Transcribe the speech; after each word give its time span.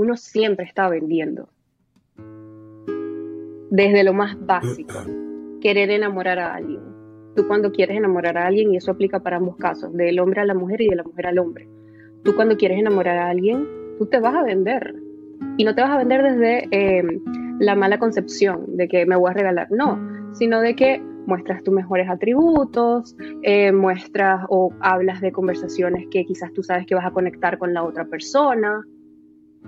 uno 0.00 0.16
siempre 0.16 0.64
está 0.64 0.88
vendiendo. 0.88 1.50
Desde 3.70 4.02
lo 4.02 4.14
más 4.14 4.34
básico, 4.46 4.94
querer 5.60 5.90
enamorar 5.90 6.38
a 6.38 6.54
alguien. 6.54 6.80
Tú 7.36 7.46
cuando 7.46 7.70
quieres 7.70 7.98
enamorar 7.98 8.38
a 8.38 8.46
alguien, 8.46 8.72
y 8.72 8.78
eso 8.78 8.92
aplica 8.92 9.20
para 9.20 9.36
ambos 9.36 9.56
casos, 9.58 9.92
del 9.92 10.18
hombre 10.18 10.40
a 10.40 10.46
la 10.46 10.54
mujer 10.54 10.80
y 10.80 10.88
de 10.88 10.96
la 10.96 11.02
mujer 11.02 11.26
al 11.26 11.38
hombre. 11.38 11.68
Tú 12.24 12.34
cuando 12.34 12.56
quieres 12.56 12.78
enamorar 12.78 13.18
a 13.18 13.28
alguien, 13.28 13.68
tú 13.98 14.06
te 14.06 14.18
vas 14.20 14.34
a 14.34 14.42
vender. 14.42 14.94
Y 15.58 15.64
no 15.64 15.74
te 15.74 15.82
vas 15.82 15.90
a 15.90 15.98
vender 15.98 16.22
desde 16.22 16.66
eh, 16.70 17.02
la 17.58 17.74
mala 17.74 17.98
concepción 17.98 18.78
de 18.78 18.88
que 18.88 19.04
me 19.04 19.16
voy 19.16 19.30
a 19.30 19.34
regalar, 19.34 19.68
no, 19.70 20.00
sino 20.32 20.62
de 20.62 20.74
que 20.76 21.02
muestras 21.26 21.62
tus 21.62 21.74
mejores 21.74 22.08
atributos, 22.08 23.14
eh, 23.42 23.70
muestras 23.70 24.46
o 24.48 24.72
hablas 24.80 25.20
de 25.20 25.30
conversaciones 25.30 26.06
que 26.10 26.24
quizás 26.24 26.54
tú 26.54 26.62
sabes 26.62 26.86
que 26.86 26.94
vas 26.94 27.04
a 27.04 27.10
conectar 27.10 27.58
con 27.58 27.74
la 27.74 27.84
otra 27.84 28.06
persona. 28.06 28.82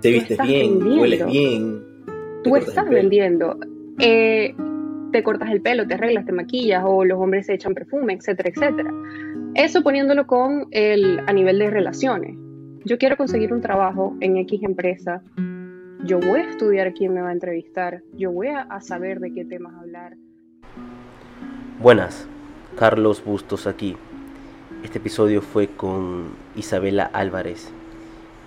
Te 0.01 0.11
vistes 0.11 0.37
bien, 0.45 0.83
hueles 0.83 1.25
bien. 1.25 1.81
Tú 2.43 2.55
estás 2.55 2.89
vendiendo. 2.89 3.57
Eh, 3.99 4.53
te 5.11 5.23
cortas 5.23 5.51
el 5.51 5.61
pelo, 5.61 5.87
te 5.87 5.93
arreglas, 5.93 6.25
te 6.25 6.31
maquillas 6.31 6.83
o 6.85 7.05
los 7.05 7.19
hombres 7.19 7.45
se 7.45 7.53
echan 7.53 7.73
perfume, 7.73 8.13
etcétera, 8.13 8.49
etcétera. 8.49 8.91
Eso 9.53 9.83
poniéndolo 9.83 10.25
con 10.27 10.67
el, 10.71 11.19
a 11.27 11.31
nivel 11.31 11.59
de 11.59 11.69
relaciones. 11.69 12.35
Yo 12.85 12.97
quiero 12.97 13.15
conseguir 13.15 13.53
un 13.53 13.61
trabajo 13.61 14.17
en 14.19 14.37
X 14.37 14.63
empresa. 14.63 15.21
Yo 16.03 16.19
voy 16.19 16.41
a 16.41 16.49
estudiar 16.49 16.93
quién 16.93 17.13
me 17.13 17.21
va 17.21 17.29
a 17.29 17.33
entrevistar. 17.33 18.01
Yo 18.13 18.31
voy 18.31 18.47
a 18.47 18.81
saber 18.81 19.19
de 19.19 19.31
qué 19.33 19.45
temas 19.45 19.73
hablar. 19.75 20.17
Buenas, 21.79 22.27
Carlos 22.75 23.23
Bustos 23.23 23.67
aquí. 23.67 23.95
Este 24.83 24.97
episodio 24.97 25.41
fue 25.41 25.67
con 25.67 26.31
Isabela 26.55 27.05
Álvarez. 27.05 27.71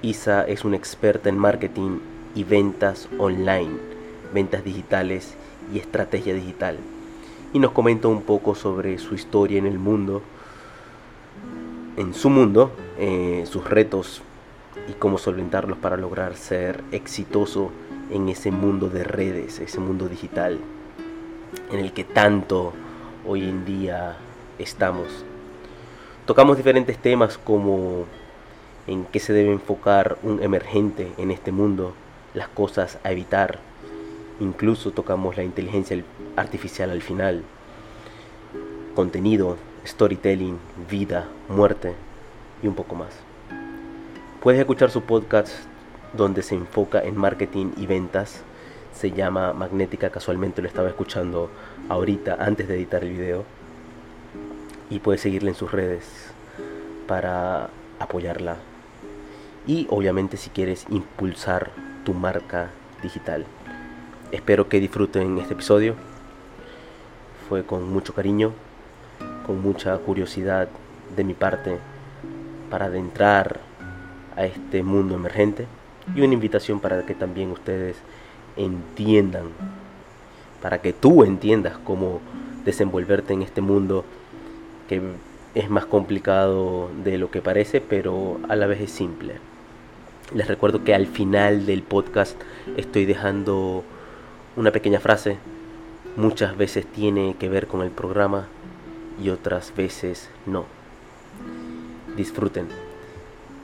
Isa 0.07 0.45
es 0.45 0.65
una 0.65 0.77
experta 0.77 1.29
en 1.29 1.37
marketing 1.37 1.99
y 2.37 2.45
ventas 2.45 3.09
online, 3.19 3.77
ventas 4.33 4.63
digitales 4.63 5.35
y 5.75 5.81
estrategia 5.81 6.33
digital. 6.33 6.79
Y 7.53 7.59
nos 7.59 7.73
comenta 7.73 8.07
un 8.07 8.23
poco 8.23 8.55
sobre 8.55 8.99
su 8.99 9.17
historia 9.17 9.59
en 9.59 9.67
el 9.67 9.81
mundo, 9.81 10.23
en 11.97 12.15
su 12.15 12.31
mundo, 12.31 12.71
eh, 12.99 13.43
sus 13.51 13.69
retos 13.69 14.23
y 14.89 14.93
cómo 14.93 15.19
solventarlos 15.19 15.79
para 15.79 15.97
lograr 15.97 16.37
ser 16.37 16.85
exitoso 16.93 17.73
en 18.13 18.29
ese 18.29 18.53
mundo 18.53 18.89
de 18.89 19.03
redes, 19.03 19.59
ese 19.59 19.81
mundo 19.81 20.09
digital, 20.09 20.61
en 21.73 21.81
el 21.81 21.93
que 21.93 22.05
tanto 22.05 22.73
hoy 23.27 23.43
en 23.43 23.65
día 23.65 24.17
estamos. 24.61 25.25
Tocamos 26.27 26.57
diferentes 26.57 26.97
temas 26.97 27.39
como 27.39 28.05
en 28.87 29.05
qué 29.05 29.21
se 29.21 29.33
debe 29.33 29.53
enfocar 29.53 30.19
un 30.23 30.43
emergente 30.43 31.13
en 31.19 31.31
este 31.31 31.53
mundo, 31.53 31.95
las 32.35 32.49
cosas 32.49 32.99
a 33.05 33.13
evitar, 33.13 33.59
incluso 34.41 34.91
tocamos 34.91 35.37
la 35.37 35.45
inteligencia 35.45 36.03
artificial 36.37 36.91
al 36.91 37.03
final, 37.03 37.43
contenido, 38.95 39.57
storytelling, 39.87 40.59
vida, 40.91 41.29
muerte 41.49 41.95
y 42.63 42.69
un 42.69 42.75
poco 42.75 42.95
más. 42.95 43.11
Puedes 44.41 44.61
escuchar 44.61 44.91
su 44.91 45.03
podcast 45.03 45.53
donde 46.13 46.43
se 46.43 46.55
enfoca 46.55 47.01
en 47.01 47.17
marketing 47.17 47.73
y 47.77 47.87
ventas 47.87 48.43
se 48.97 49.11
llama 49.11 49.53
Magnética, 49.53 50.09
casualmente 50.09 50.63
lo 50.63 50.69
estaba 50.69 50.89
escuchando 50.89 51.51
ahorita 51.91 52.37
antes 52.41 52.67
de 52.67 52.77
editar 52.77 53.05
el 53.05 53.11
video. 53.11 53.45
Y 54.89 55.01
puedes 55.01 55.21
seguirla 55.21 55.51
en 55.51 55.55
sus 55.55 55.71
redes 55.71 56.31
para 57.07 57.69
apoyarla. 57.99 58.57
Y 59.67 59.89
obviamente 59.91 60.37
si 60.37 60.51
quieres 60.51 60.87
impulsar 60.91 61.73
tu 62.05 62.15
marca 62.15 62.71
digital. 63.03 63.45
Espero 64.31 64.69
que 64.69 64.79
disfruten 64.79 65.39
este 65.39 65.55
episodio. 65.55 65.95
Fue 67.49 67.65
con 67.65 67.93
mucho 67.93 68.15
cariño, 68.15 68.53
con 69.45 69.61
mucha 69.61 69.97
curiosidad 69.99 70.69
de 71.17 71.25
mi 71.25 71.35
parte 71.35 71.79
para 72.71 72.87
adentrar 72.87 73.59
a 74.37 74.45
este 74.45 74.85
mundo 74.85 75.15
emergente 75.17 75.67
y 76.15 76.21
una 76.21 76.35
invitación 76.35 76.79
para 76.79 77.05
que 77.05 77.15
también 77.15 77.51
ustedes 77.51 77.97
entiendan, 78.57 79.47
para 80.63 80.81
que 80.81 80.93
tú 80.93 81.25
entiendas 81.25 81.77
cómo 81.79 82.21
desenvolverte 82.65 83.33
en 83.33 83.43
este 83.43 83.63
mundo 83.63 84.05
que 84.89 85.03
es 85.57 85.71
más 85.71 85.87
complicado 85.87 86.89
de 87.03 87.19
lo 87.19 87.31
que 87.31 87.43
parece, 87.43 87.81
pero 87.81 88.39
a 88.49 88.55
la 88.55 88.67
vez 88.67 88.81
es 88.81 88.91
simple. 88.93 89.35
Les 90.35 90.49
recuerdo 90.49 90.85
que 90.85 90.95
al 90.95 91.07
final 91.07 91.67
del 91.67 91.83
podcast 91.83 92.41
estoy 92.77 93.05
dejando 93.05 93.85
una 94.57 94.73
pequeña 94.73 95.01
frase. 95.01 95.39
Muchas 96.17 96.57
veces 96.57 96.87
tiene 96.87 97.37
que 97.39 97.49
ver 97.49 97.67
con 97.67 97.83
el 97.83 97.91
programa 97.91 98.49
y 99.23 99.31
otras 99.31 99.75
veces 99.77 100.29
no. 100.47 100.65
Disfruten. 102.17 102.69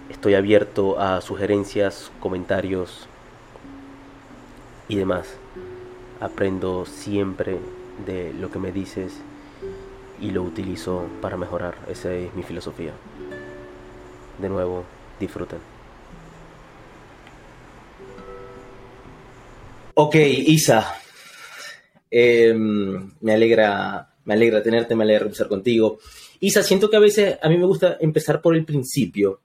Estoy 0.08 0.34
abierto 0.34 1.00
a 1.00 1.20
sugerencias, 1.20 2.12
comentarios, 2.20 3.08
y 4.92 4.96
demás. 4.96 5.36
Aprendo 6.20 6.84
siempre 6.84 7.58
de 8.06 8.32
lo 8.34 8.50
que 8.50 8.58
me 8.58 8.72
dices 8.72 9.20
y 10.20 10.30
lo 10.30 10.42
utilizo 10.42 11.06
para 11.20 11.36
mejorar. 11.36 11.74
Esa 11.88 12.12
es 12.12 12.34
mi 12.34 12.42
filosofía. 12.42 12.92
De 14.38 14.48
nuevo, 14.48 14.84
disfruten. 15.18 15.71
Ok, 19.94 20.16
Isa. 20.16 20.94
Em, 22.10 23.10
me 23.20 23.32
alegra, 23.32 24.14
me 24.24 24.34
alegra 24.34 24.62
tenerte, 24.62 24.94
me 24.94 25.04
alegra 25.04 25.24
empezar 25.24 25.48
contigo. 25.48 25.98
Isa, 26.40 26.62
siento 26.62 26.90
que 26.90 26.96
a 26.96 27.00
veces 27.00 27.38
a 27.40 27.48
mí 27.48 27.56
me 27.56 27.66
gusta 27.66 27.96
empezar 28.00 28.42
por 28.42 28.56
el 28.56 28.64
principio. 28.64 29.40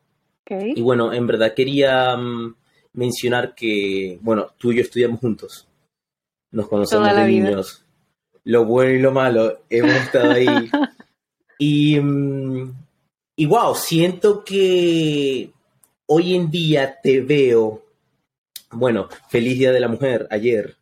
Y 0.50 0.82
bueno, 0.82 1.12
en 1.12 1.28
verdad 1.28 1.54
quería 1.54 2.16
mm, 2.16 2.56
mencionar 2.94 3.54
que, 3.54 4.18
bueno, 4.22 4.48
tú 4.58 4.72
y 4.72 4.78
yo 4.78 4.82
estudiamos 4.82 5.20
juntos. 5.20 5.68
Nos 6.52 6.68
conocemos 6.68 7.16
de 7.16 7.28
niños. 7.28 7.84
Lo 8.46 8.64
bueno 8.64 8.94
y 8.94 9.00
lo 9.00 9.12
malo, 9.12 9.64
hemos 9.70 9.94
estado 9.94 10.32
ahí. 10.32 10.48
y, 11.60 12.00
mm, 12.00 12.74
y 13.36 13.46
wow, 13.46 13.76
siento 13.76 14.44
que 14.44 15.52
hoy 16.06 16.36
en 16.36 16.50
día 16.50 16.98
te 17.02 17.22
veo. 17.22 17.84
Bueno, 18.72 19.08
feliz 19.30 19.58
Día 19.58 19.72
de 19.72 19.80
la 19.80 19.88
Mujer 19.88 20.28
ayer. 20.30 20.78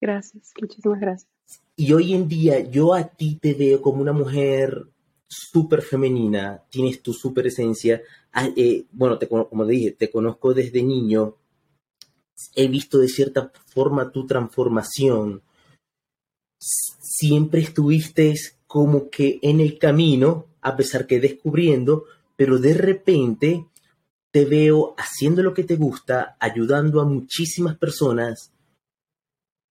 Gracias, 0.00 0.52
muchísimas 0.60 1.00
gracias. 1.00 1.30
Y 1.76 1.92
hoy 1.92 2.14
en 2.14 2.28
día 2.28 2.60
yo 2.60 2.94
a 2.94 3.04
ti 3.04 3.38
te 3.40 3.54
veo 3.54 3.80
como 3.80 4.02
una 4.02 4.12
mujer 4.12 4.86
súper 5.26 5.82
femenina, 5.82 6.62
tienes 6.70 7.02
tu 7.02 7.12
súper 7.12 7.46
esencia. 7.46 8.02
Ah, 8.32 8.48
eh, 8.56 8.84
bueno, 8.92 9.18
te, 9.18 9.28
como 9.28 9.66
dije, 9.66 9.92
te 9.92 10.10
conozco 10.10 10.54
desde 10.54 10.82
niño 10.82 11.36
he 12.54 12.68
visto 12.68 12.98
de 12.98 13.08
cierta 13.08 13.52
forma 13.66 14.12
tu 14.12 14.26
transformación. 14.26 15.42
Siempre 16.58 17.60
estuviste 17.60 18.34
como 18.66 19.10
que 19.10 19.38
en 19.42 19.60
el 19.60 19.78
camino, 19.78 20.46
a 20.60 20.76
pesar 20.76 21.06
que 21.06 21.20
descubriendo, 21.20 22.04
pero 22.36 22.58
de 22.58 22.74
repente 22.74 23.66
te 24.30 24.44
veo 24.44 24.94
haciendo 24.96 25.42
lo 25.42 25.52
que 25.54 25.64
te 25.64 25.76
gusta, 25.76 26.36
ayudando 26.38 27.00
a 27.00 27.04
muchísimas 27.04 27.76
personas. 27.76 28.52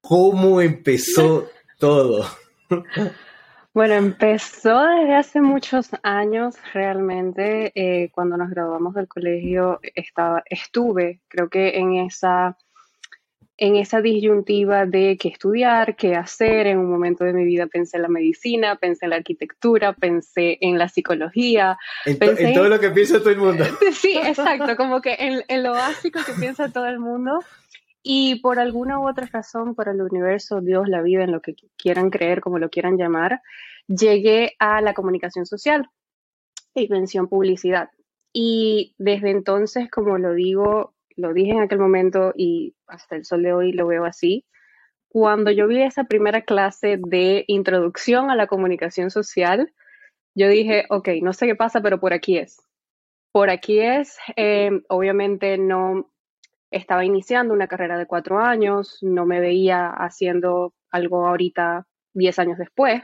¿Cómo 0.02 0.62
empezó 0.62 1.50
todo? 1.80 2.26
Bueno, 3.74 3.94
empezó 3.94 4.82
desde 4.86 5.14
hace 5.14 5.42
muchos 5.42 5.92
años 6.02 6.56
realmente. 6.74 7.72
Eh, 7.76 8.10
cuando 8.12 8.36
nos 8.38 8.50
graduamos 8.50 8.96
del 8.96 9.08
colegio 9.08 9.80
estaba, 9.96 10.44
estuve, 10.50 11.22
creo 11.28 11.50
que 11.50 11.78
en 11.78 11.98
esa, 11.98 12.58
en 13.58 13.76
esa 13.76 14.02
disyuntiva 14.02 14.86
de 14.86 15.18
qué 15.20 15.30
estudiar, 15.30 15.96
qué 15.96 16.16
hacer. 16.16 16.68
En 16.68 16.78
un 16.78 16.90
momento 16.90 17.24
de 17.24 17.34
mi 17.34 17.44
vida 17.44 17.66
pensé 17.66 17.98
en 17.98 18.04
la 18.04 18.08
medicina, 18.08 18.76
pensé 18.76 19.06
en 19.06 19.10
la 19.10 19.16
arquitectura, 19.18 19.94
pensé 19.94 20.60
en 20.62 20.78
la 20.78 20.88
psicología. 20.90 21.78
En, 22.06 22.54
todo 22.54 22.70
lo 22.70 22.80
que 22.80 22.92
piensa 22.92 23.20
todo 23.20 23.32
el 23.32 23.38
mundo. 23.38 23.66
Sí, 23.94 24.16
exacto, 24.16 24.76
como 24.76 25.02
que 25.02 25.16
en, 25.20 25.44
en 25.48 25.64
lo 25.64 25.72
básico 25.72 26.20
que 26.26 26.34
piensa 26.34 26.70
todo 26.72 26.86
el 26.86 27.00
mundo. 27.00 27.40
Y 28.04 28.40
por 28.42 28.60
alguna 28.60 29.00
u 29.00 29.10
otra 29.10 29.28
razón, 29.32 29.76
por 29.76 29.90
el 29.90 30.02
universo, 30.02 30.62
Dios, 30.62 30.88
la 30.88 31.02
vida, 31.02 31.24
en 31.24 31.32
lo 31.32 31.42
que 31.42 31.56
quieran 31.78 32.10
creer, 32.10 32.42
como 32.42 32.60
lo 32.60 32.70
quieran 32.70 32.98
llamar, 32.98 33.42
llegué 33.88 34.56
a 34.60 34.82
la 34.82 34.94
comunicación 34.94 35.46
social 35.46 35.90
y 36.76 36.88
mención 36.90 37.28
publicidad. 37.28 37.90
Y 38.32 38.94
desde 38.98 39.32
entonces, 39.32 39.90
como 39.90 40.20
lo 40.20 40.34
digo, 40.36 40.94
lo 41.18 41.34
dije 41.34 41.52
en 41.52 41.62
aquel 41.62 41.80
momento 41.80 42.34
y 42.36 42.76
hasta 42.88 43.16
el 43.16 43.26
sol 43.26 43.44
de 43.44 43.54
hoy 43.54 43.74
lo 43.74 43.88
veo 43.88 44.06
así, 44.06 44.46
cuando 45.10 45.52
yo 45.52 45.68
vi 45.68 45.82
esa 45.82 46.06
primera 46.06 46.44
clase 46.44 46.98
de 47.00 47.44
introducción 47.48 48.30
a 48.30 48.36
la 48.36 48.48
comunicación 48.48 49.10
social, 49.10 49.74
yo 50.36 50.48
dije, 50.48 50.86
ok, 50.90 51.10
no 51.24 51.34
sé 51.34 51.48
qué 51.48 51.56
pasa, 51.56 51.82
pero 51.82 52.00
por 52.00 52.14
aquí 52.14 52.38
es. 52.38 52.62
Por 53.32 53.50
aquí 53.50 53.80
es, 53.80 54.18
eh, 54.36 54.70
obviamente 54.90 55.58
no 55.58 56.12
estaba 56.72 57.06
iniciando 57.06 57.54
una 57.54 57.68
carrera 57.68 57.98
de 57.98 58.06
cuatro 58.06 58.40
años, 58.40 59.00
no 59.02 59.26
me 59.26 59.40
veía 59.40 59.90
haciendo 59.90 60.74
algo 60.92 61.26
ahorita 61.28 61.88
diez 62.14 62.38
años 62.40 62.58
después, 62.58 63.02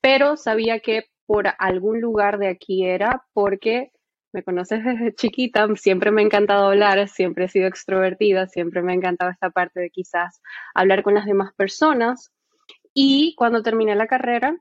pero 0.00 0.36
sabía 0.36 0.80
que 0.80 1.04
por 1.26 1.46
algún 1.58 2.00
lugar 2.00 2.38
de 2.38 2.48
aquí 2.48 2.84
era 2.84 3.24
porque 3.32 3.90
me 4.36 4.42
conoces 4.42 4.84
desde 4.84 5.14
chiquita, 5.14 5.66
siempre 5.76 6.10
me 6.10 6.20
ha 6.20 6.24
encantado 6.26 6.66
hablar, 6.66 7.08
siempre 7.08 7.46
he 7.46 7.48
sido 7.48 7.66
extrovertida, 7.68 8.46
siempre 8.48 8.82
me 8.82 8.92
ha 8.92 8.94
encantado 8.94 9.30
esta 9.30 9.48
parte 9.48 9.80
de 9.80 9.88
quizás 9.88 10.42
hablar 10.74 11.02
con 11.02 11.14
las 11.14 11.24
demás 11.24 11.54
personas. 11.54 12.34
Y 12.92 13.34
cuando 13.38 13.62
terminé 13.62 13.94
la 13.94 14.06
carrera, 14.06 14.54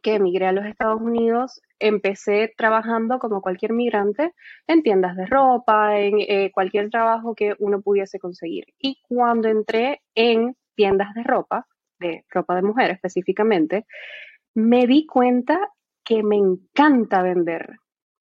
que 0.00 0.14
emigré 0.14 0.46
a 0.46 0.52
los 0.52 0.64
Estados 0.64 1.00
Unidos, 1.00 1.60
empecé 1.80 2.54
trabajando 2.56 3.18
como 3.18 3.42
cualquier 3.42 3.72
migrante 3.72 4.32
en 4.68 4.84
tiendas 4.84 5.16
de 5.16 5.26
ropa, 5.26 5.98
en 5.98 6.20
eh, 6.20 6.52
cualquier 6.54 6.88
trabajo 6.88 7.34
que 7.34 7.54
uno 7.58 7.82
pudiese 7.82 8.20
conseguir. 8.20 8.66
Y 8.78 9.02
cuando 9.08 9.48
entré 9.48 10.02
en 10.14 10.56
tiendas 10.76 11.12
de 11.14 11.24
ropa, 11.24 11.66
de 11.98 12.24
ropa 12.30 12.54
de 12.54 12.62
mujer 12.62 12.92
específicamente, 12.92 13.86
me 14.54 14.86
di 14.86 15.04
cuenta 15.04 15.58
que 16.04 16.22
me 16.22 16.36
encanta 16.36 17.22
vender, 17.22 17.78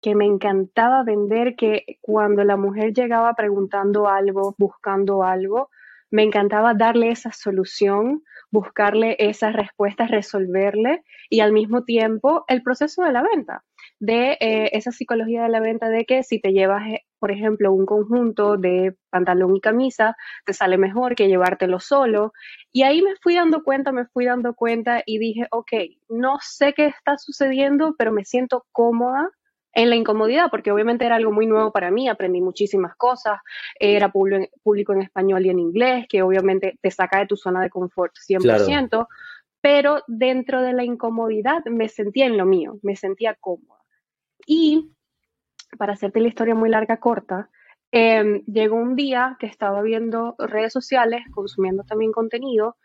que 0.00 0.14
me 0.14 0.26
encantaba 0.26 1.02
vender, 1.02 1.56
que 1.56 1.98
cuando 2.00 2.44
la 2.44 2.56
mujer 2.56 2.92
llegaba 2.92 3.34
preguntando 3.34 4.08
algo, 4.08 4.54
buscando 4.58 5.22
algo, 5.22 5.70
me 6.10 6.22
encantaba 6.22 6.74
darle 6.74 7.10
esa 7.10 7.32
solución, 7.32 8.22
buscarle 8.50 9.16
esas 9.18 9.52
respuestas, 9.52 10.10
resolverle 10.10 11.02
y 11.28 11.40
al 11.40 11.52
mismo 11.52 11.84
tiempo 11.84 12.44
el 12.48 12.62
proceso 12.62 13.02
de 13.02 13.12
la 13.12 13.22
venta, 13.22 13.64
de 14.00 14.38
eh, 14.40 14.70
esa 14.72 14.90
psicología 14.90 15.42
de 15.42 15.48
la 15.50 15.60
venta 15.60 15.90
de 15.90 16.06
que 16.06 16.22
si 16.22 16.40
te 16.40 16.52
llevas, 16.52 16.86
eh, 16.88 17.04
por 17.18 17.30
ejemplo, 17.30 17.72
un 17.72 17.84
conjunto 17.84 18.56
de 18.56 18.96
pantalón 19.10 19.56
y 19.56 19.60
camisa, 19.60 20.16
te 20.46 20.54
sale 20.54 20.78
mejor 20.78 21.14
que 21.14 21.28
llevártelo 21.28 21.80
solo. 21.80 22.32
Y 22.72 22.84
ahí 22.84 23.02
me 23.02 23.16
fui 23.22 23.34
dando 23.34 23.62
cuenta, 23.62 23.92
me 23.92 24.06
fui 24.06 24.24
dando 24.24 24.54
cuenta 24.54 25.02
y 25.04 25.18
dije, 25.18 25.46
ok, 25.50 25.72
no 26.08 26.38
sé 26.40 26.72
qué 26.74 26.86
está 26.86 27.18
sucediendo, 27.18 27.96
pero 27.98 28.12
me 28.12 28.24
siento 28.24 28.64
cómoda 28.72 29.30
en 29.78 29.90
la 29.90 29.94
incomodidad, 29.94 30.50
porque 30.50 30.72
obviamente 30.72 31.06
era 31.06 31.14
algo 31.14 31.30
muy 31.30 31.46
nuevo 31.46 31.70
para 31.70 31.92
mí, 31.92 32.08
aprendí 32.08 32.40
muchísimas 32.40 32.96
cosas, 32.96 33.38
era 33.78 34.10
público 34.10 34.92
en 34.92 35.02
español 35.02 35.46
y 35.46 35.50
en 35.50 35.60
inglés, 35.60 36.06
que 36.08 36.20
obviamente 36.20 36.76
te 36.82 36.90
saca 36.90 37.20
de 37.20 37.26
tu 37.26 37.36
zona 37.36 37.62
de 37.62 37.70
confort 37.70 38.12
100%, 38.16 39.06
pero 39.60 40.02
dentro 40.08 40.62
de 40.62 40.72
la 40.72 40.82
incomodidad 40.82 41.64
me 41.66 41.88
sentía 41.88 42.26
en 42.26 42.36
lo 42.36 42.44
mío, 42.44 42.80
me 42.82 42.96
sentía 42.96 43.36
cómoda. 43.36 43.84
Y 44.48 44.90
para 45.78 45.92
hacerte 45.92 46.20
la 46.20 46.28
historia 46.28 46.56
muy 46.56 46.70
larga, 46.70 46.96
corta, 46.96 47.48
em, 47.92 48.42
llegó 48.46 48.74
un 48.74 48.96
día 48.96 49.36
que 49.38 49.46
estaba 49.46 49.80
viendo 49.82 50.34
redes 50.38 50.72
sociales, 50.72 51.22
consumiendo 51.30 51.84
también 51.84 52.10
contenido, 52.10 52.76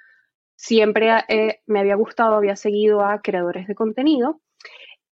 siempre 0.55 1.09
eh, 1.27 1.61
me 1.65 1.79
había 1.79 1.95
gustado, 1.95 2.35
había 2.35 2.55
seguido 2.55 3.03
a 3.03 3.19
creadores 3.23 3.67
de 3.67 3.73
contenido 3.73 4.41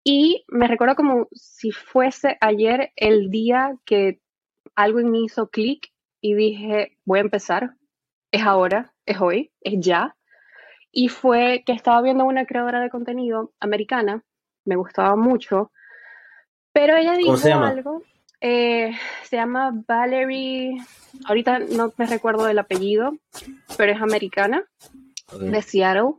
y 0.04 0.46
me 0.48 0.68
recuerdo 0.68 0.96
como 0.96 1.28
si 1.32 1.72
fuese 1.72 2.38
ayer 2.42 2.92
el 2.96 3.30
día 3.30 3.76
que 3.86 4.20
algo 4.76 5.00
en 5.00 5.12
mí 5.12 5.26
hizo 5.26 5.50
clic 5.50 5.92
y 6.22 6.34
dije, 6.34 6.98
voy 7.06 7.20
a 7.20 7.24
empezar, 7.24 7.76
es 8.32 8.44
ahora, 8.44 8.94
es 9.06 9.20
hoy, 9.20 9.52
es 9.62 9.76
ya. 9.80 10.16
Y 10.92 11.10
fue 11.10 11.64
que 11.66 11.74
estaba 11.74 12.02
viendo 12.02 12.26
una 12.26 12.46
creadora 12.46 12.82
de 12.82 12.90
contenido 12.90 13.54
americana, 13.60 14.24
me 14.66 14.76
gustaba 14.76 15.16
mucho, 15.16 15.72
pero 16.72 16.96
ella 16.96 17.14
dijo 17.16 17.36
algo, 17.54 18.04
eh, 18.42 18.94
se 19.24 19.36
llama 19.36 19.72
Valerie, 19.88 20.78
ahorita 21.26 21.60
no 21.60 21.94
me 21.98 22.06
recuerdo 22.06 22.46
del 22.46 22.60
apellido, 22.60 23.18
pero 23.78 23.92
es 23.92 24.02
americana, 24.02 24.64
de 25.40 25.62
Seattle. 25.62 26.14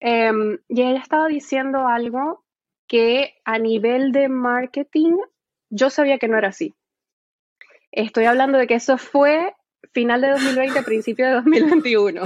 Em, 0.00 0.58
y 0.68 0.82
ella 0.82 1.00
estaba 1.00 1.26
diciendo 1.26 1.88
algo 1.88 2.44
que 2.88 3.34
a 3.44 3.58
nivel 3.58 4.12
de 4.12 4.28
marketing 4.28 5.16
yo 5.70 5.90
sabía 5.90 6.18
que 6.18 6.28
no 6.28 6.38
era 6.38 6.48
así. 6.48 6.74
Estoy 7.92 8.24
hablando 8.24 8.58
de 8.58 8.66
que 8.66 8.74
eso 8.74 8.98
fue 8.98 9.54
final 9.92 10.20
de 10.20 10.30
2020, 10.30 10.82
principio 10.82 11.26
de 11.26 11.32
2021. 11.34 12.22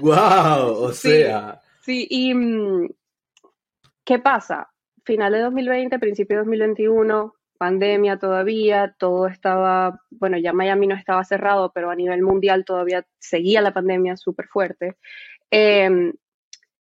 ¡Wow! 0.00 0.14
O 0.84 0.92
sea. 0.92 1.60
Sí, 1.82 2.06
y 2.08 2.34
mm, 2.34 2.88
¿qué 4.04 4.18
pasa? 4.18 4.70
Final 5.04 5.32
de 5.32 5.40
2020, 5.40 5.98
principio 5.98 6.36
de 6.36 6.44
2021, 6.44 7.34
pandemia 7.58 8.18
todavía, 8.18 8.94
todo 8.98 9.26
estaba, 9.26 10.00
bueno, 10.10 10.38
ya 10.38 10.52
Miami 10.52 10.86
no 10.86 10.94
estaba 10.94 11.24
cerrado, 11.24 11.72
pero 11.74 11.90
a 11.90 11.94
nivel 11.94 12.22
mundial 12.22 12.64
todavía 12.64 13.06
seguía 13.18 13.60
la 13.60 13.74
pandemia 13.74 14.16
súper 14.16 14.46
fuerte. 14.46 14.96
Em, 15.50 16.12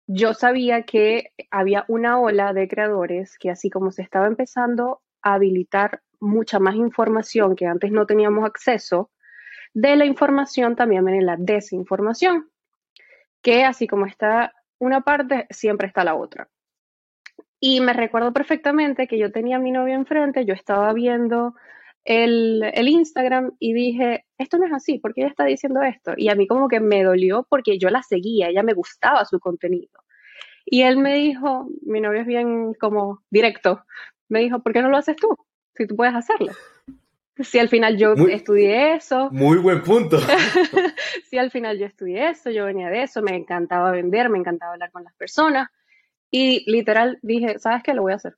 yo 0.07 0.33
sabía 0.33 0.83
que 0.83 1.31
había 1.49 1.85
una 1.87 2.19
ola 2.19 2.53
de 2.53 2.67
creadores 2.67 3.37
que 3.37 3.49
así 3.49 3.69
como 3.69 3.91
se 3.91 4.01
estaba 4.01 4.27
empezando 4.27 5.01
a 5.21 5.35
habilitar 5.35 6.01
mucha 6.19 6.59
más 6.59 6.75
información 6.75 7.55
que 7.55 7.65
antes 7.65 7.91
no 7.91 8.05
teníamos 8.05 8.45
acceso, 8.45 9.11
de 9.73 9.95
la 9.95 10.05
información 10.05 10.75
también 10.75 11.03
viene 11.03 11.21
la 11.21 11.35
desinformación, 11.37 12.49
que 13.41 13.65
así 13.65 13.87
como 13.87 14.05
está 14.05 14.53
una 14.79 15.01
parte, 15.01 15.47
siempre 15.49 15.87
está 15.87 16.03
la 16.03 16.15
otra. 16.15 16.47
Y 17.59 17.81
me 17.81 17.93
recuerdo 17.93 18.31
perfectamente 18.31 19.07
que 19.07 19.17
yo 19.17 19.31
tenía 19.31 19.57
a 19.57 19.59
mi 19.59 19.71
novio 19.71 19.95
enfrente, 19.95 20.45
yo 20.45 20.53
estaba 20.53 20.93
viendo 20.93 21.55
el, 22.05 22.63
el, 22.73 22.87
Instagram 22.87 23.51
y 23.59 23.73
dije, 23.73 24.25
esto 24.37 24.57
no 24.57 24.65
es 24.65 24.73
así, 24.73 24.99
¿por 24.99 25.13
qué 25.13 25.21
ella 25.21 25.29
está 25.29 25.45
diciendo 25.45 25.81
esto? 25.81 26.13
Y 26.15 26.29
a 26.29 26.35
mí 26.35 26.47
como 26.47 26.67
que 26.67 26.79
me 26.79 27.03
dolió 27.03 27.45
porque 27.49 27.77
yo 27.77 27.89
la 27.89 28.03
seguía, 28.03 28.49
ella 28.49 28.63
me 28.63 28.73
gustaba 28.73 29.25
su 29.25 29.39
contenido. 29.39 29.99
Y 30.65 30.83
él 30.83 30.97
me 30.97 31.15
dijo, 31.15 31.67
mi 31.81 32.01
novio 32.01 32.21
es 32.21 32.27
bien 32.27 32.73
como 32.75 33.23
directo, 33.29 33.83
me 34.29 34.39
dijo, 34.39 34.59
¿por 34.59 34.73
qué 34.73 34.81
no 34.81 34.89
lo 34.89 34.97
haces 34.97 35.15
tú? 35.15 35.35
Si 35.75 35.85
tú 35.87 35.95
puedes 35.95 36.15
hacerlo. 36.15 36.51
Si 37.37 37.59
al 37.59 37.67
final 37.67 37.97
yo 37.97 38.13
estudié 38.13 38.93
eso. 38.93 39.29
Muy 39.31 39.57
buen 39.57 39.83
punto. 39.83 40.17
si 41.29 41.37
al 41.37 41.51
final 41.51 41.77
yo 41.77 41.85
estudié 41.85 42.29
eso, 42.29 42.49
yo 42.49 42.65
venía 42.65 42.89
de 42.89 43.03
eso, 43.03 43.21
me 43.21 43.35
encantaba 43.35 43.91
vender, 43.91 44.29
me 44.29 44.37
encantaba 44.37 44.73
hablar 44.73 44.91
con 44.91 45.03
las 45.03 45.13
personas. 45.15 45.69
Y 46.31 46.69
literal 46.71 47.19
dije, 47.21 47.59
¿sabes 47.59 47.83
qué? 47.83 47.93
Lo 47.93 48.03
voy 48.03 48.13
a 48.13 48.15
hacer. 48.15 48.37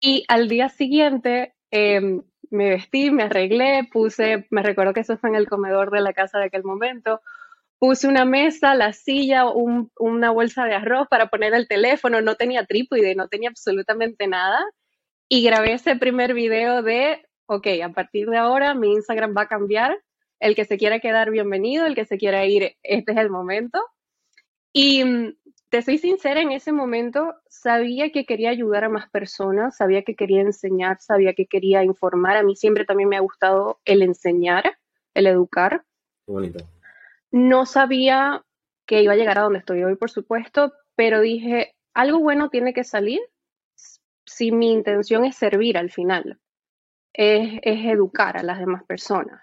Y 0.00 0.24
al 0.28 0.48
día 0.48 0.70
siguiente 0.70 1.54
em, 1.70 2.22
me 2.54 2.70
vestí, 2.70 3.10
me 3.10 3.24
arreglé, 3.24 3.88
puse, 3.92 4.46
me 4.50 4.62
recuerdo 4.62 4.94
que 4.94 5.00
eso 5.00 5.18
fue 5.18 5.30
en 5.30 5.36
el 5.36 5.48
comedor 5.48 5.90
de 5.90 6.00
la 6.00 6.12
casa 6.12 6.38
de 6.38 6.46
aquel 6.46 6.64
momento, 6.64 7.20
puse 7.78 8.08
una 8.08 8.24
mesa, 8.24 8.74
la 8.74 8.92
silla, 8.92 9.44
una 9.46 10.30
bolsa 10.30 10.64
de 10.64 10.74
arroz 10.74 11.06
para 11.08 11.28
poner 11.28 11.52
el 11.52 11.68
teléfono, 11.68 12.22
no 12.22 12.36
tenía 12.36 12.64
trípode, 12.64 13.14
no 13.14 13.28
tenía 13.28 13.50
absolutamente 13.50 14.26
nada. 14.26 14.64
Y 15.28 15.44
grabé 15.44 15.74
ese 15.74 15.96
primer 15.96 16.32
video 16.34 16.82
de, 16.82 17.26
ok, 17.46 17.66
a 17.84 17.90
partir 17.90 18.28
de 18.28 18.38
ahora 18.38 18.74
mi 18.74 18.92
Instagram 18.92 19.34
va 19.36 19.42
a 19.42 19.48
cambiar. 19.48 19.98
El 20.40 20.54
que 20.54 20.64
se 20.64 20.78
quiera 20.78 21.00
quedar, 21.00 21.30
bienvenido. 21.30 21.86
El 21.86 21.94
que 21.94 22.04
se 22.04 22.18
quiera 22.18 22.44
ir, 22.46 22.76
este 22.82 23.12
es 23.12 23.18
el 23.18 23.30
momento. 23.30 23.84
Y 24.72 25.02
te 25.74 25.82
soy 25.82 25.98
sincera, 25.98 26.40
en 26.40 26.52
ese 26.52 26.70
momento 26.70 27.34
sabía 27.48 28.12
que 28.12 28.26
quería 28.26 28.50
ayudar 28.50 28.84
a 28.84 28.88
más 28.88 29.10
personas, 29.10 29.76
sabía 29.76 30.02
que 30.02 30.14
quería 30.14 30.40
enseñar, 30.40 31.00
sabía 31.00 31.34
que 31.34 31.46
quería 31.46 31.82
informar. 31.82 32.36
A 32.36 32.44
mí 32.44 32.54
siempre 32.54 32.84
también 32.84 33.08
me 33.08 33.16
ha 33.16 33.20
gustado 33.20 33.80
el 33.84 34.02
enseñar, 34.02 34.78
el 35.14 35.26
educar. 35.26 35.84
Qué 36.26 36.32
bonito. 36.32 36.64
No 37.32 37.66
sabía 37.66 38.44
que 38.86 39.02
iba 39.02 39.14
a 39.14 39.16
llegar 39.16 39.36
a 39.36 39.42
donde 39.42 39.58
estoy 39.58 39.82
hoy, 39.82 39.96
por 39.96 40.12
supuesto, 40.12 40.72
pero 40.94 41.20
dije, 41.20 41.74
algo 41.92 42.20
bueno 42.20 42.50
tiene 42.50 42.72
que 42.72 42.84
salir 42.84 43.20
si 44.24 44.52
mi 44.52 44.70
intención 44.70 45.24
es 45.24 45.34
servir 45.34 45.76
al 45.76 45.90
final, 45.90 46.38
es, 47.12 47.58
educar 47.64 48.36
a 48.36 48.44
las 48.44 48.60
demás 48.60 48.84
personas. 48.84 49.42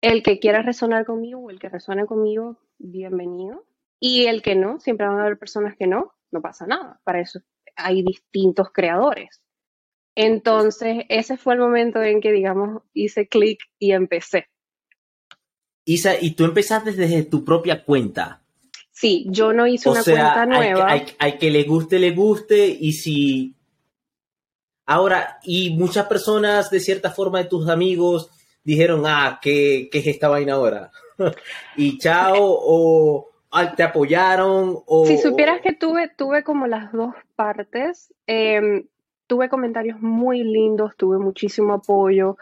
El 0.00 0.24
que 0.24 0.40
quiera 0.40 0.62
resonar 0.62 1.04
conmigo 1.04 1.38
o 1.38 1.50
el 1.50 1.60
que 1.60 1.68
resuene 1.68 2.04
conmigo, 2.04 2.58
bienvenido. 2.78 3.64
Y 4.00 4.26
el 4.26 4.42
que 4.42 4.54
no, 4.54 4.78
siempre 4.80 5.06
van 5.06 5.18
a 5.18 5.22
haber 5.22 5.38
personas 5.38 5.74
que 5.76 5.86
no, 5.86 6.12
no 6.30 6.42
pasa 6.42 6.66
nada. 6.66 7.00
Para 7.04 7.20
eso 7.20 7.40
hay 7.76 8.02
distintos 8.02 8.68
creadores. 8.72 9.42
Entonces, 10.14 11.04
ese 11.08 11.36
fue 11.36 11.54
el 11.54 11.60
momento 11.60 12.02
en 12.02 12.20
que, 12.20 12.32
digamos, 12.32 12.82
hice 12.94 13.28
clic 13.28 13.60
y 13.78 13.92
empecé. 13.92 14.48
Isa, 15.84 16.14
y 16.20 16.32
tú 16.32 16.44
empezaste 16.44 16.92
desde 16.92 17.22
tu 17.24 17.44
propia 17.44 17.84
cuenta. 17.84 18.42
Sí, 18.90 19.26
yo 19.28 19.52
no 19.52 19.66
hice 19.66 19.90
una 19.90 20.02
cuenta 20.02 20.46
nueva. 20.46 20.90
Hay, 20.90 21.04
hay, 21.18 21.36
que 21.36 21.50
le 21.50 21.64
guste, 21.64 21.98
le 21.98 22.12
guste, 22.12 22.66
y 22.66 22.92
si. 22.92 23.54
Ahora, 24.86 25.38
y 25.42 25.70
muchas 25.70 26.06
personas, 26.06 26.70
de 26.70 26.80
cierta 26.80 27.10
forma, 27.10 27.38
de 27.42 27.48
tus 27.48 27.68
amigos, 27.68 28.30
dijeron, 28.64 29.02
ah, 29.04 29.38
¿qué, 29.42 29.88
qué 29.92 29.98
es 29.98 30.06
esta 30.06 30.28
vaina 30.28 30.54
ahora? 30.54 30.90
y 31.76 31.98
chao, 31.98 32.38
o 32.40 33.28
te 33.76 33.82
apoyaron, 33.82 34.78
o. 34.86 35.06
Si 35.06 35.18
supieras 35.18 35.60
que 35.60 35.72
tuve, 35.72 36.08
tuve 36.08 36.42
como 36.42 36.66
las 36.66 36.92
dos 36.92 37.14
partes. 37.34 38.12
Em, 38.26 38.86
tuve 39.26 39.48
comentarios 39.48 40.00
muy 40.00 40.42
lindos, 40.44 40.96
tuve 40.96 41.18
muchísimo 41.18 41.74
apoyo. 41.74 42.36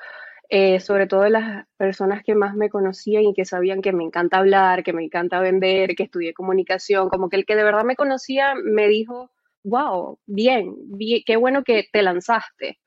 eh, 0.51 0.79
sobre 0.79 1.07
todo 1.07 1.29
las 1.29 1.67
personas 1.77 2.23
que 2.23 2.35
más 2.35 2.55
me 2.55 2.69
conocían 2.69 3.25
y 3.25 3.35
que 3.35 3.45
sabían 3.45 3.81
que 3.83 3.93
me 3.93 4.05
encanta 4.05 4.39
hablar, 4.39 4.85
que 4.85 4.93
me 4.93 5.03
encanta 5.03 5.41
vender, 5.41 5.97
que 5.97 6.05
estudié 6.05 6.35
comunicación, 6.35 7.09
como 7.09 7.29
que 7.29 7.37
el 7.37 7.47
que 7.47 7.57
de 7.57 7.65
verdad 7.65 7.85
me 7.85 7.97
conocía 7.97 8.55
me 8.63 8.87
dijo, 8.87 9.31
wow, 9.65 10.19
bien, 10.27 10.75
bien 10.97 11.23
qué 11.27 11.37
bueno 11.37 11.65
que 11.65 11.89
te 11.91 12.03
lanzaste. 12.03 12.79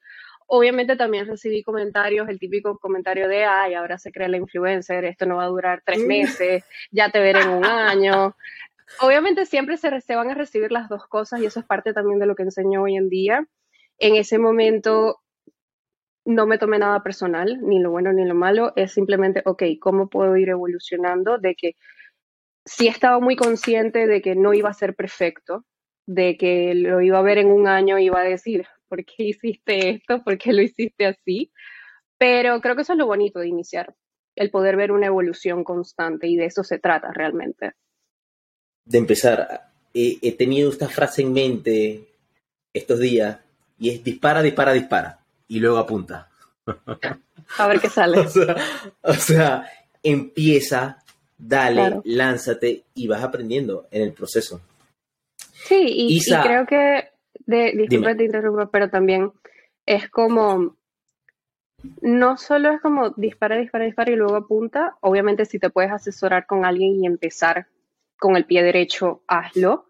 Obviamente 0.47 0.95
también 0.95 1.27
recibí 1.27 1.61
comentarios, 1.61 2.29
el 2.29 2.39
típico 2.39 2.77
comentario 2.79 3.27
de, 3.27 3.43
ay, 3.43 3.73
ahora 3.73 3.97
se 3.97 4.11
cree 4.11 4.29
la 4.29 4.37
influencer, 4.37 5.03
esto 5.03 5.25
no 5.25 5.37
va 5.37 5.43
a 5.43 5.49
durar 5.49 5.83
tres 5.85 5.99
mm. 5.99 6.07
meses, 6.07 6.63
ya 6.89 7.11
te 7.11 7.19
veré 7.19 7.41
en 7.41 7.49
un 7.49 7.65
año. 7.65 8.35
Obviamente 9.01 9.45
siempre 9.45 9.75
se, 9.75 9.99
se 9.99 10.15
van 10.15 10.29
a 10.31 10.35
recibir 10.35 10.71
las 10.71 10.87
dos 10.87 11.05
cosas 11.07 11.41
y 11.41 11.45
eso 11.45 11.59
es 11.59 11.65
parte 11.65 11.93
también 11.93 12.19
de 12.19 12.25
lo 12.25 12.35
que 12.35 12.43
enseño 12.43 12.83
hoy 12.83 12.95
en 12.95 13.09
día. 13.09 13.45
En 13.99 14.15
ese 14.15 14.39
momento 14.39 15.19
no 16.23 16.45
me 16.45 16.57
tomé 16.57 16.79
nada 16.79 17.03
personal, 17.03 17.59
ni 17.61 17.79
lo 17.79 17.91
bueno 17.91 18.13
ni 18.13 18.25
lo 18.25 18.35
malo, 18.35 18.73
es 18.75 18.91
simplemente, 18.91 19.41
ok, 19.45 19.63
¿cómo 19.81 20.09
puedo 20.09 20.35
ir 20.37 20.49
evolucionando? 20.49 21.37
De 21.37 21.55
que 21.55 21.75
sí 22.65 22.87
estaba 22.87 23.19
muy 23.19 23.35
consciente 23.35 24.07
de 24.07 24.21
que 24.21 24.35
no 24.35 24.53
iba 24.53 24.69
a 24.69 24.73
ser 24.73 24.93
perfecto, 24.93 25.65
de 26.05 26.37
que 26.37 26.73
lo 26.75 27.01
iba 27.01 27.19
a 27.19 27.21
ver 27.21 27.37
en 27.37 27.47
un 27.47 27.67
año 27.67 27.97
y 27.97 28.05
iba 28.05 28.19
a 28.19 28.25
decir, 28.25 28.67
¿por 28.87 29.03
qué 29.05 29.23
hiciste 29.23 29.89
esto? 29.89 30.23
¿Por 30.23 30.37
qué 30.37 30.53
lo 30.53 30.61
hiciste 30.61 31.05
así? 31.05 31.51
Pero 32.17 32.59
creo 32.61 32.75
que 32.75 32.81
eso 32.81 32.93
es 32.93 32.99
lo 32.99 33.05
bonito 33.05 33.39
de 33.39 33.47
iniciar, 33.47 33.93
el 34.35 34.49
poder 34.49 34.75
ver 34.75 34.91
una 34.91 35.07
evolución 35.07 35.63
constante 35.63 36.27
y 36.27 36.35
de 36.35 36.45
eso 36.45 36.63
se 36.63 36.79
trata 36.79 37.11
realmente. 37.13 37.73
De 38.85 38.97
empezar, 38.97 39.69
he 39.93 40.31
tenido 40.33 40.69
esta 40.71 40.87
frase 40.87 41.21
en 41.21 41.33
mente 41.33 42.07
estos 42.73 42.99
días 42.99 43.37
y 43.79 43.89
es 43.89 44.03
dispara, 44.03 44.41
dispara, 44.41 44.73
dispara 44.73 45.19
y 45.47 45.59
luego 45.59 45.77
apunta. 45.77 46.29
A 47.57 47.67
ver 47.67 47.79
qué 47.79 47.89
sale. 47.89 48.19
o, 49.01 49.13
sea, 49.13 49.69
empieza, 50.03 51.03
dale, 51.37 52.01
lánzate 52.03 52.83
y 52.93 53.07
vas 53.07 53.23
aprendiendo 53.23 53.87
en 53.91 54.01
el 54.01 54.13
proceso. 54.13 54.61
Sí, 55.53 55.85
y, 55.85 56.21
creo 56.23 56.65
que, 56.65 57.09
de, 57.47 57.71
disculpa 57.71 58.15
te 58.15 58.25
interrumpo, 58.25 58.69
pero 58.69 58.89
también 58.89 59.31
es 59.85 60.09
como, 60.09 60.77
no 62.01 62.37
solo 62.37 62.71
es 62.71 62.81
como 62.81 63.11
dispara, 63.11 63.57
dispara, 63.57 63.85
dispara 63.85 64.11
y 64.11 64.15
luego 64.15 64.35
apunta, 64.35 64.97
obviamente 65.01 65.45
si 65.45 65.57
te 65.57 65.69
puedes 65.69 65.91
asesorar 65.91 66.45
con 66.45 66.65
alguien 66.65 66.95
y 66.95 67.07
empezar 67.07 67.67
con 68.19 68.35
el 68.35 68.45
pie 68.45 68.63
derecho, 68.63 69.23
hazlo, 69.27 69.87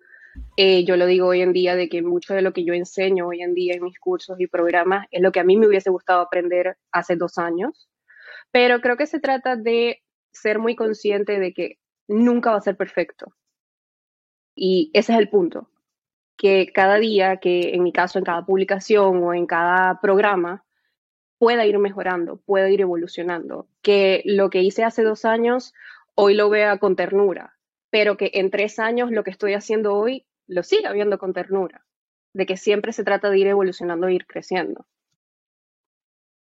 eh, 0.56 0.86
yo 0.86 0.98
lo 0.98 1.08
digo 1.08 1.28
hoy 1.28 1.42
en 1.42 1.52
día 1.52 1.76
de 1.76 1.90
que 1.90 2.04
mucho 2.04 2.36
de 2.36 2.44
lo 2.44 2.54
que 2.54 2.64
yo 2.64 2.74
enseño 2.74 3.28
hoy 3.28 3.42
en 3.42 3.56
día 3.56 3.74
en 3.74 3.84
mis 3.84 4.00
cursos 4.00 4.40
y 4.40 4.46
programas 4.46 5.08
es 5.10 5.22
lo 5.22 5.32
que 5.32 5.40
a 5.40 5.44
mí 5.44 5.58
me 5.58 5.68
hubiese 5.68 5.90
gustado 5.90 6.22
aprender 6.22 6.78
hace 6.92 7.16
dos 7.16 7.40
años, 7.40 7.90
pero 8.52 8.82
creo 8.82 8.98
que 8.98 9.08
se 9.08 9.20
trata 9.20 9.56
de 9.56 10.04
ser 10.32 10.60
muy 10.60 10.76
consciente 10.76 11.40
de 11.40 11.54
que 11.54 11.80
nunca 12.08 12.52
va 12.52 12.58
a 12.58 12.62
ser 12.62 12.78
perfecto. 12.78 13.34
Y 14.56 14.92
ese 14.94 15.14
es 15.14 15.20
el 15.20 15.30
punto, 15.30 15.70
que 16.38 16.72
cada 16.72 16.98
día, 16.98 17.38
que 17.38 17.74
en 17.74 17.84
mi 17.84 17.92
caso 17.92 18.20
en 18.20 18.26
cada 18.26 18.46
publicación 18.46 19.24
o 19.24 19.34
en 19.34 19.48
cada 19.48 20.00
programa, 20.00 20.64
pueda 21.40 21.66
ir 21.66 21.78
mejorando, 21.80 22.38
pueda 22.38 22.70
ir 22.70 22.82
evolucionando, 22.82 23.68
que 23.82 24.22
lo 24.26 24.50
que 24.50 24.62
hice 24.62 24.84
hace 24.84 25.04
dos 25.04 25.26
años 25.26 25.74
hoy 26.16 26.34
lo 26.34 26.50
vea 26.50 26.78
con 26.78 26.96
ternura, 26.96 27.58
pero 27.90 28.18
que 28.18 28.32
en 28.34 28.52
tres 28.52 28.80
años 28.80 29.12
lo 29.12 29.24
que 29.24 29.32
estoy 29.32 29.54
haciendo 29.54 29.96
hoy 29.96 30.26
lo 30.48 30.64
siga 30.64 30.92
viendo 30.94 31.18
con 31.18 31.34
ternura, 31.34 31.86
de 32.34 32.46
que 32.46 32.58
siempre 32.58 32.94
se 32.94 33.04
trata 33.04 33.30
de 33.30 33.40
ir 33.40 33.48
evolucionando 33.48 34.08
e 34.08 34.14
ir 34.14 34.26
creciendo. 34.26 34.88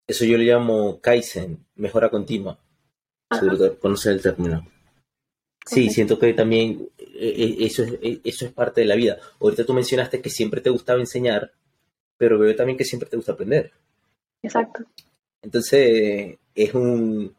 Eso 0.07 0.25
yo 0.25 0.37
le 0.37 0.45
llamo 0.45 0.99
Kaizen, 0.99 1.65
mejora 1.75 2.09
continua. 2.09 2.59
Seguro 3.31 3.79
conocer 3.79 4.13
el 4.13 4.21
término. 4.21 4.67
Sí, 5.65 5.89
siento 5.89 6.20
que 6.20 6.34
también 6.34 6.89
eh, 6.98 7.34
eh, 7.38 7.55
eso 7.60 7.84
es, 7.84 7.93
eh, 8.01 8.20
eso 8.24 8.46
es 8.46 8.51
parte 8.51 8.82
de 8.82 8.88
la 8.88 8.96
vida. 8.96 9.17
Ahorita 9.39 9.65
tú 9.65 9.74
mencionaste 9.74 10.22
que 10.22 10.29
siempre 10.29 10.62
te 10.62 10.70
gustaba 10.70 11.00
enseñar, 11.00 11.51
pero 12.17 12.38
veo 12.38 12.55
también 12.55 12.77
que 12.77 12.84
siempre 12.84 13.10
te 13.10 13.15
gusta 13.15 13.34
aprender. 13.34 13.72
Exacto. 14.41 14.84
Entonces, 15.41 16.38
es 16.55 16.74
un 16.74 17.34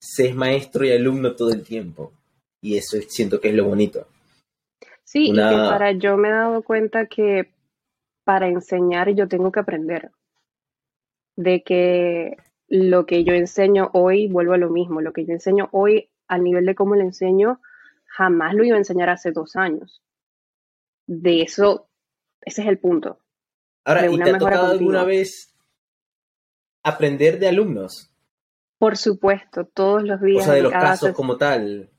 ser 0.00 0.34
maestro 0.34 0.84
y 0.84 0.92
alumno 0.92 1.34
todo 1.34 1.50
el 1.50 1.62
tiempo. 1.62 2.12
Y 2.60 2.76
eso 2.76 2.98
siento 3.08 3.40
que 3.40 3.50
es 3.50 3.54
lo 3.54 3.64
bonito. 3.64 4.08
Sí, 5.04 5.30
y 5.30 5.32
que 5.32 5.40
para 5.40 5.92
yo 5.92 6.16
me 6.16 6.28
he 6.28 6.32
dado 6.32 6.62
cuenta 6.62 7.06
que 7.06 7.50
para 8.24 8.48
enseñar 8.48 9.14
yo 9.14 9.28
tengo 9.28 9.52
que 9.52 9.60
aprender. 9.60 10.10
De 11.36 11.62
que 11.62 12.36
lo 12.66 13.06
que 13.06 13.24
yo 13.24 13.32
enseño 13.32 13.90
hoy, 13.94 14.28
vuelvo 14.28 14.52
a 14.52 14.58
lo 14.58 14.70
mismo, 14.70 15.00
lo 15.00 15.12
que 15.12 15.24
yo 15.24 15.32
enseño 15.32 15.68
hoy 15.72 16.10
al 16.26 16.42
nivel 16.42 16.66
de 16.66 16.74
cómo 16.74 16.94
lo 16.94 17.02
enseño, 17.02 17.60
jamás 18.18 18.52
lo 18.52 18.64
iba 18.64 18.74
a 18.74 18.80
enseñar 18.80 19.08
hace 19.10 19.30
dos 19.30 19.54
años. 19.54 20.02
De 21.06 21.42
eso, 21.42 21.88
ese 22.40 22.62
es 22.62 22.68
el 22.68 22.78
punto. 22.78 23.20
Ahora, 23.84 24.10
¿y 24.10 24.18
te 24.18 24.30
ha 24.30 24.38
tocado 24.38 24.72
alguna 24.72 25.04
vez 25.04 25.54
aprender 26.82 27.38
de 27.38 27.48
alumnos? 27.48 28.10
Por 28.76 28.96
supuesto, 28.96 29.66
todos 29.66 30.02
los 30.02 30.20
días. 30.20 30.42
O 30.42 30.46
sea, 30.46 30.54
de 30.54 30.62
los 30.62 30.72
casos 30.72 31.12
como 31.12 31.36
tal. 31.36 31.90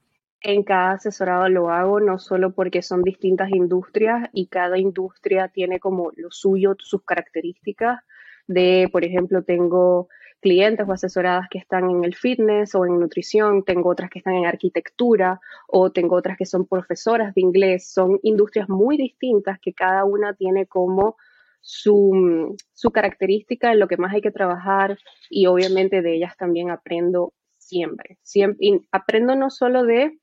En 0.42 0.64
cada 0.64 0.92
asesorado 0.92 1.48
lo 1.50 1.70
hago, 1.70 2.00
no 2.02 2.20
solo 2.20 2.54
porque 2.54 2.82
son 2.82 3.02
distintas 3.02 3.50
industrias 3.52 4.30
y 4.34 4.48
cada 4.48 4.78
industria 4.78 5.48
tiene 5.48 5.80
como 5.80 6.12
lo 6.16 6.32
suyo, 6.32 6.76
sus 6.80 7.04
características. 7.04 8.02
De, 8.46 8.90
por 8.92 9.06
ejemplo, 9.06 9.44
tengo 9.44 10.10
clientes 10.40 10.88
o 10.88 10.92
asesoradas 10.92 11.48
que 11.50 11.58
están 11.58 11.90
en 11.90 12.04
el 12.04 12.16
fitness 12.16 12.76
o 12.76 12.86
en 12.86 13.00
nutrición, 13.00 13.64
tengo 13.64 13.90
otras 13.90 14.10
que 14.10 14.20
están 14.20 14.36
en 14.36 14.46
arquitectura 14.46 15.40
o 15.68 15.92
tengo 15.92 16.16
otras 16.16 16.38
que 16.38 16.46
son 16.46 16.66
profesoras 16.66 17.34
de 17.36 17.42
inglés. 17.42 17.92
Son 17.92 18.20
industrias 18.24 18.70
muy 18.70 18.98
distintas 18.98 19.60
que 19.60 19.74
cada 19.74 20.06
una 20.06 20.34
tiene 20.34 20.66
como 20.66 21.18
su, 21.62 22.56
su 22.74 22.92
característica 22.92 23.72
en 23.72 23.80
lo 23.80 23.88
que 23.88 23.98
más 23.98 24.14
hay 24.14 24.22
que 24.22 24.32
trabajar 24.32 24.98
y 25.30 25.48
obviamente 25.48 26.02
de 26.02 26.16
ellas 26.16 26.38
también 26.38 26.72
aprendo 26.72 27.34
siempre. 27.58 28.18
siempre 28.24 28.68
y 28.68 28.88
aprendo 28.92 29.36
no 29.36 29.50
solo 29.50 29.84
de 29.84 30.20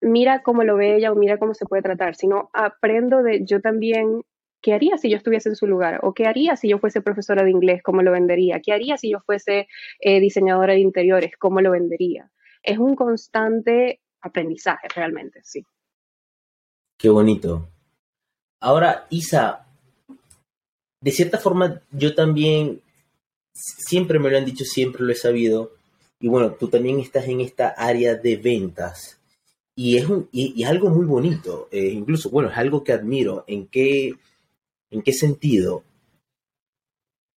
mira 0.00 0.42
cómo 0.42 0.64
lo 0.64 0.76
ve 0.76 0.96
ella 0.96 1.12
o 1.12 1.14
mira 1.14 1.38
cómo 1.38 1.54
se 1.54 1.66
puede 1.66 1.82
tratar, 1.82 2.14
sino 2.14 2.50
aprendo 2.52 3.22
de 3.22 3.44
yo 3.44 3.60
también, 3.60 4.22
¿qué 4.60 4.72
haría 4.72 4.98
si 4.98 5.10
yo 5.10 5.16
estuviese 5.16 5.48
en 5.48 5.56
su 5.56 5.66
lugar? 5.66 6.00
¿O 6.02 6.12
qué 6.14 6.26
haría 6.26 6.56
si 6.56 6.68
yo 6.68 6.78
fuese 6.78 7.00
profesora 7.00 7.44
de 7.44 7.50
inglés? 7.50 7.82
¿Cómo 7.82 8.02
lo 8.02 8.12
vendería? 8.12 8.60
¿Qué 8.60 8.72
haría 8.72 8.96
si 8.96 9.10
yo 9.10 9.20
fuese 9.20 9.68
eh, 10.00 10.20
diseñadora 10.20 10.74
de 10.74 10.80
interiores? 10.80 11.32
¿Cómo 11.38 11.60
lo 11.60 11.70
vendería? 11.70 12.30
Es 12.62 12.78
un 12.78 12.96
constante 12.96 14.00
aprendizaje 14.20 14.88
realmente, 14.94 15.40
sí. 15.44 15.64
Qué 16.98 17.08
bonito. 17.08 17.68
Ahora, 18.60 19.06
Isa, 19.10 19.66
de 21.00 21.10
cierta 21.12 21.38
forma 21.38 21.80
yo 21.92 22.14
también, 22.14 22.80
siempre 23.52 24.18
me 24.18 24.30
lo 24.30 24.38
han 24.38 24.44
dicho, 24.44 24.64
siempre 24.64 25.04
lo 25.04 25.12
he 25.12 25.16
sabido, 25.16 25.72
y 26.18 26.28
bueno, 26.28 26.52
tú 26.52 26.68
también 26.68 26.98
estás 26.98 27.28
en 27.28 27.40
esta 27.40 27.68
área 27.68 28.14
de 28.14 28.36
ventas. 28.36 29.20
Y 29.78 29.98
es, 29.98 30.08
un, 30.08 30.28
y, 30.32 30.64
algo 30.64 30.88
muy 30.88 31.04
bonito, 31.04 31.68
eh, 31.70 31.88
incluso, 31.88 32.30
bueno, 32.30 32.50
es 32.50 32.56
algo 32.56 32.82
que 32.82 32.92
admiro. 32.92 33.44
¿En 33.46 33.66
qué, 33.66 34.14
¿En 34.90 35.02
qué 35.02 35.12
sentido? 35.12 35.84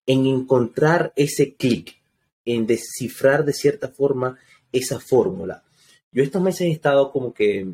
En 0.05 0.25
encontrar 0.25 1.13
ese 1.15 1.55
clic, 1.55 2.01
en 2.45 2.65
descifrar 2.65 3.45
de 3.45 3.53
cierta 3.53 3.89
forma 3.89 4.37
esa 4.71 4.99
fórmula. 4.99 5.63
Yo 6.11 6.23
estos 6.23 6.41
meses 6.41 6.61
he 6.61 6.71
estado 6.71 7.11
como 7.11 7.33
que 7.33 7.67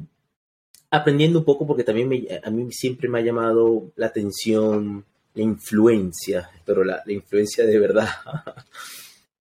aprendiendo 0.90 1.40
un 1.40 1.46
poco 1.46 1.66
porque 1.66 1.84
también 1.84 2.08
me, 2.08 2.26
a 2.44 2.50
mí 2.50 2.72
siempre 2.72 3.10
me 3.10 3.20
ha 3.20 3.24
llamado 3.24 3.92
la 3.96 4.08
atención 4.08 5.06
la 5.34 5.44
influencia, 5.44 6.50
pero 6.66 6.84
la, 6.84 7.04
influencia 7.08 7.66
de 7.66 7.80
verdad. 7.80 8.08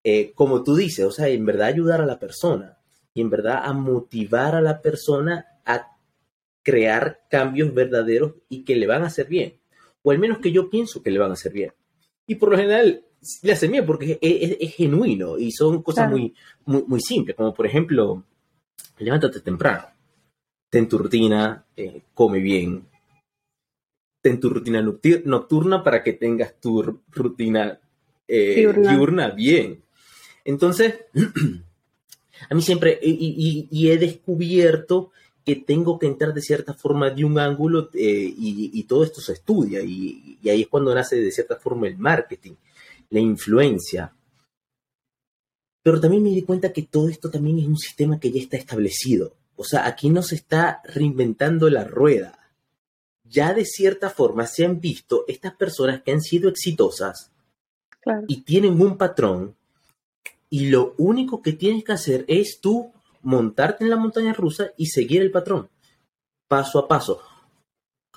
Eh, 0.04 0.32
como 0.34 0.64
tú 0.64 0.74
dices, 0.74 1.04
o 1.04 1.12
sea, 1.12 1.28
en 1.28 1.46
verdad 1.46 1.68
ayudar 1.68 2.00
a 2.00 2.06
la 2.06 2.18
persona 2.18 2.76
y 3.14 3.20
en 3.20 3.30
verdad 3.30 3.60
a 3.62 3.72
motivar 3.72 4.56
a 4.56 4.60
la 4.60 4.82
persona 4.82 5.46
a 5.64 5.96
crear 6.64 7.20
cambios 7.30 7.72
verdaderos 7.72 8.34
y 8.48 8.64
que 8.64 8.74
le 8.74 8.88
van 8.88 9.04
a 9.04 9.06
hacer 9.06 9.28
bien. 9.28 9.60
O 10.02 10.11
al 10.11 10.18
menos 10.18 10.38
que 10.38 10.52
yo 10.52 10.68
pienso 10.68 11.02
que 11.02 11.11
le 11.11 11.18
van 11.18 11.30
a 11.30 11.35
hacer 11.35 11.52
bien. 11.52 11.73
Y 12.26 12.37
por 12.37 12.50
lo 12.50 12.56
general 12.56 13.04
le 13.42 13.52
hacen 13.52 13.71
bien 13.71 13.87
porque 13.87 14.18
es, 14.21 14.75
genuino 14.75 15.38
y 15.38 15.52
son 15.52 15.82
cosas 15.82 16.11
muy, 16.11 16.35
muy, 16.64 17.00
simples, 17.00 17.37
como 17.37 17.54
por 17.54 17.66
ejemplo, 17.66 18.25
levántate 18.99 19.40
temprano, 19.40 19.85
ten 20.68 20.88
tu 20.88 20.99
rutina, 20.99 21.64
eh, 21.76 22.02
come 22.14 22.40
bien, 22.40 22.85
ten 24.21 24.40
tu 24.40 24.49
rutina 24.49 24.82
nocturna 24.82 25.82
para 25.85 26.02
que 26.02 26.14
tengas 26.14 26.59
tu 26.61 27.00
rutina 27.11 27.78
eh, 28.26 28.73
diurna 28.76 29.30
bien. 29.30 29.82
Entonces, 30.44 30.94
a 32.50 32.54
mí 32.54 32.62
siempre, 32.62 32.99
y, 33.02 33.90
he 33.90 33.99
descubierto 33.99 35.11
que 35.44 35.56
tengo 35.56 35.99
que 35.99 36.06
entrar 36.06 36.32
de 36.32 36.40
cierta 36.40 36.75
forma 36.75 37.11
de 37.11 37.25
un 37.25 37.38
ángulo 37.38 37.90
eh, 37.94 38.34
y, 38.37 38.82
todo 38.84 39.04
esto 39.04 39.20
se 39.20 39.32
estudia 39.32 39.80
y, 39.82 40.38
ahí 40.44 40.62
es 40.62 40.68
cuando 40.68 40.94
nace 40.94 41.16
de 41.16 41.32
cierta 41.32 41.56
forma 41.56 41.88
el 41.88 41.99
marketing, 41.99 42.52
la 43.11 43.20
influencia. 43.20 44.12
Pero 45.82 46.00
también 46.00 46.22
me 46.22 46.30
di 46.30 46.42
cuenta 46.42 46.72
que 46.72 46.82
todo 46.82 47.08
esto 47.08 47.30
también 47.30 47.58
es 47.58 47.66
un 47.66 47.76
sistema 47.76 48.20
que 48.20 48.30
ya 48.30 48.40
está 48.40 48.56
establecido. 48.56 49.34
O 49.56 49.64
sea, 49.64 49.87
aquí 49.87 50.11
no 50.11 50.22
se 50.22 50.37
está 50.37 50.80
reinventando 50.84 51.68
la 51.68 51.84
rueda. 51.84 52.38
Ya 53.25 53.52
de 53.52 53.64
cierta 53.64 54.11
forma 54.11 54.46
se 54.46 54.64
han 54.64 54.80
visto 54.80 55.25
estas 55.26 55.54
personas 55.54 56.02
que 56.02 56.12
han 56.12 56.20
sido 56.20 56.49
exitosas 56.49 57.30
y 58.28 58.42
tienen 58.42 58.80
un 58.80 58.96
patrón 58.96 59.56
y 60.50 60.68
lo 60.68 60.94
único 60.99 61.40
que 61.40 61.52
tienes 61.54 61.82
que 61.82 61.92
hacer 61.92 62.25
es 62.28 62.61
tú 62.61 62.92
montarte 63.23 63.85
en 63.85 63.91
la 63.91 63.97
montaña 63.97 64.33
rusa 64.33 64.73
y 64.76 64.87
seguir 64.87 65.23
el 65.23 65.31
patrón, 65.31 65.69
paso 66.49 66.79
a 66.79 66.88
paso. 66.88 67.21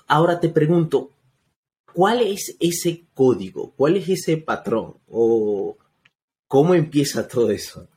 Ahora 0.06 0.38
te 0.38 0.48
pregunto, 0.48 1.10
¿cuál 1.92 2.20
es 2.20 2.56
ese 2.60 3.06
código? 3.14 3.72
¿Cuál 3.76 3.96
es 3.96 4.08
ese 4.08 4.36
patrón? 4.36 4.96
¿O 5.08 5.76
cómo 6.46 6.74
empieza 6.74 7.26
todo 7.26 7.50
eso? 7.50 7.88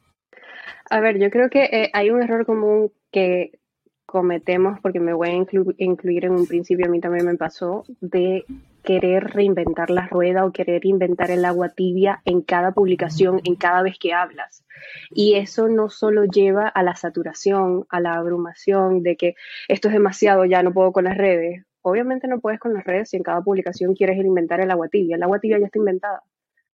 A 0.89 0.99
ver, 0.99 1.19
yo 1.19 1.29
creo 1.29 1.49
que 1.49 1.65
eh, 1.65 1.89
hay 1.93 2.09
un 2.09 2.23
error 2.23 2.45
común 2.45 2.91
que 3.11 3.59
cometemos, 4.05 4.79
porque 4.81 4.99
me 4.99 5.13
voy 5.13 5.29
a 5.29 5.33
incluir 5.77 6.25
en 6.25 6.31
un 6.31 6.47
principio, 6.47 6.87
a 6.87 6.89
mí 6.89 6.99
también 6.99 7.27
me 7.27 7.37
pasó, 7.37 7.85
de 8.01 8.43
querer 8.89 9.23
reinventar 9.25 9.91
la 9.91 10.07
rueda 10.07 10.43
o 10.45 10.51
querer 10.51 10.83
inventar 10.83 11.29
el 11.29 11.45
agua 11.45 11.69
tibia 11.69 12.23
en 12.25 12.41
cada 12.41 12.71
publicación, 12.71 13.39
en 13.43 13.55
cada 13.55 13.83
vez 13.83 13.99
que 13.99 14.13
hablas. 14.13 14.65
Y 15.11 15.35
eso 15.35 15.67
no 15.67 15.91
solo 15.91 16.25
lleva 16.25 16.67
a 16.67 16.81
la 16.81 16.95
saturación, 16.95 17.85
a 17.89 17.99
la 17.99 18.15
abrumación 18.15 19.03
de 19.03 19.15
que 19.15 19.35
esto 19.67 19.89
es 19.89 19.93
demasiado, 19.93 20.43
ya 20.45 20.63
no 20.63 20.73
puedo 20.73 20.91
con 20.91 21.03
las 21.03 21.15
redes. 21.15 21.63
Obviamente 21.83 22.27
no 22.27 22.39
puedes 22.39 22.59
con 22.59 22.73
las 22.73 22.83
redes 22.83 23.11
si 23.11 23.17
en 23.17 23.21
cada 23.21 23.43
publicación 23.43 23.93
quieres 23.93 24.17
inventar 24.17 24.59
el 24.59 24.71
agua 24.71 24.87
tibia. 24.87 25.17
El 25.17 25.21
agua 25.21 25.39
tibia 25.39 25.59
ya 25.59 25.67
está 25.67 25.77
inventada. 25.77 26.23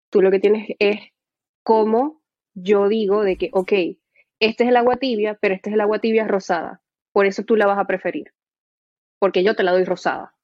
Tú 0.10 0.22
lo 0.22 0.32
que 0.32 0.40
tienes 0.40 0.70
es 0.80 0.98
cómo 1.64 2.22
yo 2.54 2.88
digo 2.88 3.24
de 3.24 3.36
que, 3.36 3.50
ok, 3.52 3.74
este 4.40 4.64
es 4.64 4.70
el 4.70 4.78
agua 4.78 4.96
tibia, 4.96 5.38
pero 5.42 5.54
este 5.54 5.70
es 5.70 5.74
el 5.74 5.82
agua 5.82 6.00
tibia 6.00 6.26
rosada. 6.26 6.80
Por 7.12 7.26
eso 7.26 7.44
tú 7.44 7.58
la 7.58 7.66
vas 7.66 7.78
a 7.78 7.88
preferir. 7.88 8.32
Porque 9.20 9.44
yo 9.44 9.54
te 9.54 9.64
la 9.64 9.74
doy 9.74 9.84
rosada 9.84 10.35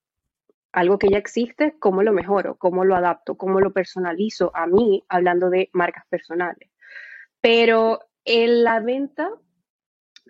algo 0.72 0.98
que 0.98 1.10
ya 1.10 1.18
existe, 1.18 1.76
cómo 1.80 2.04
lo 2.04 2.14
mejoro, 2.14 2.56
cómo 2.56 2.86
lo 2.86 2.96
adapto, 2.96 3.36
cómo 3.36 3.60
lo 3.60 3.72
personalizo 3.72 4.52
a 4.56 4.68
mí, 4.68 5.04
hablando 5.10 5.50
de 5.50 5.70
marcas 5.74 6.06
personales. 6.10 6.70
Pero 7.42 8.00
en 8.26 8.64
la 8.64 8.80
venta, 8.80 9.30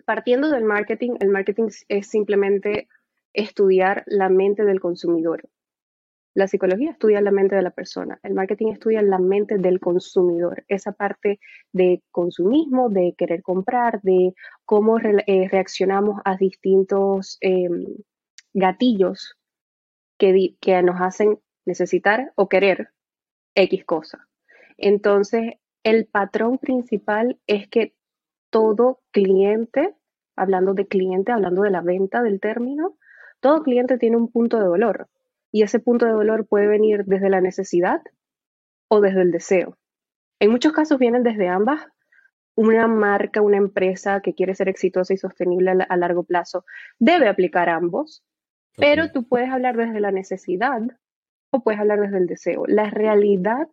partiendo 0.04 0.50
del 0.50 0.64
marketing, 0.64 1.16
el 1.20 1.28
marketing 1.28 1.68
es 1.88 2.06
simplemente 2.06 2.88
estudiar 3.32 4.04
la 4.06 4.28
mente 4.28 4.64
del 4.64 4.80
consumidor. 4.80 5.48
La 6.34 6.48
psicología 6.48 6.92
estudia 6.92 7.20
la 7.20 7.30
mente 7.30 7.56
de 7.56 7.62
la 7.62 7.72
persona, 7.72 8.18
el 8.22 8.32
marketing 8.32 8.68
estudia 8.68 9.02
la 9.02 9.18
mente 9.18 9.58
del 9.58 9.80
consumidor, 9.80 10.64
esa 10.66 10.92
parte 10.92 11.40
de 11.72 12.02
consumismo, 12.10 12.88
de 12.88 13.14
querer 13.18 13.42
comprar, 13.42 14.00
de 14.00 14.34
cómo 14.64 14.98
eh, 14.98 15.48
reaccionamos 15.50 16.22
a 16.24 16.36
distintos 16.36 17.36
em, 17.42 17.84
gatillos 18.54 19.36
que, 20.60 20.82
nos 20.82 21.00
hacen 21.00 21.40
necesitar 21.64 22.32
o 22.36 22.48
querer 22.48 22.90
X 23.54 23.84
cosa. 23.84 24.28
Entonces, 24.76 25.54
el 25.82 26.06
patrón 26.06 26.58
principal 26.58 27.40
es 27.46 27.68
que 27.68 27.94
todo 28.50 29.00
cliente, 29.10 29.94
hablando 30.36 30.74
de 30.74 30.86
cliente, 30.86 31.32
hablando 31.32 31.62
de 31.62 31.70
la 31.70 31.80
venta 31.80 32.22
del 32.22 32.40
término, 32.40 32.96
todo 33.40 33.62
cliente 33.62 33.98
tiene 33.98 34.16
un 34.16 34.30
punto 34.30 34.58
de 34.58 34.66
dolor 34.66 35.08
y 35.50 35.62
ese 35.62 35.80
punto 35.80 36.06
de 36.06 36.12
dolor 36.12 36.46
puede 36.46 36.68
venir 36.68 37.04
desde 37.04 37.28
la 37.28 37.40
necesidad 37.40 38.00
o 38.88 39.00
desde 39.00 39.22
el 39.22 39.32
deseo. 39.32 39.76
En 40.38 40.50
muchos 40.50 40.72
casos 40.72 40.98
vienen 40.98 41.24
desde 41.24 41.48
ambas. 41.48 41.84
Una 42.54 42.86
marca, 42.86 43.40
una 43.40 43.56
empresa 43.56 44.20
que 44.20 44.34
quiere 44.34 44.54
ser 44.54 44.68
exitosa 44.68 45.14
y 45.14 45.16
sostenible 45.16 45.72
a 45.88 45.96
largo 45.96 46.22
plazo 46.22 46.64
debe 46.98 47.28
aplicar 47.28 47.70
ambos, 47.70 48.22
pero 48.76 49.10
tú 49.10 49.26
puedes 49.28 49.50
hablar 49.50 49.76
desde 49.76 50.00
la 50.00 50.12
necesidad 50.12 50.80
o 51.50 51.62
puedes 51.62 51.80
hablar 51.80 52.00
desde 52.00 52.18
el 52.18 52.26
deseo. 52.26 52.64
La 52.66 52.90
realidad 52.90 53.68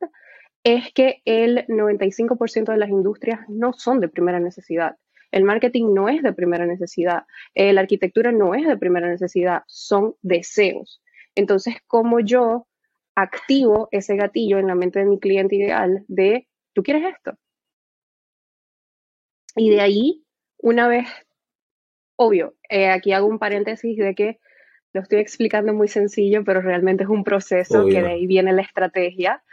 es 0.64 0.92
que 0.94 1.22
el 1.26 1.66
95% 1.68 2.72
de 2.72 2.78
las 2.78 2.90
industrias 2.90 3.42
no 3.48 3.74
son 3.74 4.00
de 4.00 4.10
primera 4.10 4.40
necesidad. 4.40 4.98
El 5.32 5.44
marketing 5.44 5.94
no 5.94 6.10
es 6.10 6.22
de 6.24 6.34
primera 6.34 6.66
necesidad. 6.66 7.24
Eh, 7.54 7.72
la 7.74 7.82
arquitectura 7.82 8.32
no 8.32 8.56
es 8.56 8.68
de 8.68 8.78
primera 8.78 9.08
necesidad. 9.08 9.64
Son 9.68 10.16
deseos. 10.22 11.02
Entonces, 11.36 11.76
¿cómo 11.88 12.20
yo 12.20 12.68
activo 13.16 13.88
ese 13.92 14.16
gatillo 14.16 14.58
en 14.58 14.68
la 14.68 14.76
mente 14.76 15.00
de 15.00 15.06
mi 15.06 15.20
cliente 15.20 15.56
ideal 15.56 16.04
de, 16.08 16.48
¿tú 16.74 16.84
quieres 16.84 17.14
esto? 17.16 17.38
Y 19.56 19.70
de 19.70 19.82
ahí, 19.82 20.24
una 20.58 20.88
vez, 20.88 21.08
obvio, 22.16 22.56
eh, 22.70 22.90
aquí 22.90 23.14
hago 23.14 23.28
un 23.28 23.40
paréntesis 23.40 23.98
de 23.98 24.16
que 24.16 24.40
lo 24.94 25.02
estoy 25.02 25.20
explicando 25.20 25.74
muy 25.74 25.88
sencillo, 25.88 26.44
pero 26.44 26.62
realmente 26.62 27.04
es 27.04 27.10
un 27.10 27.24
proceso 27.24 27.86
que 27.86 28.02
de 28.02 28.10
ahí 28.10 28.28
viene 28.28 28.54
la 28.54 28.62
estrategia. 28.62 29.44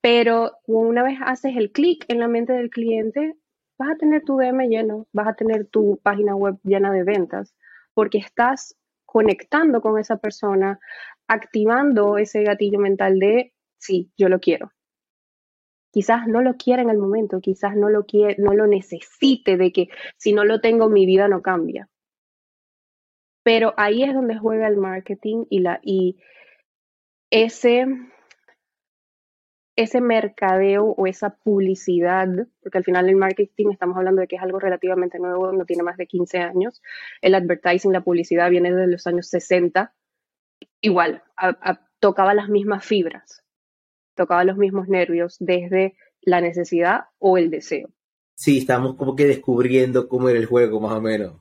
Pero 0.00 0.52
una 0.66 1.02
vez 1.02 1.18
haces 1.22 1.56
el 1.56 1.72
clic 1.72 2.04
en 2.08 2.18
la 2.18 2.28
mente 2.28 2.54
del 2.54 2.70
cliente, 2.70 3.36
vas 3.78 3.90
a 3.90 3.96
tener 3.96 4.24
tu 4.24 4.38
DM 4.38 4.68
lleno, 4.68 5.06
vas 5.12 5.28
a 5.28 5.34
tener 5.34 5.66
tu 5.66 6.00
página 6.02 6.34
web 6.34 6.58
llena 6.64 6.92
de 6.92 7.04
ventas, 7.04 7.54
porque 7.94 8.18
estás 8.18 8.76
conectando 9.04 9.80
con 9.80 9.98
esa 9.98 10.16
persona, 10.16 10.78
activando 11.28 12.16
ese 12.18 12.42
gatillo 12.42 12.78
mental 12.78 13.18
de, 13.18 13.52
sí, 13.78 14.10
yo 14.16 14.28
lo 14.28 14.40
quiero. 14.40 14.72
Quizás 15.92 16.26
no 16.28 16.40
lo 16.40 16.54
quiera 16.54 16.82
en 16.82 16.90
el 16.90 16.98
momento, 16.98 17.40
quizás 17.40 17.76
no 17.76 17.88
lo, 17.88 18.06
quiere, 18.06 18.36
no 18.38 18.54
lo 18.54 18.66
necesite 18.66 19.56
de 19.56 19.72
que 19.72 19.88
si 20.16 20.32
no 20.32 20.44
lo 20.44 20.60
tengo 20.60 20.88
mi 20.88 21.04
vida 21.04 21.28
no 21.28 21.42
cambia. 21.42 21.88
Pero 23.42 23.74
ahí 23.76 24.02
es 24.02 24.14
donde 24.14 24.38
juega 24.38 24.68
el 24.68 24.76
marketing 24.76 25.44
y, 25.48 25.60
la, 25.60 25.80
y 25.82 26.18
ese, 27.30 27.86
ese 29.76 30.00
mercadeo 30.00 30.94
o 30.96 31.06
esa 31.06 31.36
publicidad, 31.36 32.28
porque 32.62 32.78
al 32.78 32.84
final 32.84 33.08
el 33.08 33.16
marketing 33.16 33.70
estamos 33.70 33.96
hablando 33.96 34.20
de 34.20 34.28
que 34.28 34.36
es 34.36 34.42
algo 34.42 34.58
relativamente 34.58 35.18
nuevo, 35.18 35.52
no 35.52 35.64
tiene 35.64 35.82
más 35.82 35.96
de 35.96 36.06
15 36.06 36.38
años. 36.38 36.82
El 37.22 37.34
advertising, 37.34 37.92
la 37.92 38.02
publicidad 38.02 38.50
viene 38.50 38.72
desde 38.72 38.90
los 38.90 39.06
años 39.06 39.28
60. 39.28 39.94
Igual, 40.82 41.22
tocaba 41.98 42.34
las 42.34 42.48
mismas 42.48 42.84
fibras, 42.84 43.42
tocaba 44.14 44.44
los 44.44 44.58
mismos 44.58 44.88
nervios 44.88 45.36
desde 45.38 45.96
la 46.20 46.40
necesidad 46.40 47.04
o 47.18 47.38
el 47.38 47.50
deseo. 47.50 47.88
Sí, 48.34 48.58
estamos 48.58 48.96
como 48.96 49.16
que 49.16 49.26
descubriendo 49.26 50.08
cómo 50.08 50.28
era 50.28 50.38
el 50.38 50.46
juego, 50.46 50.80
más 50.80 50.92
o 50.92 51.00
menos. 51.00 51.34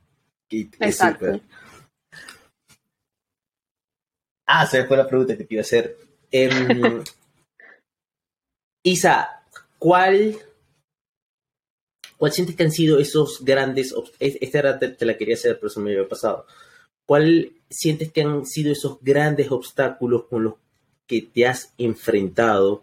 Exacto. 0.49 1.39
Ah, 4.51 4.65
se 4.65 4.83
fue 4.85 4.97
la 4.97 5.07
pregunta 5.07 5.37
que 5.37 5.43
te 5.43 5.53
iba 5.53 5.61
a 5.61 5.61
hacer. 5.61 5.95
Em, 6.31 6.49
Isa, 8.83 9.43
¿cuál, 9.77 10.39
¿cuál 12.17 12.31
sientes 12.31 12.55
que 12.55 12.63
han 12.63 12.71
sido 12.71 12.97
esos 12.97 13.45
grandes... 13.45 13.93
Esta 14.19 14.57
era, 14.57 14.79
te, 14.79 15.05
la 15.05 15.17
quería 15.17 15.35
hacer, 15.35 15.57
pero 15.57 15.67
eso 15.67 15.79
me 15.81 15.91
había 15.91 16.09
pasado. 16.09 16.47
¿Cuál 17.05 17.51
sientes 17.69 18.11
que 18.11 18.23
han 18.23 18.43
sido 18.47 18.71
esos 18.71 18.97
grandes 19.01 19.51
obstáculos 19.51 20.23
con 20.25 20.45
los 20.45 20.53
que 21.05 21.21
te 21.21 21.45
has 21.45 21.71
enfrentado 21.77 22.81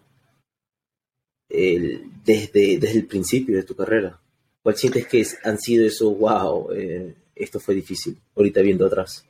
desde, 1.49 2.79
desde 2.79 2.99
el 2.99 3.07
principio 3.07 3.57
de 3.57 3.65
tu 3.65 3.75
carrera? 3.75 4.21
¿Cuál 4.63 4.77
sientes 4.77 5.09
que 5.09 5.27
han 5.43 5.59
sido 5.59 5.85
esos, 5.85 6.17
wow, 6.17 6.71
eh, 6.73 7.13
esto 7.35 7.59
fue 7.59 7.75
difícil, 7.75 8.17
ahorita 8.37 8.61
viendo 8.61 8.87
atrás? 8.87 9.27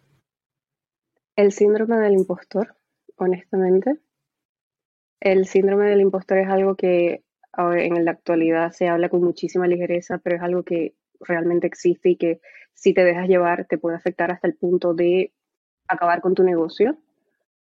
El 1.37 1.53
síndrome 1.53 1.97
del 1.99 2.15
impostor, 2.15 2.75
honestamente. 3.17 3.99
El 5.21 5.47
síndrome 5.47 5.87
del 5.87 6.01
impostor 6.01 6.39
es 6.39 6.49
algo 6.49 6.77
que 6.77 7.25
en 7.59 8.05
la 8.05 8.11
actualidad 8.11 8.73
se 8.73 8.89
habla 8.89 9.11
con 9.11 9.23
muchísima 9.23 9.67
ligereza, 9.67 10.19
pero 10.19 10.37
es 10.37 10.43
algo 10.43 10.63
que 10.63 10.95
realmente 11.21 11.67
existe 11.67 12.11
y 12.11 12.17
que 12.17 12.41
si 12.73 12.95
te 12.95 13.05
dejas 13.05 13.29
llevar 13.29 13.67
te 13.67 13.79
puede 13.79 13.97
afectar 13.97 14.31
hasta 14.31 14.47
el 14.47 14.55
punto 14.55 14.95
de 14.95 15.33
acabar 15.89 16.23
con 16.23 16.35
tu 16.35 16.43
negocio. 16.43 16.99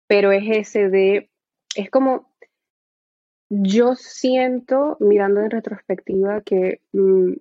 Pero 0.08 0.32
es 0.32 0.43
ese 0.47 0.89
de, 0.89 1.30
es 1.75 1.89
como, 1.89 2.34
yo 3.49 3.95
siento, 3.95 4.95
mirando 5.01 5.41
en 5.41 5.51
retrospectiva, 5.51 6.39
que 6.41 6.82
mm, 6.93 7.34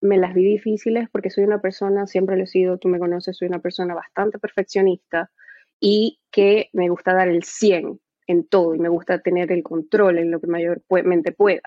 me 0.00 0.16
las 0.16 0.32
vi 0.32 0.44
difíciles 0.44 1.10
porque 1.10 1.28
soy 1.28 1.44
una 1.44 1.60
persona, 1.60 2.06
siempre 2.06 2.36
lo 2.36 2.44
he 2.44 2.46
sido, 2.46 2.78
tú 2.78 2.88
me 2.88 2.98
conoces, 2.98 3.36
soy 3.36 3.48
una 3.48 3.60
persona 3.60 3.94
bastante 3.94 4.38
perfeccionista 4.38 5.30
y 5.80 6.20
que 6.30 6.70
me 6.72 6.88
gusta 6.88 7.14
dar 7.14 7.28
el 7.28 7.44
100 7.44 8.00
en 8.26 8.46
todo 8.48 8.74
y 8.74 8.78
me 8.78 8.88
gusta 8.88 9.20
tener 9.20 9.52
el 9.52 9.62
control 9.62 10.18
en 10.18 10.30
lo 10.30 10.40
que 10.40 10.46
mayormente 10.46 11.32
pueda. 11.32 11.62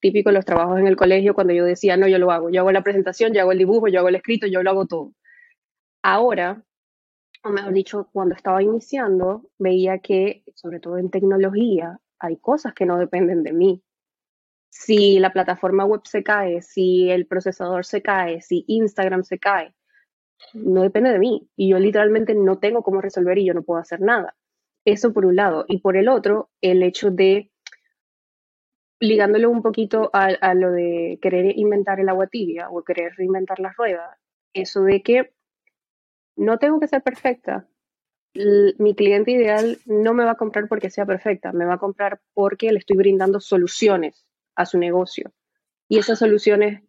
Típico 0.00 0.30
los 0.30 0.44
trabajos 0.44 0.78
en 0.78 0.86
el 0.86 0.96
colegio 0.96 1.34
cuando 1.34 1.52
yo 1.52 1.64
decía, 1.64 1.96
no, 1.96 2.08
yo 2.08 2.18
lo 2.18 2.30
hago, 2.30 2.50
yo 2.50 2.60
hago 2.60 2.72
la 2.72 2.82
presentación, 2.82 3.32
yo 3.32 3.40
hago 3.40 3.52
el 3.52 3.58
dibujo, 3.58 3.88
yo 3.88 3.98
hago 4.00 4.08
el 4.08 4.14
escrito, 4.14 4.46
yo 4.46 4.62
lo 4.62 4.70
hago 4.70 4.86
todo. 4.86 5.12
Ahora, 6.02 6.64
o 7.44 7.50
mejor 7.50 7.72
dicho, 7.72 8.08
cuando 8.12 8.34
estaba 8.34 8.62
iniciando, 8.62 9.50
veía 9.58 9.98
que, 9.98 10.44
sobre 10.54 10.80
todo 10.80 10.98
en 10.98 11.10
tecnología, 11.10 12.00
hay 12.18 12.36
cosas 12.38 12.74
que 12.74 12.86
no 12.86 12.98
dependen 12.98 13.42
de 13.42 13.52
mí. 13.52 13.82
si 14.70 15.18
la 15.18 15.32
plataforma 15.32 15.84
web 15.84 16.02
se 16.04 16.22
cae, 16.22 16.62
si 16.62 17.10
el 17.10 17.26
procesador 17.26 17.84
se 17.84 18.02
cae, 18.02 18.40
si 18.42 18.64
Instagram 18.68 19.24
se 19.24 19.38
cae, 19.38 19.74
no 20.54 20.82
depende 20.82 21.10
de 21.10 21.18
mí. 21.18 21.48
Y 21.56 21.70
yo 21.70 21.78
literalmente 21.78 22.34
no 22.34 22.58
tengo 22.58 22.82
cómo 22.82 23.00
resolver 23.00 23.38
y 23.38 23.46
yo 23.46 23.54
no 23.54 23.62
puedo 23.62 23.80
hacer 23.80 24.00
nada. 24.00 24.36
Eso 24.84 25.12
por 25.12 25.26
un 25.26 25.36
lado. 25.36 25.64
Y 25.68 25.78
por 25.80 25.96
el 25.96 26.08
otro, 26.08 26.50
el 26.60 26.82
hecho 26.82 27.10
de, 27.10 27.50
ligándole 29.00 29.46
un 29.46 29.62
poquito 29.62 30.10
a, 30.12 30.54
lo 30.54 30.72
de 30.72 31.18
querer 31.22 31.56
inventar 31.56 32.00
el 32.00 32.08
agua 32.08 32.26
tibia 32.26 32.68
o 32.70 32.82
querer 32.82 33.12
reinventar 33.16 33.60
la 33.60 33.72
rueda, 33.76 34.18
eso 34.52 34.82
de 34.82 35.02
que 35.02 35.32
no 36.36 36.58
tengo 36.58 36.80
que 36.80 36.88
ser 36.88 37.02
perfecta. 37.02 37.68
mi 38.34 38.94
cliente 38.94 39.32
ideal 39.32 39.78
no 39.86 40.14
me 40.14 40.24
va 40.24 40.32
a 40.32 40.36
comprar 40.36 40.68
porque 40.68 40.90
sea 40.90 41.06
perfecta, 41.06 41.52
me 41.52 41.64
va 41.64 41.74
a 41.74 41.78
comprar 41.78 42.20
porque 42.34 42.72
le 42.72 42.78
estoy 42.78 42.96
brindando 42.96 43.40
soluciones 43.40 44.26
a 44.54 44.66
su 44.66 44.78
negocio. 44.78 45.32
Y 45.88 45.98
esas 45.98 46.18
soluciones 46.18 46.82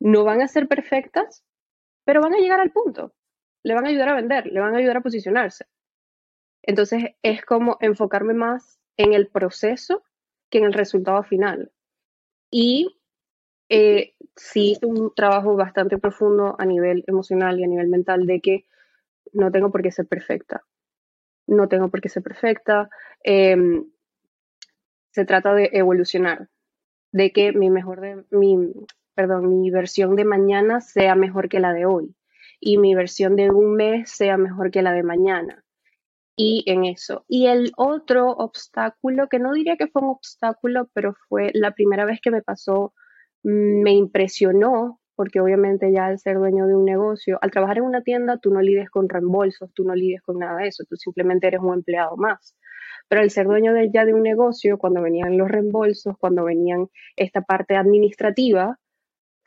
no 0.00 0.24
van 0.24 0.42
a 0.42 0.48
ser 0.48 0.68
perfectas, 0.68 1.44
pero 2.04 2.20
van 2.20 2.34
a 2.34 2.38
llegar 2.38 2.60
al 2.60 2.72
punto. 2.72 3.14
Le 3.62 3.74
van 3.74 3.86
a 3.86 3.88
ayudar 3.88 4.10
a 4.10 4.14
vender, 4.14 4.46
le 4.46 4.60
van 4.60 4.74
a 4.74 4.78
ayudar 4.78 4.98
a 4.98 5.02
posicionarse. 5.02 5.66
Entonces 6.62 7.16
es 7.22 7.44
como 7.44 7.76
enfocarme 7.80 8.34
más 8.34 8.78
en 8.96 9.12
el 9.12 9.28
proceso 9.28 10.02
que 10.50 10.58
en 10.58 10.64
el 10.64 10.72
resultado 10.72 11.22
final. 11.22 11.72
Y 12.50 13.00
eh, 13.68 14.14
sí 14.36 14.76
un 14.82 15.14
trabajo 15.14 15.56
bastante 15.56 15.98
profundo 15.98 16.56
a 16.58 16.66
nivel 16.66 17.04
emocional 17.06 17.58
y 17.58 17.64
a 17.64 17.68
nivel 17.68 17.88
mental 17.88 18.26
de 18.26 18.40
que 18.40 18.66
no 19.32 19.50
tengo 19.50 19.70
por 19.70 19.82
qué 19.82 19.90
ser 19.90 20.06
perfecta. 20.06 20.62
No 21.46 21.68
tengo 21.68 21.88
por 21.88 22.00
qué 22.00 22.08
ser 22.08 22.22
perfecta. 22.22 22.90
Em, 23.24 23.90
se 25.10 25.24
trata 25.24 25.54
de 25.54 25.70
evolucionar, 25.72 26.48
de 27.12 27.32
que 27.32 27.52
mi 27.52 27.70
mejor 27.70 28.00
de 28.00 28.24
mi, 28.30 28.72
perdón, 29.14 29.60
mi 29.60 29.70
versión 29.70 30.16
de 30.16 30.24
mañana 30.24 30.80
sea 30.80 31.14
mejor 31.14 31.48
que 31.48 31.60
la 31.60 31.72
de 31.72 31.86
hoy 31.86 32.14
y 32.62 32.78
mi 32.78 32.94
versión 32.94 33.34
de 33.34 33.50
un 33.50 33.74
mes 33.74 34.10
sea 34.10 34.36
mejor 34.36 34.70
que 34.70 34.82
la 34.82 34.92
de 34.92 35.02
mañana. 35.02 35.64
Y 36.36 36.62
en 36.66 36.84
eso. 36.84 37.24
Y 37.28 37.48
el 37.48 37.72
otro 37.76 38.30
obstáculo, 38.30 39.28
que 39.28 39.40
no 39.40 39.52
diría 39.52 39.76
que 39.76 39.88
fue 39.88 40.02
un 40.02 40.10
obstáculo, 40.10 40.88
pero 40.94 41.14
fue 41.28 41.50
la 41.54 41.72
primera 41.72 42.04
vez 42.04 42.20
que 42.22 42.30
me 42.30 42.40
pasó, 42.40 42.94
me 43.42 43.92
impresionó, 43.92 45.00
porque 45.16 45.40
obviamente 45.40 45.92
ya 45.92 46.06
al 46.06 46.20
ser 46.20 46.38
dueño 46.38 46.66
de 46.68 46.76
un 46.76 46.84
negocio, 46.84 47.38
al 47.42 47.50
trabajar 47.50 47.78
en 47.78 47.84
una 47.84 48.02
tienda, 48.02 48.38
tú 48.38 48.50
no 48.52 48.62
lides 48.62 48.88
con 48.90 49.08
reembolsos, 49.08 49.72
tú 49.74 49.84
no 49.84 49.94
lides 49.94 50.22
con 50.22 50.38
nada 50.38 50.58
de 50.58 50.68
eso, 50.68 50.84
tú 50.88 50.96
simplemente 50.96 51.48
eres 51.48 51.60
un 51.60 51.74
empleado 51.74 52.16
más. 52.16 52.56
Pero 53.08 53.22
al 53.22 53.30
ser 53.30 53.46
dueño 53.46 53.74
de, 53.74 53.90
ya 53.92 54.04
de 54.04 54.14
un 54.14 54.22
negocio, 54.22 54.78
cuando 54.78 55.02
venían 55.02 55.36
los 55.36 55.50
reembolsos, 55.50 56.16
cuando 56.16 56.44
venían 56.44 56.88
esta 57.16 57.42
parte 57.42 57.76
administrativa, 57.76 58.78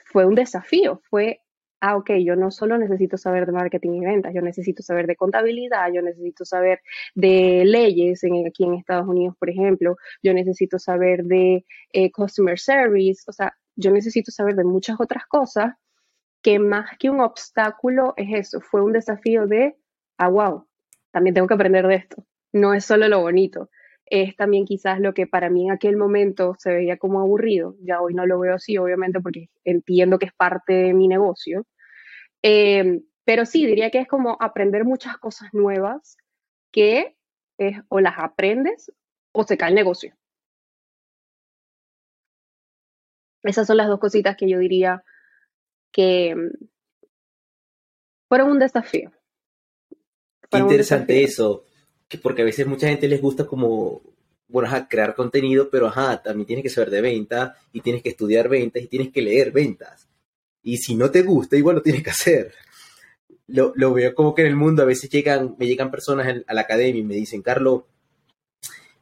fue 0.06 0.26
un 0.26 0.36
desafío, 0.36 1.02
fue, 1.10 1.42
ah, 1.82 1.98
ok, 1.98 2.12
yo 2.24 2.36
no 2.36 2.52
solo 2.52 2.78
necesito 2.78 3.18
saber 3.18 3.46
de 3.46 3.52
marketing 3.52 4.02
y 4.02 4.06
ventas, 4.06 4.34
yo 4.34 4.42
necesito 4.42 4.84
saber 4.84 5.08
de 5.08 5.16
contabilidad, 5.16 5.92
yo 5.94 6.02
necesito 6.02 6.46
saber 6.46 6.82
de 7.16 7.64
leyes 7.66 8.24
en, 8.24 8.48
aquí 8.48 8.64
en 8.64 8.76
Estados 8.76 9.08
Unidos, 9.08 9.36
por 9.38 9.50
ejemplo, 9.50 9.98
yo 10.24 10.34
necesito 10.34 10.80
saber 10.80 11.24
de 11.24 11.66
eh, 11.92 12.12
customer 12.12 12.60
service, 12.60 13.24
o 13.28 13.34
sea, 13.34 13.54
yo 13.76 13.92
necesito 13.92 14.32
saber 14.32 14.56
de 14.56 14.64
muchas 14.64 14.98
otras 15.00 15.26
cosas 15.28 15.74
que 16.42 16.60
más 16.60 16.92
que 17.00 17.10
un 17.10 17.22
obstáculo 17.22 18.14
es 18.18 18.48
eso, 18.48 18.62
fue 18.62 18.84
un 18.84 18.94
desafío 18.94 19.48
de, 19.48 19.76
ah, 20.18 20.30
wow, 20.30 20.68
también 21.12 21.34
tengo 21.34 21.48
que 21.48 21.56
aprender 21.56 21.88
de 21.88 21.96
esto. 21.96 22.26
No 22.54 22.74
es 22.74 22.86
solo 22.86 23.08
lo 23.08 23.22
bonito, 23.22 23.70
es 24.06 24.36
también 24.36 24.66
quizás 24.66 25.00
lo 25.00 25.14
que 25.14 25.28
para 25.28 25.50
mí 25.50 25.66
en 25.66 25.72
aquel 25.72 25.98
momento 25.98 26.56
se 26.60 26.72
veía 26.72 26.98
como 26.98 27.20
aburrido. 27.20 27.76
Ya 27.82 28.02
hoy 28.02 28.14
no 28.14 28.26
lo 28.26 28.40
veo 28.40 28.56
así, 28.56 28.78
obviamente, 28.78 29.20
porque 29.20 29.50
entiendo 29.64 30.20
que 30.20 30.28
es 30.28 30.34
parte 30.34 30.74
de 30.74 30.94
mi 30.94 31.08
negocio. 31.08 31.66
Em, 32.42 33.04
pero 33.24 33.46
sí, 33.46 33.66
diría 33.66 33.90
que 33.90 34.00
es 34.00 34.08
como 34.08 34.38
aprender 34.40 34.86
muchas 34.86 35.18
cosas 35.18 35.54
nuevas 35.54 36.18
que 36.72 37.16
es, 37.58 37.78
o 37.90 38.00
las 38.00 38.16
aprendes 38.18 38.92
o 39.32 39.44
se 39.44 39.58
cae 39.58 39.70
el 39.70 39.76
negocio. 39.76 40.16
Esas 43.44 43.68
son 43.68 43.78
las 43.78 43.88
dos 43.88 44.00
cositas 44.00 44.36
que 44.38 44.50
yo 44.50 44.60
diría 44.60 45.04
que 45.92 46.30
em, 46.30 46.52
fueron 48.28 48.52
un 48.52 48.60
desafío. 48.60 49.12
Interesante 50.52 51.24
eso 51.24 51.66
porque 52.22 52.42
a 52.42 52.46
veces 52.46 52.68
mucha 52.68 52.88
gente 52.88 53.08
les 53.08 53.22
gusta 53.22 53.46
como, 53.46 54.02
bueno, 54.48 54.68
ajá, 54.68 54.88
crear 54.88 55.16
contenido, 55.16 55.70
pero 55.70 55.88
ajá, 55.88 56.22
también 56.22 56.48
tienes 56.48 56.64
que 56.64 56.70
saber 56.70 56.90
de 56.90 57.02
venta 57.02 57.56
y 57.74 57.82
tienes 57.82 58.02
que 58.02 58.10
estudiar 58.10 58.48
ventas 58.50 58.84
y 58.84 58.88
tienes 58.88 59.12
que 59.12 59.22
leer 59.22 59.52
ventas. 59.52 60.08
Y 60.64 60.78
si 60.78 60.96
no 60.96 61.12
te 61.12 61.24
gusta, 61.24 61.58
igual 61.58 61.78
lo 61.78 61.82
tienes 61.82 62.04
que 62.04 62.10
hacer. 62.10 62.54
Lo, 63.48 63.74
lo 63.76 63.94
veo 63.94 64.16
como 64.16 64.34
que 64.34 64.42
en 64.42 64.48
el 64.48 64.56
mundo 64.56 64.82
a 64.82 64.86
veces 64.86 65.10
llegan, 65.10 65.56
me 65.60 65.68
llegan 65.68 65.92
personas 65.92 66.44
a 66.48 66.54
la 66.54 66.62
academia 66.62 67.02
y 67.02 67.06
me 67.06 67.16
dicen, 67.16 67.42
Carlos, 67.42 67.84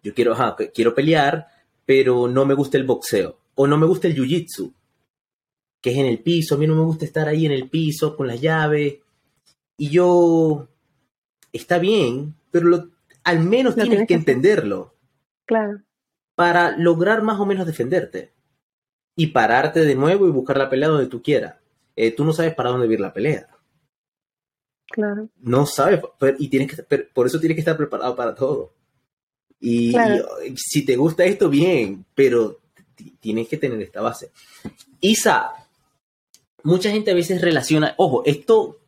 yo 0.02 0.14
quiero, 0.14 0.34
ajá, 0.34 0.56
quiero 0.74 0.94
pelear, 0.94 1.48
pero 1.86 2.28
no 2.28 2.46
me 2.46 2.54
gusta 2.54 2.78
el 2.78 2.84
boxeo 2.84 3.38
o 3.56 3.68
no 3.68 3.78
me 3.78 3.86
gusta 3.86 4.08
el 4.08 4.16
jiu-jitsu, 4.16 4.74
que 5.82 5.92
es 5.92 5.98
en 5.98 6.06
el 6.06 6.20
piso, 6.20 6.56
a 6.56 6.58
mí 6.58 6.68
no 6.68 6.76
me 6.76 6.84
gusta 6.84 7.06
estar 7.06 7.28
ahí 7.28 7.46
en 7.46 7.52
el 7.52 7.70
piso 7.70 8.16
con 8.16 8.28
las 8.28 8.42
llaves. 8.42 8.96
Y 9.78 9.90
yo, 9.90 10.68
está 11.52 11.78
bien, 11.78 12.36
pero 12.52 12.68
lo, 12.68 12.90
al 13.24 13.40
menos 13.40 13.76
tienes, 13.76 14.08
que, 14.08 14.14
entenderlo. 14.14 14.96
Claro. 15.46 15.82
Para 16.36 16.78
lograr 16.78 17.22
más 17.24 17.40
o 17.40 17.46
menos 17.46 17.66
defenderte. 17.66 18.34
Y 19.16 19.28
pararte 19.28 19.82
de 19.82 19.96
nuevo 19.96 20.28
y 20.28 20.32
buscar 20.32 20.58
la 20.58 20.70
pelea 20.70 20.90
donde 20.90 21.08
tú 21.08 21.22
quieras. 21.22 21.56
Eh, 21.96 22.12
tú 22.12 22.26
no 22.26 22.34
sabes 22.34 22.56
para 22.56 22.70
dónde 22.70 22.92
ir 22.92 23.00
la 23.00 23.14
pelea. 23.14 23.48
Claro. 24.88 25.30
No 25.38 25.66
sabes, 25.66 26.02
y 26.40 26.48
tienes 26.50 26.76
que, 26.76 26.98
por 27.14 27.26
eso 27.26 27.40
tienes 27.40 27.56
que 27.56 27.62
estar 27.62 27.78
preparado 27.78 28.16
para 28.16 28.36
todo. 28.36 28.74
Y, 29.60 29.94
si 30.56 30.86
te 30.86 30.96
gusta 30.96 31.24
esto, 31.24 31.50
bien, 31.50 32.06
pero 32.14 32.60
tienes 33.20 33.48
que 33.48 33.58
tener 33.58 33.82
esta 33.82 34.02
base. 34.02 34.32
Isa, 35.00 35.52
mucha 36.64 36.92
gente 36.92 37.12
a 37.12 37.16
veces 37.16 37.42
relaciona, 37.42 37.96
ojo, 37.98 38.24
esto 38.26 38.82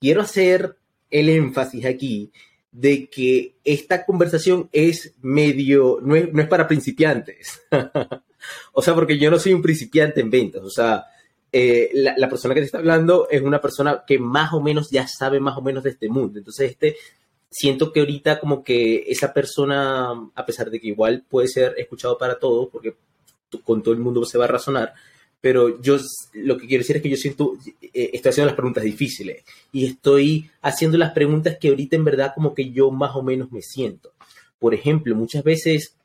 quiero 0.00 0.22
hacer 0.22 0.76
el 1.10 1.28
énfasis 1.28 1.86
aquí 1.86 2.32
de 2.78 3.08
que 3.08 3.56
esta 3.64 4.06
conversación 4.06 4.68
es 4.70 5.12
medio, 5.20 5.98
no 6.00 6.14
es, 6.14 6.28
para 6.46 6.68
principiantes. 6.68 7.60
o 8.72 8.82
sea, 8.82 8.94
porque 8.94 9.18
yo 9.18 9.32
no 9.32 9.40
soy 9.40 9.52
un 9.52 9.62
principiante 9.62 10.20
en 10.20 10.30
ventas. 10.30 10.62
O 10.62 10.70
sea, 10.70 11.04
eh, 11.50 11.90
la, 11.92 12.28
persona 12.28 12.54
que 12.54 12.60
te 12.60 12.66
está 12.66 12.78
hablando 12.78 13.26
es 13.28 13.42
una 13.42 13.60
persona 13.60 14.04
que 14.06 14.20
más 14.20 14.52
o 14.52 14.60
menos 14.60 14.90
ya 14.90 15.08
sabe 15.08 15.40
más 15.40 15.56
o 15.56 15.60
menos 15.60 15.82
de 15.82 15.90
este 15.90 16.08
mundo. 16.08 16.38
Entonces, 16.38 16.70
este, 16.70 16.96
siento 17.50 17.92
que 17.92 17.98
ahorita 17.98 18.38
como 18.38 18.62
que 18.62 19.06
esa 19.08 19.34
persona, 19.34 20.12
a 20.32 20.46
pesar 20.46 20.70
de 20.70 20.78
que 20.78 20.86
igual 20.86 21.24
puede 21.28 21.48
ser 21.48 21.74
escuchado 21.78 22.16
para 22.16 22.38
todos, 22.38 22.68
porque 22.70 22.94
con 23.64 23.82
todo 23.82 23.92
el 23.92 24.00
mundo 24.00 24.24
se 24.24 24.38
va 24.38 24.44
a 24.44 24.48
razonar, 24.48 24.94
pero 25.40 25.80
yo 25.80 25.98
lo 26.34 26.58
que 26.58 26.66
quiero 26.66 26.82
decir 26.82 26.96
es 26.96 27.02
que 27.02 27.10
yo 27.10 27.16
siento, 27.16 27.56
eh, 27.80 28.10
estoy 28.12 28.30
haciendo 28.30 28.46
las 28.46 28.56
preguntas 28.56 28.84
difíciles 28.84 29.44
y 29.72 29.86
estoy 29.86 30.50
haciendo 30.62 30.98
las 30.98 31.12
preguntas 31.12 31.56
que 31.60 31.68
ahorita 31.68 31.96
en 31.96 32.04
verdad 32.04 32.32
como 32.34 32.54
que 32.54 32.70
yo 32.70 32.90
más 32.90 33.14
o 33.14 33.22
menos 33.22 33.52
me 33.52 33.62
siento. 33.62 34.12
Por 34.58 34.74
ejemplo, 34.74 35.14
muchas 35.14 35.44
veces 35.44 35.96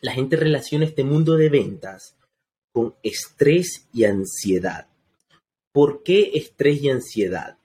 la 0.00 0.12
gente 0.12 0.36
relaciona 0.36 0.84
este 0.84 1.02
mundo 1.02 1.36
de 1.36 1.48
ventas 1.48 2.14
con 2.72 2.94
estrés 3.02 3.88
y 3.92 4.04
ansiedad. 4.04 4.86
¿Por 5.72 6.02
qué 6.02 6.32
estrés 6.34 6.82
y 6.82 6.90
ansiedad? 6.90 7.56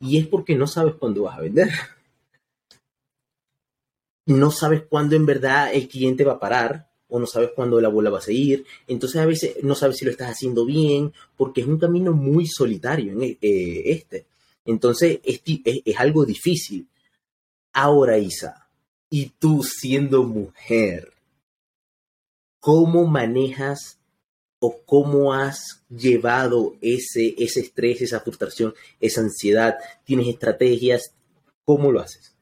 Y 0.00 0.18
es 0.18 0.26
porque 0.26 0.54
no 0.54 0.66
sabes 0.66 0.94
cuándo 0.94 1.24
vas 1.24 1.38
a 1.38 1.42
vender. 1.42 1.70
No 4.26 4.50
sabes 4.50 4.80
cuándo 4.88 5.16
en 5.16 5.26
verdad 5.26 5.74
el 5.74 5.86
cliente 5.86 6.24
va 6.24 6.32
a 6.32 6.40
parar 6.40 6.88
o 7.14 7.20
no 7.20 7.28
sabes 7.28 7.50
cuándo 7.54 7.80
la 7.80 7.88
bola 7.88 8.10
va 8.10 8.18
a 8.18 8.22
seguir. 8.22 8.64
Entonces 8.88 9.20
a 9.20 9.24
veces 9.24 9.62
no 9.62 9.76
sabes 9.76 9.98
si 9.98 10.04
lo 10.04 10.10
estás 10.10 10.32
haciendo 10.32 10.64
bien, 10.64 11.12
porque 11.36 11.60
es 11.60 11.66
un 11.68 11.78
camino 11.78 12.12
muy 12.12 12.48
solitario 12.48 13.12
en 13.12 13.22
eh, 13.40 13.82
este. 13.84 14.26
Entonces 14.64 15.20
es, 15.22 15.40
es, 15.64 15.96
algo 15.96 16.24
difícil. 16.24 16.88
Ahora, 17.72 18.18
Isa, 18.18 18.68
y 19.08 19.26
tú 19.38 19.62
siendo 19.62 20.24
mujer, 20.24 21.12
¿cómo 22.58 23.06
manejas 23.06 24.00
o 24.58 24.80
cómo 24.84 25.32
has 25.32 25.84
llevado 25.88 26.74
ese, 26.80 27.36
ese 27.38 27.60
estrés, 27.60 28.02
esa 28.02 28.18
frustración, 28.18 28.74
esa 28.98 29.20
ansiedad? 29.20 29.76
¿Tienes 30.04 30.26
estrategias? 30.26 31.14
¿Cómo 31.64 31.92
lo 31.92 32.00
haces? 32.00 32.33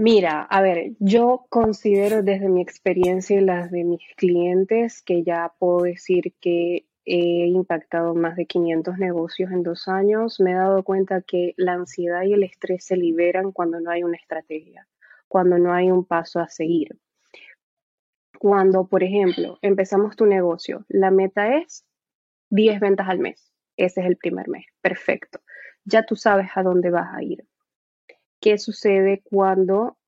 Mira, 0.00 0.42
a 0.42 0.62
ver, 0.62 0.92
yo 1.00 1.46
considero 1.48 2.22
desde 2.22 2.48
mi 2.48 2.62
experiencia 2.62 3.36
y 3.36 3.44
las 3.44 3.72
de 3.72 3.82
mis 3.82 4.00
clientes 4.16 5.02
que 5.02 5.24
ya 5.24 5.52
puedo 5.58 5.82
decir 5.82 6.34
que 6.40 6.86
he 7.04 7.46
impactado 7.48 8.14
más 8.14 8.36
de 8.36 8.46
500 8.46 8.96
negocios 8.96 9.50
en 9.50 9.64
dos 9.64 9.88
años. 9.88 10.38
Me 10.38 10.52
he 10.52 10.54
dado 10.54 10.84
cuenta 10.84 11.22
que 11.22 11.52
la 11.56 11.72
ansiedad 11.72 12.22
y 12.22 12.32
el 12.32 12.44
estrés 12.44 12.84
se 12.84 12.96
liberan 12.96 13.50
cuando 13.50 13.80
no 13.80 13.90
hay 13.90 14.04
una 14.04 14.16
estrategia, 14.16 14.86
cuando 15.26 15.58
no 15.58 15.72
hay 15.72 15.90
un 15.90 16.04
paso 16.04 16.38
a 16.38 16.46
seguir. 16.46 16.96
Cuando, 18.38 18.86
por 18.86 19.02
ejemplo, 19.02 19.58
empezamos 19.62 20.14
tu 20.14 20.26
negocio, 20.26 20.86
la 20.88 21.10
meta 21.10 21.56
es 21.56 21.84
10 22.50 22.78
ventas 22.78 23.08
al 23.08 23.18
mes. 23.18 23.52
Ese 23.76 24.02
es 24.02 24.06
el 24.06 24.16
primer 24.16 24.46
mes. 24.46 24.66
Perfecto. 24.80 25.40
Ya 25.84 26.06
tú 26.06 26.14
sabes 26.14 26.50
a 26.54 26.62
dónde 26.62 26.90
vas 26.90 27.12
a 27.12 27.20
ir. 27.24 27.47
¿Qué 28.40 28.58
sucede 28.58 29.22
cuando 29.24 29.98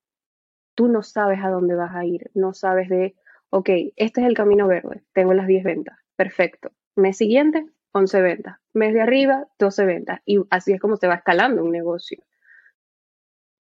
tú 0.74 0.88
no 0.88 1.02
sabes 1.02 1.40
a 1.42 1.50
dónde 1.50 1.74
vas 1.74 1.94
a 1.94 2.04
ir? 2.04 2.30
No 2.34 2.52
sabes 2.52 2.88
de, 2.88 3.16
ok, 3.50 3.68
este 3.96 4.20
es 4.20 4.26
el 4.26 4.34
camino 4.34 4.66
verde, 4.66 5.02
tengo 5.12 5.34
las 5.34 5.46
10 5.46 5.64
ventas. 5.64 5.98
Perfecto. 6.16 6.70
Mes 6.96 7.16
siguiente, 7.16 7.66
11 7.92 8.20
ventas. 8.20 8.58
Mes 8.72 8.92
de 8.92 9.00
arriba, 9.00 9.48
12 9.58 9.86
ventas. 9.86 10.20
Y 10.24 10.38
así 10.50 10.72
es 10.72 10.80
como 10.80 10.96
se 10.96 11.08
va 11.08 11.14
escalando 11.14 11.64
un 11.64 11.72
negocio. 11.72 12.22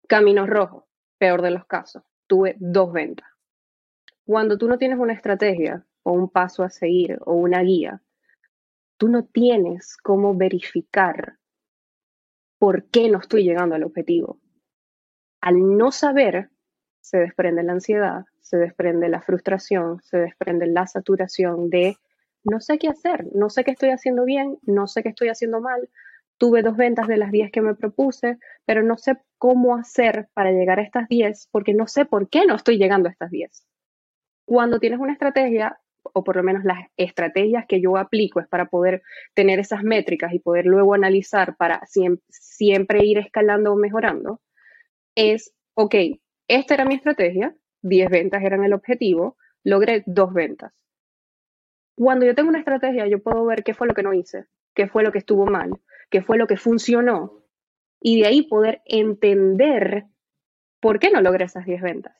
Camino 0.06 0.46
rojo, 0.46 0.86
peor 1.18 1.42
de 1.42 1.50
los 1.50 1.66
casos. 1.66 2.02
Tuve 2.26 2.56
dos 2.58 2.92
ventas. 2.92 3.28
Cuando 4.24 4.58
tú 4.58 4.68
no 4.68 4.78
tienes 4.78 4.98
una 4.98 5.14
estrategia 5.14 5.84
o 6.02 6.12
un 6.12 6.28
paso 6.28 6.62
a 6.62 6.70
seguir 6.70 7.18
o 7.24 7.34
una 7.34 7.62
guía, 7.62 8.02
tú 8.96 9.08
no 9.08 9.24
tienes 9.24 9.96
cómo 9.96 10.34
verificar 10.34 11.38
por 12.58 12.84
qué 12.90 13.08
no 13.08 13.18
estoy 13.18 13.44
llegando 13.44 13.74
al 13.74 13.82
objetivo. 13.82 14.41
Al 15.42 15.76
no 15.76 15.90
saber, 15.90 16.50
se 17.00 17.18
desprende 17.18 17.64
la 17.64 17.72
ansiedad, 17.72 18.24
se 18.40 18.56
desprende 18.56 19.08
la 19.08 19.20
frustración, 19.20 20.00
se 20.02 20.18
desprende 20.18 20.68
la 20.68 20.86
saturación 20.86 21.68
de 21.68 21.96
no 22.44 22.60
sé 22.60 22.78
qué 22.78 22.88
hacer, 22.88 23.26
no 23.34 23.50
sé 23.50 23.64
qué 23.64 23.72
estoy 23.72 23.90
haciendo 23.90 24.24
bien, 24.24 24.58
no 24.62 24.86
sé 24.86 25.02
qué 25.02 25.08
estoy 25.08 25.28
haciendo 25.28 25.60
mal. 25.60 25.88
Tuve 26.38 26.62
dos 26.62 26.76
ventas 26.76 27.08
de 27.08 27.16
las 27.16 27.32
10 27.32 27.50
que 27.50 27.60
me 27.60 27.74
propuse, 27.74 28.38
pero 28.64 28.84
no 28.84 28.96
sé 28.96 29.16
cómo 29.36 29.74
hacer 29.76 30.28
para 30.32 30.52
llegar 30.52 30.78
a 30.78 30.82
estas 30.82 31.08
10 31.08 31.48
porque 31.50 31.74
no 31.74 31.88
sé 31.88 32.04
por 32.04 32.28
qué 32.28 32.46
no 32.46 32.54
estoy 32.54 32.78
llegando 32.78 33.08
a 33.08 33.12
estas 33.12 33.30
10. 33.30 33.66
Cuando 34.44 34.78
tienes 34.78 35.00
una 35.00 35.12
estrategia, 35.12 35.80
o 36.04 36.22
por 36.22 36.36
lo 36.36 36.44
menos 36.44 36.62
las 36.62 36.78
estrategias 36.96 37.64
que 37.66 37.80
yo 37.80 37.96
aplico 37.96 38.38
es 38.38 38.46
para 38.46 38.66
poder 38.66 39.02
tener 39.34 39.58
esas 39.58 39.82
métricas 39.82 40.32
y 40.34 40.38
poder 40.38 40.66
luego 40.66 40.94
analizar 40.94 41.56
para 41.56 41.80
siempre, 41.88 43.04
ir 43.04 43.18
escalando 43.18 43.72
o 43.72 43.76
mejorando, 43.76 44.40
es, 45.14 45.52
ok, 45.74 45.94
esta 46.48 46.74
era 46.74 46.84
mi 46.84 46.94
estrategia, 46.94 47.54
10 47.82 48.10
ventas 48.10 48.42
eran 48.42 48.64
el 48.64 48.72
objetivo, 48.72 49.36
logré 49.64 50.02
dos 50.06 50.32
ventas. 50.32 50.72
Cuando 51.94 52.26
yo 52.26 52.34
tengo 52.34 52.48
una 52.48 52.58
estrategia, 52.58 53.06
yo 53.06 53.22
puedo 53.22 53.44
ver 53.44 53.64
qué 53.64 53.74
fue 53.74 53.86
lo 53.86 53.94
que 53.94 54.02
no 54.02 54.14
hice, 54.14 54.46
qué 54.74 54.88
fue 54.88 55.02
lo 55.02 55.12
que 55.12 55.18
estuvo 55.18 55.46
mal, 55.46 55.70
qué 56.10 56.22
fue 56.22 56.38
lo 56.38 56.46
que 56.46 56.56
funcionó, 56.56 57.42
y 58.00 58.20
de 58.20 58.26
ahí 58.26 58.42
poder 58.42 58.82
entender 58.86 60.06
por 60.80 60.98
qué 60.98 61.10
no 61.10 61.20
logré 61.20 61.44
esas 61.44 61.64
10 61.64 61.82
ventas. 61.82 62.16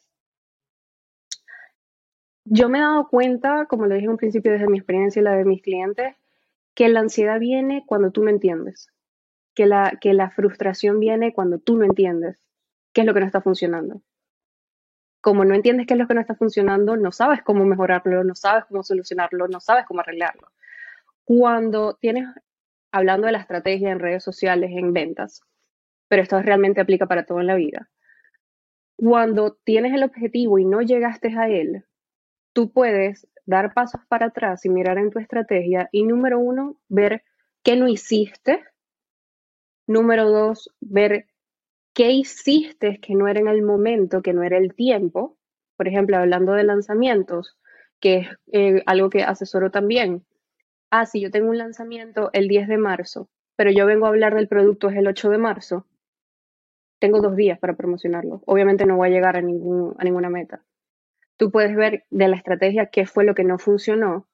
Yo 2.44 2.68
me 2.68 2.78
he 2.78 2.82
dado 2.82 3.08
cuenta, 3.08 3.66
como 3.66 3.86
lo 3.86 3.94
dije 3.94 4.04
en 4.04 4.12
un 4.12 4.16
principio 4.16 4.52
desde 4.52 4.68
mi 4.68 4.78
experiencia 4.78 5.20
y 5.20 5.24
la 5.24 5.36
de 5.36 5.44
mis 5.44 5.62
clientes, 5.62 6.16
que 6.74 6.88
la 6.88 7.00
ansiedad 7.00 7.38
viene 7.38 7.84
cuando 7.86 8.10
tú 8.10 8.24
no 8.24 8.30
entiendes, 8.30 8.88
que 9.54 9.66
la, 9.66 9.98
que 10.00 10.12
la 10.14 10.30
frustración 10.30 10.98
viene 10.98 11.32
cuando 11.32 11.58
tú 11.58 11.76
no 11.76 11.84
entiendes 11.84 12.42
qué 12.92 13.02
es 13.02 13.06
lo 13.06 13.14
que 13.14 13.20
no 13.20 13.26
está 13.26 13.40
funcionando. 13.40 14.02
Como 15.20 15.44
no 15.44 15.54
entiendes 15.54 15.86
qué 15.86 15.94
es 15.94 16.00
lo 16.00 16.08
que 16.08 16.14
no 16.14 16.20
está 16.20 16.34
funcionando, 16.34 16.96
no 16.96 17.12
sabes 17.12 17.42
cómo 17.42 17.64
mejorarlo, 17.64 18.24
no 18.24 18.34
sabes 18.34 18.64
cómo 18.66 18.82
solucionarlo, 18.82 19.48
no 19.48 19.60
sabes 19.60 19.84
cómo 19.86 20.00
arreglarlo. 20.00 20.48
Cuando 21.24 21.94
tienes, 21.94 22.26
hablando 22.90 23.26
de 23.26 23.32
la 23.32 23.38
estrategia 23.38 23.92
en 23.92 24.00
redes 24.00 24.24
sociales, 24.24 24.70
en 24.74 24.92
ventas, 24.92 25.42
pero 26.08 26.22
esto 26.22 26.42
realmente 26.42 26.80
aplica 26.80 27.06
para 27.06 27.24
todo 27.24 27.40
en 27.40 27.46
la 27.46 27.54
vida, 27.54 27.88
cuando 28.96 29.58
tienes 29.64 29.94
el 29.94 30.04
objetivo 30.04 30.58
y 30.58 30.64
no 30.64 30.82
llegaste 30.82 31.36
a 31.36 31.48
él, 31.48 31.84
tú 32.52 32.72
puedes 32.72 33.26
dar 33.46 33.74
pasos 33.74 34.00
para 34.08 34.26
atrás 34.26 34.64
y 34.64 34.68
mirar 34.68 34.98
en 34.98 35.10
tu 35.10 35.18
estrategia 35.18 35.88
y 35.92 36.04
número 36.04 36.38
uno, 36.38 36.76
ver 36.88 37.24
qué 37.62 37.76
no 37.76 37.88
hiciste. 37.88 38.62
Número 39.86 40.30
dos, 40.30 40.72
ver 40.80 41.26
qué 41.94 42.12
hiciste 42.12 42.98
que 43.00 43.14
no 43.14 43.28
era 43.28 43.40
en 43.40 43.48
el 43.48 43.62
momento, 43.62 44.22
que 44.22 44.32
no 44.32 44.42
era 44.42 44.58
el 44.58 44.74
tiempo. 44.74 45.36
Por 45.76 45.88
ejemplo, 45.88 46.16
hablando 46.16 46.52
de 46.52 46.64
lanzamientos, 46.64 47.58
que 48.00 48.16
es 48.18 48.28
eh, 48.52 48.82
algo 48.86 49.10
que 49.10 49.22
asesoro 49.22 49.70
también. 49.70 50.24
Ah, 50.90 51.06
si 51.06 51.20
yo 51.20 51.30
tengo 51.30 51.50
un 51.50 51.58
lanzamiento 51.58 52.30
el 52.32 52.48
10 52.48 52.68
de 52.68 52.78
marzo, 52.78 53.28
pero 53.56 53.70
yo 53.70 53.86
vengo 53.86 54.06
a 54.06 54.10
hablar 54.10 54.34
del 54.34 54.48
producto 54.48 54.88
es 54.88 54.96
el 54.96 55.06
8 55.06 55.30
de 55.30 55.38
marzo, 55.38 55.86
tengo 56.98 57.20
dos 57.20 57.36
días 57.36 57.58
para 57.58 57.76
promocionarlo. 57.76 58.42
Obviamente 58.46 58.86
no 58.86 58.96
voy 58.96 59.08
a 59.08 59.12
llegar 59.12 59.36
a, 59.36 59.42
ningún, 59.42 59.94
a 59.98 60.04
ninguna 60.04 60.30
meta 60.30 60.64
tú 61.42 61.50
puedes 61.50 61.74
ver 61.74 62.04
de 62.10 62.28
la 62.28 62.36
estrategia 62.36 62.86
qué 62.86 63.04
fue 63.04 63.24
lo 63.24 63.34
que 63.34 63.42
no 63.42 63.58
funcionó. 63.58 64.28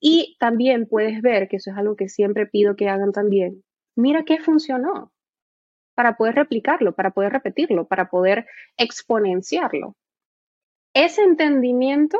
Y 0.00 0.36
también 0.40 0.86
puedes 0.86 1.20
ver, 1.20 1.46
que 1.46 1.56
eso 1.56 1.70
es 1.70 1.76
algo 1.76 1.94
que 1.94 2.08
siempre 2.08 2.46
pido 2.46 2.74
que 2.74 2.88
hagan 2.88 3.12
también, 3.12 3.62
mira 3.94 4.24
qué 4.24 4.38
funcionó 4.38 5.12
para 5.94 6.16
poder 6.16 6.34
replicarlo, 6.34 6.94
para 6.94 7.10
poder 7.10 7.32
repetirlo, 7.32 7.86
para 7.86 8.08
poder 8.10 8.46
exponenciarlo. 8.76 9.96
Ese 10.94 11.22
entendimiento 11.22 12.18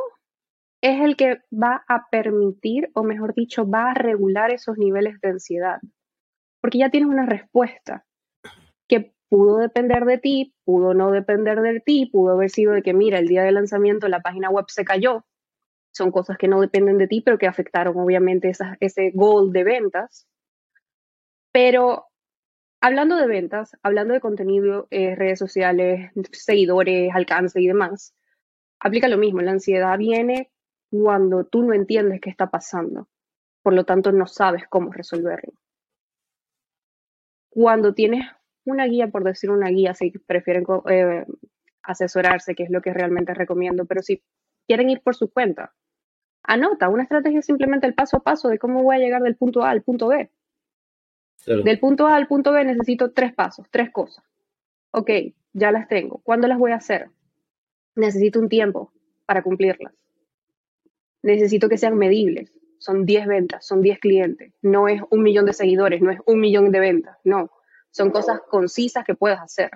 es 0.82 1.00
el 1.00 1.16
que 1.16 1.38
va 1.52 1.84
a 1.88 2.08
permitir, 2.10 2.90
o 2.94 3.04
mejor 3.04 3.34
dicho, 3.34 3.68
va 3.68 3.90
a 3.90 3.94
regular 3.94 4.50
esos 4.50 4.76
niveles 4.76 5.20
de 5.20 5.30
ansiedad, 5.30 5.80
porque 6.60 6.78
ya 6.78 6.90
tienes 6.90 7.08
una 7.08 7.24
respuesta 7.24 8.04
que 8.88 9.14
pudo 9.28 9.58
depender 9.58 10.04
de 10.04 10.18
ti, 10.18 10.54
pudo 10.64 10.92
no 10.94 11.10
depender 11.10 11.60
de 11.60 11.80
ti, 11.80 12.06
pudo 12.06 12.34
haber 12.34 12.50
sido 12.50 12.72
de 12.72 12.82
que, 12.82 12.94
mira, 12.94 13.18
el 13.18 13.28
día 13.28 13.42
del 13.42 13.54
lanzamiento 13.54 14.08
la 14.08 14.20
página 14.20 14.50
web 14.50 14.66
se 14.68 14.84
cayó. 14.84 15.24
Son 15.92 16.10
cosas 16.10 16.36
que 16.36 16.48
no 16.48 16.60
dependen 16.60 16.98
de 16.98 17.06
ti, 17.06 17.20
pero 17.20 17.38
que 17.38 17.46
afectaron 17.46 17.96
obviamente 17.98 18.52
ese 18.80 19.10
goal 19.14 19.52
de 19.52 19.64
ventas. 19.64 20.26
Pero 21.52 22.06
hablando 22.84 23.16
de 23.16 23.26
ventas, 23.26 23.78
hablando 23.82 24.12
de 24.12 24.20
contenido, 24.20 24.88
eh, 24.90 25.14
redes 25.14 25.38
sociales, 25.38 26.10
seguidores, 26.32 27.14
alcance 27.14 27.58
y 27.62 27.66
demás, 27.66 28.14
aplica 28.78 29.08
lo 29.08 29.16
mismo. 29.16 29.40
La 29.40 29.52
ansiedad 29.52 29.96
viene 29.96 30.50
cuando 30.90 31.46
tú 31.46 31.62
no 31.62 31.72
entiendes 31.72 32.20
qué 32.20 32.28
está 32.28 32.50
pasando. 32.50 33.08
Por 33.62 33.72
lo 33.72 33.84
tanto, 33.84 34.12
no 34.12 34.26
sabes 34.26 34.64
cómo 34.68 34.92
resolverlo. 34.92 35.54
Cuando 37.48 37.94
tienes 37.94 38.26
una 38.66 38.84
guía, 38.84 39.08
por 39.08 39.24
decir 39.24 39.50
una 39.50 39.70
guía, 39.70 39.94
si 39.94 40.10
prefieren 40.10 40.66
eh, 40.90 41.24
asesorarse, 41.82 42.54
que 42.54 42.64
es 42.64 42.70
lo 42.70 42.82
que 42.82 42.92
realmente 42.92 43.32
recomiendo, 43.32 43.86
pero 43.86 44.02
si 44.02 44.22
quieren 44.66 44.90
ir 44.90 45.00
por 45.00 45.14
su 45.14 45.30
cuenta, 45.30 45.72
anota, 46.42 46.90
una 46.90 47.04
estrategia 47.04 47.38
es 47.38 47.46
simplemente 47.46 47.86
el 47.86 47.94
paso 47.94 48.18
a 48.18 48.22
paso 48.22 48.48
de 48.48 48.58
cómo 48.58 48.82
voy 48.82 48.96
a 48.96 48.98
llegar 48.98 49.22
del 49.22 49.36
punto 49.36 49.62
A 49.62 49.70
al 49.70 49.82
punto 49.82 50.08
B. 50.08 50.30
Del 51.46 51.78
punto 51.78 52.06
A 52.06 52.16
al 52.16 52.26
punto 52.26 52.52
B 52.52 52.64
necesito 52.64 53.12
tres 53.12 53.34
pasos, 53.34 53.66
tres 53.70 53.90
cosas. 53.90 54.24
Ok, 54.92 55.10
ya 55.52 55.72
las 55.72 55.88
tengo. 55.88 56.18
¿Cuándo 56.24 56.48
las 56.48 56.58
voy 56.58 56.72
a 56.72 56.76
hacer? 56.76 57.10
Necesito 57.94 58.40
un 58.40 58.48
tiempo 58.48 58.92
para 59.26 59.42
cumplirlas. 59.42 59.92
Necesito 61.22 61.68
que 61.68 61.78
sean 61.78 61.96
medibles. 61.96 62.52
Son 62.78 63.06
10 63.06 63.26
ventas, 63.26 63.66
son 63.66 63.80
10 63.80 63.98
clientes. 63.98 64.52
No 64.60 64.88
es 64.88 65.00
un 65.10 65.22
millón 65.22 65.46
de 65.46 65.54
seguidores, 65.54 66.02
no 66.02 66.10
es 66.10 66.18
un 66.26 66.38
millón 66.38 66.70
de 66.70 66.80
ventas. 66.80 67.16
No, 67.24 67.50
son 67.90 68.10
cosas 68.10 68.40
concisas 68.50 69.04
que 69.04 69.14
puedes 69.14 69.38
hacer. 69.38 69.70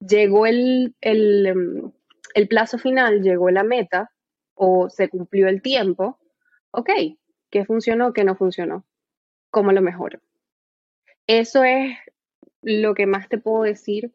Llegó 0.00 0.46
el, 0.46 0.94
em, 1.00 1.92
el, 2.34 2.48
plazo 2.48 2.76
final, 2.76 3.22
llegó 3.22 3.50
la 3.50 3.62
meta 3.62 4.10
o 4.54 4.90
se 4.90 5.08
cumplió 5.08 5.48
el 5.48 5.62
tiempo. 5.62 6.18
Ok, 6.72 6.90
¿qué 7.50 7.64
funcionó, 7.64 8.12
qué 8.12 8.24
no 8.24 8.34
funcionó? 8.34 8.84
¿Cómo 9.50 9.72
lo 9.72 9.80
mejoro? 9.80 10.20
Eso 11.26 11.64
es 11.64 11.96
lo 12.62 12.94
que 12.94 13.06
más 13.06 13.28
te 13.28 13.38
puedo 13.38 13.62
decir 13.62 14.12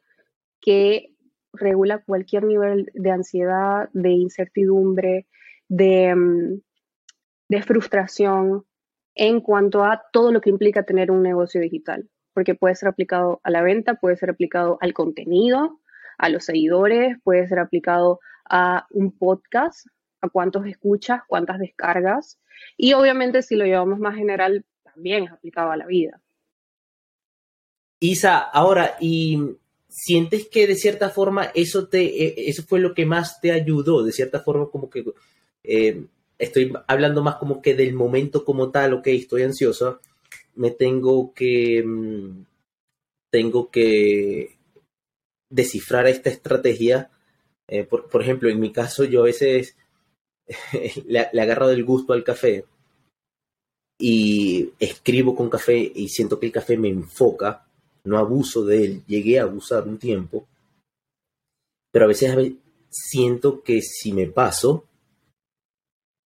que 0.61 1.13
regula 1.53 2.03
cualquier 2.03 2.43
nivel 2.43 2.91
de 2.93 3.11
ansiedad, 3.11 3.89
de 3.93 4.11
incertidumbre, 4.11 5.27
de, 5.67 6.05
em, 6.05 6.61
de, 7.49 7.61
frustración 7.63 8.65
en 9.15 9.41
cuanto 9.41 9.83
a 9.83 10.03
todo 10.11 10.31
lo 10.31 10.41
que 10.41 10.49
implica 10.49 10.83
tener 10.83 11.11
un 11.11 11.23
negocio 11.23 11.61
digital 11.61 12.09
porque 12.39 12.55
puede 12.55 12.75
ser 12.75 12.87
aplicado 12.87 13.41
a 13.43 13.51
la 13.51 13.61
venta, 13.61 13.95
puede 13.95 14.15
ser 14.15 14.29
aplicado 14.29 14.77
al 14.79 14.93
contenido, 14.93 15.81
a 16.17 16.29
los 16.29 16.45
seguidores, 16.45 17.17
puede 17.23 17.45
ser 17.49 17.59
aplicado 17.59 18.21
a 18.49 18.87
un 18.91 19.11
podcast, 19.17 19.87
a 20.21 20.29
cuántos 20.29 20.65
escuchas, 20.65 21.21
cuántas 21.27 21.59
descargas. 21.59 22.39
Y 22.77 22.93
obviamente 22.93 23.41
si 23.41 23.57
lo 23.57 23.65
llevamos 23.65 23.99
más 23.99 24.15
general, 24.15 24.65
también 24.83 25.25
es 25.25 25.31
aplicado 25.31 25.71
a 25.71 25.75
la 25.75 25.85
vida. 25.85 26.21
Isa, 27.99 28.39
ahora, 28.39 28.97
¿y 28.99 29.37
sientes 29.89 30.47
que 30.47 30.67
de 30.67 30.75
cierta 30.75 31.09
forma 31.09 31.45
eso, 31.53 31.87
te, 31.87 32.03
e, 32.03 32.49
eso 32.49 32.63
fue 32.63 32.79
lo 32.79 32.93
que 32.93 33.05
más 33.05 33.41
te 33.41 33.51
ayudó? 33.51 34.03
De 34.03 34.11
cierta 34.11 34.39
forma 34.39 34.69
como 34.69 34.89
que 34.89 35.05
eh, 35.63 36.05
estoy 36.37 36.73
hablando 36.87 37.21
más 37.23 37.35
como 37.35 37.61
que 37.61 37.75
del 37.75 37.93
momento 37.93 38.45
como 38.45 38.71
tal, 38.71 38.93
ok, 38.93 39.07
estoy 39.07 39.43
ansioso, 39.43 39.99
me 40.55 40.71
tengo 40.71 41.33
que, 41.33 41.83
mm, 41.85 42.45
tengo 43.31 43.69
que 43.69 44.57
descifrar 45.49 46.07
esta 46.07 46.29
estrategia. 46.29 47.11
Eh, 47.67 47.83
por, 47.83 48.21
ejemplo, 48.21 48.49
en 48.49 48.59
mi 48.59 48.71
caso, 48.71 49.03
yo 49.03 49.21
a 49.21 49.25
veces 49.25 49.75
le, 51.07 51.27
le 51.31 51.41
agarro 51.41 51.67
del 51.67 51.83
gusto 51.83 52.13
al 52.13 52.23
café 52.23 52.65
y 53.99 54.71
escribo 54.79 55.35
con 55.35 55.49
café 55.49 55.91
y 55.93 56.07
siento 56.07 56.39
que 56.39 56.47
el 56.47 56.51
café 56.53 56.77
me 56.77 56.87
enfoca, 56.87 57.68
no 58.03 58.17
abuso 58.17 58.65
de 58.65 58.85
él, 58.85 59.03
llegué 59.07 59.39
a 59.39 59.43
abusar 59.43 59.87
un 59.87 59.97
tiempo, 59.97 60.47
pero 61.91 62.05
a 62.05 62.07
veces 62.07 62.53
siento 62.89 63.63
que 63.63 63.81
si 63.81 64.13
me 64.13 64.27
paso 64.27 64.85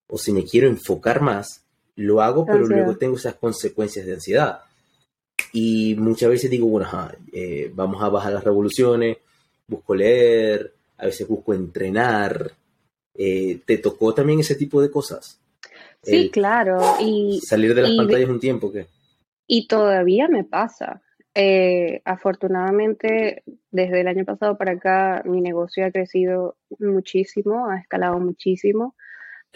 o 0.08 0.18
si 0.18 0.32
me 0.32 0.44
quiero 0.44 0.68
enfocar 0.68 1.22
más, 1.22 1.64
lo 1.96 2.20
hago, 2.20 2.44
pero 2.44 2.66
luego 2.66 2.96
tengo 2.96 3.16
esas 3.16 3.35
consecuencias 3.35 4.06
de 4.06 4.14
ansiedad. 4.14 4.61
Y 5.52 5.94
muchas 5.96 6.30
veces 6.30 6.50
digo, 6.50 6.66
bueno, 6.66 6.88
eh, 7.32 7.70
vamos 7.74 8.02
a 8.02 8.08
bajar 8.08 8.32
las 8.32 8.44
revoluciones, 8.44 9.18
busco 9.66 9.94
leer, 9.94 10.72
a 10.98 11.06
veces 11.06 11.26
busco 11.26 11.54
entrenar. 11.54 12.52
Eh, 13.14 13.61
¿Te 13.66 13.78
tocó 13.78 14.14
también 14.14 14.40
ese 14.40 14.54
tipo 14.54 14.80
de 14.80 14.90
cosas? 14.90 15.38
Sí, 16.02 16.30
claro. 16.30 16.80
Y, 17.00 17.40
salir 17.46 17.74
de 17.74 17.82
las 17.82 17.92
pantallas 17.92 18.28
un 18.28 18.40
tiempo, 18.40 18.72
¿qué? 18.72 18.87
Y 19.46 19.66
todavía 19.66 20.28
me 20.28 20.44
pasa. 20.44 21.02
Eh, 21.35 22.03
afortunadamente, 22.05 23.42
desde 23.71 24.03
el 24.03 24.09
año 24.09 24.25
pasado 24.25 24.59
para 24.59 24.73
acá, 24.73 25.23
mi 25.25 25.40
negocio 25.40 25.87
ha 25.87 25.90
crecido 25.90 26.57
muchísimo, 26.79 27.71
ha 27.71 27.79
escalado 27.79 28.21
muchísimo, 28.21 28.95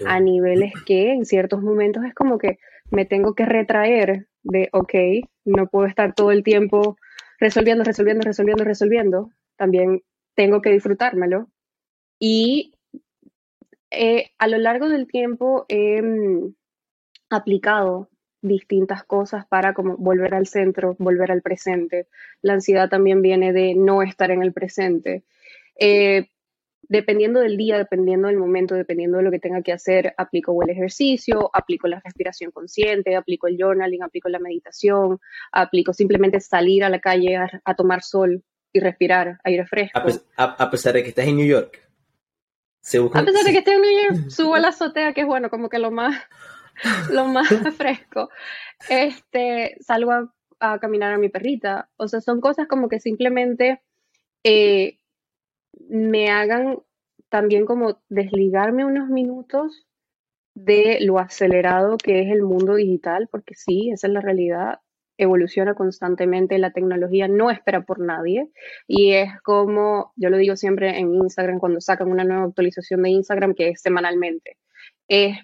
a 0.07 0.21
niveles 0.21 0.73
que 0.85 1.13
en 1.13 1.25
ciertos 1.25 1.63
momentos 1.63 2.05
es 2.05 2.15
como 2.15 2.39
que 2.39 2.59
me 2.91 3.07
tengo 3.07 3.35
que 3.35 3.47
retraer 3.47 4.27
de, 4.43 4.69
ok, 4.73 4.95
no 5.45 5.69
puedo 5.69 5.87
estar 5.87 6.15
todo 6.15 6.31
el 6.33 6.43
tiempo 6.43 6.97
resolviendo, 7.39 7.85
resolviendo, 7.85 8.25
resolviendo, 8.25 8.65
resolviendo. 8.65 9.31
También 9.57 10.03
tengo 10.35 10.61
que 10.61 10.71
disfrutármelo. 10.71 11.49
Y 12.19 12.75
eh, 13.91 14.31
a 14.39 14.49
lo 14.49 14.59
largo 14.59 14.89
del 14.89 15.07
tiempo 15.07 15.65
he 15.69 16.03
mm, 16.03 16.55
aplicado 17.31 18.09
distintas 18.47 19.05
cosas 19.05 19.47
para 19.47 19.75
como 19.75 19.97
volver 19.97 20.35
al 20.35 20.47
centro, 20.47 20.97
volver 20.99 21.31
al 21.31 21.43
presente. 21.43 22.09
La 22.43 22.55
ansiedad 22.55 22.89
también 22.89 23.23
viene 23.23 23.53
de 23.53 23.75
no 23.75 24.03
estar 24.03 24.31
en 24.31 24.43
el 24.43 24.53
presente. 24.53 25.25
Eh, 25.79 26.29
dependiendo 26.89 27.41
del 27.41 27.57
día, 27.57 27.79
dependiendo 27.79 28.29
del 28.29 28.39
momento, 28.39 28.75
dependiendo 28.75 29.19
de 29.19 29.25
lo 29.25 29.31
que 29.31 29.39
tenga 29.39 29.63
que 29.63 29.73
hacer, 29.73 30.15
aplico 30.17 30.57
el 30.63 30.71
ejercicio, 30.71 31.51
aplico 31.53 31.89
la 31.89 32.01
respiración 32.05 32.51
consciente, 32.51 33.17
aplico 33.17 33.47
el 33.47 33.57
journaling, 33.59 34.03
aplico 34.03 34.29
la 34.29 34.39
meditación, 34.39 35.19
aplico 35.53 35.93
simplemente 35.93 36.41
salir 36.41 36.85
a 36.85 36.91
la 36.91 37.01
calle 37.01 37.37
a, 37.37 37.75
tomar 37.75 38.03
sol 38.03 38.43
y 38.73 38.81
respirar 38.81 39.39
aire 39.45 39.67
fresco. 39.67 40.01
A, 40.37 40.71
pesar 40.71 40.95
de 40.95 41.03
que 41.03 41.09
estás 41.11 41.27
en 41.27 41.37
New 41.37 41.47
York. 41.47 41.81
a 43.13 43.25
pesar 43.25 43.45
de 43.45 43.53
que 43.53 43.59
esté 43.59 43.73
en 43.73 43.81
New 43.81 44.03
York, 44.03 44.31
subo 44.31 44.55
a 44.55 44.61
la 44.61 44.69
azotea, 44.69 45.13
que 45.13 45.23
es 45.23 45.27
bueno, 45.27 45.51
como 45.51 45.69
que 45.69 45.79
lo 45.79 45.91
más, 45.91 46.15
lo 47.11 47.27
más 47.27 47.49
fresco. 47.77 48.29
Este, 48.89 49.77
salgo 49.81 50.13
a, 50.61 50.79
caminar 50.79 51.13
a 51.13 51.19
mi 51.19 51.29
perrita. 51.29 51.91
O 51.97 52.09
sea, 52.09 52.21
son 52.21 52.41
cosas 52.41 52.67
como 52.69 52.89
que 52.89 53.01
simplemente 53.01 53.83
eh, 54.45 54.99
me 55.89 56.31
hagan 56.31 56.79
también 57.29 57.67
como 57.67 58.01
desligarme 58.09 58.85
unos 58.85 59.09
minutos 59.09 59.87
de 60.55 60.99
lo 61.03 61.19
acelerado 61.19 61.99
que 61.99 62.23
es 62.23 62.31
el 62.31 62.43
mundo 62.43 62.75
digital, 62.75 63.29
porque 63.31 63.55
sí, 63.55 63.91
esa 63.91 64.07
es 64.07 64.13
la 64.15 64.23
realidad, 64.23 64.81
evoluciona 65.19 65.75
constantemente, 65.75 66.59
la 66.59 66.73
tecnología 66.73 67.29
no 67.29 67.51
espera 67.51 67.83
por 67.83 68.01
nadie 68.01 68.51
y 68.87 69.13
es 69.13 69.31
como, 69.43 70.13
yo 70.17 70.31
lo 70.31 70.39
digo 70.39 70.57
siempre 70.57 70.99
en 70.99 71.15
Instagram 71.15 71.59
cuando 71.59 71.81
sacan 71.81 72.11
una 72.11 72.25
nueva 72.25 72.45
actualización 72.45 73.03
de 73.03 73.11
Instagram 73.11 73.55
que 73.55 73.71
es 73.71 73.83
semanalmente, 73.83 74.57
es 75.09 75.37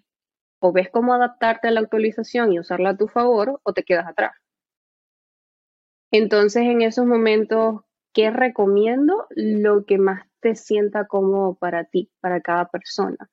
o 0.62 0.72
ves 0.72 0.88
cómo 0.90 1.12
adaptarte 1.12 1.68
a 1.68 1.70
la 1.72 1.80
actualización 1.80 2.52
y 2.52 2.60
usarla 2.60 2.90
a 2.90 2.96
tu 2.96 3.08
favor 3.08 3.60
o 3.62 3.72
te 3.74 3.82
quedas 3.82 4.06
atrás. 4.06 4.32
Entonces 6.10 6.62
en 6.62 6.82
esos 6.82 7.04
momentos 7.04 7.82
¿Qué 8.12 8.30
recomiendo? 8.30 9.26
Lo 9.30 9.86
que 9.86 9.96
más 9.96 10.26
te 10.40 10.54
sienta 10.54 11.06
cómodo 11.06 11.54
para 11.54 11.84
ti, 11.84 12.10
para 12.20 12.42
cada 12.42 12.66
persona. 12.68 13.30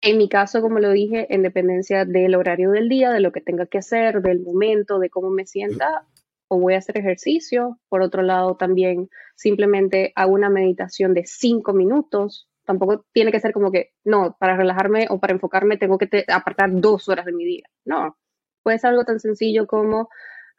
En 0.00 0.18
mi 0.18 0.28
caso, 0.28 0.62
como 0.62 0.78
lo 0.78 0.92
dije, 0.92 1.26
en 1.34 1.42
dependencia 1.42 2.04
del 2.04 2.36
horario 2.36 2.70
del 2.70 2.88
día, 2.88 3.10
de 3.10 3.18
lo 3.18 3.32
que 3.32 3.40
tenga 3.40 3.66
que 3.66 3.78
hacer, 3.78 4.22
del 4.22 4.40
momento, 4.40 5.00
de 5.00 5.10
cómo 5.10 5.30
me 5.30 5.46
sienta, 5.46 6.06
o 6.46 6.60
voy 6.60 6.74
a 6.74 6.78
hacer 6.78 6.96
ejercicio. 6.98 7.80
Por 7.88 8.02
otro 8.02 8.22
lado, 8.22 8.56
también 8.56 9.10
simplemente 9.34 10.12
hago 10.14 10.32
una 10.32 10.50
meditación 10.50 11.12
de 11.12 11.24
cinco 11.26 11.72
minutos. 11.72 12.47
Tampoco 12.68 13.06
tiene 13.14 13.32
que 13.32 13.40
ser 13.40 13.54
como 13.54 13.72
que, 13.72 13.92
no, 14.04 14.36
para 14.38 14.54
relajarme 14.54 15.06
o 15.08 15.18
para 15.18 15.32
enfocarme 15.32 15.78
tengo 15.78 15.96
que 15.96 16.24
apartar 16.28 16.68
dos 16.70 17.08
horas 17.08 17.24
de 17.24 17.32
mi 17.32 17.46
día. 17.46 17.64
No, 17.86 18.18
puede 18.62 18.78
ser 18.78 18.90
algo 18.90 19.06
tan 19.06 19.20
sencillo 19.20 19.66
como 19.66 20.10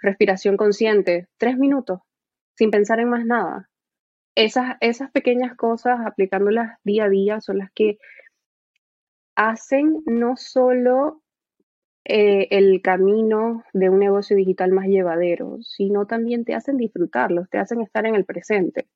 respiración 0.02 0.58
consciente, 0.58 1.28
tres 1.38 1.56
minutos, 1.60 2.00
sin 2.56 2.72
pensar 2.72 3.00
en 3.00 3.10
más 3.10 3.28
nada. 3.28 3.70
Esas, 4.34 4.78
esas 4.82 5.12
pequeñas 5.12 5.56
cosas, 5.56 6.00
aplicándolas 6.04 6.80
día 6.84 7.04
a 7.04 7.10
día, 7.10 7.42
son 7.42 7.60
las 7.60 7.70
que 7.76 8.00
hacen 9.36 10.02
no 10.08 10.36
solo 10.36 11.22
eh, 12.06 12.48
el 12.50 12.82
camino 12.82 13.64
de 13.72 13.92
un 13.92 14.00
negocio 14.00 14.36
digital 14.36 14.72
más 14.72 14.88
llevadero, 14.88 15.60
sino 15.62 16.08
también 16.08 16.44
te 16.44 16.56
hacen 16.56 16.76
disfrutarlos, 16.78 17.48
te 17.52 17.60
hacen 17.60 17.82
estar 17.82 18.08
en 18.08 18.16
el 18.16 18.26
presente. 18.26 18.88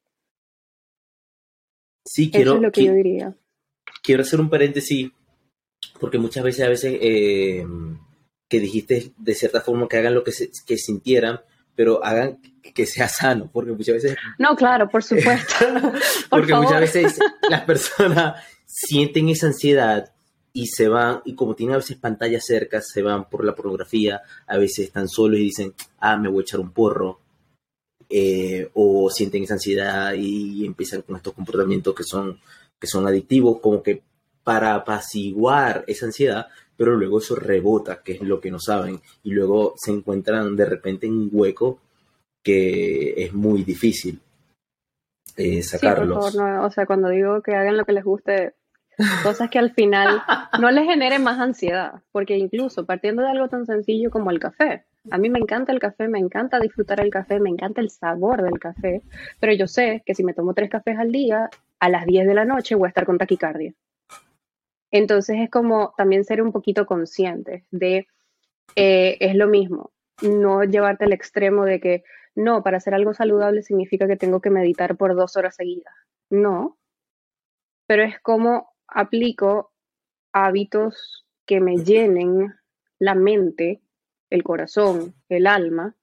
Sí, 2.05 2.29
quiero. 2.29 2.51
Eso 2.51 2.55
es 2.57 2.61
lo 2.63 2.71
que, 2.71 2.85
yo 2.85 2.93
diría. 2.93 3.35
Quiero 4.01 4.23
hacer 4.23 4.39
un 4.39 4.49
paréntesis, 4.49 5.11
porque 5.99 6.17
muchas 6.17 6.43
veces, 6.43 6.65
a 6.65 6.69
veces, 6.69 6.97
eh, 7.01 7.65
que 8.49 8.59
dijiste 8.59 9.13
de 9.17 9.33
cierta 9.33 9.61
forma 9.61 9.87
que 9.87 9.97
hagan 9.97 10.13
lo 10.13 10.23
que, 10.23 10.31
que 10.65 10.77
sintieran, 10.77 11.39
pero 11.75 12.03
hagan 12.03 12.39
que 12.73 12.85
sea 12.85 13.07
sano, 13.07 13.49
porque 13.51 13.71
muchas 13.71 13.95
veces... 13.95 14.15
No, 14.37 14.55
claro, 14.55 14.89
por 14.89 15.03
supuesto. 15.03 15.55
porque 16.29 16.53
muchas 16.53 16.79
veces 16.79 17.19
las 17.49 17.61
personas 17.61 18.43
sienten 18.65 19.29
esa 19.29 19.47
ansiedad 19.47 20.11
y 20.53 20.67
se 20.67 20.87
van, 20.87 21.21
y 21.25 21.33
como 21.35 21.55
tienen 21.55 21.73
a 21.73 21.77
veces 21.77 21.97
pantallas 21.97 22.45
cerca, 22.45 22.81
se 22.81 23.01
van 23.01 23.27
por 23.27 23.43
la 23.43 23.55
pornografía, 23.55 24.21
a 24.45 24.57
veces 24.57 24.85
están 24.85 25.07
solos 25.07 25.39
y 25.39 25.43
dicen, 25.43 25.73
ah, 25.99 26.15
me 26.15 26.29
voy 26.29 26.41
a 26.41 26.43
echar 26.43 26.59
un 26.59 26.71
porro, 26.71 27.21
eh, 28.15 28.69
o 28.75 29.09
sienten 29.09 29.41
esa 29.41 29.55
ansiedad 29.55 30.13
y 30.13 30.67
empiezan 30.67 31.01
con 31.01 31.15
estos 31.15 31.33
comportamientos 31.33 31.95
que 31.95 32.03
son, 32.03 32.39
que 32.79 32.85
son 32.85 33.07
adictivos, 33.07 33.59
como 33.59 33.81
que 33.81 34.03
para 34.43 34.75
apaciguar 34.75 35.83
esa 35.87 36.05
ansiedad, 36.05 36.45
pero 36.77 36.95
luego 36.95 37.17
eso 37.17 37.35
rebota, 37.35 38.03
que 38.03 38.11
es 38.11 38.21
lo 38.21 38.39
que 38.39 38.51
no 38.51 38.59
saben, 38.59 39.01
y 39.23 39.31
luego 39.31 39.73
se 39.77 39.91
encuentran 39.91 40.55
de 40.55 40.65
repente 40.65 41.07
en 41.07 41.13
un 41.13 41.29
hueco 41.31 41.79
que 42.43 43.15
es 43.17 43.33
muy 43.33 43.63
difícil 43.63 44.19
eh, 45.35 45.63
sacarlos. 45.63 46.35
o 46.35 46.69
sea, 46.69 46.85
cuando 46.85 47.09
digo 47.09 47.41
que 47.41 47.55
hagan 47.55 47.77
lo 47.77 47.85
que 47.85 47.93
les 47.93 48.03
guste, 48.03 48.53
cosas 49.23 49.49
que 49.49 49.57
al 49.57 49.73
final 49.73 50.21
no 50.61 50.69
les 50.69 50.85
generen 50.85 51.23
más 51.23 51.39
ansiedad, 51.39 52.03
porque 52.11 52.37
incluso 52.37 52.85
partiendo 52.85 53.23
de 53.23 53.29
algo 53.29 53.47
tan 53.47 53.65
sencillo 53.65 54.11
como 54.11 54.29
el 54.29 54.39
café, 54.39 54.85
a 55.11 55.17
mí 55.17 55.29
me 55.29 55.39
encanta 55.39 55.71
el 55.71 55.79
café, 55.79 56.07
me 56.07 56.19
encanta 56.19 56.59
disfrutar 56.59 56.99
el 57.01 57.09
café, 57.09 57.39
me 57.39 57.49
encanta 57.49 57.81
el 57.81 57.89
sabor 57.89 58.41
del 58.41 58.59
café, 58.59 59.01
pero 59.39 59.53
yo 59.53 59.67
sé 59.67 60.03
que 60.05 60.15
si 60.15 60.23
me 60.23 60.33
tomo 60.33 60.53
tres 60.53 60.69
cafés 60.69 60.97
al 60.97 61.11
día, 61.11 61.49
a 61.79 61.89
las 61.89 62.05
10 62.05 62.27
de 62.27 62.33
la 62.33 62.45
noche 62.45 62.75
voy 62.75 62.87
a 62.87 62.89
estar 62.89 63.05
con 63.05 63.17
taquicardia. 63.17 63.73
Entonces 64.91 65.37
es 65.39 65.49
como 65.49 65.93
también 65.97 66.23
ser 66.23 66.41
un 66.41 66.51
poquito 66.51 66.85
consciente 66.85 67.65
de, 67.71 68.07
eh, 68.75 69.17
es 69.19 69.35
lo 69.35 69.47
mismo, 69.47 69.91
no 70.21 70.63
llevarte 70.63 71.05
al 71.05 71.13
extremo 71.13 71.65
de 71.65 71.79
que, 71.79 72.03
no, 72.35 72.63
para 72.63 72.77
hacer 72.77 72.93
algo 72.93 73.13
saludable 73.13 73.61
significa 73.63 74.07
que 74.07 74.15
tengo 74.15 74.39
que 74.39 74.49
meditar 74.49 74.95
por 74.95 75.15
dos 75.15 75.35
horas 75.35 75.55
seguidas. 75.55 75.93
No, 76.29 76.77
pero 77.87 78.03
es 78.03 78.19
como 78.21 78.73
aplico 78.87 79.73
hábitos 80.31 81.25
que 81.45 81.59
me 81.59 81.77
llenen 81.77 82.53
la 82.99 83.15
mente, 83.15 83.81
el 84.33 84.43
corazón, 84.43 85.13
el 85.29 85.45
alma, 85.45 85.95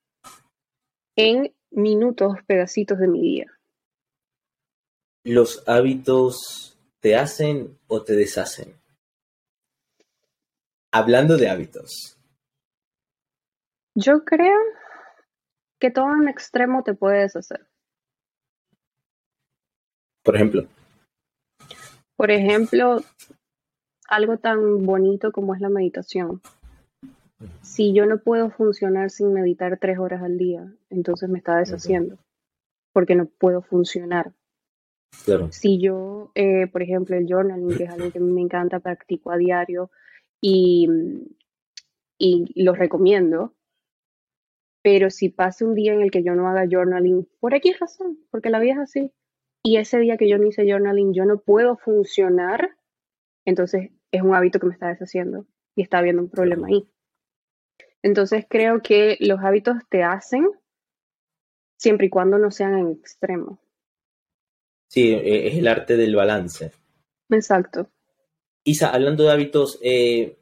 en 1.16 1.53
minutos, 1.72 2.37
pedacitos 2.47 3.01
de 3.01 3.09
mi 3.09 3.20
día. 3.20 3.47
¿Los 5.24 5.68
hábitos 5.68 6.78
te 7.01 7.16
hacen 7.16 7.76
o 7.89 8.05
te 8.05 8.14
deshacen? 8.14 8.81
Hablando 10.93 11.37
de 11.37 11.51
hábitos. 11.51 12.20
Yo 13.97 14.24
creo 14.24 14.61
que 15.81 15.91
todo 15.91 16.14
en 16.14 16.28
extremo 16.28 16.85
te 16.85 16.95
puedes 16.95 17.35
hacer. 17.35 17.68
Por 20.22 20.37
ejemplo. 20.37 20.68
Por 22.14 22.31
ejemplo, 22.31 23.01
algo 24.07 24.39
tan 24.39 24.85
bonito 24.87 25.33
como 25.33 25.57
es 25.57 25.61
la 25.61 25.68
meditación. 25.68 26.41
Si 27.62 27.95
yo 27.95 28.07
no 28.07 28.18
puedo 28.18 28.51
funcionar 28.51 29.11
sin 29.11 29.32
meditar 29.32 29.78
tres 29.78 29.99
horas 29.99 30.22
al 30.22 30.36
día, 30.36 30.72
entonces 30.91 31.28
me 31.28 31.38
está 31.38 31.57
deshaciendo, 31.57 32.18
porque 32.93 33.14
no 33.14 33.26
puedo 33.26 33.62
funcionar. 33.62 34.32
Si 35.51 35.78
yo, 35.78 36.30
eh, 36.34 36.66
por 36.66 36.82
ejemplo, 36.82 37.16
el 37.16 37.26
journaling, 37.26 37.76
que 37.76 37.84
es 37.84 37.91
algo 37.91 38.11
que 38.11 38.18
a 38.18 38.22
mí 38.22 38.30
me 38.30 38.43
encanta, 38.43 38.80
practico 38.80 39.30
a 39.30 39.36
diario 39.36 39.91
y, 40.41 40.88
y 42.18 42.62
lo 42.62 42.74
recomiendo, 42.74 43.55
pero 44.82 45.11
si 45.11 45.28
pasa 45.28 45.64
un 45.64 45.74
día 45.74 45.93
en 45.93 46.01
el 46.01 46.11
que 46.11 46.22
yo 46.22 46.34
no 46.34 46.49
haga 46.49 46.66
journaling, 46.70 47.28
por 47.38 47.55
X 47.55 47.78
razón, 47.80 48.18
porque 48.30 48.51
la 48.51 48.61
vida 48.61 48.74
es 48.74 48.78
así, 48.78 49.12
y 49.62 49.76
ese 49.76 49.99
día 49.99 50.16
que 50.16 50.28
yo 50.28 50.38
no 50.38 50.47
hice 50.47 50.70
journaling, 50.70 51.12
yo 51.12 51.24
no 51.24 51.41
puedo 51.41 51.76
funcionar, 51.76 52.76
entonces 53.45 53.91
es 54.11 54.22
un 54.22 54.34
hábito 54.34 54.59
que 54.59 54.66
me 54.66 54.72
está 54.72 54.88
deshaciendo 54.88 55.47
y 55.74 55.82
está 55.82 55.99
habiendo 55.99 56.22
un 56.22 56.30
problema 56.30 56.68
ahí. 56.68 56.88
Entonces 58.03 58.47
creo 58.49 58.81
que 58.83 59.17
los 59.21 59.41
hábitos 59.41 59.77
te 59.89 60.03
hacen 60.03 60.49
siempre 61.77 62.07
y 62.07 62.11
cuando 62.11 62.39
no 62.39 62.51
sean 62.51 62.79
en 62.79 62.91
extremo. 62.91 63.59
Sí, 64.89 65.13
e, 65.13 65.49
es 65.49 65.55
el 65.57 65.69
arte 65.69 65.97
del 65.97 66.17
balance. 66.17 66.73
Exacto. 67.31 67.91
Isa, 68.65 68.91
hablando 68.91 69.25
de 69.25 69.33
hábitos, 69.33 69.79
eh, 69.83 70.39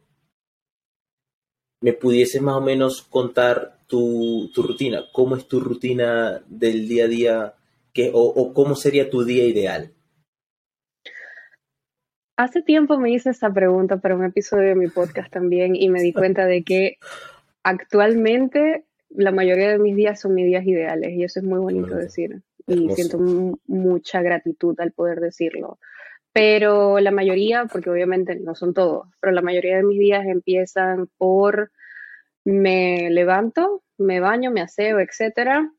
¿me 1.80 1.92
pudiese 1.92 2.40
más 2.40 2.56
o 2.56 2.60
menos 2.60 3.02
contar 3.02 3.78
tu, 3.86 4.50
rutina? 4.56 5.04
¿Cómo 5.12 5.36
es 5.36 5.46
tu 5.46 5.60
rutina 5.60 6.42
del 6.46 6.88
día 6.88 7.04
a 7.04 7.08
día? 7.08 7.54
o, 8.12 8.54
cómo 8.54 8.76
sería 8.76 9.10
tu 9.10 9.24
día 9.24 9.44
ideal? 9.44 9.92
Hace 12.36 12.62
tiempo 12.62 12.96
me 12.96 13.10
hice 13.10 13.30
esa 13.30 13.52
pregunta 13.52 13.96
para 13.96 14.14
un 14.14 14.24
episodio 14.24 14.68
de 14.68 14.76
mi 14.76 14.86
podcast 14.86 15.32
también 15.32 15.74
y 15.74 15.88
me 15.88 16.00
di 16.00 16.12
cuenta 16.12 16.46
de 16.46 16.62
que 16.62 16.98
actualmente 17.62 18.84
la 19.10 19.32
mayoría 19.32 19.70
de 19.70 19.78
mis 19.78 19.96
días 19.96 20.20
son 20.20 20.34
mis 20.34 20.46
días 20.46 20.66
ideales 20.66 21.12
y 21.12 21.24
eso 21.24 21.40
es 21.40 21.46
muy 21.46 21.58
bonito 21.58 21.94
decir 21.94 22.42
y 22.68 22.90
siento 22.90 23.18
mucha 23.66 24.22
gratitud 24.22 24.78
al 24.80 24.92
poder 24.92 25.20
decirlo. 25.20 25.78
Pero 26.32 27.00
la 27.00 27.10
mayoría, 27.10 27.64
porque 27.64 27.90
obviamente 27.90 28.36
no 28.36 28.54
son 28.54 28.74
todos, 28.74 29.08
pero 29.20 29.32
la 29.32 29.42
mayoría 29.42 29.78
de 29.78 29.82
mis 29.82 29.98
días 29.98 30.26
empiezan 30.26 31.08
por 31.16 31.72
me 32.44 33.10
levanto, 33.10 33.82
me 33.96 34.20
baño, 34.20 34.50
me 34.50 34.60
aseo, 34.60 35.00
etcétera. 35.00 35.72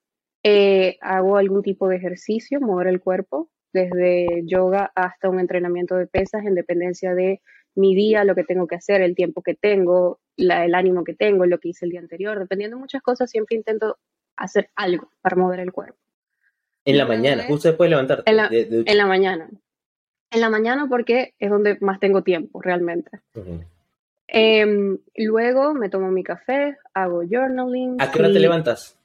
Eh, 0.43 0.97
hago 1.01 1.37
algún 1.37 1.61
tipo 1.61 1.87
de 1.87 1.97
ejercicio, 1.97 2.59
mover 2.59 2.87
el 2.87 2.99
cuerpo, 2.99 3.49
desde 3.71 4.43
yoga 4.45 4.91
hasta 4.95 5.29
un 5.29 5.39
entrenamiento 5.39 5.95
de 5.95 6.07
pesas, 6.07 6.45
en 6.45 6.55
dependencia 6.55 7.13
de 7.13 7.41
mi 7.79 7.95
día, 7.95 8.23
lo 8.23 8.35
que 8.35 8.43
tengo 8.43 8.67
que 8.67 8.75
hacer, 8.75 9.01
el 9.01 9.15
tiempo 9.15 9.41
que 9.41 9.55
tengo, 9.55 10.19
el 10.37 10.75
ánimo 10.75 11.03
que 11.03 11.13
tengo, 11.13 11.45
lo 11.45 11.59
que 11.59 11.69
hice 11.69 11.85
el 11.85 11.91
día 11.91 11.99
anterior. 11.99 12.37
Dependiendo 12.37 12.77
de 12.77 12.81
muchas 12.81 13.01
cosas, 13.01 13.31
siempre 13.31 13.55
intento 13.55 13.97
hacer 14.35 14.69
algo 14.75 15.09
para 15.21 15.35
mover 15.35 15.59
el 15.59 15.71
cuerpo. 15.71 15.97
En 16.85 16.97
la 16.97 17.05
mañana, 17.05 17.43
justo 17.47 17.69
después 17.69 17.87
de 17.87 17.91
levantarte. 17.91 18.29
En 18.29 18.37
la, 18.37 18.49
en 18.51 18.97
la 18.97 19.05
mañana. 19.05 19.49
En 20.31 20.41
la 20.41 20.49
mañana 20.49 20.87
porque 20.87 21.33
es 21.39 21.49
donde 21.49 21.77
más 21.81 21.99
tengo 21.99 22.21
tiempo, 22.21 22.61
realmente. 22.61 23.11
Em, 24.27 24.99
luego 25.15 25.73
me 25.73 25.89
tomo 25.89 26.11
mi 26.11 26.23
café, 26.23 26.77
hago 26.93 27.21
journaling. 27.27 27.99
¿A 27.99 28.11
qué 28.11 28.19
hora 28.19 28.31
te 28.31 28.39
levantas? 28.39 28.97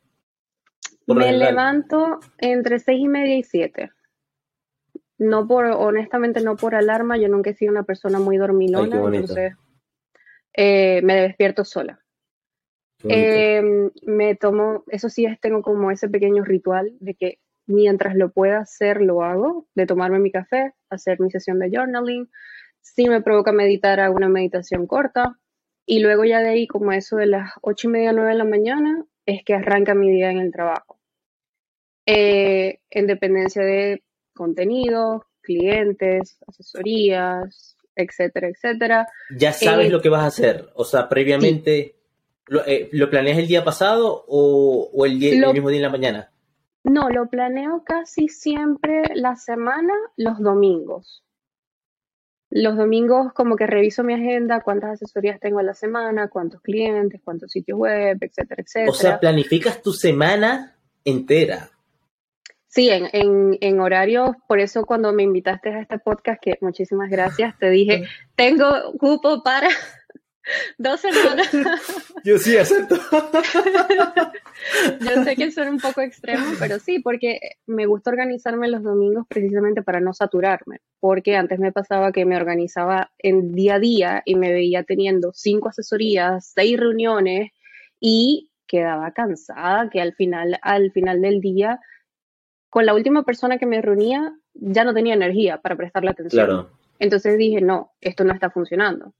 Me 1.06 1.32
levanto 1.32 2.20
entre 2.38 2.78
seis 2.78 3.00
y 3.00 3.08
media 3.08 3.36
y 3.36 3.42
siete. 3.42 3.90
No 5.24 5.46
por, 5.46 5.64
honestamente, 5.66 6.40
no 6.40 6.56
por 6.56 6.74
alarma. 6.74 7.16
Yo 7.16 7.28
nunca 7.28 7.50
he 7.50 7.54
sido 7.54 7.72
una 7.72 7.84
persona 7.84 8.18
muy 8.18 8.36
dormilona, 8.36 8.96
entonces 8.96 9.54
eh, 10.52 11.00
me 11.02 11.14
despierto 11.14 11.64
sola. 11.64 12.00
Em, 13.06 13.90
me 14.02 14.34
tomo, 14.34 14.84
eso 14.88 15.08
sí, 15.08 15.26
es, 15.26 15.38
tengo 15.40 15.62
como 15.62 15.90
ese 15.90 16.08
pequeño 16.08 16.42
ritual 16.42 16.96
de 17.00 17.14
que 17.14 17.38
mientras 17.66 18.14
lo 18.16 18.30
pueda 18.32 18.58
hacer, 18.58 19.00
lo 19.00 19.22
hago, 19.22 19.66
de 19.74 19.86
tomarme 19.86 20.18
mi 20.18 20.30
café, 20.30 20.72
hacer 20.90 21.20
mi 21.20 21.30
sesión 21.30 21.58
de 21.58 21.70
journaling, 21.70 22.30
sí 22.80 23.08
me 23.08 23.22
provoca 23.22 23.52
meditar 23.52 24.00
a 24.00 24.10
una 24.10 24.28
meditación 24.28 24.86
corta 24.86 25.38
y 25.86 26.00
luego 26.00 26.24
ya 26.24 26.40
de 26.40 26.48
ahí 26.48 26.66
como 26.66 26.92
eso 26.92 27.16
de 27.16 27.26
las 27.26 27.52
ocho 27.62 27.88
y 27.88 27.92
media, 27.92 28.12
nueve 28.12 28.30
de 28.30 28.38
la 28.38 28.44
mañana 28.44 29.04
es 29.26 29.42
que 29.44 29.54
arranca 29.54 29.94
mi 29.94 30.10
día 30.10 30.30
en 30.30 30.38
el 30.38 30.52
trabajo. 30.52 30.98
Eh, 32.06 32.80
en 32.90 33.06
dependencia 33.06 33.62
de 33.62 34.03
contenido, 34.34 35.26
clientes, 35.40 36.38
asesorías, 36.46 37.76
etcétera, 37.96 38.48
etcétera. 38.48 39.08
Ya 39.36 39.52
sabes 39.52 39.88
eh, 39.88 39.90
lo 39.90 40.00
que 40.00 40.08
vas 40.08 40.22
a 40.22 40.26
hacer, 40.26 40.68
o 40.74 40.84
sea, 40.84 41.08
previamente, 41.08 41.96
eh, 42.66 42.88
¿lo, 42.92 43.10
planeas 43.10 43.38
el 43.38 43.46
día 43.46 43.64
pasado 43.64 44.24
o, 44.26 45.04
el, 45.06 45.18
día, 45.18 45.32
el 45.32 45.52
mismo 45.52 45.68
día 45.68 45.78
en 45.78 45.82
la 45.82 45.90
mañana? 45.90 46.30
No, 46.84 47.08
lo 47.08 47.28
planeo 47.28 47.82
casi 47.84 48.28
siempre 48.28 49.02
la 49.14 49.36
semana, 49.36 49.94
los 50.16 50.38
domingos. 50.38 51.22
Los 52.50 52.76
domingos 52.76 53.32
como 53.32 53.56
que 53.56 53.66
reviso 53.66 54.04
mi 54.04 54.14
agenda, 54.14 54.60
cuántas 54.60 54.92
asesorías 54.92 55.40
tengo 55.40 55.60
a 55.60 55.62
la 55.62 55.74
semana, 55.74 56.28
cuántos 56.28 56.60
clientes, 56.60 57.20
cuántos 57.24 57.50
sitios 57.50 57.78
web, 57.78 58.18
etcétera, 58.20 58.62
etcétera. 58.62 58.90
O 58.90 58.94
sea, 58.94 59.18
planificas 59.18 59.82
tu 59.82 59.92
semana 59.92 60.76
entera. 61.04 61.70
Sí, 62.74 62.90
en, 62.90 63.08
en, 63.12 63.56
en 63.60 63.80
horarios, 63.80 64.30
por 64.48 64.58
eso 64.58 64.84
cuando 64.84 65.12
me 65.12 65.22
invitaste 65.22 65.68
a 65.68 65.80
este 65.80 65.98
podcast, 65.98 66.42
que 66.42 66.58
muchísimas 66.60 67.08
gracias, 67.08 67.56
te 67.58 67.70
dije, 67.70 68.04
tengo 68.36 68.66
cupo 68.98 69.42
para 69.44 69.68
Dos 70.78 71.00
semanas. 71.00 71.50
Yo 72.24 72.38
sí 72.38 72.56
acepto. 72.56 72.96
Yo 75.00 75.24
sé 75.24 75.36
que 75.36 75.50
son 75.50 75.68
un 75.68 75.78
poco 75.78 76.00
extremo, 76.00 76.44
pero 76.58 76.78
sí, 76.78 76.98
porque 77.00 77.38
me 77.66 77.86
gusta 77.86 78.10
organizarme 78.10 78.68
los 78.68 78.82
domingos 78.82 79.26
precisamente 79.28 79.82
para 79.82 80.00
no 80.00 80.12
saturarme. 80.12 80.80
Porque 81.00 81.36
antes 81.36 81.58
me 81.58 81.72
pasaba 81.72 82.12
que 82.12 82.24
me 82.24 82.36
organizaba 82.36 83.10
en 83.18 83.52
día 83.52 83.76
a 83.76 83.78
día 83.78 84.22
y 84.24 84.36
me 84.36 84.52
veía 84.52 84.84
teniendo 84.84 85.32
cinco 85.32 85.68
asesorías, 85.68 86.52
seis 86.54 86.78
reuniones 86.78 87.50
y 88.00 88.50
quedaba 88.66 89.12
cansada 89.12 89.88
que 89.90 90.00
al 90.00 90.14
final, 90.14 90.58
al 90.62 90.90
final 90.92 91.20
del 91.20 91.40
día, 91.40 91.80
con 92.74 92.86
la 92.86 92.94
última 92.94 93.22
persona 93.22 93.56
que 93.56 93.66
me 93.66 93.80
reunía, 93.80 94.36
ya 94.52 94.82
no 94.82 94.92
tenía 94.92 95.14
energía 95.14 95.58
para 95.58 95.76
prestarle 95.76 96.10
atención. 96.10 96.44
Claro. 96.44 96.70
Entonces 96.98 97.38
dije, 97.38 97.60
no, 97.60 97.92
esto 98.00 98.24
no 98.24 98.32
está 98.32 98.50
funcionando 98.50 99.14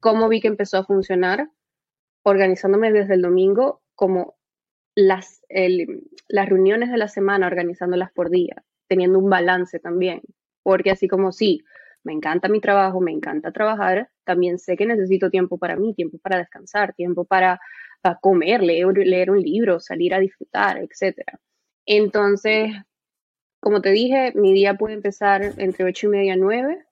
cómo 0.00 0.28
vi 0.28 0.40
que 0.40 0.48
empezó 0.48 0.78
a 0.78 0.84
funcionar, 0.84 1.50
organizándome 2.22 2.92
desde 2.92 3.14
el 3.14 3.22
domingo 3.22 3.82
como 3.94 4.36
las, 4.94 5.42
las 6.28 6.48
reuniones 6.48 6.90
de 6.90 6.98
la 6.98 7.08
semana, 7.08 7.46
organizándolas 7.46 8.10
por 8.12 8.30
día, 8.30 8.64
teniendo 8.88 9.18
un 9.18 9.28
balance 9.28 9.80
también, 9.80 10.22
porque 10.62 10.90
así 10.90 11.06
como 11.06 11.32
sí, 11.32 11.62
me 12.02 12.12
encanta 12.12 12.48
mi 12.48 12.60
trabajo, 12.60 13.00
me 13.00 13.12
encanta 13.12 13.52
trabajar, 13.52 14.08
también 14.24 14.58
sé 14.58 14.76
que 14.76 14.86
necesito 14.86 15.30
tiempo 15.30 15.58
para 15.58 15.76
mí, 15.76 15.94
tiempo 15.94 16.18
para 16.18 16.38
descansar, 16.38 16.94
tiempo 16.94 17.24
para, 17.24 17.60
comer, 18.22 18.62
leer, 18.62 18.86
leer, 18.96 19.30
un 19.30 19.40
libro, 19.40 19.80
salir 19.80 20.14
a 20.14 20.20
disfrutar, 20.20 20.78
etc. 20.78 21.18
Entonces, 21.84 22.72
como 23.60 23.82
te 23.82 23.90
dije, 23.90 24.32
mi 24.34 24.52
día 24.52 24.74
puede 24.74 24.94
empezar 24.94 25.42
entre 25.58 25.84
8 25.84 26.06
y 26.06 26.10
media 26.10 26.34
y 26.34 26.40
9 26.40 26.84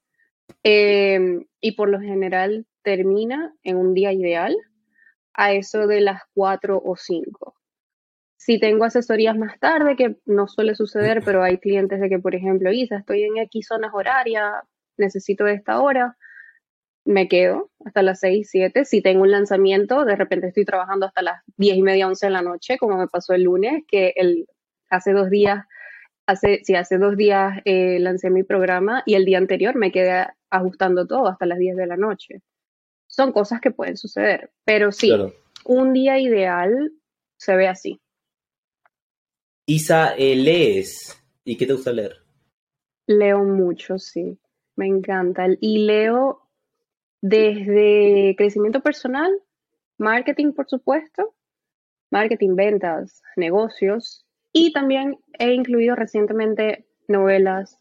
eh, 0.63 1.39
y 1.59 1.71
por 1.73 1.89
lo 1.89 1.99
general 1.99 2.65
termina 2.83 3.53
en 3.63 3.77
un 3.77 3.93
día 3.93 4.13
ideal 4.13 4.55
a 5.33 5.53
eso 5.53 5.87
de 5.87 6.01
las 6.01 6.21
4 6.33 6.81
o 6.83 6.95
5. 6.95 7.55
Si 8.37 8.59
tengo 8.59 8.85
asesorías 8.85 9.37
más 9.37 9.59
tarde, 9.59 9.95
que 9.95 10.17
no 10.25 10.47
suele 10.47 10.75
suceder, 10.75 11.21
pero 11.25 11.43
hay 11.43 11.57
clientes 11.57 11.99
de 11.99 12.09
que, 12.09 12.19
por 12.19 12.35
ejemplo, 12.35 12.71
Isa, 12.71 12.97
estoy 12.97 13.23
en 13.23 13.37
X 13.37 13.67
zonas 13.67 13.91
horarias, 13.93 14.53
necesito 14.97 15.45
esta 15.47 15.81
hora, 15.81 16.17
me 17.05 17.27
quedo 17.27 17.71
hasta 17.85 18.01
las 18.01 18.19
6, 18.19 18.47
7. 18.49 18.85
Si 18.85 19.01
tengo 19.01 19.23
un 19.23 19.31
lanzamiento, 19.31 20.05
de 20.05 20.15
repente 20.15 20.47
estoy 20.47 20.65
trabajando 20.65 21.05
hasta 21.05 21.21
las 21.21 21.41
10 21.57 21.77
y 21.77 21.81
media, 21.81 22.07
11 22.07 22.27
de 22.27 22.31
la 22.31 22.41
noche, 22.41 22.77
como 22.77 22.97
me 22.97 23.07
pasó 23.07 23.33
el 23.33 23.43
lunes, 23.43 23.83
que 23.87 24.13
el, 24.15 24.47
hace 24.89 25.11
dos 25.11 25.29
días, 25.29 25.65
hace, 26.29 26.61
si 26.63 26.75
hace 26.75 26.97
dos 26.97 27.17
días 27.17 27.61
eh, 27.65 27.99
lancé 27.99 28.29
mi 28.29 28.43
programa 28.43 29.03
y 29.05 29.15
el 29.15 29.25
día 29.25 29.37
anterior 29.37 29.75
me 29.75 29.91
quedé 29.91 30.27
ajustando 30.49 31.05
todo 31.07 31.27
hasta 31.27 31.45
las 31.45 31.59
10 31.59 31.75
de 31.75 31.87
la 31.87 31.97
noche 31.97 32.41
son 33.09 33.31
cosas 33.33 33.59
que 33.59 33.71
pueden 33.71 33.97
suceder, 33.97 34.51
pero 34.63 34.91
sí, 34.91 35.11
un 35.65 35.93
día 35.93 36.19
ideal 36.19 36.93
se 37.37 37.55
ve 37.55 37.67
así. 37.67 37.99
Isa, 39.65 40.15
eh, 40.15 40.35
¿lees? 40.35 41.21
¿Y 41.43 41.57
qué 41.57 41.65
te 41.65 41.73
gusta 41.73 41.91
leer? 41.91 42.17
Leo 43.07 43.43
mucho, 43.43 43.97
sí, 43.97 44.39
me 44.75 44.85
encanta. 44.85 45.47
Y 45.59 45.85
leo 45.85 46.47
desde 47.21 48.35
crecimiento 48.37 48.81
personal, 48.81 49.31
marketing, 49.97 50.53
por 50.53 50.69
supuesto, 50.69 51.35
marketing, 52.11 52.55
ventas, 52.55 53.23
negocios, 53.35 54.25
y 54.51 54.71
también 54.73 55.17
he 55.37 55.53
incluido 55.53 55.95
recientemente 55.95 56.87
novelas 57.07 57.77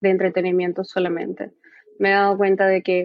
de 0.00 0.10
entretenimiento 0.10 0.84
solamente. 0.84 1.52
Me 1.98 2.10
he 2.10 2.12
dado 2.12 2.36
cuenta 2.36 2.66
de 2.66 2.82
que 2.82 3.04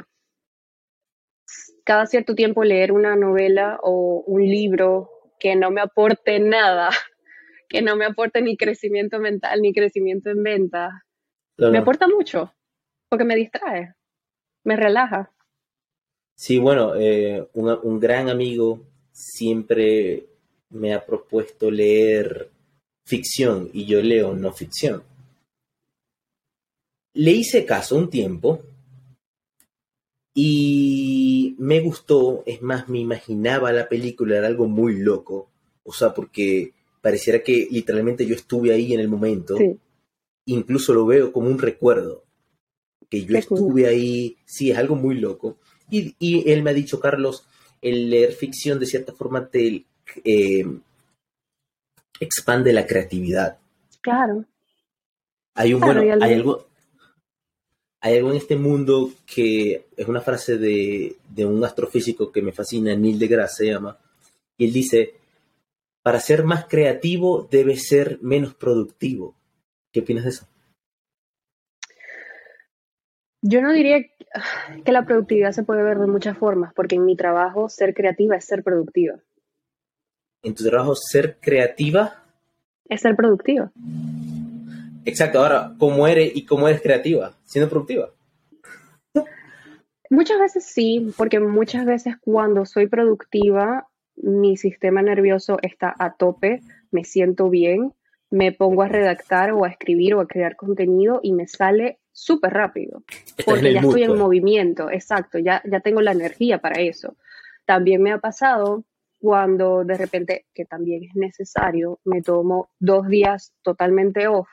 cada 1.84 2.08
cierto 2.08 2.36
tiempo 2.36 2.64
leer 2.64 2.92
una 2.92 3.16
novela 3.16 3.80
o 3.82 4.24
un 4.26 4.42
libro 4.42 5.10
que 5.40 5.56
no 5.56 5.72
me 5.72 5.82
aporte 5.82 6.40
nada, 6.40 6.90
que 7.70 7.82
no 7.82 7.96
me 7.96 8.06
aporte 8.06 8.42
ni 8.42 8.58
crecimiento 8.58 9.20
mental 9.20 9.62
ni 9.62 9.74
crecimiento 9.74 10.30
en 10.30 10.44
venta, 10.44 11.04
Me 11.58 11.78
aporta 11.78 12.08
mucho, 12.08 12.54
porque 13.10 13.26
me 13.26 13.36
distrae, 13.36 13.94
me 14.64 14.76
relaja. 14.76 15.32
Sí, 16.36 16.60
bueno, 16.60 16.96
eh, 16.96 17.48
un, 17.54 18.00
gran 18.00 18.28
amigo 18.28 18.82
siempre 19.12 20.26
me 20.70 20.94
ha 20.94 21.06
propuesto 21.06 21.72
leer 21.72 22.50
ficción 23.06 23.70
y 23.74 23.86
yo 23.86 24.02
leo 24.02 24.34
no 24.34 24.52
ficción. 24.52 25.04
Le 27.14 27.32
hice 27.32 27.66
caso 27.66 27.96
un 27.96 28.10
tiempo 28.10 28.62
y 30.34 31.56
me 31.60 31.80
gustó, 31.80 32.44
es 32.46 32.62
más, 32.62 32.90
me 32.90 33.00
imaginaba 33.00 33.72
la 33.72 33.88
película, 33.88 34.38
era 34.38 34.48
algo 34.48 34.68
muy 34.68 34.98
loco, 34.98 35.50
o 35.84 35.94
sea, 35.94 36.14
porque 36.14 36.74
pareciera 37.02 37.42
que 37.42 37.70
literalmente 37.72 38.26
yo 38.26 38.36
estuve 38.36 38.74
ahí 38.74 38.94
en 38.94 39.00
el 39.00 39.08
momento, 39.08 39.58
incluso 40.46 40.94
lo 40.94 41.06
veo 41.06 41.32
como 41.32 41.48
un 41.48 41.60
recuerdo, 41.60 42.26
que 43.10 43.24
yo 43.24 43.38
estuve 43.38 43.88
ahí, 43.88 44.36
sí, 44.46 44.72
es 44.72 44.78
algo 44.78 44.96
muy 44.96 45.16
loco. 45.16 45.58
Y, 45.90 46.52
él 46.52 46.64
me 46.64 46.72
ha 46.72 46.74
dicho, 46.74 47.00
Carlos, 47.00 47.48
el 47.82 48.10
leer 48.10 48.34
ficción 48.34 48.80
de 48.80 48.88
cierta 48.88 49.14
forma 49.14 49.48
te 49.48 49.86
eh, 50.24 50.66
expande 52.20 52.74
la 52.74 52.86
creatividad. 52.86 53.58
Claro. 54.02 54.46
Hay 55.56 55.74
un 55.74 55.82
bueno, 55.82 56.02
hay 56.02 56.34
algo, 56.34 56.68
hay 58.02 58.18
algo 58.18 58.32
en 58.32 58.38
este 58.38 58.56
mundo 58.56 59.12
que 59.26 59.86
es 59.96 60.08
una 60.08 60.22
frase 60.22 60.58
de, 60.58 61.16
de 61.30 61.46
un 61.46 61.64
astrofísico 61.64 62.32
que 62.32 62.42
me 62.42 62.52
fascina, 62.52 62.96
Neil 62.96 63.18
deGrasse 63.18 63.66
se 63.66 63.72
llama, 63.72 63.98
y 64.58 64.66
él 64.66 64.74
dice, 64.74 65.16
para 66.04 66.20
ser 66.20 66.44
más 66.44 66.66
creativo 66.66 67.48
debe 67.50 67.78
ser 67.78 68.20
menos 68.22 68.54
productivo. 68.54 69.36
¿Qué 69.92 70.02
opinas 70.02 70.26
de 70.26 70.30
eso? 70.30 70.48
Yo 73.42 73.62
no 73.62 73.72
diría 73.72 74.06
que 74.84 74.92
la 74.92 75.06
productividad 75.06 75.52
se 75.52 75.64
puede 75.64 75.84
ver 75.84 76.00
de 76.00 76.08
muchas 76.08 76.38
formas, 76.38 76.74
porque 76.74 76.96
en 76.96 77.06
mi 77.06 77.16
trabajo 77.16 77.70
ser 77.70 77.94
creativa 77.94 78.36
es 78.36 78.46
ser 78.46 78.64
productiva. 78.64 79.20
¿En 80.46 80.54
tu 80.54 80.64
trabajo 80.64 80.94
ser 80.96 81.38
creativa? 81.42 82.24
Es 82.88 83.02
ser 83.02 83.16
productiva. 83.16 83.72
Exacto, 85.04 85.40
ahora, 85.40 85.74
¿cómo 85.80 86.08
eres 86.08 86.36
y 86.36 86.46
cómo 86.46 86.68
eres 86.68 86.84
creativa? 86.84 87.34
Siendo 87.46 87.68
productiva. 87.68 88.12
Muchas 90.12 90.40
veces 90.40 90.66
sí, 90.66 91.12
porque 91.18 91.40
muchas 91.40 91.88
veces 91.88 92.18
cuando 92.22 92.64
soy 92.68 92.86
productiva, 92.86 93.88
mi 94.18 94.56
sistema 94.56 95.02
nervioso 95.02 95.58
está 95.64 95.92
a 95.98 96.14
tope, 96.14 96.62
me 96.92 97.04
siento 97.04 97.50
bien, 97.50 97.94
me 98.30 98.52
pongo 98.52 98.84
a 98.84 98.88
redactar 98.88 99.52
o 99.52 99.66
a 99.66 99.70
escribir 99.70 100.14
o 100.14 100.22
a 100.22 100.28
crear 100.28 100.56
contenido 100.56 101.22
y 101.24 101.34
me 101.34 101.48
sale 101.48 101.98
súper 102.12 102.54
rápido, 102.54 103.04
porque 103.46 103.74
ya 103.74 103.80
estoy 103.80 104.04
en 104.04 104.10
pues. 104.10 104.20
movimiento, 104.20 104.92
exacto, 104.92 105.40
ya, 105.40 105.64
ya 105.66 105.80
tengo 105.80 106.02
la 106.02 106.12
energía 106.12 106.60
para 106.60 106.82
eso. 106.82 107.16
También 107.66 108.04
me 108.04 108.12
ha 108.12 108.20
pasado 108.20 108.84
cuando 109.26 109.84
de 109.84 109.98
repente, 109.98 110.46
que 110.54 110.66
también 110.66 111.04
es 111.04 111.16
necesario, 111.16 112.00
me 112.04 112.22
tomo 112.22 112.70
dos 112.78 113.08
días 113.08 113.56
totalmente 113.64 114.28
off. 114.28 114.48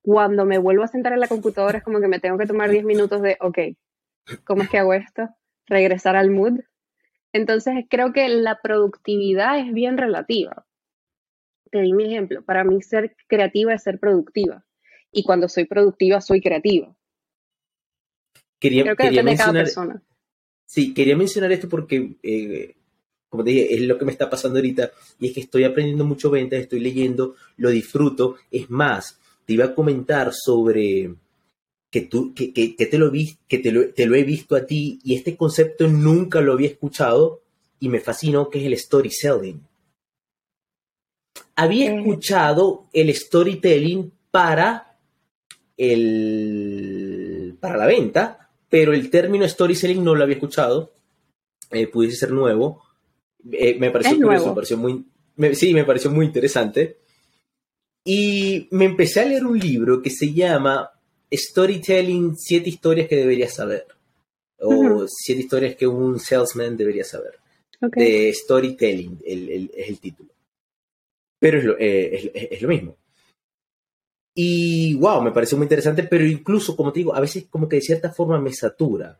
Cuando 0.00 0.46
me 0.46 0.58
vuelvo 0.58 0.84
a 0.84 0.86
sentar 0.86 1.12
en 1.12 1.18
la 1.18 1.26
computadora 1.26 1.78
es 1.78 1.82
como 1.82 1.98
que 1.98 2.06
me 2.06 2.20
tengo 2.20 2.38
que 2.38 2.46
tomar 2.46 2.70
10 2.70 2.84
minutos 2.84 3.20
de, 3.22 3.36
ok, 3.40 3.58
¿cómo 4.44 4.62
es 4.62 4.68
que 4.68 4.78
hago 4.78 4.94
esto? 4.94 5.28
Regresar 5.66 6.14
al 6.14 6.30
mood. 6.30 6.60
Entonces 7.32 7.84
creo 7.90 8.12
que 8.12 8.28
la 8.28 8.60
productividad 8.62 9.58
es 9.58 9.72
bien 9.72 9.98
relativa. 9.98 10.64
Te 11.72 11.80
di 11.80 11.94
mi 11.94 12.04
ejemplo, 12.04 12.44
para 12.44 12.62
mí 12.62 12.80
ser 12.80 13.16
creativa 13.26 13.74
es 13.74 13.82
ser 13.82 13.98
productiva 13.98 14.64
y 15.10 15.24
cuando 15.24 15.48
soy 15.48 15.64
productiva 15.64 16.20
soy 16.20 16.40
creativa. 16.40 16.96
Quería, 18.60 18.84
Creo 18.84 18.94
que 18.94 19.10
depende 19.10 19.32
de 19.32 19.36
cada 19.36 19.52
persona. 19.52 20.00
Sí, 20.64 20.94
quería 20.94 21.16
mencionar 21.16 21.50
esto 21.50 21.68
porque, 21.68 22.18
eh, 22.22 22.75
como 23.28 23.44
te 23.44 23.50
dije, 23.50 23.74
es 23.74 23.82
lo 23.82 23.98
que 23.98 24.04
me 24.04 24.12
está 24.12 24.30
pasando 24.30 24.58
ahorita 24.58 24.92
y 25.18 25.28
es 25.28 25.34
que 25.34 25.40
estoy 25.40 25.64
aprendiendo 25.64 26.04
mucho 26.04 26.30
ventas, 26.30 26.60
estoy 26.60 26.80
leyendo, 26.80 27.34
lo 27.56 27.70
disfruto. 27.70 28.36
Es 28.50 28.70
más, 28.70 29.18
te 29.44 29.54
iba 29.54 29.66
a 29.66 29.74
comentar 29.74 30.32
sobre 30.32 31.14
que 31.90 32.02
tú, 32.02 32.34
que, 32.34 32.48
te, 32.50 32.98
lo 32.98 33.10
vi, 33.10 33.36
que 33.48 33.58
te 33.58 33.72
lo, 33.72 33.92
te 33.92 34.06
lo 34.06 34.14
he 34.16 34.24
visto 34.24 34.56
a 34.56 34.66
ti 34.66 35.00
y 35.02 35.14
este 35.14 35.36
concepto 35.36 35.88
nunca 35.88 36.40
lo 36.40 36.52
había 36.52 36.68
escuchado 36.68 37.42
y 37.80 37.88
me 37.88 38.00
fascinó, 38.00 38.48
que 38.48 38.60
es 38.60 38.66
el 38.66 38.76
storytelling. 38.76 39.60
Había 41.54 41.94
escuchado 41.94 42.86
el 42.92 43.14
storytelling 43.14 44.12
para 44.30 44.98
el, 45.76 47.56
para 47.60 47.76
la 47.76 47.86
venta, 47.86 48.50
pero 48.68 48.92
el 48.92 49.10
término 49.10 49.48
storytelling 49.48 50.02
no 50.02 50.14
lo 50.14 50.22
había 50.22 50.36
escuchado. 50.36 50.92
Eh, 51.70 51.86
pudiese 51.86 52.16
ser 52.16 52.32
nuevo. 52.32 52.85
Eh, 53.52 53.76
me 53.78 53.90
pareció 53.90 54.16
curioso, 54.16 54.48
me 54.48 54.54
pareció 54.54 54.76
muy, 54.76 55.04
sí, 55.54 55.74
me 55.74 55.84
pareció 55.84 56.10
muy 56.10 56.26
interesante. 56.26 56.98
Y 58.04 58.68
me 58.70 58.84
empecé 58.84 59.20
a 59.20 59.24
leer 59.24 59.44
un 59.44 59.58
libro 59.58 60.00
que 60.00 60.10
se 60.10 60.32
llama 60.32 60.90
Storytelling, 61.32 62.36
siete 62.36 62.68
historias 62.68 63.08
que 63.08 63.16
deberías 63.16 63.54
saber. 63.54 63.86
O 64.58 65.06
siete 65.08 65.42
historias 65.42 65.76
que 65.76 65.86
un 65.86 66.18
salesman 66.18 66.76
debería 66.76 67.04
saber. 67.04 67.38
De 67.80 68.32
Storytelling 68.32 69.20
es 69.24 69.88
el 69.88 70.00
título. 70.00 70.30
Pero 71.38 71.58
es 71.58 71.64
lo, 71.64 71.78
eh, 71.78 72.48
es 72.50 72.62
lo 72.62 72.68
mismo. 72.68 72.96
Y 74.38 74.94
wow, 74.96 75.22
me 75.22 75.32
pareció 75.32 75.56
muy 75.56 75.64
interesante, 75.64 76.02
pero 76.02 76.26
incluso, 76.26 76.76
como 76.76 76.92
te 76.92 77.00
digo, 77.00 77.14
a 77.14 77.20
veces 77.20 77.46
como 77.48 77.66
que 77.66 77.76
de 77.76 77.82
cierta 77.82 78.12
forma 78.12 78.38
me 78.38 78.52
satura. 78.52 79.18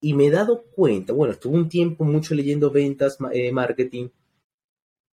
Y 0.00 0.14
me 0.14 0.26
he 0.26 0.30
dado 0.30 0.64
cuenta, 0.74 1.12
bueno, 1.12 1.34
estuve 1.34 1.56
un 1.56 1.68
tiempo 1.68 2.04
mucho 2.04 2.34
leyendo 2.34 2.70
ventas, 2.70 3.18
eh, 3.32 3.52
marketing, 3.52 4.08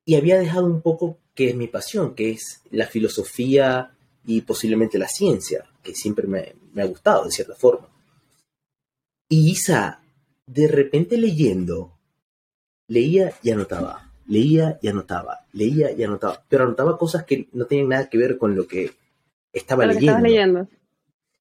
y 0.06 0.16
había 0.16 0.38
dejado 0.40 0.66
un 0.66 0.82
poco 0.82 1.20
que 1.36 1.50
es 1.50 1.56
mi 1.56 1.68
pasión, 1.68 2.16
que 2.16 2.32
es 2.32 2.62
la 2.72 2.88
filosofía 2.88 3.92
y 4.26 4.42
posiblemente 4.42 4.98
la 4.98 5.08
ciencia, 5.10 5.66
que 5.84 5.94
siempre 5.94 6.28
me, 6.28 6.56
me 6.74 6.82
ha 6.82 6.86
gustado 6.86 7.26
de 7.26 7.32
cierta 7.32 7.56
forma. 7.56 7.90
Y 9.30 9.52
Isa, 9.52 10.02
de 10.46 10.68
repente 10.68 11.18
leyendo, 11.18 11.98
leía 12.88 13.34
y 13.44 13.52
anotaba, 13.52 14.14
leía 14.28 14.80
y 14.82 14.88
anotaba, 14.88 15.46
leía 15.52 15.92
y 15.92 16.04
anotaba, 16.04 16.44
pero 16.48 16.64
anotaba 16.64 16.98
cosas 16.98 17.26
que 17.26 17.50
no 17.52 17.66
tenían 17.66 17.90
nada 17.90 18.10
que 18.10 18.18
ver 18.18 18.38
con 18.38 18.56
lo 18.56 18.68
que 18.68 18.92
estaba 19.52 19.86
leyendo. 19.86 20.20
leyendo. 20.20 20.68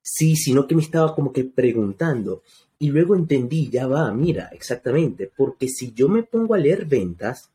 Sí, 0.03 0.37
sino 0.37 0.67
que 0.67 0.75
me 0.75 0.83
estaba 0.83 1.15
como 1.15 1.33
que 1.33 1.45
preguntando. 1.45 2.43
Y 2.79 2.91
luego 2.91 3.17
entendí, 3.17 3.71
ya 3.71 3.87
va, 3.87 4.13
mira, 4.13 4.51
exactamente, 4.53 5.31
porque 5.35 5.69
si 5.69 5.93
yo 5.93 6.09
me 6.09 6.23
pongo 6.23 6.55
a 6.55 6.59
leer 6.59 6.85
ventas, 6.85 7.51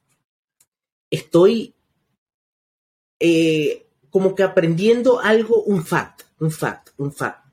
estoy 1.12 1.76
eh, 3.20 3.86
como 4.10 4.34
que 4.34 4.42
aprendiendo 4.42 5.20
algo, 5.20 5.64
un 5.64 5.86
fact, 5.86 6.24
un 6.40 6.52
fact, 6.52 6.90
un 6.98 7.14
fact. 7.14 7.46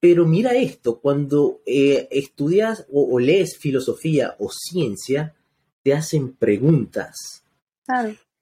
Pero 0.00 0.26
mira 0.26 0.54
esto, 0.54 1.00
cuando 1.00 1.60
eh, 1.66 2.08
estudias 2.10 2.86
o, 2.90 3.18
lees 3.18 3.58
filosofía 3.58 4.36
o 4.38 4.50
ciencia, 4.50 5.34
te 5.82 5.92
hacen 5.92 6.32
preguntas. 6.32 7.44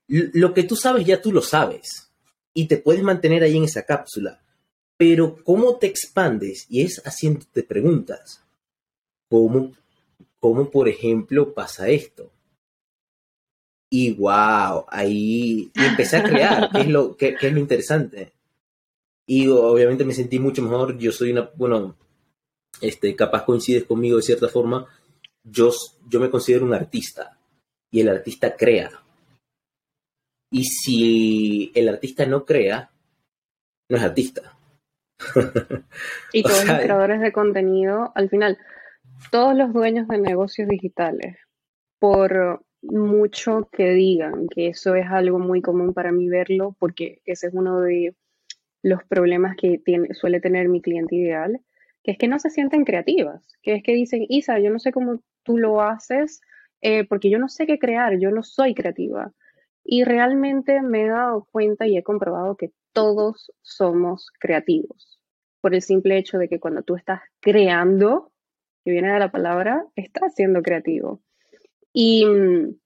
Lo 0.06 0.54
que 0.54 0.62
tú 0.64 0.76
sabes 0.76 1.06
ya 1.06 1.20
tú 1.20 1.32
lo 1.32 1.42
sabes 1.42 2.10
y 2.52 2.66
te 2.66 2.78
puedes 2.78 3.02
mantener 3.02 3.42
ahí 3.42 3.56
en 3.56 3.64
esa 3.64 3.82
cápsula. 3.82 4.40
Pero 4.96 5.42
¿cómo 5.42 5.76
te 5.76 5.86
expandes? 5.86 6.66
Y 6.68 6.82
es 6.82 7.02
haciéndote 7.04 7.64
preguntas. 7.64 8.43
¿Cómo, 9.30 9.72
cómo 10.40 10.70
por 10.70 10.88
ejemplo, 10.88 11.54
pasa 11.54 11.88
esto? 11.88 12.30
Y 13.90 14.14
wow, 14.14 14.86
ahí 14.88 15.70
empecé 15.74 16.16
a 16.16 16.24
crear, 16.24 16.70
que 16.70 16.80
es 16.80 16.88
lo, 16.88 17.16
que, 17.16 17.36
es 17.40 17.52
lo 17.52 17.60
interesante. 17.60 18.32
Y 19.26 19.46
obviamente 19.48 20.04
me 20.04 20.14
sentí 20.14 20.38
mucho 20.38 20.62
mejor. 20.62 20.98
Yo 20.98 21.12
soy 21.12 21.32
una, 21.32 21.50
bueno, 21.54 21.96
este, 22.80 23.14
capaz 23.14 23.44
coincides 23.44 23.84
conmigo 23.84 24.16
de 24.16 24.22
cierta 24.22 24.48
forma. 24.48 24.86
Yo, 25.44 25.70
yo 26.08 26.20
me 26.20 26.30
considero 26.30 26.64
un 26.64 26.74
artista 26.74 27.38
y 27.92 28.00
el 28.00 28.08
artista 28.08 28.56
crea. 28.56 28.90
Y 30.50 30.64
si 30.64 31.72
el 31.74 31.88
artista 31.88 32.26
no 32.26 32.44
crea, 32.44 32.90
no 33.88 33.96
es 33.96 34.02
artista. 34.02 34.56
y 36.32 36.42
todos 36.44 36.64
los 36.64 36.78
creadores 36.80 37.20
de 37.20 37.32
contenido, 37.32 38.12
al 38.14 38.28
final, 38.28 38.58
todos 39.30 39.56
los 39.56 39.72
dueños 39.72 40.08
de 40.08 40.18
negocios 40.18 40.68
digitales, 40.68 41.36
por 41.98 42.64
mucho 42.82 43.68
que 43.72 43.90
digan 43.90 44.46
que 44.48 44.68
eso 44.68 44.94
es 44.94 45.06
algo 45.06 45.38
muy 45.38 45.62
común 45.62 45.94
para 45.94 46.12
mí 46.12 46.28
verlo, 46.28 46.76
porque 46.78 47.20
ese 47.24 47.48
es 47.48 47.54
uno 47.54 47.80
de 47.80 48.14
los 48.82 49.02
problemas 49.04 49.56
que 49.56 49.78
tiene, 49.78 50.12
suele 50.14 50.40
tener 50.40 50.68
mi 50.68 50.82
cliente 50.82 51.16
ideal, 51.16 51.60
que 52.02 52.12
es 52.12 52.18
que 52.18 52.28
no 52.28 52.38
se 52.38 52.50
sienten 52.50 52.84
creativas, 52.84 53.56
que 53.62 53.76
es 53.76 53.82
que 53.82 53.94
dicen, 53.94 54.26
Isa, 54.28 54.58
yo 54.58 54.70
no 54.70 54.78
sé 54.78 54.92
cómo 54.92 55.22
tú 55.42 55.56
lo 55.56 55.80
haces, 55.80 56.42
eh, 56.82 57.04
porque 57.08 57.30
yo 57.30 57.38
no 57.38 57.48
sé 57.48 57.66
qué 57.66 57.78
crear, 57.78 58.18
yo 58.18 58.30
no 58.30 58.42
soy 58.42 58.74
creativa. 58.74 59.32
Y 59.82 60.04
realmente 60.04 60.82
me 60.82 61.04
he 61.04 61.08
dado 61.08 61.48
cuenta 61.50 61.86
y 61.86 61.96
he 61.96 62.02
comprobado 62.02 62.56
que 62.56 62.72
todos 62.92 63.50
somos 63.62 64.30
creativos, 64.38 65.18
por 65.62 65.74
el 65.74 65.80
simple 65.80 66.18
hecho 66.18 66.36
de 66.36 66.48
que 66.48 66.60
cuando 66.60 66.82
tú 66.82 66.96
estás 66.96 67.22
creando, 67.40 68.32
que 68.84 68.90
viene 68.90 69.12
de 69.12 69.18
la 69.18 69.32
palabra, 69.32 69.86
estás 69.96 70.34
siendo 70.34 70.62
creativo. 70.62 71.22
Y 71.92 72.26
mm, 72.26 72.76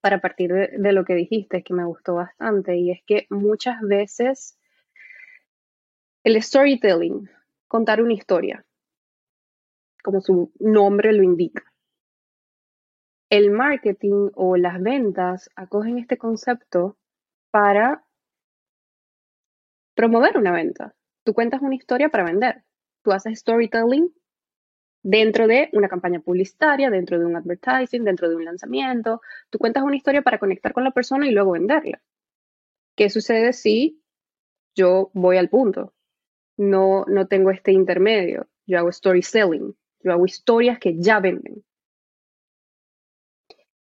para 0.00 0.20
partir 0.20 0.52
de, 0.52 0.92
lo 0.92 1.04
que 1.04 1.14
dijiste, 1.14 1.64
que 1.64 1.74
me 1.74 1.84
gustó 1.84 2.14
bastante, 2.14 2.76
y 2.76 2.92
es 2.92 3.00
que 3.04 3.26
muchas 3.28 3.80
veces 3.80 4.56
el 6.22 6.40
storytelling, 6.40 7.28
contar 7.66 8.00
una 8.00 8.14
historia, 8.14 8.64
como 10.02 10.20
su 10.20 10.52
nombre 10.60 11.12
lo 11.12 11.22
indica. 11.24 11.64
El 13.28 13.50
marketing 13.50 14.30
o 14.34 14.56
las 14.56 14.80
ventas 14.80 15.50
acogen 15.56 15.98
este 15.98 16.16
concepto 16.16 16.96
para 17.50 18.04
promover 19.96 20.38
una 20.38 20.52
venta. 20.52 20.94
Tú 21.24 21.34
cuentas 21.34 21.62
una 21.62 21.74
historia 21.74 22.08
para 22.08 22.24
vender. 22.24 22.62
Tú 23.02 23.10
haces 23.10 23.40
storytelling 23.40 24.12
dentro 25.08 25.46
de 25.46 25.68
una 25.72 25.88
campaña 25.88 26.18
publicitaria, 26.18 26.90
dentro 26.90 27.16
de 27.16 27.26
un 27.26 27.36
advertising, 27.36 28.02
dentro 28.02 28.28
de 28.28 28.34
un 28.34 28.44
lanzamiento. 28.44 29.20
Tú 29.50 29.58
cuentas 29.58 29.84
una 29.84 29.94
historia 29.94 30.22
para 30.22 30.40
conectar 30.40 30.72
con 30.72 30.82
la 30.82 30.90
persona 30.90 31.28
y 31.28 31.30
luego 31.30 31.52
venderla. 31.52 32.02
¿Qué 32.96 33.08
sucede 33.08 33.52
si 33.52 34.02
yo 34.74 35.12
voy 35.14 35.36
al 35.36 35.48
punto? 35.48 35.94
No, 36.56 37.04
no 37.06 37.28
tengo 37.28 37.52
este 37.52 37.70
intermedio. 37.70 38.48
Yo 38.66 38.78
hago 38.78 38.88
story 38.88 39.22
selling. 39.22 39.76
Yo 40.00 40.10
hago 40.10 40.26
historias 40.26 40.80
que 40.80 40.96
ya 40.98 41.20
venden. 41.20 41.64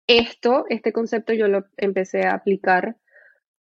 Esto, 0.08 0.64
este 0.70 0.92
concepto 0.92 1.32
yo 1.34 1.46
lo 1.46 1.66
empecé 1.76 2.26
a 2.26 2.34
aplicar 2.34 2.96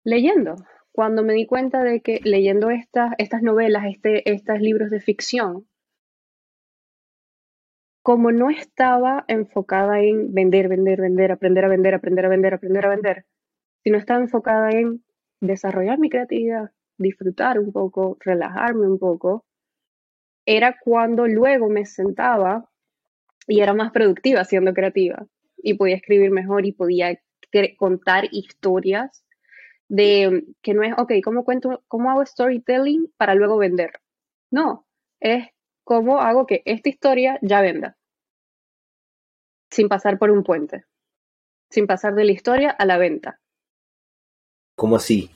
leyendo 0.03 0.57
cuando 0.91 1.23
me 1.23 1.35
di 1.35 1.47
cuenta 1.47 1.85
de 1.85 2.01
que 2.01 2.19
leyendo 2.25 2.71
estas, 2.71 3.13
estas 3.19 3.43
novelas, 3.43 3.85
este, 3.87 4.29
estos 4.33 4.59
libros 4.59 4.91
de 4.91 4.99
ficción, 4.99 5.69
como 8.07 8.31
no 8.31 8.51
estaba 8.51 9.25
enfocada 9.27 9.99
en 9.99 10.33
vender, 10.33 10.69
vender, 10.69 11.01
vender, 11.01 11.33
aprender 11.33 11.65
a 11.65 11.69
vender, 11.69 11.93
aprender 11.93 12.25
a 12.25 12.29
vender, 12.29 12.55
aprender 12.55 12.87
a 12.87 12.89
vender, 12.89 13.27
sino 13.83 13.99
estaba 13.99 14.21
enfocada 14.21 14.71
en 14.71 15.03
desarrollar 15.41 15.99
mi 15.99 16.09
creatividad, 16.09 16.71
disfrutar 16.99 17.59
un 17.59 17.73
poco, 17.73 18.17
relajarme 18.21 18.87
un 18.87 19.01
poco, 19.01 19.45
era 20.45 20.77
cuando 20.81 21.27
luego 21.27 21.69
me 21.69 21.85
sentaba 21.85 22.71
y 23.49 23.61
era 23.61 23.75
más 23.75 23.91
productiva 23.91 24.45
siendo 24.45 24.73
creativa 24.73 25.27
y 25.57 25.75
podía 25.75 25.97
escribir 25.97 26.31
mejor 26.31 26.65
y 26.65 26.71
podía 26.71 27.21
contar 27.77 28.29
historias 28.31 29.25
de 29.89 30.45
que 30.63 30.75
no 30.75 30.85
es, 30.85 30.95
ok, 30.97 31.11
¿cómo, 31.25 31.45
cuento, 31.45 31.83
¿cómo 31.89 32.13
hago 32.13 32.25
storytelling 32.25 33.13
para 33.17 33.35
luego 33.35 33.59
vender? 33.59 33.95
No, 34.49 34.87
es 35.19 35.49
cómo 35.87 36.21
hago 36.21 36.47
que 36.47 36.63
esta 36.65 36.89
historia 36.89 37.39
ya 37.43 37.61
venda, 37.61 37.97
sin 39.71 39.89
pasar 39.89 40.19
por 40.19 40.33
un 40.33 40.43
puente, 40.43 40.85
sin 41.71 41.87
pasar 41.87 42.17
de 42.17 42.25
la 42.25 42.33
historia 42.33 42.71
a 42.71 42.85
la 42.85 42.99
venta. 42.99 43.41
¿Cómo 44.75 44.97
así? 44.97 45.31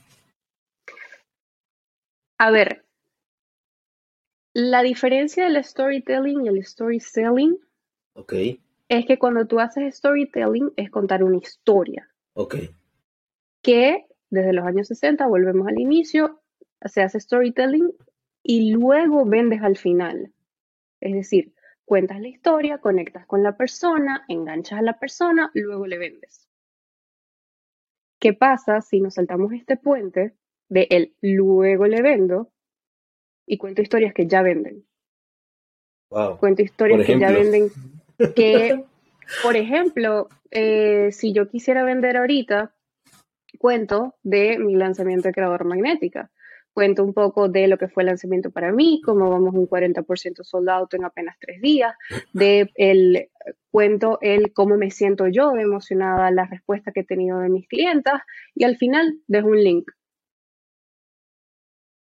A 2.37 2.51
ver, 2.51 2.83
la 4.53 4.83
diferencia 4.83 5.45
del 5.45 5.63
storytelling 5.63 6.45
y 6.45 6.49
el 6.49 6.57
story 6.57 6.99
selling 6.99 7.57
okay. 8.13 8.59
es 8.89 9.05
que 9.05 9.17
cuando 9.17 9.47
tú 9.47 9.61
haces 9.61 9.95
storytelling 9.95 10.73
es 10.75 10.91
contar 10.91 11.23
una 11.23 11.37
historia. 11.37 12.09
Ok. 12.33 12.55
Que 13.61 14.05
desde 14.29 14.51
los 14.51 14.65
años 14.65 14.89
60, 14.89 15.25
volvemos 15.27 15.65
al 15.69 15.79
inicio, 15.79 16.41
se 16.83 17.01
hace 17.01 17.21
storytelling 17.21 17.93
y 18.43 18.73
luego 18.73 19.23
vendes 19.25 19.61
al 19.61 19.77
final. 19.77 20.33
Es 21.01 21.13
decir, 21.13 21.53
cuentas 21.83 22.21
la 22.21 22.29
historia, 22.29 22.77
conectas 22.77 23.25
con 23.25 23.43
la 23.43 23.57
persona, 23.57 24.23
enganchas 24.29 24.79
a 24.79 24.83
la 24.83 24.99
persona, 24.99 25.51
luego 25.53 25.87
le 25.87 25.97
vendes. 25.97 26.47
¿Qué 28.19 28.33
pasa 28.33 28.81
si 28.81 29.01
nos 29.01 29.15
saltamos 29.15 29.51
este 29.51 29.77
puente 29.77 30.35
de 30.69 30.87
el 30.91 31.15
luego 31.21 31.87
le 31.87 32.01
vendo 32.01 32.53
y 33.47 33.57
cuento 33.57 33.81
historias 33.81 34.13
que 34.13 34.27
ya 34.27 34.43
venden? 34.43 34.85
Cuento 36.39 36.61
historias 36.61 37.05
que 37.05 37.19
ya 37.19 37.31
venden 37.31 37.69
que, 38.35 38.85
por 39.41 39.55
ejemplo, 39.55 40.29
eh, 40.51 41.11
si 41.11 41.33
yo 41.33 41.49
quisiera 41.49 41.83
vender 41.83 42.17
ahorita, 42.17 42.75
cuento 43.57 44.15
de 44.21 44.59
mi 44.59 44.75
lanzamiento 44.75 45.29
de 45.29 45.33
Creador 45.33 45.65
Magnética. 45.65 46.31
Cuento 46.73 47.03
un 47.03 47.13
poco 47.13 47.49
de 47.49 47.67
lo 47.67 47.77
que 47.77 47.89
fue 47.89 48.03
el 48.03 48.07
lanzamiento 48.07 48.49
para 48.49 48.71
mí, 48.71 49.01
cómo 49.03 49.29
vamos 49.29 49.53
un 49.53 49.67
40% 49.67 50.43
soldado 50.43 50.87
en 50.91 51.03
apenas 51.03 51.35
tres 51.39 51.61
días, 51.61 51.93
de 52.33 52.71
el 52.75 53.29
cuento 53.71 54.19
el 54.21 54.53
cómo 54.53 54.77
me 54.77 54.89
siento 54.89 55.27
yo 55.27 55.51
de 55.51 55.63
emocionada, 55.63 56.31
la 56.31 56.45
respuesta 56.45 56.91
que 56.91 57.01
he 57.01 57.05
tenido 57.05 57.39
de 57.39 57.49
mis 57.49 57.67
clientas 57.67 58.21
y 58.55 58.63
al 58.63 58.77
final 58.77 59.19
dejo 59.27 59.49
un 59.49 59.63
link. 59.63 59.91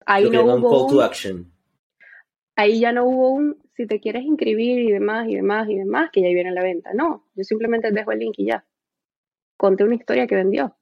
Ahí 0.06 0.30
no 0.30 0.44
hubo 0.44 0.86
un, 0.86 1.02
action. 1.02 1.52
Ahí 2.56 2.80
ya 2.80 2.92
no 2.92 3.04
hubo 3.04 3.30
un 3.30 3.64
si 3.76 3.86
te 3.86 4.00
quieres 4.00 4.24
inscribir 4.24 4.78
y 4.80 4.92
demás 4.92 5.28
y 5.28 5.34
demás 5.34 5.68
y 5.68 5.76
demás, 5.76 6.10
que 6.12 6.22
ya 6.22 6.28
viene 6.28 6.52
la 6.52 6.62
venta. 6.62 6.92
No, 6.94 7.26
yo 7.34 7.44
simplemente 7.44 7.90
dejo 7.90 8.12
el 8.12 8.20
link 8.20 8.34
y 8.38 8.46
ya. 8.46 8.64
Conté 9.56 9.84
una 9.84 9.96
historia 9.96 10.26
que 10.26 10.36
vendió. 10.36 10.76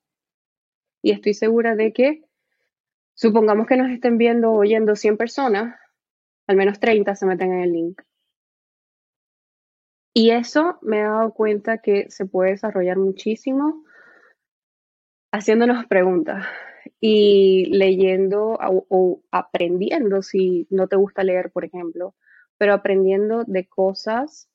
Y 1.03 1.13
estoy 1.13 1.35
segura 1.35 1.75
de 1.75 1.93
que, 1.93 2.23
supongamos 3.23 3.69
que 3.69 3.77
nos 3.77 3.89
estén 3.89 4.19
viendo 4.19 4.51
o 4.51 4.59
oyendo 4.59 4.97
100 4.97 5.17
personas, 5.17 5.79
al 6.49 6.57
menos 6.57 6.81
30 6.81 7.15
se 7.15 7.25
meten 7.25 7.53
en 7.53 7.61
el 7.61 7.73
link. 7.73 8.03
Y 10.13 10.31
eso 10.31 10.79
me 10.83 10.99
he 10.99 11.05
dado 11.05 11.33
cuenta 11.33 11.79
que 11.79 12.11
se 12.11 12.27
puede 12.27 12.51
desarrollar 12.51 12.99
muchísimo 12.99 13.85
haciéndonos 15.33 15.87
preguntas 15.87 16.45
y 17.01 17.67
leyendo 17.67 18.59
o, 18.61 19.23
aprendiendo, 19.31 20.23
si 20.23 20.67
no 20.69 20.89
te 20.89 20.97
gusta 20.97 21.23
leer, 21.23 21.53
por 21.53 21.65
ejemplo, 21.65 22.17
pero 22.59 22.75
aprendiendo 22.75 23.45
de 23.45 23.69
cosas 23.69 24.51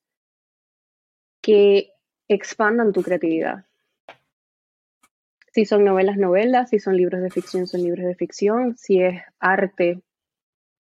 que 1.42 1.94
expandan 2.28 2.92
tu 2.92 3.02
creatividad 3.02 3.67
si 5.58 5.66
son 5.66 5.84
novelas, 5.84 6.18
novelas, 6.18 6.70
si 6.70 6.78
son 6.78 6.96
libros 6.96 7.20
de 7.20 7.32
ficción, 7.32 7.66
son 7.66 7.82
libros 7.82 8.06
de 8.06 8.14
ficción, 8.14 8.78
si 8.78 9.02
es 9.02 9.24
arte, 9.40 10.04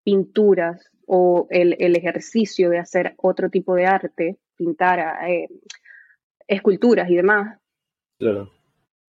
pinturas 0.03 0.91
o 1.05 1.47
el, 1.49 1.95
ejercicio 1.95 2.69
de 2.69 2.77
hacer 2.77 3.13
otro 3.15 3.49
tipo 3.49 3.73
de 3.73 3.85
arte, 3.85 4.37
pintar 4.57 4.99
eh, 5.29 5.47
esculturas 6.45 7.09
y 7.09 7.15
demás. 7.15 7.57
Claro. 8.19 8.51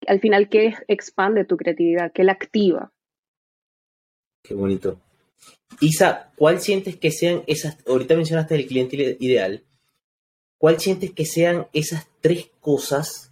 Al 0.07 0.20
final, 0.20 0.48
¿qué 0.48 0.74
expande 0.86 1.44
tu 1.44 1.57
creatividad? 1.57 2.12
¿Qué 2.12 2.22
la 2.22 2.30
activa? 2.30 2.92
Qué 4.44 4.55
bonito. 4.55 5.01
Isa, 5.80 6.30
¿cuál 6.36 6.61
sientes 6.61 6.96
que 6.96 7.11
sean 7.11 7.42
esas, 7.48 7.76
ahorita 7.88 8.14
mencionaste 8.14 8.55
el 8.55 8.68
cliente 8.68 9.16
ideal, 9.18 9.64
¿cuál 10.59 10.78
sientes 10.78 11.11
que 11.11 11.24
sean 11.24 11.66
esas 11.72 12.07
tres 12.20 12.53
cosas 12.61 13.30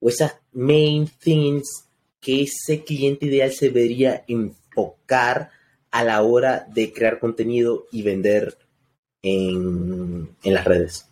o 0.00 0.08
esas 0.08 0.40
main 0.52 1.06
things 1.22 1.88
que 2.20 2.42
ese 2.42 2.84
cliente 2.84 3.26
ideal 3.26 3.52
se 3.52 3.70
debería 3.70 4.24
enfocar 4.26 5.50
a 5.90 6.04
la 6.04 6.22
hora 6.22 6.66
de 6.68 6.92
crear 6.92 7.18
contenido 7.18 7.86
y 7.90 8.02
vender 8.02 8.58
en, 9.22 10.28
las 10.44 10.64
redes? 10.64 11.08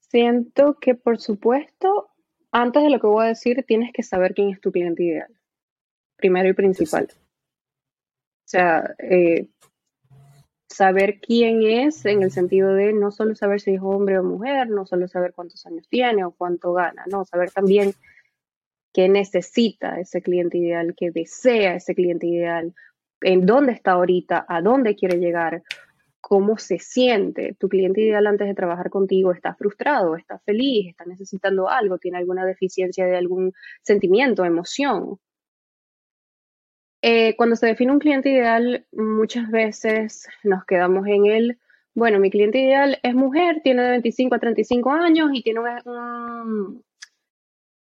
Siento 0.00 0.78
que, 0.80 0.94
por 0.94 1.20
supuesto, 1.20 2.10
antes 2.52 2.82
de 2.82 2.90
lo 2.90 3.00
que 3.00 3.06
voy 3.06 3.24
a 3.24 3.28
decir, 3.28 3.64
tienes 3.66 3.92
que 3.92 4.02
saber 4.02 4.34
quién 4.34 4.50
es 4.50 4.60
tu 4.60 4.70
cliente 4.70 5.02
ideal. 5.02 5.34
Primero 6.16 6.48
y 6.48 6.52
principal. 6.52 7.08
O 7.10 8.46
sea, 8.46 8.94
eh, 8.98 9.48
saber 10.74 11.20
quién 11.20 11.62
es 11.62 12.04
en 12.04 12.22
el 12.22 12.30
sentido 12.30 12.74
de 12.74 12.92
no 12.92 13.10
solo 13.10 13.34
saber 13.34 13.60
si 13.60 13.74
es 13.74 13.80
hombre 13.82 14.18
o 14.18 14.24
mujer, 14.24 14.68
no 14.68 14.86
solo 14.86 15.06
saber 15.08 15.32
cuántos 15.32 15.64
años 15.66 15.86
tiene 15.88 16.24
o 16.24 16.32
cuánto 16.32 16.72
gana, 16.72 17.04
no, 17.10 17.24
saber 17.24 17.50
también 17.50 17.92
qué 18.92 19.08
necesita 19.08 20.00
ese 20.00 20.20
cliente 20.20 20.58
ideal, 20.58 20.94
qué 20.96 21.10
desea 21.10 21.76
ese 21.76 21.94
cliente 21.94 22.26
ideal, 22.26 22.74
en 23.20 23.46
dónde 23.46 23.72
está 23.72 23.92
ahorita, 23.92 24.44
a 24.48 24.60
dónde 24.60 24.96
quiere 24.96 25.18
llegar, 25.18 25.62
cómo 26.20 26.58
se 26.58 26.78
siente. 26.78 27.54
Tu 27.58 27.68
cliente 27.68 28.00
ideal 28.00 28.26
antes 28.26 28.48
de 28.48 28.54
trabajar 28.54 28.90
contigo 28.90 29.32
está 29.32 29.54
frustrado, 29.54 30.16
está 30.16 30.38
feliz, 30.40 30.88
está 30.88 31.04
necesitando 31.04 31.68
algo, 31.68 31.98
tiene 31.98 32.18
alguna 32.18 32.44
deficiencia 32.44 33.06
de 33.06 33.16
algún 33.16 33.52
sentimiento, 33.82 34.44
emoción. 34.44 35.18
Eh, 37.06 37.36
cuando 37.36 37.54
se 37.54 37.66
define 37.66 37.92
un 37.92 37.98
cliente 37.98 38.30
ideal, 38.30 38.86
muchas 38.90 39.50
veces 39.50 40.26
nos 40.42 40.64
quedamos 40.64 41.06
en 41.06 41.26
el, 41.26 41.58
bueno, 41.92 42.18
mi 42.18 42.30
cliente 42.30 42.58
ideal 42.58 42.98
es 43.02 43.14
mujer, 43.14 43.60
tiene 43.62 43.82
de 43.82 43.90
25 43.90 44.34
a 44.34 44.38
35 44.38 44.90
años 44.90 45.28
y 45.34 45.42
tiene 45.42 45.60
un, 45.60 46.82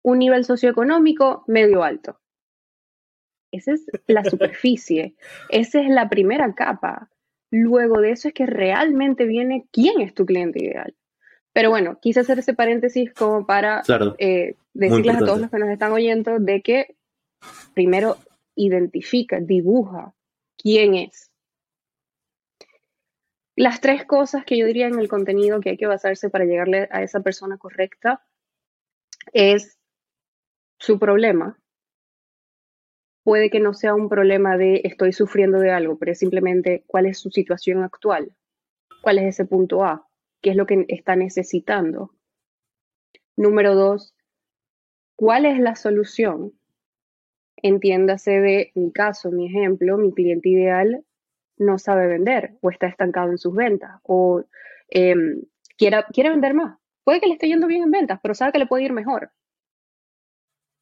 un 0.03 0.19
nivel 0.19 0.47
socioeconómico 0.47 1.45
medio 1.47 1.85
alto. 1.85 2.19
Esa 3.53 3.73
es 3.75 3.85
la 4.07 4.25
superficie, 4.25 5.17
esa 5.51 5.83
es 5.83 5.91
la 5.91 6.09
primera 6.09 6.55
capa. 6.55 7.11
Luego 7.51 8.01
de 8.01 8.13
eso 8.13 8.29
es 8.29 8.33
que 8.33 8.47
realmente 8.47 9.27
viene 9.27 9.67
quién 9.71 10.01
es 10.01 10.15
tu 10.15 10.25
cliente 10.25 10.65
ideal. 10.65 10.95
Pero 11.53 11.69
bueno, 11.69 11.99
quise 12.01 12.21
hacer 12.21 12.39
ese 12.39 12.55
paréntesis 12.55 13.13
como 13.13 13.45
para 13.45 13.83
eh, 14.17 14.55
decirles 14.73 15.17
a 15.17 15.19
todos 15.19 15.43
los 15.43 15.51
que 15.51 15.59
nos 15.59 15.69
están 15.69 15.93
oyendo 15.93 16.39
de 16.39 16.63
que 16.63 16.97
primero 17.75 18.17
identifica, 18.55 19.41
dibuja 19.41 20.15
quién 20.57 20.95
es. 20.95 21.31
Las 23.57 23.81
tres 23.81 24.05
cosas 24.05 24.45
que 24.45 24.59
yo 24.59 24.67
diría 24.67 24.89
en 24.89 24.99
el 24.99 25.09
contenido 25.09 25.61
que 25.61 25.71
hay 25.71 25.77
que 25.77 25.87
basarse 25.87 26.29
para 26.29 26.45
llegarle 26.45 26.89
a 26.91 27.03
esa 27.03 27.21
persona 27.21 27.57
correcta 27.57 28.25
es 29.33 29.79
su 30.79 30.99
problema. 30.99 31.59
Puede 33.23 33.51
que 33.51 33.61
no 33.61 33.73
sea 33.73 33.95
un 33.95 34.09
problema 34.09 34.57
de 34.57 34.83
estoy 34.85 35.13
sufriendo 35.13 35.59
de 35.59 35.71
algo, 35.71 35.99
pero 35.99 36.13
es 36.13 36.19
simplemente 36.19 36.85
cuál 36.87 37.07
es 37.07 37.19
su 37.19 37.31
situación 37.31 37.83
actual, 37.83 38.35
cuál 39.03 39.19
es 39.19 39.25
ese 39.25 39.45
punto 39.47 39.85
A, 39.85 40.07
qué 40.43 40.51
es 40.51 40.57
lo 40.57 40.67
que 40.67 40.85
está 40.89 41.17
necesitando. 41.17 42.11
Número 43.37 43.75
dos, 43.75 44.15
¿cuál 45.17 45.47
es 45.47 45.59
la 45.59 45.77
solución? 45.77 46.53
Entiéndase 47.65 48.31
de 48.43 48.73
mi 48.75 48.93
caso, 48.93 49.31
mi 49.31 49.47
ejemplo, 49.47 49.97
mi 49.97 50.13
cliente 50.13 50.51
ideal 50.51 51.03
no 51.57 51.79
sabe 51.79 52.07
vender 52.07 52.59
o 52.61 52.69
está 52.71 52.89
estancado 52.89 53.31
en 53.31 53.39
sus 53.39 53.55
ventas 53.55 54.01
o 54.03 54.45
em, 54.91 55.41
quiere, 55.79 56.05
quiere 56.13 56.29
vender 56.29 56.53
más. 56.53 56.79
Puede 57.05 57.21
que 57.21 57.27
le 57.27 57.33
esté 57.33 57.49
yendo 57.49 57.67
bien 57.67 57.85
en 57.85 57.91
ventas, 57.91 58.21
pero 58.23 58.35
sabe 58.35 58.53
que 58.53 58.59
le 58.59 58.67
puede 58.67 58.85
ir 58.85 58.93
mejor. 58.93 59.33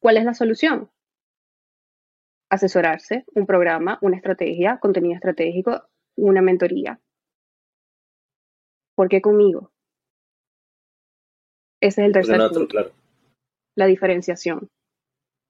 ¿Cuál 0.01 0.17
es 0.17 0.25
la 0.25 0.33
solución? 0.33 0.91
Asesorarse, 2.49 3.23
un 3.33 3.45
programa, 3.45 3.97
una 4.01 4.17
estrategia, 4.17 4.77
contenido 4.79 5.15
estratégico, 5.15 5.87
una 6.17 6.41
mentoría. 6.41 6.99
¿Por 8.93 9.07
qué 9.07 9.21
conmigo? 9.21 9.71
Ese 11.79 12.01
es 12.01 12.07
el 12.07 12.11
tercer 12.11 12.41
punto. 12.49 12.93
La 13.75 13.85
diferenciación 13.85 14.69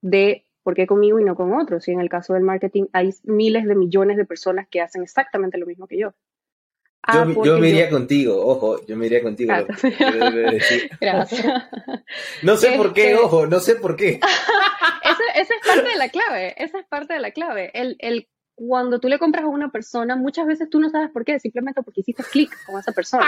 de 0.04 0.46
por 0.64 0.74
qué 0.76 0.88
conmigo 0.88 1.20
y 1.20 1.24
no 1.24 1.36
con 1.36 1.54
otros. 1.54 1.88
Y 1.88 1.92
en 1.92 2.02
el 2.02 2.10
caso 2.10 2.34
del 2.34 2.44
marketing 2.44 2.86
hay 2.94 3.12
miles 3.24 3.66
de 3.66 3.76
millones 3.76 4.18
de 4.18 4.26
personas 4.26 4.68
que 4.70 4.82
hacen 4.82 5.04
exactamente 5.04 5.58
lo 5.58 5.66
mismo 5.66 5.88
que 5.88 6.00
yo. 6.00 6.14
Ah, 7.06 7.28
yo, 7.44 7.60
me 7.60 7.68
iría 7.68 7.90
contigo, 7.90 8.46
ojo, 8.46 8.86
yo 8.86 8.96
me 8.96 9.08
iría 9.08 9.22
contigo. 9.22 9.54
Gracias. 11.02 11.46
No 12.44 12.56
sé 12.56 12.78
por 12.78 12.94
qué, 12.94 13.12
este 13.12 13.24
ojo, 13.24 13.46
no 13.46 13.60
sé 13.60 13.76
por 13.76 13.98
qué. 13.98 14.22
esa, 15.04 15.24
es 15.36 15.50
parte 15.68 15.90
de 15.90 15.98
la 15.98 16.08
clave, 16.08 16.54
esa 16.64 16.80
es 16.80 16.88
parte 16.88 17.14
de 17.14 17.20
la 17.20 17.32
clave. 17.32 17.72
El, 17.74 17.98
el, 18.00 18.30
cuando 18.56 19.00
tú 19.00 19.10
le 19.10 19.20
compras 19.20 19.44
a 19.44 19.50
una 19.50 19.70
persona, 19.70 20.16
muchas 20.16 20.48
veces 20.48 20.70
tú 20.70 20.80
no 20.80 20.90
sabes 20.90 21.10
por 21.12 21.26
qué, 21.26 21.40
simplemente 21.40 21.84
porque 21.84 22.02
hiciste 22.02 22.24
clic 22.24 22.58
con 22.66 22.80
esa 22.80 22.94
persona. 22.94 23.28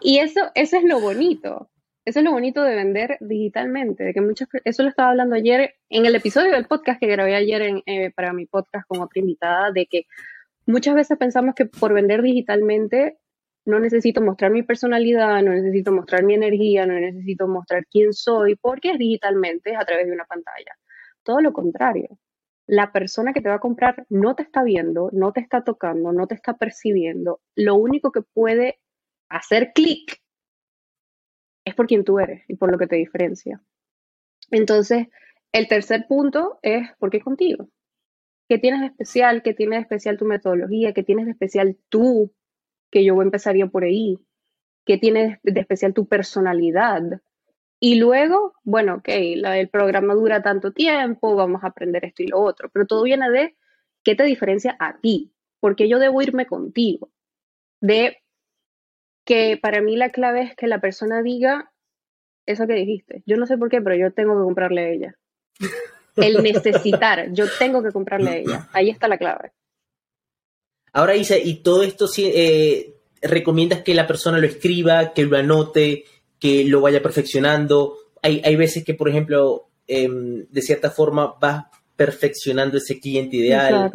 Y 0.00 0.18
eso, 0.18 0.40
eso 0.54 0.78
es 0.78 0.84
lo 0.84 0.98
bonito. 0.98 1.68
Eso 2.04 2.18
es 2.18 2.24
lo 2.24 2.32
bonito 2.32 2.64
de 2.64 2.74
vender 2.74 3.16
digitalmente, 3.20 4.02
de 4.02 4.12
que 4.12 4.20
muchas, 4.20 4.48
eso 4.64 4.82
lo 4.82 4.88
estaba 4.88 5.10
hablando 5.10 5.36
ayer 5.36 5.74
en 5.88 6.04
el 6.04 6.16
episodio 6.16 6.50
del 6.52 6.66
podcast 6.66 6.98
que 6.98 7.06
grabé 7.06 7.36
ayer 7.36 7.62
en, 7.62 7.82
eh, 7.86 8.10
para 8.10 8.32
mi 8.32 8.46
podcast 8.46 8.88
con 8.88 9.00
otra 9.00 9.20
invitada, 9.20 9.70
de 9.70 9.86
que 9.86 10.06
muchas 10.66 10.96
veces 10.96 11.16
pensamos 11.16 11.54
que 11.54 11.66
por 11.66 11.92
vender 11.92 12.22
digitalmente 12.22 13.18
no 13.64 13.78
necesito 13.78 14.20
mostrar 14.20 14.50
mi 14.50 14.64
personalidad, 14.64 15.42
no 15.42 15.52
necesito 15.52 15.92
mostrar 15.92 16.24
mi 16.24 16.34
energía, 16.34 16.86
no 16.86 16.94
necesito 16.94 17.46
mostrar 17.46 17.86
quién 17.86 18.12
soy, 18.12 18.56
porque 18.56 18.90
es 18.90 18.98
digitalmente, 18.98 19.70
es 19.70 19.78
a 19.78 19.84
través 19.84 20.06
de 20.06 20.12
una 20.12 20.24
pantalla. 20.24 20.76
Todo 21.22 21.40
lo 21.40 21.52
contrario. 21.52 22.18
La 22.66 22.90
persona 22.90 23.32
que 23.32 23.40
te 23.40 23.48
va 23.48 23.56
a 23.56 23.60
comprar 23.60 24.06
no 24.08 24.34
te 24.34 24.42
está 24.42 24.64
viendo, 24.64 25.10
no 25.12 25.32
te 25.32 25.40
está 25.40 25.62
tocando, 25.62 26.12
no 26.12 26.26
te 26.26 26.34
está 26.34 26.56
percibiendo. 26.56 27.40
Lo 27.54 27.76
único 27.76 28.10
que 28.10 28.22
puede 28.22 28.80
hacer 29.28 29.72
clic 29.72 30.21
es 31.64 31.74
por 31.74 31.86
quien 31.86 32.04
tú 32.04 32.18
eres 32.18 32.44
y 32.48 32.56
por 32.56 32.70
lo 32.70 32.78
que 32.78 32.86
te 32.86 32.96
diferencia. 32.96 33.62
Entonces, 34.50 35.08
el 35.52 35.68
tercer 35.68 36.06
punto 36.08 36.58
es 36.62 36.88
¿por 36.98 37.10
qué 37.10 37.20
contigo? 37.20 37.68
¿Qué 38.48 38.58
tienes 38.58 38.80
de 38.80 38.86
especial? 38.88 39.42
¿Qué 39.42 39.54
tiene 39.54 39.76
de 39.76 39.82
especial 39.82 40.18
tu 40.18 40.24
metodología? 40.24 40.92
¿Qué 40.92 41.02
tienes 41.02 41.26
de 41.26 41.32
especial 41.32 41.78
tú? 41.88 42.32
Que 42.90 43.04
yo 43.04 43.20
empezaría 43.22 43.66
por 43.66 43.84
ahí. 43.84 44.18
¿Qué 44.84 44.98
tiene 44.98 45.40
de 45.42 45.60
especial 45.60 45.94
tu 45.94 46.06
personalidad? 46.06 47.02
Y 47.84 47.96
luego, 47.96 48.54
bueno, 48.62 48.96
ok, 48.96 49.08
el 49.08 49.68
programa 49.68 50.14
dura 50.14 50.40
tanto 50.40 50.72
tiempo, 50.72 51.34
vamos 51.34 51.64
a 51.64 51.68
aprender 51.68 52.04
esto 52.04 52.22
y 52.22 52.28
lo 52.28 52.40
otro, 52.40 52.70
pero 52.72 52.86
todo 52.86 53.02
viene 53.02 53.28
de 53.28 53.56
qué 54.04 54.14
te 54.14 54.22
diferencia 54.22 54.76
a 54.78 55.00
ti, 55.00 55.32
porque 55.58 55.88
yo 55.88 55.98
debo 55.98 56.22
irme 56.22 56.46
contigo, 56.46 57.10
de 57.80 58.21
que 59.24 59.58
para 59.60 59.80
mí 59.80 59.96
la 59.96 60.10
clave 60.10 60.42
es 60.42 60.56
que 60.56 60.66
la 60.66 60.80
persona 60.80 61.22
diga 61.22 61.72
eso 62.46 62.66
que 62.66 62.74
dijiste. 62.74 63.22
Yo 63.26 63.36
no 63.36 63.46
sé 63.46 63.56
por 63.56 63.68
qué, 63.68 63.80
pero 63.80 63.96
yo 63.96 64.12
tengo 64.12 64.34
que 64.34 64.44
comprarle 64.44 64.80
a 64.82 64.88
ella. 64.90 65.18
El 66.16 66.42
necesitar, 66.42 67.32
yo 67.32 67.46
tengo 67.58 67.82
que 67.82 67.90
comprarle 67.90 68.30
a 68.30 68.36
ella. 68.36 68.68
Ahí 68.72 68.90
está 68.90 69.08
la 69.08 69.18
clave. 69.18 69.52
Ahora, 70.92 71.16
Isa, 71.16 71.38
¿y 71.38 71.62
todo 71.62 71.82
esto 71.82 72.06
eh, 72.18 72.94
recomiendas 73.22 73.82
que 73.82 73.94
la 73.94 74.06
persona 74.06 74.38
lo 74.38 74.46
escriba, 74.46 75.14
que 75.14 75.24
lo 75.24 75.38
anote, 75.38 76.04
que 76.38 76.64
lo 76.64 76.82
vaya 76.82 77.02
perfeccionando? 77.02 77.96
Hay, 78.20 78.42
hay 78.44 78.56
veces 78.56 78.84
que, 78.84 78.92
por 78.92 79.08
ejemplo, 79.08 79.68
em, 79.86 80.46
de 80.50 80.60
cierta 80.60 80.90
forma 80.90 81.34
vas 81.40 81.64
perfeccionando 81.96 82.76
ese 82.76 83.00
cliente 83.00 83.36
ideal. 83.36 83.90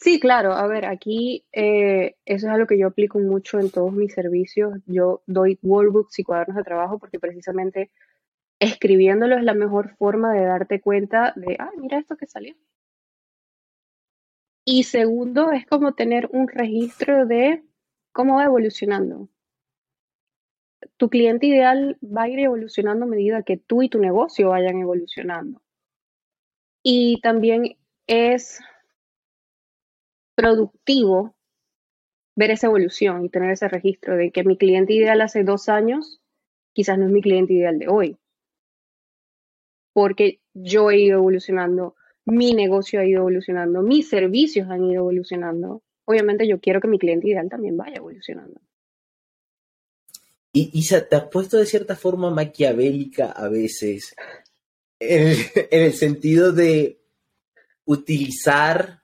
Sí, 0.00 0.18
claro. 0.18 0.52
A 0.54 0.66
ver, 0.66 0.86
aquí 0.86 1.44
eh, 1.52 2.16
eso 2.24 2.46
es 2.46 2.52
algo 2.52 2.66
que 2.66 2.78
yo 2.78 2.86
aplico 2.86 3.18
mucho 3.18 3.58
en 3.60 3.70
todos 3.70 3.92
mis 3.92 4.14
servicios. 4.14 4.78
Yo 4.86 5.22
doy 5.26 5.58
workbooks 5.62 6.18
y 6.18 6.24
cuadernos 6.24 6.56
de 6.56 6.64
trabajo 6.64 6.98
porque 6.98 7.18
precisamente 7.20 7.90
escribiéndolo 8.60 9.36
es 9.36 9.44
la 9.44 9.54
mejor 9.54 9.96
forma 9.98 10.32
de 10.32 10.44
darte 10.44 10.80
cuenta 10.80 11.34
de, 11.36 11.56
ah, 11.58 11.70
mira 11.76 11.98
esto 11.98 12.16
que 12.16 12.26
salió. 12.26 12.54
Y 14.64 14.84
segundo, 14.84 15.52
es 15.52 15.66
como 15.66 15.92
tener 15.94 16.30
un 16.32 16.48
registro 16.48 17.26
de 17.26 17.62
cómo 18.12 18.36
va 18.36 18.44
evolucionando. 18.44 19.28
Tu 20.96 21.10
cliente 21.10 21.46
ideal 21.46 21.98
va 22.02 22.22
a 22.22 22.28
ir 22.28 22.38
evolucionando 22.38 23.04
a 23.04 23.08
medida 23.08 23.42
que 23.42 23.58
tú 23.58 23.82
y 23.82 23.90
tu 23.90 23.98
negocio 23.98 24.50
vayan 24.50 24.78
evolucionando. 24.78 25.60
Y 26.82 27.20
también 27.20 27.76
es 28.06 28.60
productivo 30.40 31.36
ver 32.36 32.50
esa 32.50 32.68
evolución 32.68 33.24
y 33.24 33.28
tener 33.28 33.50
ese 33.50 33.68
registro 33.68 34.16
de 34.16 34.30
que 34.30 34.44
mi 34.44 34.56
cliente 34.56 34.94
ideal 34.94 35.20
hace 35.20 35.44
dos 35.44 35.68
años 35.68 36.20
quizás 36.72 36.98
no 36.98 37.06
es 37.06 37.12
mi 37.12 37.20
cliente 37.20 37.52
ideal 37.52 37.78
de 37.78 37.88
hoy. 37.88 38.16
Porque 39.92 40.40
yo 40.54 40.90
he 40.90 41.00
ido 41.00 41.18
evolucionando, 41.18 41.96
mi 42.24 42.54
negocio 42.54 43.00
ha 43.00 43.04
ido 43.04 43.20
evolucionando, 43.20 43.82
mis 43.82 44.08
servicios 44.08 44.70
han 44.70 44.84
ido 44.84 45.00
evolucionando. 45.00 45.82
Obviamente 46.06 46.48
yo 46.48 46.60
quiero 46.60 46.80
que 46.80 46.88
mi 46.88 46.98
cliente 46.98 47.28
ideal 47.28 47.48
también 47.50 47.76
vaya 47.76 47.96
evolucionando. 47.96 48.60
Y 50.52 50.70
Isa, 50.78 51.06
¿te 51.06 51.16
has 51.16 51.28
puesto 51.28 51.58
de 51.58 51.66
cierta 51.66 51.94
forma 51.94 52.30
maquiavélica 52.30 53.32
a 53.32 53.48
veces? 53.48 54.14
en 55.00 55.36
el 55.70 55.94
sentido 55.94 56.52
de 56.52 57.00
utilizar 57.86 58.99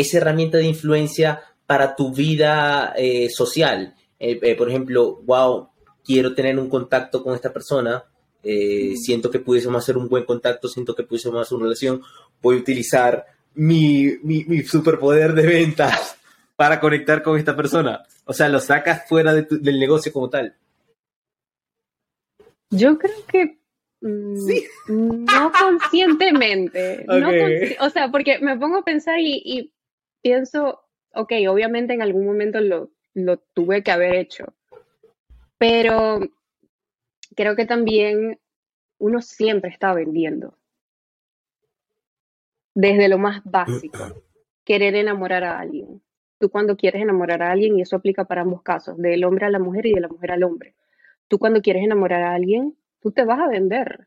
esa 0.00 0.18
herramienta 0.18 0.58
de 0.58 0.66
influencia 0.66 1.42
para 1.66 1.94
tu 1.94 2.12
vida 2.12 2.92
eh, 2.96 3.28
social. 3.30 3.94
Eh, 4.18 4.38
eh, 4.42 4.56
por 4.56 4.68
ejemplo, 4.68 5.20
wow, 5.24 5.68
quiero 6.04 6.34
tener 6.34 6.58
un 6.58 6.68
contacto 6.68 7.22
con 7.22 7.34
esta 7.34 7.52
persona, 7.52 8.04
siento 8.42 9.30
que 9.30 9.38
pudiésemos 9.38 9.82
hacer 9.82 9.96
un 9.96 10.08
buen 10.08 10.24
contacto, 10.24 10.66
siento 10.66 10.94
que 10.96 11.04
pudiésemos 11.04 11.42
hacer 11.42 11.56
una 11.56 11.66
relación, 11.66 12.02
voy 12.42 12.56
a 12.56 12.60
utilizar 12.60 13.24
mi, 13.54 14.16
mi, 14.22 14.62
superpoder 14.62 15.34
de 15.34 15.46
ventas 15.46 16.16
para 16.56 16.80
conectar 16.80 17.22
con 17.22 17.38
esta 17.38 17.54
persona. 17.54 18.02
O 18.24 18.32
sea, 18.32 18.48
lo 18.48 18.60
sacas 18.60 19.06
fuera 19.08 19.34
del 19.34 19.78
negocio 19.78 20.12
como 20.12 20.28
tal. 20.28 20.56
Yo 22.70 22.98
creo 22.98 23.26
que 23.26 23.58
mm, 24.00 25.24
no 25.24 25.52
conscientemente. 25.52 27.06
o 27.80 27.90
sea, 27.90 28.10
porque 28.10 28.38
me 28.40 28.56
pongo 28.58 28.78
a 28.78 28.84
pensar 28.84 29.18
y, 29.20 29.72
pienso, 30.22 30.80
ok, 31.14 31.32
obviamente 31.48 31.94
en 31.94 32.02
algún 32.02 32.26
momento 32.26 32.60
lo, 32.60 32.90
lo 33.14 33.38
tuve 33.38 33.82
que 33.82 33.90
haber 33.90 34.14
hecho, 34.14 34.54
pero 35.58 36.20
creo 37.34 37.56
que 37.56 37.66
también 37.66 38.38
uno 38.98 39.20
siempre 39.22 39.70
está 39.70 39.92
vendiendo. 39.92 40.54
Desde 42.74 43.08
lo 43.08 43.18
más 43.18 43.42
básico, 43.44 43.98
querer 44.64 44.94
enamorar 44.94 45.44
a 45.44 45.58
alguien. 45.58 46.02
Tú 46.38 46.50
cuando 46.50 46.76
quieres 46.76 47.02
enamorar 47.02 47.42
a 47.42 47.50
alguien, 47.50 47.76
y 47.76 47.82
eso 47.82 47.96
aplica 47.96 48.24
para 48.24 48.42
ambos 48.42 48.62
casos, 48.62 48.96
del 48.96 49.24
hombre 49.24 49.46
a 49.46 49.50
la 49.50 49.58
mujer 49.58 49.86
y 49.86 49.92
de 49.92 50.00
la 50.00 50.08
mujer 50.08 50.32
al 50.32 50.44
hombre. 50.44 50.74
Tú 51.28 51.38
cuando 51.38 51.60
quieres 51.60 51.84
enamorar 51.84 52.22
a 52.22 52.34
alguien, 52.34 52.76
tú 53.00 53.12
te 53.12 53.24
vas 53.24 53.40
a 53.40 53.48
vender. 53.48 54.06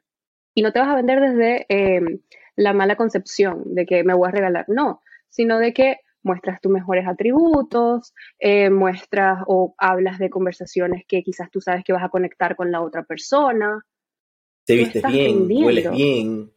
Y 0.55 0.61
no 0.61 0.71
te 0.71 0.79
vas 0.79 0.89
a 0.89 0.95
vender 0.95 1.19
desde 1.19 1.65
em, 1.69 2.19
la 2.55 2.73
mala 2.73 2.95
concepción 2.95 3.75
de 3.75 3.85
que 3.85 4.03
me 4.03 4.13
voy 4.13 4.27
a 4.27 4.31
regalar, 4.31 4.65
no, 4.67 5.01
sino 5.29 5.59
de 5.59 5.73
que 5.73 5.97
muestras 6.23 6.59
tus 6.61 6.71
mejores 6.71 7.07
atributos, 7.07 8.13
eh, 8.39 8.69
muestras 8.69 9.43
o 9.47 9.75
hablas 9.77 10.19
de 10.19 10.29
conversaciones 10.29 11.03
que 11.07 11.21
quizás 11.21 11.51
tú 11.51 11.61
sabes 11.61 11.83
que 11.83 11.93
vas 11.93 12.03
a 12.03 12.09
conectar 12.09 12.55
con 12.55 12.71
la 12.71 12.81
otra 12.81 13.03
persona. 13.03 13.85
Te 14.65 14.75
vistes 14.75 15.03
bien, 15.05 15.47
hueles 15.49 15.91
bien. 15.91 16.51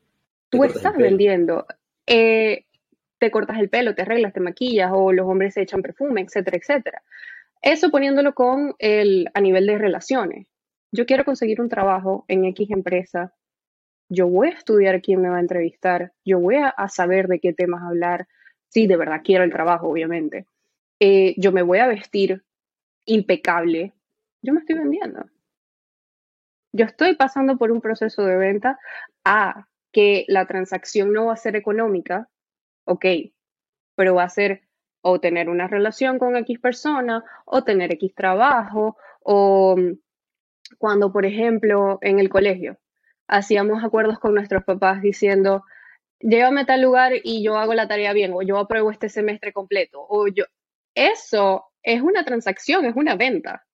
Tú 0.48 0.64
estás 0.64 0.96
vendiendo. 0.96 1.66
Eh, 2.06 2.64
te 3.18 3.30
cortas 3.30 3.58
el 3.58 3.68
pelo, 3.68 3.94
te 3.94 4.02
arreglas, 4.02 4.32
te 4.32 4.40
maquillas, 4.40 4.90
o 4.94 5.12
los 5.12 5.26
hombres 5.26 5.54
se 5.54 5.62
echan 5.62 5.82
perfume, 5.82 6.20
etcétera, 6.20 6.58
etcétera. 6.58 7.02
Eso 7.62 7.90
poniéndolo 7.90 8.34
con 8.34 8.74
el, 8.78 9.28
a 9.34 9.40
nivel 9.40 9.66
de 9.66 9.78
relaciones. 9.78 10.46
Yo 10.92 11.06
quiero 11.06 11.24
conseguir 11.24 11.60
un 11.60 11.68
trabajo 11.68 12.24
en 12.28 12.44
X 12.44 12.70
empresa. 12.70 13.34
Yo 14.08 14.28
voy 14.28 14.48
a 14.48 14.52
estudiar 14.52 15.02
quién 15.02 15.20
me 15.20 15.28
va 15.28 15.38
a 15.38 15.40
entrevistar. 15.40 16.12
Yo 16.24 16.38
voy 16.38 16.56
a, 16.56 16.74
saber 16.88 17.26
de 17.26 17.40
qué 17.40 17.52
temas 17.52 17.82
hablar. 17.82 18.28
Sí, 18.68 18.86
de 18.86 18.96
verdad 18.96 19.22
quiero 19.24 19.44
el 19.44 19.52
trabajo, 19.52 19.88
obviamente. 19.88 20.46
Eh, 21.00 21.34
yo 21.38 21.52
me 21.52 21.62
voy 21.62 21.78
a 21.78 21.86
vestir 21.86 22.44
impecable. 23.04 23.94
Yo 24.42 24.52
me 24.52 24.60
estoy 24.60 24.76
vendiendo. 24.76 25.24
Yo 26.72 26.84
estoy 26.84 27.16
pasando 27.16 27.56
por 27.56 27.72
un 27.72 27.80
proceso 27.80 28.24
de 28.24 28.36
venta 28.36 28.78
a 29.24 29.66
que 29.92 30.24
la 30.28 30.46
transacción 30.46 31.12
no 31.12 31.26
va 31.26 31.32
a 31.32 31.36
ser 31.36 31.56
económica, 31.56 32.28
ok, 32.84 33.06
pero 33.94 34.14
va 34.14 34.24
a 34.24 34.28
ser 34.28 34.62
o 35.00 35.20
tener 35.20 35.48
una 35.48 35.68
relación 35.68 36.18
con 36.18 36.36
X 36.36 36.58
persona, 36.58 37.24
o 37.44 37.64
tener 37.64 37.92
X 37.94 38.14
trabajo, 38.14 38.96
o 39.20 39.76
mm, 39.76 39.98
cuando, 40.78 41.12
por 41.12 41.24
ejemplo, 41.24 41.98
en 42.02 42.18
el 42.18 42.28
colegio 42.28 42.78
hacíamos 43.28 43.82
acuerdos 43.82 44.18
con 44.18 44.34
nuestros 44.34 44.64
papás 44.64 45.00
diciendo, 45.02 45.64
llévame 46.20 46.62
a 46.62 46.66
tal 46.66 46.82
lugar 46.82 47.12
y 47.22 47.42
yo 47.42 47.56
hago 47.56 47.74
la 47.74 47.88
tarea 47.88 48.12
bien, 48.12 48.32
o 48.34 48.42
yo 48.42 48.58
apruebo 48.58 48.90
este 48.90 49.08
semestre 49.08 49.52
completo, 49.52 50.04
o 50.08 50.28
yo... 50.28 50.44
Eso 50.94 51.66
es 51.82 52.00
una 52.00 52.24
transacción, 52.24 52.86
es 52.86 52.96
una 52.96 53.16
venta 53.16 53.66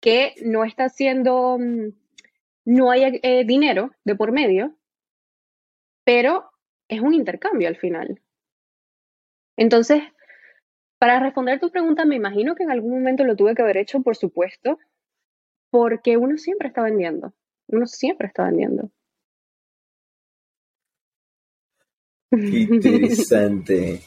que 0.00 0.34
no 0.44 0.64
está 0.64 0.84
haciendo, 0.84 1.58
mm, 1.58 1.88
no 2.64 2.90
hay 2.90 3.20
eh, 3.22 3.44
dinero 3.44 3.92
de 4.04 4.16
por 4.16 4.32
medio, 4.32 4.74
pero 6.04 6.50
es 6.88 7.00
un 7.00 7.14
intercambio 7.14 7.68
al 7.68 7.76
final. 7.76 8.20
Entonces, 9.56 10.02
para 10.98 11.20
responder 11.20 11.60
tu 11.60 11.70
pregunta, 11.70 12.04
me 12.04 12.16
imagino 12.16 12.54
que 12.54 12.64
en 12.64 12.70
algún 12.70 12.92
momento 12.92 13.24
lo 13.24 13.36
tuve 13.36 13.54
que 13.54 13.62
haber 13.62 13.76
hecho, 13.76 14.02
por 14.02 14.16
supuesto, 14.16 14.78
porque 15.70 16.16
uno 16.16 16.36
siempre 16.36 16.68
está 16.68 16.82
vendiendo, 16.82 17.32
uno 17.68 17.86
siempre 17.86 18.28
está 18.28 18.44
vendiendo. 18.44 18.90
Interesante. 22.32 24.02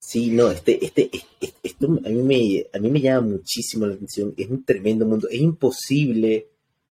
Sí, 0.00 0.30
no, 0.30 0.50
este, 0.50 0.84
este, 0.84 1.10
este, 1.12 1.54
esto 1.62 1.86
a 1.86 2.08
mí, 2.08 2.22
me, 2.22 2.66
a 2.72 2.78
mí 2.78 2.90
me 2.90 3.00
llama 3.00 3.28
muchísimo 3.28 3.86
la 3.86 3.94
atención. 3.94 4.32
Es 4.36 4.48
un 4.48 4.64
tremendo 4.64 5.04
mundo. 5.04 5.28
Es 5.28 5.40
imposible, 5.40 6.48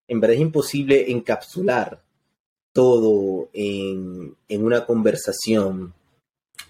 en 0.08 0.20
verdad 0.20 0.36
es 0.36 0.42
imposible 0.42 1.12
encapsular 1.12 2.02
todo 2.72 3.50
en, 3.54 4.36
una 4.50 4.86
conversación, 4.86 5.94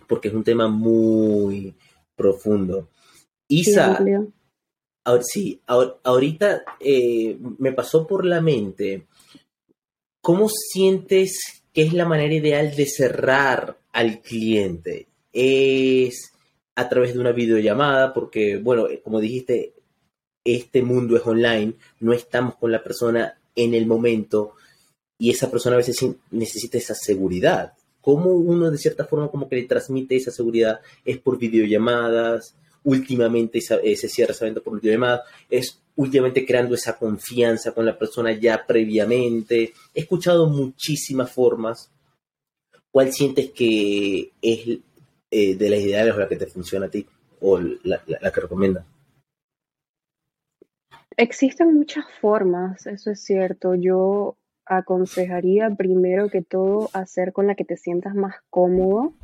porque 0.08 0.28
es 0.28 0.34
un 0.34 0.44
tema 0.44 0.68
muy 0.68 1.74
profundo. 2.16 2.90
Isa, 3.48 3.98
ahora, 5.06 5.24
sí, 5.24 5.62
ahorita 5.66 6.64
eh, 6.80 7.38
me 7.58 7.72
pasó 7.72 8.06
por 8.06 8.26
la 8.26 8.42
mente, 8.42 9.08
¿cómo 10.22 10.50
sientes 10.50 11.64
que 11.74 11.84
es 11.84 11.94
la 11.94 12.06
manera 12.06 12.34
ideal 12.34 12.76
de 12.76 12.86
cerrar 12.86 13.78
al 13.94 14.22
cliente? 14.22 15.08
¿Es 15.32 16.34
a 16.76 16.90
través 16.90 17.14
de 17.14 17.20
una 17.20 17.32
videollamada? 17.32 18.14
Porque, 18.14 18.58
bueno, 18.58 18.88
como 19.04 19.22
dijiste, 19.22 19.74
este 20.44 20.82
mundo 20.82 21.16
es 21.16 21.26
online, 21.26 21.76
no 22.02 22.12
estamos 22.12 22.56
con 22.56 22.72
la 22.72 22.84
persona 22.84 23.40
en 23.56 23.74
el 23.74 23.86
momento 23.86 24.56
y 25.18 25.30
esa 25.30 25.50
persona 25.50 25.76
a 25.76 25.78
veces 25.78 26.06
necesita 26.32 26.78
esa 26.78 26.96
seguridad. 26.96 27.74
¿Cómo 28.02 28.32
uno 28.32 28.70
de 28.70 28.78
cierta 28.78 29.06
forma 29.06 29.30
como 29.30 29.48
que 29.48 29.56
le 29.56 29.64
transmite 29.64 30.18
esa 30.18 30.32
seguridad? 30.32 30.82
Es 31.06 31.20
por 31.20 31.38
videollamadas, 31.38 32.56
últimamente 32.84 33.62
se 33.62 34.10
cierra 34.10 34.34
esa 34.34 34.44
venta 34.44 34.60
por 34.60 34.82
videollamadas, 34.82 35.22
es 35.50 35.80
últimamente 35.96 36.46
creando 36.46 36.76
esa 36.76 36.98
confianza 36.98 37.72
con 37.72 37.86
la 37.86 37.98
persona 37.98 38.34
ya 38.34 38.66
previamente. 38.68 39.74
He 39.94 40.02
escuchado 40.02 40.50
muchísimas 40.50 41.32
formas. 41.32 41.93
¿Cuál 42.94 43.12
sientes 43.12 43.50
que 43.50 44.34
es 44.40 44.80
eh, 45.32 45.56
de 45.56 45.70
las 45.72 45.80
ideales 45.80 46.14
o 46.14 46.20
la 46.20 46.28
que 46.28 46.36
te 46.36 46.46
funciona 46.46 46.86
a 46.86 46.90
ti 46.90 47.04
o 47.42 47.60
la, 47.60 48.00
la 48.06 48.32
que 48.32 48.40
recomienda? 48.40 48.86
Existen 51.18 51.74
muchas 51.74 52.06
formas, 52.22 52.86
eso 52.86 53.10
es 53.10 53.24
cierto. 53.24 53.74
Yo 53.74 54.38
aconsejaría 54.68 55.72
primero 55.72 56.30
que 56.30 56.44
todo 56.44 56.92
hacer 56.94 57.34
con 57.34 57.48
la 57.48 57.56
que 57.56 57.66
te 57.66 57.78
sientas 57.78 58.14
más 58.14 58.36
cómodo. 58.52 59.16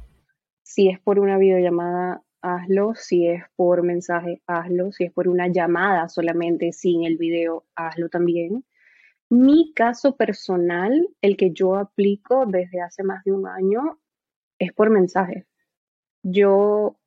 Si 0.64 0.90
es 0.90 1.00
por 1.00 1.20
una 1.20 1.38
videollamada, 1.38 2.24
hazlo. 2.42 2.96
Si 2.96 3.28
es 3.28 3.44
por 3.56 3.84
mensaje, 3.84 4.42
hazlo. 4.48 4.92
Si 4.92 5.04
es 5.04 5.14
por 5.14 5.28
una 5.28 5.48
llamada 5.48 6.10
solamente 6.10 6.72
sin 6.74 7.04
el 7.04 7.18
video, 7.18 7.66
hazlo 7.76 8.10
también. 8.10 8.66
Mi 9.30 9.74
caso 9.74 10.16
personal, 10.16 11.08
el 11.22 11.38
que 11.38 11.52
yo 11.52 11.76
aplico 11.76 12.46
desde 12.48 12.82
hace 12.82 13.04
más 13.04 13.24
de 13.24 13.32
un 13.32 13.48
año, 13.48 14.00
es 14.58 14.74
por 14.74 14.90
mensaje. 14.90 15.46
Yo, 16.24 17.00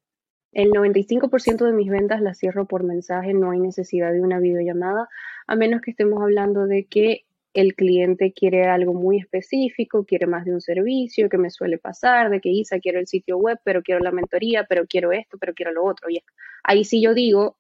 el 0.52 0.70
95% 0.70 1.66
de 1.66 1.72
mis 1.72 1.90
ventas 1.90 2.20
las 2.20 2.38
cierro 2.38 2.66
por 2.66 2.84
mensaje, 2.84 3.34
no 3.34 3.50
hay 3.50 3.60
necesidad 3.60 4.12
de 4.12 4.20
una 4.20 4.38
videollamada, 4.38 5.08
a 5.48 5.56
menos 5.56 5.80
que 5.80 5.90
estemos 5.90 6.22
hablando 6.22 6.66
de 6.66 6.86
que 6.86 7.26
el 7.54 7.74
cliente 7.74 8.32
quiere 8.32 8.64
algo 8.64 8.94
muy 8.94 9.18
específico, 9.18 10.04
quiere 10.04 10.26
más 10.26 10.44
de 10.44 10.54
un 10.54 10.60
servicio, 10.60 11.28
que 11.28 11.38
me 11.38 11.50
suele 11.50 11.78
pasar, 11.78 12.30
de 12.30 12.40
que 12.40 12.48
Isa 12.50 12.78
quiero 12.78 12.98
el 13.00 13.06
sitio 13.06 13.36
web, 13.36 13.58
pero 13.64 13.82
quiero 13.82 14.00
la 14.00 14.12
mentoría, 14.12 14.64
pero 14.64 14.86
quiero 14.86 15.12
esto, 15.12 15.38
pero 15.38 15.54
quiero 15.54 15.72
lo 15.72 15.84
otro. 15.84 16.08
Y 16.08 16.22
ahí 16.62 16.84
sí 16.84 17.02
yo 17.02 17.14
digo, 17.14 17.58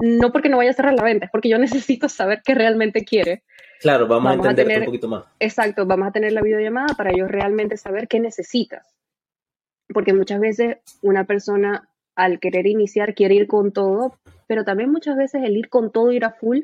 no 0.00 0.32
porque 0.32 0.48
no 0.48 0.56
vaya 0.56 0.70
a 0.70 0.74
cerrar 0.74 0.94
la 0.94 1.02
venta, 1.02 1.26
es 1.26 1.30
porque 1.30 1.48
yo 1.48 1.58
necesito 1.58 2.08
saber 2.08 2.42
qué 2.44 2.54
realmente 2.54 3.04
quiere. 3.04 3.42
Claro, 3.80 4.06
vamos, 4.08 4.32
a 4.44 4.50
entender 4.50 4.80
un 4.80 4.86
poquito 4.86 5.08
más. 5.08 5.24
Exacto, 5.38 5.86
vamos 5.86 6.08
a 6.08 6.12
tener 6.12 6.32
la 6.32 6.42
videollamada 6.42 6.94
para 6.96 7.12
yo 7.12 7.28
realmente 7.28 7.76
saber 7.76 8.08
qué 8.08 8.20
necesitas. 8.20 8.94
Porque 9.92 10.12
muchas 10.12 10.40
veces 10.40 10.78
una 11.02 11.24
persona 11.24 11.88
al 12.16 12.40
querer 12.40 12.66
iniciar 12.66 13.14
quiere 13.14 13.36
ir 13.36 13.46
con 13.46 13.72
todo, 13.72 14.18
pero 14.48 14.64
también 14.64 14.90
muchas 14.90 15.16
veces 15.16 15.42
el 15.44 15.56
ir 15.56 15.68
con 15.68 15.92
todo, 15.92 16.10
ir 16.12 16.24
a 16.24 16.32
full, 16.32 16.62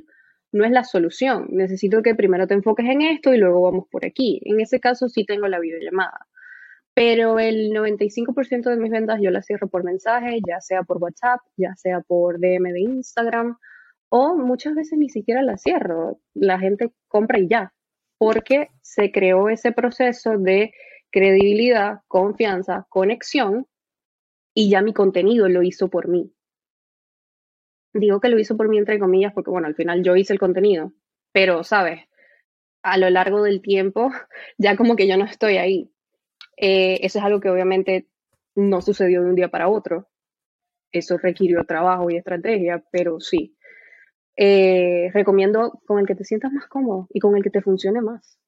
no 0.51 0.65
es 0.65 0.73
la 0.73 0.85
solución. 0.85 1.47
Necesito 1.51 2.03
que 2.03 2.15
primero 2.15 2.47
te 2.47 2.55
enfoques 2.55 2.87
en 2.87 3.03
esto 3.03 3.33
y 3.33 3.39
luego 3.39 3.63
vamos 3.63 3.87
por 3.91 4.05
aquí. 4.05 4.41
En 4.45 4.61
ese 4.61 4.81
caso 4.81 5.09
sí 5.09 5.25
tengo 5.25 5.47
la 5.49 5.61
videollamada. 5.61 6.27
Pero 6.95 7.41
el 7.41 7.73
95% 7.73 8.71
de 8.71 8.77
mis 8.77 8.91
ventas 8.91 9.19
yo 9.21 9.31
las 9.31 9.47
cierro 9.47 9.69
por 9.69 9.83
mensaje, 9.85 10.41
ya 10.47 10.61
sea 10.61 10.85
por 10.85 10.99
WhatsApp, 10.99 11.41
ya 11.57 11.75
sea 11.75 12.01
por 12.01 12.39
DM 12.39 12.73
de 12.73 12.81
Instagram, 12.81 13.59
o 14.09 14.37
muchas 14.37 14.75
veces 14.77 14.99
ni 14.99 15.09
siquiera 15.09 15.43
las 15.43 15.63
cierro. 15.63 16.21
La 16.35 16.59
gente 16.59 16.93
compra 17.09 17.41
y 17.41 17.49
ya, 17.49 17.75
porque 18.17 18.69
se 18.81 19.11
creó 19.11 19.49
ese 19.49 19.73
proceso 19.73 20.39
de 20.39 20.73
credibilidad, 21.11 22.01
confianza, 22.07 22.87
conexión, 22.89 23.67
y 24.55 24.71
ya 24.71 24.83
mi 24.83 24.93
contenido 24.95 25.49
lo 25.49 25.63
hizo 25.63 25.89
por 25.89 26.09
mí. 26.09 26.33
Digo 27.93 28.21
que 28.21 28.29
lo 28.29 28.39
hizo 28.39 28.57
por 28.57 28.69
mí 28.69 28.79
entre 28.79 28.99
comillas 28.99 29.33
porque, 29.33 29.51
bueno, 29.51 29.67
al 29.67 29.75
final 29.75 30.03
yo 30.03 30.17
hice 30.17 30.33
el 30.33 30.39
contenido, 30.39 30.93
pero, 31.33 31.65
¿sabes? 31.65 32.03
A 32.83 32.99
lo 32.99 33.11
largo 33.11 33.43
del 33.43 33.61
tiempo, 33.61 34.11
ya 34.59 34.77
como 34.77 34.97
que 34.97 35.09
yo 35.09 35.17
no 35.17 35.25
estoy 35.25 35.57
ahí. 35.57 35.91
Eh, 36.57 36.99
eso 37.03 37.19
es 37.19 37.25
algo 37.25 37.41
que 37.41 37.51
obviamente 37.51 38.09
no 38.55 38.81
sucedió 38.81 39.23
de 39.23 39.29
un 39.31 39.35
día 39.35 39.49
para 39.49 39.69
otro. 39.69 40.09
Eso 40.93 41.19
requirió 41.19 41.65
trabajo 41.65 42.11
y 42.11 42.17
estrategia, 42.17 42.85
pero 42.91 43.21
sí. 43.21 43.57
Eh, 44.37 45.11
recomiendo 45.13 45.81
con 45.87 45.99
el 45.99 46.07
que 46.07 46.15
te 46.15 46.25
sientas 46.25 46.53
más 46.53 46.67
cómodo 46.67 47.07
y 47.11 47.21
con 47.21 47.37
el 47.37 47.43
que 47.43 47.51
te 47.51 47.63
funcione 47.63 48.01
más. 48.01 48.39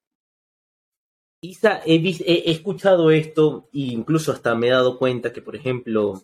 Isa, 1.42 1.80
he, 1.84 1.96
he, 1.96 2.50
escuchado 2.50 3.10
esto 3.10 3.68
e 3.72 3.80
incluso 3.80 4.32
hasta 4.32 4.54
me 4.54 4.68
he 4.68 4.70
dado 4.70 4.98
cuenta 4.98 5.32
que, 5.32 5.42
por 5.42 5.54
ejemplo, 5.54 6.22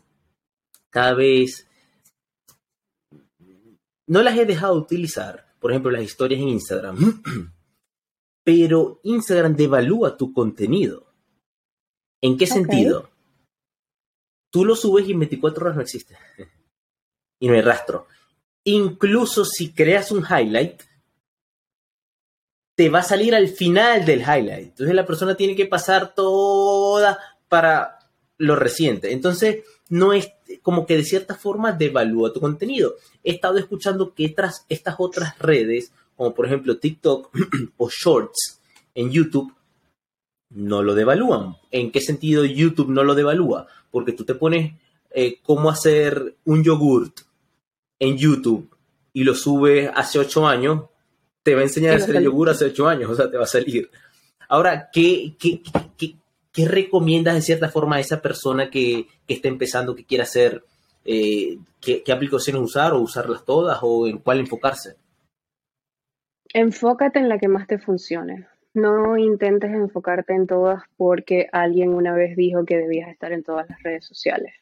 cada 0.91 1.14
vez 1.14 1.68
no 4.07 4.22
las 4.22 4.37
he 4.37 4.47
dejado 4.47 4.74
de 4.74 4.80
utilizar, 4.80 5.47
por 5.61 5.70
ejemplo, 5.70 5.91
las 5.91 6.03
historias 6.03 6.41
en 6.41 6.49
Instagram, 6.49 7.22
pero 8.45 9.01
Instagram 9.05 9.55
devalúa 9.55 10.16
tu 10.16 10.33
contenido. 10.33 11.12
¿En 12.23 12.39
qué 12.39 12.47
sentido? 12.47 13.11
Tú 14.51 14.64
lo 14.64 14.77
subes 14.77 15.09
y 15.09 15.12
en 15.12 15.18
24 15.20 15.64
horas 15.64 15.77
no 15.77 15.83
existe. 15.83 16.16
y 17.41 17.49
no 17.49 17.55
hay 17.55 17.61
rastro. 17.61 18.07
Incluso 18.64 19.45
si 19.45 19.73
creas 19.73 20.12
un 20.12 20.25
highlight, 20.25 20.83
te 22.77 22.89
va 22.89 23.01
a 23.01 23.05
salir 23.05 23.35
al 23.35 23.49
final 23.49 24.05
del 24.05 24.20
highlight. 24.20 24.68
Entonces 24.68 24.95
la 24.95 25.05
persona 25.05 25.35
tiene 25.35 25.57
que 25.57 25.66
pasar 25.66 26.14
toda 26.14 27.18
para 27.49 27.99
lo 28.39 28.57
reciente. 28.57 29.12
Entonces, 29.12 29.64
no 29.89 30.12
es 30.12 30.33
como 30.62 30.87
que 30.87 30.97
de 30.97 31.05
cierta 31.05 31.35
forma 31.35 31.73
devalúa 31.73 32.33
tu 32.33 32.41
contenido. 32.41 32.95
He 33.23 33.33
estado 33.33 33.59
escuchando 33.59 34.14
que 34.14 34.29
tras 34.31 34.64
estas 34.68 34.97
otras 34.99 35.39
redes, 35.39 35.93
como 36.16 36.35
por 36.35 36.47
ejemplo 36.47 36.79
TikTok 36.79 37.31
o 37.77 37.91
Shorts 37.91 38.61
en 38.95 39.11
YouTube, 39.11 39.55
no 40.55 40.83
lo 40.83 40.95
devalúan. 40.95 41.57
¿En 41.71 41.91
qué 41.91 42.01
sentido 42.01 42.45
YouTube 42.45 42.91
no 42.91 43.05
lo 43.05 43.15
devalúa? 43.15 43.67
Porque 43.91 44.13
tú 44.13 44.25
te 44.25 44.35
pones 44.35 44.75
eh, 45.11 45.41
cómo 45.43 45.71
hacer 45.71 46.37
un 46.45 46.65
yogurt 46.65 47.21
en 47.99 48.17
YouTube 48.17 48.69
y 49.13 49.25
lo 49.25 49.35
subes 49.35 49.91
hace 49.95 50.19
ocho 50.19 50.47
años, 50.47 50.85
te 51.43 51.55
va 51.55 51.61
a 51.61 51.65
enseñar 51.65 51.95
a 51.95 51.97
hacer 51.97 52.17
el 52.17 52.25
yogur 52.25 52.49
hace 52.49 52.67
ocho 52.67 52.89
años, 52.89 53.11
o 53.11 53.15
sea, 53.15 53.31
te 53.31 53.37
va 53.37 53.45
a 53.45 53.47
salir. 53.47 53.91
Ahora, 54.49 54.91
¿qué, 54.93 55.35
qué, 55.39 55.63
qué, 55.97 56.17
qué 56.53 56.69
recomiendas 56.69 57.35
de 57.35 57.43
cierta 57.43 57.69
forma 57.69 57.97
a 57.97 58.01
esa 58.01 58.21
persona 58.23 58.71
que, 58.71 59.07
que 59.27 59.35
está 59.35 59.49
empezando, 59.49 59.95
que 59.95 60.05
quiere 60.05 60.23
hacer, 60.23 60.65
eh, 61.05 61.59
qué, 61.81 62.03
qué 62.03 62.13
aplicaciones 62.13 62.63
usar 62.63 62.93
o 62.93 63.01
usarlas 63.01 63.45
todas 63.45 63.79
o 63.83 64.07
en 64.07 64.19
cuál 64.19 64.41
enfocarse? 64.41 64.97
Enfócate 66.55 67.19
en 67.19 67.29
la 67.29 67.39
que 67.39 67.49
más 67.49 67.67
te 67.67 67.79
funcione. 67.79 68.47
No 68.75 69.18
intentes 69.18 69.70
enfocarte 69.70 70.33
en 70.33 70.47
todas 70.47 70.83
porque 70.97 71.49
alguien 71.53 71.91
una 71.91 72.14
vez 72.14 72.37
dijo 72.37 72.64
que 72.64 72.79
debías 72.79 73.11
estar 73.11 73.33
en 73.33 73.43
todas 73.43 73.68
las 73.68 73.83
redes 73.83 74.07
sociales. 74.07 74.55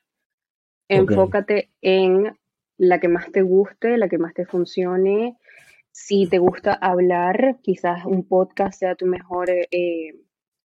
Enfócate 0.88 1.70
en 1.80 2.36
la 2.76 2.98
que 2.98 3.08
más 3.08 3.30
te 3.30 3.42
guste, 3.42 3.96
la 3.98 4.08
que 4.08 4.18
más 4.18 4.34
te 4.34 4.46
funcione. 4.46 5.36
Si 5.92 6.26
te 6.26 6.38
gusta 6.38 6.72
hablar, 6.72 7.58
quizás 7.62 8.04
un 8.04 8.26
podcast 8.26 8.78
sea 8.78 8.94
tu 8.96 9.06
mejor, 9.06 9.50
eh, 9.50 10.14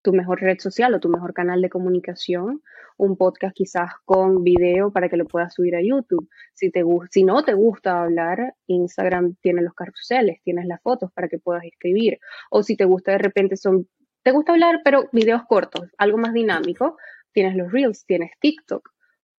tu 0.02 0.12
mejor 0.12 0.40
red 0.40 0.58
social 0.58 0.94
o 0.94 1.00
tu 1.00 1.08
mejor 1.08 1.34
canal 1.34 1.60
de 1.62 1.70
comunicación. 1.70 2.62
Un 2.96 3.16
podcast 3.16 3.54
quizás 3.54 3.90
con 4.04 4.44
video 4.44 4.92
para 4.92 5.08
que 5.08 5.16
lo 5.16 5.26
puedas 5.26 5.54
subir 5.54 5.74
a 5.76 5.82
YouTube. 5.82 6.28
Si, 6.54 6.70
te, 6.70 6.84
si 7.10 7.24
no 7.24 7.42
te 7.44 7.54
gusta 7.54 8.02
hablar, 8.02 8.54
Instagram 8.66 9.36
tiene 9.40 9.62
los 9.62 9.74
carruseles, 9.74 10.42
tienes 10.42 10.66
las 10.66 10.82
fotos 10.82 11.10
para 11.12 11.28
que 11.28 11.38
puedas 11.38 11.64
escribir. 11.64 12.18
O 12.50 12.62
si 12.62 12.76
te 12.76 12.84
gusta 12.84 13.12
de 13.12 13.18
repente 13.18 13.56
son, 13.56 13.88
te 14.22 14.32
gusta 14.32 14.52
hablar 14.52 14.80
pero 14.84 15.08
videos 15.12 15.42
cortos, 15.48 15.88
algo 15.98 16.18
más 16.18 16.32
dinámico, 16.32 16.96
tienes 17.32 17.56
los 17.56 17.72
Reels, 17.72 18.04
tienes 18.06 18.30
TikTok 18.40 18.88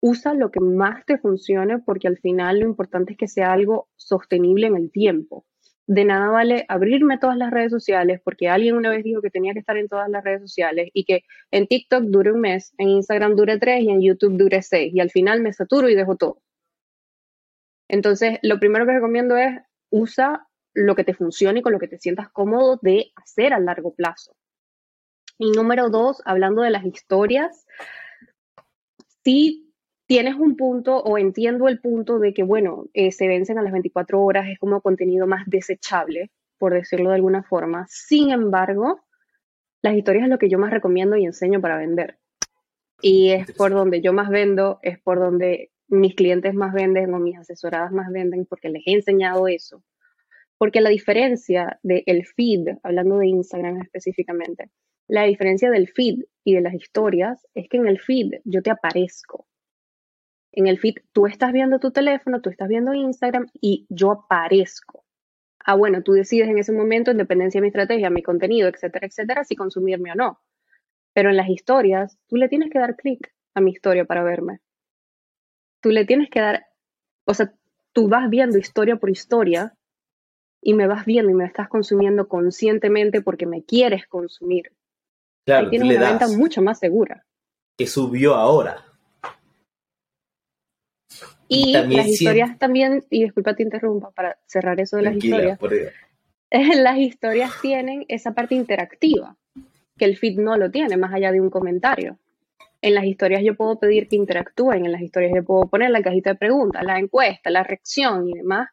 usa 0.02 0.34
lo 0.34 0.50
que 0.52 0.60
más 0.60 1.06
te 1.06 1.18
funcione 1.20 1.80
porque 1.80 2.08
al 2.08 2.18
final 2.18 2.60
lo 2.60 2.66
importante 2.66 3.14
es 3.14 3.18
que 3.18 3.28
sea 3.28 3.54
algo 3.54 3.88
sostenible 3.96 4.68
en 4.68 4.76
el 4.76 4.92
tiempo. 4.92 5.46
De 5.88 6.06
nada 6.06 6.30
vale 6.30 6.66
abrirme 6.70 7.18
todas 7.18 7.38
las 7.38 7.52
redes 7.52 7.72
sociales 7.72 8.22
porque 8.24 8.48
alguien 8.48 8.76
una 8.76 8.90
vez 8.90 9.04
dijo 9.04 9.22
que 9.22 9.30
tenía 9.30 9.54
que 9.54 9.60
estar 9.60 9.78
en 9.78 9.90
todas 9.90 10.10
las 10.10 10.24
redes 10.24 10.42
sociales 10.42 10.90
y 10.94 11.06
que 11.06 11.24
en 11.50 11.68
TikTok 11.68 12.04
dure 12.04 12.32
un 12.32 12.42
mes, 12.42 12.74
en 12.78 12.90
Instagram 12.90 13.36
dure 13.36 13.58
tres 13.58 13.84
y 13.84 13.90
en 13.90 14.02
YouTube 14.02 14.38
dure 14.38 14.62
seis 14.62 14.94
y 14.94 15.00
al 15.00 15.10
final 15.10 15.42
me 15.42 15.52
saturo 15.54 15.90
y 15.90 15.96
dejo 15.96 16.16
todo. 16.16 16.42
Entonces, 17.90 18.40
lo 18.42 18.60
primero 18.60 18.86
que 18.86 18.94
recomiendo 18.94 19.36
es 19.36 19.60
usa 19.90 20.48
lo 20.74 20.96
que 20.96 21.04
te 21.04 21.14
funcione 21.14 21.60
y 21.60 21.62
con 21.62 21.74
lo 21.74 21.80
que 21.80 21.90
te 21.90 21.98
sientas 21.98 22.30
cómodo 22.30 22.80
de 22.82 23.12
hacer 23.16 23.54
a 23.54 23.60
largo 23.60 23.94
plazo. 23.94 24.36
Y 25.38 25.52
número 25.52 25.90
dos, 25.90 26.22
hablando 26.26 26.62
de 26.62 26.70
las 26.70 26.86
historias, 26.86 27.66
sí 29.24 29.71
tienes 30.12 30.36
un 30.36 30.58
punto 30.58 30.98
o 30.98 31.18
entiendo 31.18 31.70
el 31.70 31.80
punto 31.80 32.20
de 32.20 32.34
que, 32.34 32.44
bueno, 32.44 32.88
eh, 32.94 33.14
se 33.14 33.30
vencen 33.30 33.58
a 33.58 33.62
las 33.62 33.72
24 33.72 34.22
horas, 34.22 34.50
es 34.50 34.60
como 34.60 34.82
contenido 34.82 35.26
más 35.26 35.44
desechable, 35.48 36.32
por 36.58 36.74
decirlo 36.74 37.12
de 37.12 37.16
alguna 37.16 37.44
forma. 37.44 37.86
Sin 37.88 38.32
embargo, 38.32 39.00
las 39.82 39.96
historias 39.96 40.26
es 40.26 40.30
lo 40.30 40.38
que 40.38 40.50
yo 40.50 40.60
más 40.60 40.70
recomiendo 40.70 41.16
y 41.16 41.24
enseño 41.24 41.62
para 41.62 41.78
vender. 41.78 42.18
Y 43.02 43.30
es 43.30 43.54
por 43.54 43.72
donde 43.72 44.02
yo 44.02 44.12
más 44.12 44.30
vendo, 44.30 44.80
es 44.82 45.00
por 45.00 45.18
donde 45.18 45.72
mis 45.88 46.14
clientes 46.14 46.54
más 46.56 46.74
venden 46.74 47.14
o 47.14 47.20
mis 47.20 47.38
asesoradas 47.38 47.94
más 47.94 48.12
venden, 48.12 48.46
porque 48.46 48.68
les 48.68 48.84
he 48.88 48.92
enseñado 48.92 49.48
eso. 49.48 49.82
Porque 50.58 50.82
la 50.82 50.90
diferencia 50.90 51.80
del 51.84 52.26
feed, 52.26 52.68
hablando 52.84 53.18
de 53.20 53.28
Instagram 53.28 53.82
específicamente, 53.82 54.72
la 55.08 55.24
diferencia 55.24 55.72
del 55.72 55.88
feed 55.88 56.26
y 56.44 56.56
de 56.56 56.60
las 56.60 56.74
historias 56.74 57.48
es 57.54 57.70
que 57.70 57.78
en 57.78 57.88
el 57.88 58.02
feed 58.02 58.42
yo 58.44 58.62
te 58.62 58.72
aparezco 58.72 59.48
en 60.52 60.68
el 60.68 60.80
feed, 60.80 60.96
tú 61.14 61.28
estás 61.28 61.54
viendo 61.54 61.80
tu 61.80 61.92
teléfono, 61.92 62.42
tú 62.42 62.50
estás 62.50 62.68
viendo 62.68 62.94
Instagram 62.94 63.48
y 63.60 63.86
yo 63.90 64.12
aparezco. 64.12 65.06
Ah, 65.64 65.76
bueno, 65.76 66.02
tú 66.02 66.14
decides 66.14 66.50
en 66.50 66.58
ese 66.58 66.74
momento, 66.74 67.12
en 67.12 67.18
dependencia 67.18 67.60
de 67.60 67.64
mi 67.64 67.68
estrategia, 67.68 68.10
mi 68.10 68.24
contenido, 68.24 68.68
etcétera, 68.68 69.08
etcétera, 69.08 69.44
si 69.44 69.56
consumirme 69.56 70.12
o 70.12 70.16
no. 70.16 70.40
Pero 71.14 71.30
en 71.30 71.38
las 71.38 71.50
historias, 71.50 72.18
tú 72.28 72.38
le 72.38 72.50
tienes 72.50 72.70
que 72.72 72.80
dar 72.80 72.96
clic 72.96 73.34
a 73.54 73.62
mi 73.62 73.72
historia 73.72 74.06
para 74.06 74.24
verme. 74.24 74.60
Tú 75.82 75.90
le 75.90 76.06
tienes 76.06 76.30
que 76.30 76.42
dar, 76.42 76.66
o 77.26 77.34
sea, 77.34 77.54
tú 77.94 78.08
vas 78.08 78.30
viendo 78.30 78.58
historia 78.58 78.96
por 78.96 79.10
historia 79.10 79.76
y 80.62 80.74
me 80.74 80.88
vas 80.88 81.06
viendo 81.06 81.32
y 81.32 81.36
me 81.36 81.46
estás 81.46 81.70
consumiendo 81.70 82.28
conscientemente 82.28 83.22
porque 83.22 83.46
me 83.46 83.64
quieres 83.64 84.08
consumir. 84.08 84.72
Claro, 85.46 85.66
Ahí 85.66 85.70
tienes 85.72 85.98
una 85.98 86.10
venta 86.10 86.28
mucho 86.28 86.62
más 86.62 86.80
segura. 86.80 87.26
Que 87.78 87.88
subió 87.88 88.36
ahora. 88.36 88.91
Y, 91.54 91.74
las 91.74 92.08
historias 92.08 92.58
también, 92.58 93.04
y 93.10 93.24
disculpa 93.24 93.54
te 93.54 93.64
interrumpa 93.64 94.12
para 94.12 94.40
cerrar 94.46 94.80
eso 94.80 94.96
de 94.96 95.04
las 95.04 95.16
historias. 95.18 95.60
las 96.82 96.98
historias 96.98 97.52
tienen 97.62 98.06
esa 98.08 98.34
parte 98.34 98.56
interactiva, 98.56 99.36
que 99.98 100.06
el 100.06 100.16
feed 100.16 100.40
no 100.40 100.56
lo 100.56 100.72
tiene, 100.72 100.96
más 100.96 101.14
allá 101.14 101.30
de 101.34 101.42
un 101.42 101.50
comentario. 101.50 102.18
En 102.82 102.96
las 102.96 103.04
historias 103.04 103.44
yo 103.44 103.58
puedo 103.58 103.78
pedir 103.78 104.08
que 104.08 104.16
interactúen, 104.16 104.86
en 104.86 104.94
las 104.94 105.02
historias 105.02 105.34
yo 105.36 105.44
puedo 105.44 105.68
poner 105.68 105.90
la 105.90 106.02
cajita 106.02 106.30
de 106.30 106.36
preguntas, 106.38 106.86
la 106.86 106.98
encuesta, 106.98 107.50
la 107.50 107.64
reacción 107.64 108.30
y 108.30 108.34
demás, 108.34 108.70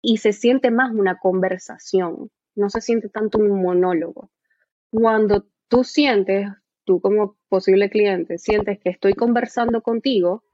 y 0.00 0.18
se 0.18 0.32
siente 0.32 0.70
más 0.70 0.92
una 0.92 1.18
conversación, 1.18 2.30
no 2.54 2.70
se 2.70 2.82
siente 2.82 3.08
tanto 3.08 3.38
un 3.38 3.60
monólogo. 3.60 4.30
Cuando 4.90 5.48
tú 5.66 5.82
sientes, 5.82 6.46
tú 6.84 7.00
como 7.00 7.36
posible 7.48 7.90
cliente, 7.90 8.38
sientes 8.38 8.78
que 8.78 8.90
estoy 8.90 9.14
conversando 9.14 9.82
contigo, 9.82 10.44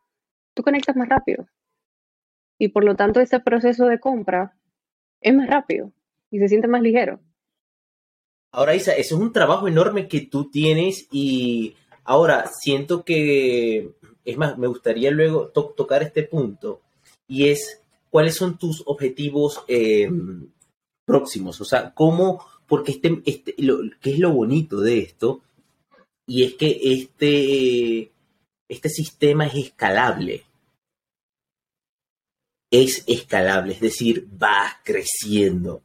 tú 0.54 0.62
conectas 0.62 0.96
más 0.96 1.08
rápido. 1.08 1.46
Y 2.58 2.68
por 2.68 2.84
lo 2.84 2.94
tanto 2.94 3.20
ese 3.20 3.40
proceso 3.40 3.86
de 3.86 3.98
compra 3.98 4.56
es 5.20 5.34
más 5.34 5.48
rápido 5.48 5.92
y 6.30 6.38
se 6.38 6.48
siente 6.48 6.68
más 6.68 6.82
ligero. 6.82 7.20
Ahora, 8.52 8.74
Isa, 8.74 8.92
eso 8.92 9.14
es 9.16 9.20
un 9.20 9.32
trabajo 9.32 9.66
enorme 9.66 10.08
que 10.08 10.20
tú 10.20 10.50
tienes 10.50 11.08
y 11.10 11.74
ahora 12.04 12.46
siento 12.48 13.04
que, 13.04 13.92
es 14.24 14.36
más, 14.36 14.58
me 14.58 14.66
gustaría 14.66 15.10
luego 15.10 15.48
tocar 15.48 16.02
este 16.02 16.22
punto 16.22 16.80
y 17.26 17.48
es 17.48 17.80
cuáles 18.10 18.34
son 18.34 18.58
tus 18.58 18.82
objetivos 18.84 19.64
eh, 19.68 20.10
próximos, 21.06 21.60
o 21.62 21.64
sea, 21.64 21.94
cómo, 21.94 22.44
porque 22.66 22.92
este, 22.92 23.22
este 23.24 23.54
lo, 23.58 23.78
¿qué 24.00 24.12
es 24.12 24.18
lo 24.18 24.32
bonito 24.32 24.80
de 24.80 24.98
esto? 24.98 25.40
Y 26.26 26.44
es 26.44 26.54
que 26.54 26.78
este, 26.82 28.11
este 28.72 28.88
sistema 28.88 29.46
es 29.46 29.54
escalable. 29.54 30.44
Es 32.70 33.04
escalable, 33.06 33.74
es 33.74 33.80
decir, 33.80 34.26
va 34.42 34.80
creciendo. 34.82 35.82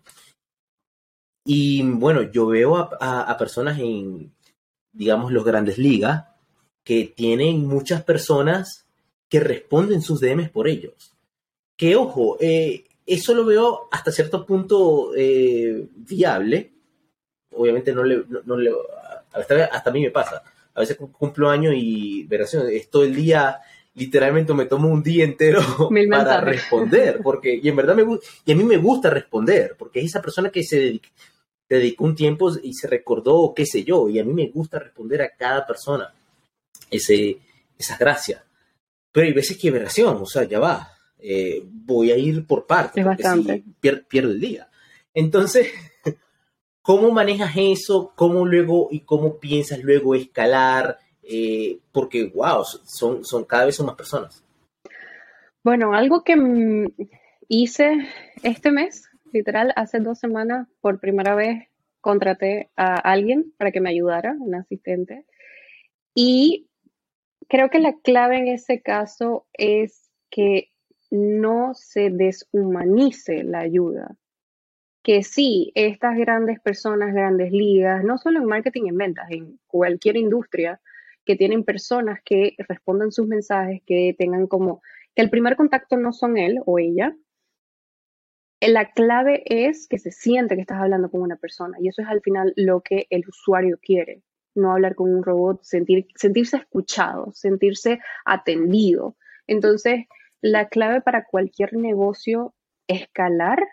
Y 1.46 1.84
bueno, 1.84 2.24
yo 2.32 2.48
veo 2.48 2.78
a, 2.78 3.38
personas 3.38 3.78
en, 3.80 4.34
digamos, 4.94 5.34
los 5.34 5.44
grandes 5.44 5.78
ligas 5.78 6.28
que 6.86 7.14
tienen 7.14 7.68
muchas 7.68 8.04
personas 8.04 8.86
que 9.28 9.42
responden 9.42 10.02
sus 10.02 10.22
DMs 10.22 10.50
por 10.50 10.70
ellos. 10.70 11.14
Que 11.76 11.98
ojo, 11.98 12.38
eh, 12.40 12.86
eso 13.06 13.34
lo 13.34 13.46
veo 13.46 13.90
hasta 13.92 14.14
cierto 14.14 14.46
punto 14.46 15.12
eh, 15.14 15.90
viable. 15.94 16.72
Obviamente 17.54 17.92
no 17.94 18.04
le, 18.04 18.24
no, 18.46 18.56
le 18.56 18.72
hasta, 19.34 19.66
hasta, 19.66 19.90
a 19.90 19.94
mí 19.94 20.02
me 20.02 20.12
pasa 20.12 20.42
a 20.78 20.82
veces 20.82 20.98
cumplo 20.98 21.50
años 21.50 21.74
y 21.76 22.24
verás, 22.26 22.54
es 22.54 22.90
todo 22.92 23.04
el 23.04 23.16
día, 23.16 23.60
literalmente 23.96 24.54
me 24.54 24.66
tomo 24.66 24.90
un 24.90 25.02
día 25.02 25.24
entero 25.24 25.60
para 26.12 26.40
responder, 26.40 27.20
porque, 27.24 27.60
y 27.62 27.68
en 27.68 27.76
verdad 27.76 27.96
me 27.96 28.06
y 28.46 28.52
a 28.52 28.56
mí 28.56 28.64
me 28.64 28.78
gusta 28.78 29.10
responder, 29.10 29.76
porque 29.76 30.00
es 30.00 30.06
esa 30.06 30.22
persona 30.22 30.52
que 30.52 30.64
se 30.64 31.02
dedicó 31.68 32.04
un 32.04 32.14
tiempo 32.14 32.52
y 32.62 32.74
se 32.76 32.88
recordó, 32.88 33.54
qué 33.56 33.66
sé 33.66 33.84
yo, 33.84 34.08
y 34.08 34.20
a 34.20 34.24
mí 34.24 34.34
me 34.36 34.50
gusta 34.50 34.78
responder 34.78 35.24
a 35.24 35.36
cada 35.36 35.66
persona 35.66 36.14
ese, 36.92 37.40
esas 37.76 37.98
gracias. 37.98 38.44
Pero 39.12 39.26
hay 39.26 39.34
veces 39.34 39.58
que 39.58 39.72
veracción, 39.72 40.18
o 40.22 40.28
sea, 40.28 40.44
ya 40.44 40.60
va, 40.60 40.92
eh, 41.18 41.64
voy 41.66 42.12
a 42.12 42.18
ir 42.18 42.46
por 42.46 42.68
partes, 42.68 43.04
porque 43.04 43.64
pierdo 44.08 44.30
el 44.30 44.40
día. 44.40 44.70
Entonces, 45.12 45.72
¿Cómo 46.88 47.12
manejas 47.12 47.52
eso? 47.58 48.14
¿Cómo 48.16 48.46
luego 48.46 48.88
y 48.90 49.02
cómo 49.02 49.40
piensas 49.40 49.84
luego 49.84 50.16
escalar? 50.16 51.00
Eh, 51.22 51.80
porque, 51.92 52.32
wow, 52.34 52.64
son, 52.64 53.26
son, 53.26 53.44
cada 53.44 53.66
vez 53.66 53.76
son 53.76 53.88
más 53.88 53.96
personas. 53.96 54.42
Bueno, 55.66 55.94
algo 55.94 56.24
que 56.24 56.88
hice 57.50 58.08
este 58.42 58.72
mes, 58.72 59.10
literal, 59.34 59.74
hace 59.76 60.00
dos 60.00 60.18
semanas, 60.18 60.70
por 60.80 61.02
primera 61.02 61.36
vez 61.36 61.68
contraté 62.00 62.70
a 62.78 62.96
alguien 62.96 63.54
para 63.58 63.74
que 63.74 63.82
me 63.82 63.90
ayudara, 63.90 64.38
un 64.40 64.56
asistente. 64.56 65.26
Y 66.16 66.70
creo 67.50 67.70
que 67.70 67.80
la 67.80 67.98
clave 68.02 68.38
en 68.38 68.48
ese 68.48 68.82
caso 68.82 69.46
es 69.52 70.10
que 70.30 70.70
no 71.12 71.74
se 71.74 72.12
deshumanice 72.12 73.44
la 73.44 73.60
ayuda. 73.60 74.16
Que 75.08 75.24
sí, 75.24 75.72
estas 75.74 76.18
grandes 76.18 76.60
personas, 76.60 77.14
grandes 77.14 77.54
ligas, 77.54 78.04
no 78.04 78.18
solo 78.18 78.40
en 78.40 78.46
marketing 78.46 78.88
y 78.88 78.90
en 78.90 78.98
ventas, 78.98 79.32
en 79.32 79.58
cualquier 79.66 80.18
industria, 80.18 80.82
que 81.24 81.38
tienen 81.38 81.64
personas 81.64 82.20
que 82.26 82.56
respondan 82.68 83.14
sus 83.14 83.26
mensajes, 83.26 83.82
que 83.86 84.14
tengan 84.20 84.48
como, 84.48 84.82
que 85.16 85.22
el 85.22 85.30
primer 85.30 85.56
contacto 85.56 85.96
no 85.96 86.12
son 86.12 86.38
él 86.38 86.60
o 86.66 86.78
ella. 86.78 87.16
La 88.60 88.92
clave 88.92 89.44
es 89.46 89.88
que 89.88 89.98
se 89.98 90.12
siente 90.12 90.56
que 90.56 90.62
estás 90.62 90.82
hablando 90.82 91.10
con 91.10 91.22
una 91.22 91.38
persona 91.38 91.78
y 91.80 91.88
eso 91.88 92.02
es 92.02 92.10
al 92.10 92.20
final 92.20 92.52
lo 92.58 92.82
que 92.82 93.08
el 93.10 93.24
usuario 93.30 93.80
quiere. 93.82 94.24
No 94.56 94.74
hablar 94.74 94.96
con 94.96 95.16
un 95.16 95.24
robot, 95.24 95.64
sentir, 95.64 96.08
sentirse 96.16 96.58
escuchado, 96.58 97.32
sentirse 97.32 98.02
atendido. 98.26 99.16
Entonces, 99.48 100.04
la 100.42 100.68
clave 100.68 101.00
para 101.00 101.24
cualquier 101.24 101.76
negocio 101.76 102.54
escalar 102.88 103.66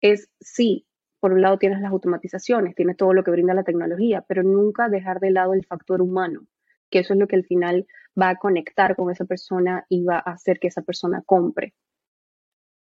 es 0.00 0.30
sí, 0.40 0.86
por 1.20 1.32
un 1.32 1.42
lado 1.42 1.58
tienes 1.58 1.80
las 1.80 1.90
automatizaciones, 1.90 2.74
tienes 2.74 2.96
todo 2.96 3.12
lo 3.12 3.24
que 3.24 3.30
brinda 3.30 3.54
la 3.54 3.64
tecnología, 3.64 4.24
pero 4.26 4.42
nunca 4.42 4.88
dejar 4.88 5.20
de 5.20 5.30
lado 5.30 5.54
el 5.54 5.66
factor 5.66 6.00
humano, 6.00 6.46
que 6.90 7.00
eso 7.00 7.14
es 7.14 7.20
lo 7.20 7.26
que 7.26 7.36
al 7.36 7.44
final 7.44 7.86
va 8.20 8.30
a 8.30 8.36
conectar 8.36 8.96
con 8.96 9.10
esa 9.10 9.24
persona 9.24 9.84
y 9.88 10.04
va 10.04 10.16
a 10.16 10.32
hacer 10.32 10.58
que 10.58 10.68
esa 10.68 10.82
persona 10.82 11.22
compre. 11.24 11.74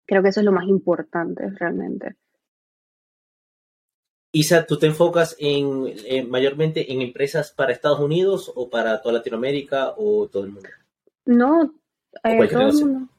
Creo 0.06 0.22
que 0.22 0.30
eso 0.30 0.41
es 0.41 0.45
lo 0.45 0.51
más 0.51 0.68
importante 0.68 1.49
realmente. 1.60 2.16
Isa, 4.36 4.66
¿tú 4.66 4.80
te 4.80 4.88
enfocas 4.88 5.36
en, 5.39 6.30
mayormente 6.30 6.91
en 6.91 7.01
empresas 7.01 7.51
para 7.51 7.72
Estados 7.72 7.99
Unidos 7.99 8.51
o 8.56 8.68
para 8.68 8.99
toda 9.01 9.16
Latinoamérica 9.16 9.93
o 9.95 10.28
todo 10.28 10.45
el 10.45 10.51
mundo? 10.51 10.70
No, 11.26 11.76
eh, 12.24 12.47
todo 12.49 12.68
el 12.68 12.74
mundo. 12.74 13.12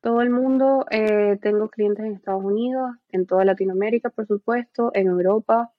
Todo 0.00 0.22
el 0.22 0.30
mundo. 0.30 0.86
Eh, 0.90 1.38
tengo 1.42 1.68
clientes 1.68 2.04
en 2.04 2.14
Estados 2.14 2.44
Unidos, 2.44 2.96
en 3.10 3.26
toda 3.26 3.44
Latinoamérica, 3.44 4.10
por 4.10 4.26
supuesto, 4.26 4.90
en 4.94 5.08
Europa. 5.08 5.72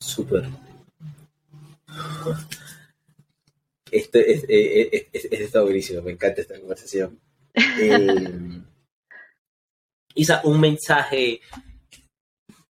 Súper. 0.00 0.44
Este 3.90 4.32
es, 4.32 4.44
eh, 4.48 5.08
está 5.12 5.62
buenísimo, 5.62 6.02
me 6.02 6.12
encanta 6.12 6.40
esta 6.40 6.58
conversación. 6.58 7.18
Isa, 10.14 10.40
un 10.44 10.60
mensaje 10.60 11.40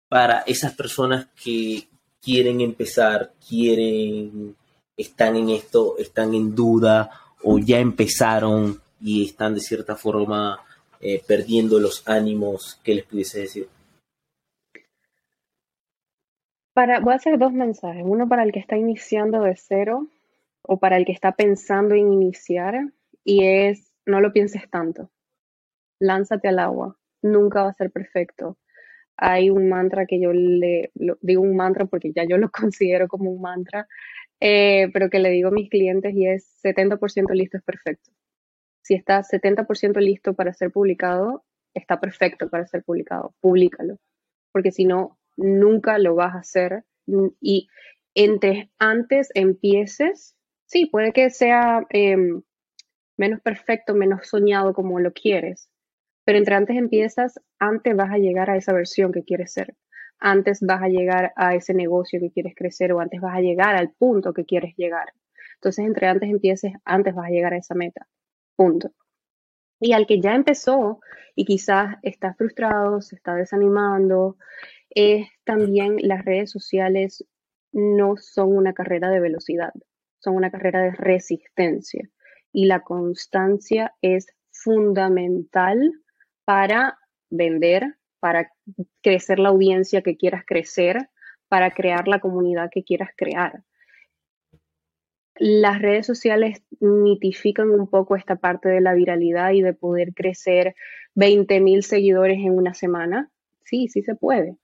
para 0.08 0.42
esas 0.42 0.74
personas 0.74 1.28
que 1.44 1.88
quieren 2.22 2.62
empezar, 2.62 3.34
quieren, 3.48 4.56
están 4.96 5.36
en 5.36 5.50
esto, 5.50 5.98
están 5.98 6.34
en 6.34 6.56
duda 6.56 7.10
o 7.44 7.60
ya 7.60 7.80
empezaron 7.80 8.82
y 9.00 9.26
están 9.26 9.54
de 9.54 9.62
cierta 9.62 9.96
forma 9.96 10.60
eh, 11.00 11.22
perdiendo 11.28 11.80
los 11.80 12.08
ánimos, 12.08 12.80
¿qué 12.84 12.96
les 12.96 13.06
pudiese 13.06 13.42
decir? 13.42 13.68
Para, 16.74 17.00
voy 17.00 17.14
a 17.14 17.18
hacer 17.18 17.38
dos 17.38 17.54
mensajes, 17.54 18.04
uno 18.06 18.28
para 18.28 18.44
el 18.44 18.52
que 18.52 18.60
está 18.60 18.78
iniciando 18.78 19.42
de 19.42 19.56
cero 19.56 20.08
o 20.62 20.78
para 20.80 20.98
el 20.98 21.06
que 21.06 21.12
está 21.12 21.32
pensando 21.32 21.96
en 21.96 22.14
iniciar 22.14 22.76
y 23.24 23.46
es 23.46 23.92
no 24.06 24.22
lo 24.22 24.32
pienses 24.32 24.70
tanto, 24.70 25.12
lánzate 26.00 26.48
al 26.48 26.60
agua, 26.60 26.98
nunca 27.22 27.64
va 27.64 27.70
a 27.70 27.74
ser 27.74 27.92
perfecto. 27.92 28.58
Hay 29.18 29.50
un 29.50 29.70
mantra 29.70 30.06
que 30.06 30.20
yo 30.22 30.32
le 30.34 30.92
digo 31.22 31.42
un 31.42 31.56
mantra 31.56 31.86
porque 31.86 32.12
ya 32.14 32.24
yo 32.26 32.38
lo 32.38 32.50
considero 32.52 33.08
como 33.08 33.32
un 33.32 33.42
mantra, 33.42 33.88
eh, 34.40 34.90
pero 34.94 35.10
que 35.10 35.20
le 35.20 35.30
digo 35.32 35.50
a 35.50 35.52
mis 35.52 35.70
clientes 35.70 36.14
y 36.16 36.28
es 36.28 36.60
70% 36.64 37.34
listo 37.34 37.58
es 37.58 37.64
perfecto 37.64 38.12
si 38.88 38.94
está 38.94 39.22
70% 39.22 40.00
listo 40.00 40.34
para 40.34 40.54
ser 40.54 40.72
publicado, 40.72 41.44
está 41.74 42.00
perfecto 42.00 42.50
para 42.50 42.66
ser 42.68 42.86
publicado, 42.86 43.36
públicalo, 43.42 43.98
porque 44.54 44.72
si 44.72 44.86
no, 44.86 45.20
nunca 45.36 45.98
lo 45.98 46.16
vas 46.16 46.36
a 46.36 46.40
hacer. 46.40 46.86
Y 47.42 47.68
entre 48.16 48.72
antes 48.80 49.30
empieces, 49.34 50.38
sí, 50.68 50.86
puede 50.86 51.12
que 51.12 51.30
sea 51.32 51.86
em, 51.90 52.44
menos 53.18 53.42
perfecto, 53.42 53.94
menos 53.94 54.30
soñado 54.30 54.74
como 54.74 55.02
lo 55.02 55.12
quieres, 55.12 55.70
pero 56.24 56.38
entre 56.38 56.56
antes 56.56 56.78
empiezas, 56.78 57.42
antes 57.60 57.94
vas 57.94 58.12
a 58.12 58.20
llegar 58.20 58.50
a 58.50 58.56
esa 58.56 58.72
versión 58.72 59.12
que 59.12 59.26
quieres 59.26 59.52
ser. 59.52 59.76
Antes 60.18 60.62
vas 60.62 60.82
a 60.82 60.88
llegar 60.88 61.34
a 61.36 61.56
ese 61.56 61.74
negocio 61.74 62.22
que 62.22 62.32
quieres 62.32 62.54
crecer 62.56 62.94
o 62.94 63.02
antes 63.02 63.20
vas 63.20 63.36
a 63.36 63.42
llegar 63.42 63.76
al 63.76 63.92
punto 63.92 64.34
que 64.34 64.46
quieres 64.46 64.76
llegar. 64.78 65.12
Entonces, 65.56 65.86
entre 65.86 66.08
antes 66.08 66.30
empieces, 66.30 66.72
antes 66.86 67.14
vas 67.14 67.28
a 67.28 67.32
llegar 67.32 67.54
a 67.54 67.58
esa 67.58 67.76
meta. 67.76 68.08
Punto. 68.58 68.90
Y 69.80 69.94
al 69.94 70.08
que 70.08 70.20
ya 70.20 70.34
empezó 70.34 71.00
y 71.36 71.46
quizás 71.46 71.96
está 72.02 72.34
frustrado, 72.34 73.02
se 73.02 73.16
está 73.16 73.36
desanimando, 73.36 74.38
es 74.90 75.28
también 75.46 75.98
las 76.02 76.26
redes 76.26 76.52
sociales 76.52 77.24
no 77.72 78.18
son 78.18 78.58
una 78.58 78.74
carrera 78.74 79.10
de 79.10 79.20
velocidad, 79.20 79.72
son 80.20 80.36
una 80.36 80.50
carrera 80.50 80.82
de 80.82 80.92
resistencia. 80.92 82.10
Y 82.52 82.66
la 82.66 82.82
constancia 82.82 83.94
es 84.02 84.26
fundamental 84.52 85.92
para 86.44 86.98
vender, 87.30 87.98
para 88.20 88.52
crecer 89.04 89.38
la 89.38 89.50
audiencia 89.50 90.02
que 90.02 90.18
quieras 90.18 90.44
crecer, 90.48 91.10
para 91.48 91.70
crear 91.70 92.08
la 92.08 92.20
comunidad 92.20 92.70
que 92.72 92.84
quieras 92.84 93.12
crear 93.16 93.64
las 95.40 95.82
redes 95.82 96.06
sociales 96.06 96.64
mitifican 96.80 97.70
un 97.70 97.90
poco 97.90 98.16
esta 98.16 98.38
parte 98.38 98.70
de 98.70 98.82
la 98.82 98.94
viralidad 98.94 99.52
y 99.52 99.62
de 99.62 99.74
poder 99.74 100.14
crecer 100.14 100.76
20 101.16 101.60
mil 101.62 101.84
seguidores 101.84 102.40
en 102.40 102.58
una 102.58 102.74
semana. 102.74 103.32
Sí, 103.64 103.88
sí 103.88 104.02
se 104.04 104.16
puede. 104.16 104.58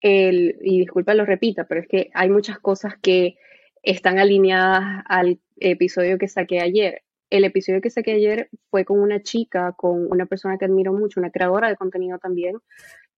y 0.00 0.78
disculpa 0.80 1.14
lo 1.14 1.24
repita, 1.24 1.66
pero 1.66 1.80
es 1.80 1.88
que 1.88 2.10
hay 2.14 2.28
muchas 2.28 2.58
cosas 2.58 2.94
que 3.00 3.36
están 3.82 4.18
alineadas 4.18 5.02
al 5.08 5.40
episodio 5.56 6.18
que 6.18 6.28
saqué 6.28 6.60
ayer. 6.60 7.02
El 7.30 7.44
episodio 7.44 7.80
que 7.80 7.90
saqué 7.90 8.12
ayer 8.12 8.50
fue 8.70 8.84
con 8.84 9.00
una 9.00 9.22
chica, 9.22 9.72
con 9.76 10.10
una 10.10 10.26
persona 10.26 10.58
que 10.58 10.66
admiro 10.66 10.92
mucho, 10.92 11.20
una 11.20 11.30
creadora 11.30 11.68
de 11.68 11.76
contenido 11.76 12.18
también, 12.18 12.58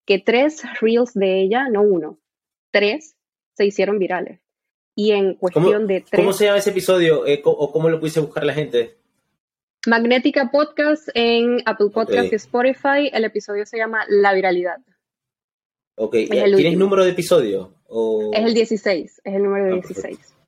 que 0.07 0.19
tres 0.21 0.63
reels 0.81 1.15
de 1.15 1.41
ella, 1.41 1.69
no 1.69 1.83
uno, 1.83 2.21
tres 2.71 3.17
se 3.55 3.67
hicieron 3.67 3.99
virales 3.99 4.46
y 4.97 5.13
en 5.13 5.35
cuestión 5.35 5.87
de 5.87 6.01
tres... 6.01 6.19
¿Cómo 6.19 6.33
se 6.33 6.47
llama 6.47 6.59
ese 6.59 6.71
episodio 6.71 7.27
eh, 7.27 7.41
o 7.45 7.71
cómo 7.71 7.91
lo 7.91 8.01
pudiese 8.01 8.21
buscar 8.21 8.45
la 8.45 8.55
gente? 8.55 8.97
Magnética 9.87 10.51
Podcast 10.51 11.09
en 11.15 11.59
Apple 11.65 11.91
Podcast 11.93 12.33
y 12.33 12.37
Spotify. 12.37 13.11
El 13.13 13.25
episodio 13.25 13.67
se 13.67 13.77
llama 13.77 14.05
La 14.09 14.33
Viralidad. 14.33 14.79
Ok, 15.97 16.17
¿tienes 16.29 16.77
número 16.77 17.05
de 17.05 17.11
episodio? 17.11 17.75
Es 18.33 18.45
el 18.45 18.55
16, 18.55 19.21
es 19.23 19.35
el 19.35 19.43
número 19.43 19.75
16. 19.75 20.19
Ah, 20.19 20.47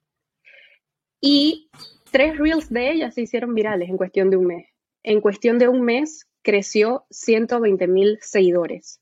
y 1.21 1.69
tres 2.11 2.37
reels 2.37 2.69
de 2.69 2.91
ella 2.91 3.11
se 3.11 3.21
hicieron 3.21 3.53
virales 3.53 3.89
en 3.89 3.97
cuestión 3.97 4.29
de 4.29 4.37
un 4.37 4.47
mes. 4.47 4.67
En 5.03 5.21
cuestión 5.21 5.57
de 5.57 5.67
un 5.67 5.81
mes 5.81 6.27
creció 6.41 7.05
120 7.11 7.87
mil 7.87 8.19
seguidores. 8.21 8.99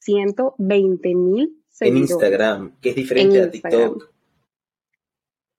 120 0.00 1.14
mil 1.14 1.57
en 1.80 1.96
Instagram, 1.96 2.78
que 2.80 2.90
es 2.90 2.96
diferente 2.96 3.40
a 3.40 3.50
TikTok. 3.50 4.12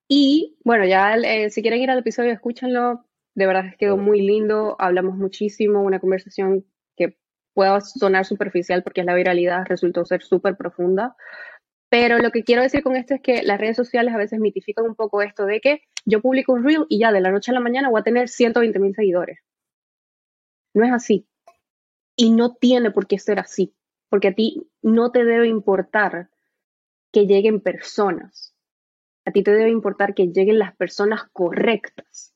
Y 0.07 0.57
bueno, 0.63 0.85
ya 0.85 1.15
eh, 1.15 1.49
si 1.49 1.61
quieren 1.61 1.81
ir 1.81 1.91
al 1.91 1.99
episodio, 1.99 2.31
escúchenlo. 2.31 3.05
De 3.35 3.45
verdad 3.45 3.69
que 3.71 3.77
quedó 3.77 3.97
muy 3.97 4.21
lindo. 4.21 4.75
Hablamos 4.79 5.15
muchísimo, 5.15 5.81
una 5.81 5.99
conversación 5.99 6.65
que 6.97 7.17
pueda 7.53 7.79
sonar 7.81 8.25
superficial 8.25 8.83
porque 8.83 9.01
es 9.01 9.05
la 9.05 9.13
viralidad, 9.13 9.65
resultó 9.65 10.03
ser 10.05 10.23
súper 10.23 10.57
profunda. 10.57 11.15
Pero 11.89 12.19
lo 12.19 12.31
que 12.31 12.43
quiero 12.43 12.61
decir 12.61 12.83
con 12.83 12.95
esto 12.95 13.15
es 13.15 13.21
que 13.21 13.43
las 13.43 13.59
redes 13.59 13.77
sociales 13.77 14.13
a 14.13 14.17
veces 14.17 14.39
mitifican 14.39 14.85
un 14.85 14.95
poco 14.95 15.21
esto 15.21 15.45
de 15.45 15.59
que 15.59 15.81
yo 16.05 16.21
publico 16.21 16.53
un 16.53 16.63
reel 16.63 16.85
y 16.89 16.99
ya 16.99 17.11
de 17.11 17.21
la 17.21 17.31
noche 17.31 17.51
a 17.51 17.53
la 17.53 17.59
mañana 17.59 17.89
voy 17.89 18.01
a 18.01 18.03
tener 18.03 18.29
120 18.29 18.79
mil 18.79 18.95
seguidores. 18.95 19.39
No 20.73 20.85
es 20.85 20.91
así. 20.91 21.27
Y 22.15 22.31
no 22.31 22.55
tiene 22.55 22.91
por 22.91 23.07
qué 23.07 23.17
ser 23.17 23.39
así 23.39 23.73
porque 24.09 24.29
a 24.29 24.33
ti 24.33 24.67
no 24.81 25.11
te 25.11 25.23
debe 25.23 25.47
importar 25.47 26.29
que 27.11 27.25
lleguen 27.25 27.61
personas. 27.61 28.53
A 29.25 29.31
ti 29.31 29.43
te 29.43 29.51
debe 29.51 29.69
importar 29.69 30.13
que 30.13 30.27
lleguen 30.27 30.59
las 30.59 30.75
personas 30.75 31.23
correctas, 31.31 32.33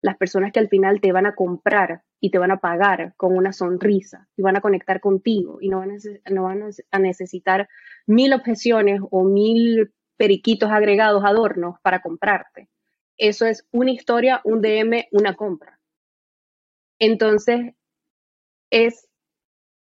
las 0.00 0.16
personas 0.16 0.52
que 0.52 0.60
al 0.60 0.68
final 0.68 1.00
te 1.00 1.12
van 1.12 1.26
a 1.26 1.34
comprar 1.34 2.02
y 2.20 2.30
te 2.30 2.38
van 2.38 2.50
a 2.50 2.58
pagar 2.58 3.14
con 3.16 3.36
una 3.36 3.52
sonrisa 3.52 4.28
y 4.36 4.42
van 4.42 4.56
a 4.56 4.60
conectar 4.60 5.00
contigo 5.00 5.58
y 5.60 5.68
no 5.68 5.78
van 5.78 6.62
a, 6.90 6.98
necesitar 6.98 7.68
mil 8.06 8.32
objeciones 8.32 9.00
o 9.10 9.24
mil 9.24 9.92
periquitos 10.16 10.70
agregados, 10.70 11.24
adornos 11.24 11.76
para 11.82 12.00
comprarte. 12.00 12.68
Eso 13.16 13.46
es 13.46 13.66
una 13.70 13.92
historia, 13.92 14.40
un 14.44 14.60
DM, 14.60 15.06
una 15.12 15.34
compra. 15.34 15.80
Entonces, 16.98 17.74
es 18.70 19.08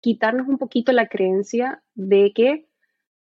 quitarnos 0.01 0.47
un 0.47 0.57
poquito 0.57 0.91
la 0.91 1.07
creencia 1.07 1.83
de 1.95 2.31
que 2.33 2.67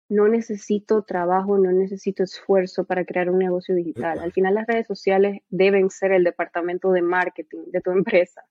no 0.08 0.28
necesito 0.28 1.02
trabajo, 1.02 1.58
no 1.58 1.72
necesito 1.72 2.22
esfuerzo 2.22 2.84
para 2.84 3.04
crear 3.04 3.30
un 3.30 3.38
negocio 3.38 3.74
digital. 3.74 4.18
Al 4.20 4.32
final 4.32 4.54
las 4.54 4.66
redes 4.66 4.86
sociales 4.86 5.40
deben 5.48 5.90
ser 5.90 6.12
el 6.12 6.24
departamento 6.24 6.92
de 6.92 7.02
marketing 7.02 7.64
de 7.66 7.80
tu 7.80 7.90
empresa, 7.90 8.42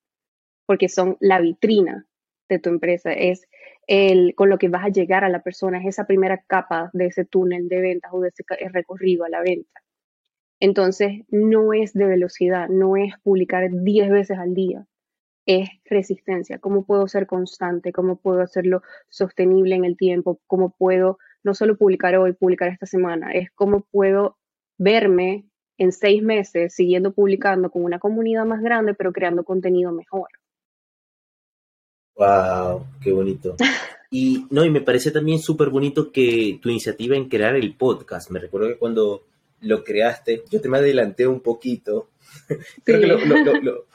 porque 0.66 0.90
son 0.90 1.18
la 1.20 1.40
vitrina 1.40 2.06
de 2.50 2.60
tu 2.60 2.70
empresa, 2.70 3.14
es 3.14 3.48
el 3.88 4.36
con 4.36 4.50
lo 4.50 4.58
que 4.58 4.70
vas 4.70 4.86
a 4.86 4.90
llegar 4.90 5.24
a 5.24 5.30
la 5.30 5.42
persona, 5.42 5.80
es 5.80 5.88
esa 5.88 6.06
primera 6.06 6.44
capa 6.48 6.90
de 6.94 7.08
ese 7.08 7.26
túnel 7.26 7.68
de 7.68 7.82
ventas 7.82 8.12
o 8.14 8.20
de 8.20 8.30
ese 8.30 8.44
recorrido 8.70 9.24
a 9.24 9.30
la 9.30 9.42
venta. 9.42 9.82
Entonces, 10.60 11.24
no 11.30 11.74
es 11.74 11.94
de 11.94 12.06
velocidad, 12.06 12.70
no 12.70 12.96
es 12.96 13.14
publicar 13.22 13.70
10 13.70 14.10
veces 14.10 14.38
al 14.38 14.54
día, 14.54 14.86
es 15.46 15.70
resistencia. 15.86 16.60
¿Cómo 16.60 16.86
puedo 16.86 17.08
ser 17.08 17.28
constante? 17.28 17.92
¿Cómo 17.92 18.18
puedo 18.18 18.42
hacerlo 18.42 18.82
sostenible 19.10 19.76
en 19.76 19.86
el 19.86 19.98
tiempo? 19.98 20.40
¿Cómo 20.48 20.72
puedo 20.78 21.18
no 21.44 21.54
solo 21.54 21.78
publicar 21.78 22.16
hoy, 22.16 22.34
publicar 22.34 22.70
esta 22.70 22.86
semana? 22.86 23.32
Es 23.32 23.50
cómo 23.54 23.82
puedo 23.92 24.38
verme 24.78 25.46
en 25.78 25.92
seis 25.92 26.22
meses 26.24 26.74
siguiendo 26.74 27.14
publicando 27.14 27.70
con 27.70 27.84
una 27.84 28.00
comunidad 28.00 28.46
más 28.46 28.62
grande, 28.62 28.94
pero 28.94 29.12
creando 29.12 29.44
contenido 29.44 29.92
mejor. 29.92 30.28
Wow, 32.16 32.86
qué 33.02 33.12
bonito. 33.12 33.56
Y 34.12 34.46
no, 34.52 34.64
y 34.64 34.70
me 34.70 34.82
parece 34.82 35.10
también 35.10 35.40
súper 35.40 35.70
bonito 35.70 36.12
que 36.12 36.60
tu 36.62 36.70
iniciativa 36.70 37.16
en 37.16 37.28
crear 37.28 37.56
el 37.56 37.76
podcast. 37.76 38.30
Me 38.30 38.40
recuerdo 38.40 38.68
que 38.68 38.78
cuando 38.78 39.24
lo 39.62 39.84
creaste, 39.84 40.44
yo 40.52 40.62
te 40.62 40.70
me 40.70 40.78
adelanté 40.78 41.26
un 41.26 41.40
poquito. 41.40 42.10
Creo 42.84 43.00
que 43.00 43.08
lo, 43.08 43.86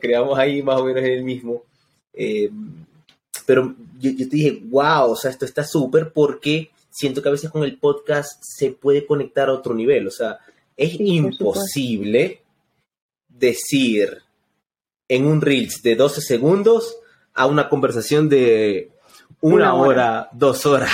creamos 0.00 0.38
ahí 0.38 0.62
más 0.62 0.80
o 0.80 0.84
menos 0.84 1.02
en 1.02 1.12
el 1.12 1.24
mismo. 1.24 1.64
Eh, 2.12 2.50
pero 3.46 3.74
yo, 3.98 4.16
te 4.16 4.36
dije, 4.36 4.62
wow, 4.64 5.10
o 5.10 5.16
sea, 5.16 5.30
esto 5.30 5.44
está 5.44 5.64
súper 5.64 6.12
porque 6.12 6.70
siento 6.90 7.22
que 7.22 7.28
a 7.28 7.32
veces 7.32 7.50
con 7.50 7.64
el 7.64 7.78
podcast 7.78 8.40
se 8.42 8.70
puede 8.70 9.06
conectar 9.06 9.48
a 9.48 9.54
otro 9.54 9.74
nivel. 9.74 10.06
O 10.06 10.10
sea, 10.10 10.38
es 10.76 10.98
imposible 11.00 12.42
decir 13.28 14.22
en 15.08 15.26
un 15.26 15.40
Reels 15.40 15.82
de 15.82 15.96
12 15.96 16.20
segundos 16.20 16.96
a 17.34 17.46
una 17.46 17.68
conversación 17.68 18.28
de 18.28 18.90
una, 19.40 19.74
hora, 19.74 20.28
dos 20.32 20.66
horas. 20.66 20.92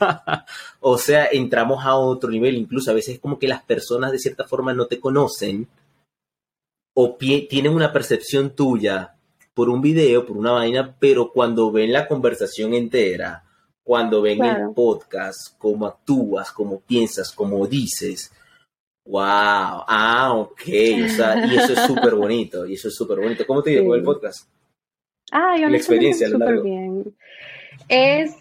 o 0.80 0.98
sea, 0.98 1.26
entramos 1.30 1.84
a 1.84 1.94
otro 1.94 2.30
nivel. 2.30 2.56
Incluso 2.56 2.90
a 2.90 2.94
veces 2.94 3.14
es 3.14 3.20
como 3.20 3.38
que 3.38 3.48
las 3.48 3.62
personas 3.62 4.12
de 4.12 4.18
cierta 4.18 4.44
forma 4.44 4.74
no 4.74 4.86
te 4.86 5.00
conocen 5.00 5.68
o 6.94 7.16
tienen 7.16 7.74
una 7.74 7.92
percepción 7.92 8.54
tuya 8.54 9.14
por 9.52 9.68
un 9.68 9.80
video, 9.80 10.24
por 10.24 10.36
una 10.36 10.52
vaina, 10.52 10.96
pero 10.98 11.30
cuando 11.32 11.70
ven 11.70 11.92
la 11.92 12.08
conversación 12.08 12.74
entera, 12.74 13.44
cuando 13.82 14.22
ven 14.22 14.42
el 14.44 14.72
podcast, 14.74 15.58
cómo 15.58 15.86
actúas, 15.86 16.50
cómo 16.52 16.80
piensas, 16.80 17.32
cómo 17.32 17.66
dices, 17.66 18.32
wow, 19.04 19.22
ah, 19.86 20.32
ok, 20.34 20.62
o 21.04 21.08
sea, 21.08 21.46
y 21.46 21.56
eso 21.56 21.74
es 21.74 21.80
súper 21.80 22.14
bonito, 22.14 22.66
y 22.66 22.74
eso 22.74 22.88
es 22.88 22.94
súper 22.94 23.20
bonito. 23.20 23.44
¿Cómo 23.46 23.62
te 23.62 23.72
llegó 23.72 23.94
el 23.94 24.02
podcast? 24.02 24.48
Ah, 25.30 25.56
yo 25.60 25.68
la 25.68 25.76
experiencia, 25.76 26.28
súper 26.28 26.62
bien. 26.62 27.14
Es 27.88 28.36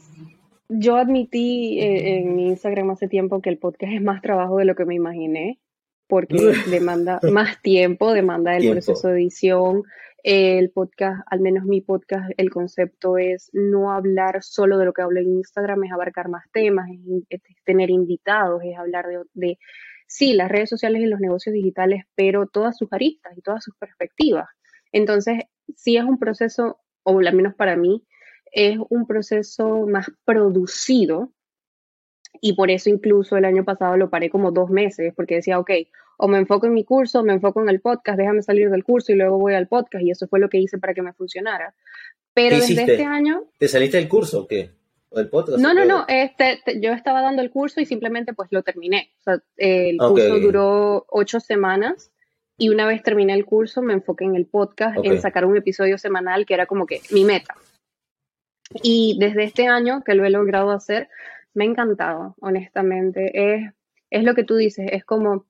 yo 0.70 0.96
admití 0.96 1.80
eh, 1.80 2.20
en 2.20 2.36
mi 2.36 2.48
Instagram 2.48 2.92
hace 2.92 3.08
tiempo 3.08 3.42
que 3.42 3.50
el 3.50 3.58
podcast 3.58 3.94
es 3.94 4.02
más 4.02 4.22
trabajo 4.22 4.58
de 4.58 4.66
lo 4.66 4.76
que 4.76 4.86
me 4.86 4.96
imaginé, 4.96 5.60
porque 6.08 6.36
demanda 6.70 7.20
más 7.32 7.62
tiempo, 7.62 8.14
demanda 8.14 8.56
el 8.58 8.72
proceso 8.72 9.10
de 9.10 9.22
edición. 9.22 9.84
El 10.24 10.70
podcast, 10.72 11.22
al 11.30 11.42
menos 11.42 11.66
mi 11.66 11.82
podcast, 11.82 12.32
el 12.38 12.50
concepto 12.50 13.18
es 13.18 13.50
no 13.52 13.92
hablar 13.92 14.42
solo 14.42 14.78
de 14.78 14.86
lo 14.86 14.94
que 14.94 15.02
hablo 15.02 15.20
en 15.20 15.34
Instagram, 15.34 15.84
es 15.84 15.92
abarcar 15.92 16.30
más 16.30 16.46
temas, 16.54 16.88
es, 17.30 17.42
tener 17.66 17.90
invitados, 17.90 18.62
es 18.64 18.78
hablar 18.78 19.06
de, 19.08 19.20
de, 19.34 19.58
sí, 20.08 20.34
las 20.34 20.50
redes 20.50 20.70
sociales 20.70 21.02
y 21.02 21.08
los 21.08 21.20
negocios 21.20 21.54
digitales, 21.54 22.06
pero 22.16 22.48
todas 22.48 22.78
sus 22.78 22.88
aristas 22.94 23.38
y 23.38 23.42
todas 23.42 23.66
sus 23.66 23.76
perspectivas. 23.76 24.48
Entonces, 24.94 25.40
sí 25.76 25.98
es 25.98 26.06
un 26.06 26.18
proceso, 26.18 26.80
o 27.04 27.20
al 27.20 27.36
menos 27.36 27.54
para 27.56 27.76
mí, 27.76 28.06
es 28.54 28.78
un 28.90 29.06
proceso 29.08 29.88
más 29.88 30.10
producido 30.24 31.34
y 32.46 32.54
por 32.54 32.70
eso 32.70 32.90
incluso 32.90 33.38
el 33.38 33.46
año 33.46 33.64
pasado 33.64 33.96
lo 33.96 34.10
paré 34.10 34.30
como 34.30 34.52
dos 34.52 34.70
meses 34.70 35.14
porque 35.16 35.36
decía, 35.36 35.60
ok, 35.60 35.72
o 36.18 36.28
me 36.28 36.38
enfoco 36.38 36.66
en 36.66 36.74
mi 36.74 36.84
curso, 36.84 37.22
o 37.22 37.24
me 37.24 37.32
enfoco 37.32 37.62
en 37.62 37.70
el 37.70 37.80
podcast, 37.80 38.18
déjame 38.18 38.42
salir 38.42 38.70
del 38.70 38.84
curso 38.84 39.14
y 39.14 39.16
luego 39.16 39.40
voy 39.40 39.54
al 39.54 39.70
podcast 39.70 40.04
y 40.04 40.12
eso 40.12 40.28
fue 40.28 40.42
lo 40.42 40.50
que 40.50 40.58
hice 40.58 40.78
para 40.78 40.94
que 40.94 41.02
me 41.02 41.14
funcionara. 41.14 41.74
Pero 42.34 42.58
desde 42.58 42.82
este 42.82 43.06
año... 43.06 43.46
¿Te 43.58 43.70
saliste 43.70 43.96
del 43.96 44.10
curso 44.10 44.42
o 44.42 44.48
qué? 44.48 44.72
¿O 45.08 45.20
del 45.20 45.30
podcast? 45.30 45.58
No, 45.58 45.74
no, 45.74 45.86
no, 45.86 46.04
este, 46.10 46.60
yo 46.82 46.92
estaba 46.92 47.22
dando 47.22 47.42
el 47.42 47.50
curso 47.50 47.80
y 47.80 47.86
simplemente 47.86 48.34
pues 48.34 48.50
lo 48.52 48.62
terminé. 48.62 49.14
O 49.22 49.24
sea, 49.24 49.44
el 49.56 49.98
curso 49.98 50.38
duró 50.42 51.06
ocho 51.08 51.40
semanas 51.40 52.12
y 52.58 52.68
una 52.68 52.86
vez 52.86 53.04
terminé 53.04 53.34
el 53.36 53.46
curso 53.46 53.82
me 53.82 53.94
enfoqué 53.94 54.26
en 54.26 54.36
el 54.36 54.48
podcast, 54.48 54.98
en 55.02 55.22
sacar 55.22 55.46
un 55.46 55.56
episodio 55.56 55.98
semanal 55.98 56.46
que 56.46 56.56
era 56.56 56.66
como 56.66 56.88
que 56.88 57.00
mi 57.10 57.24
meta. 57.24 57.56
Y 58.82 59.16
desde 59.18 59.46
este 59.46 59.68
año 59.68 60.04
que 60.04 60.14
lo 60.14 60.26
he 60.26 60.30
logrado 60.30 60.72
hacer, 60.72 61.08
me 61.54 61.66
ha 61.66 61.68
encantado, 61.68 62.36
honestamente. 62.40 63.32
Es, 63.34 63.74
es 64.10 64.24
lo 64.24 64.36
que 64.36 64.44
tú 64.44 64.56
dices, 64.56 64.88
es 64.92 65.06
como 65.06 65.46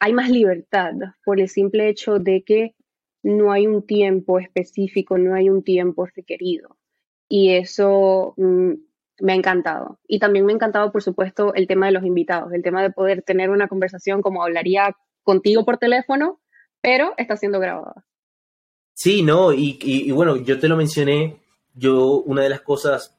hay 0.00 0.12
más 0.12 0.30
libertad 0.30 0.92
por 1.24 1.40
el 1.40 1.48
simple 1.48 1.88
hecho 1.88 2.18
de 2.18 2.42
que 2.44 2.74
no 3.22 3.52
hay 3.52 3.66
un 3.66 3.84
tiempo 3.84 4.38
específico, 4.38 5.18
no 5.18 5.34
hay 5.34 5.50
un 5.50 5.62
tiempo 5.62 6.06
requerido. 6.06 6.76
Y 7.28 7.50
eso 7.50 8.34
mm, 8.36 8.72
me 9.20 9.32
ha 9.32 9.36
encantado. 9.36 9.98
Y 10.06 10.18
también 10.18 10.46
me 10.46 10.52
ha 10.52 10.54
encantado, 10.54 10.92
por 10.92 11.02
supuesto, 11.02 11.52
el 11.54 11.66
tema 11.66 11.86
de 11.86 11.92
los 11.92 12.04
invitados, 12.04 12.52
el 12.52 12.62
tema 12.62 12.82
de 12.82 12.90
poder 12.90 13.22
tener 13.22 13.50
una 13.50 13.68
conversación 13.68 14.22
como 14.22 14.42
hablaría 14.42 14.96
contigo 15.24 15.64
por 15.64 15.78
teléfono, 15.78 16.40
pero 16.80 17.14
está 17.16 17.36
siendo 17.36 17.58
grabada. 17.58 18.04
Sí, 18.94 19.22
no, 19.22 19.52
y 19.52 20.10
bueno, 20.10 20.36
yo 20.36 20.58
te 20.58 20.68
lo 20.68 20.76
mencioné 20.76 21.40
yo 21.78 22.22
una 22.22 22.42
de 22.42 22.48
las 22.48 22.60
cosas, 22.60 23.17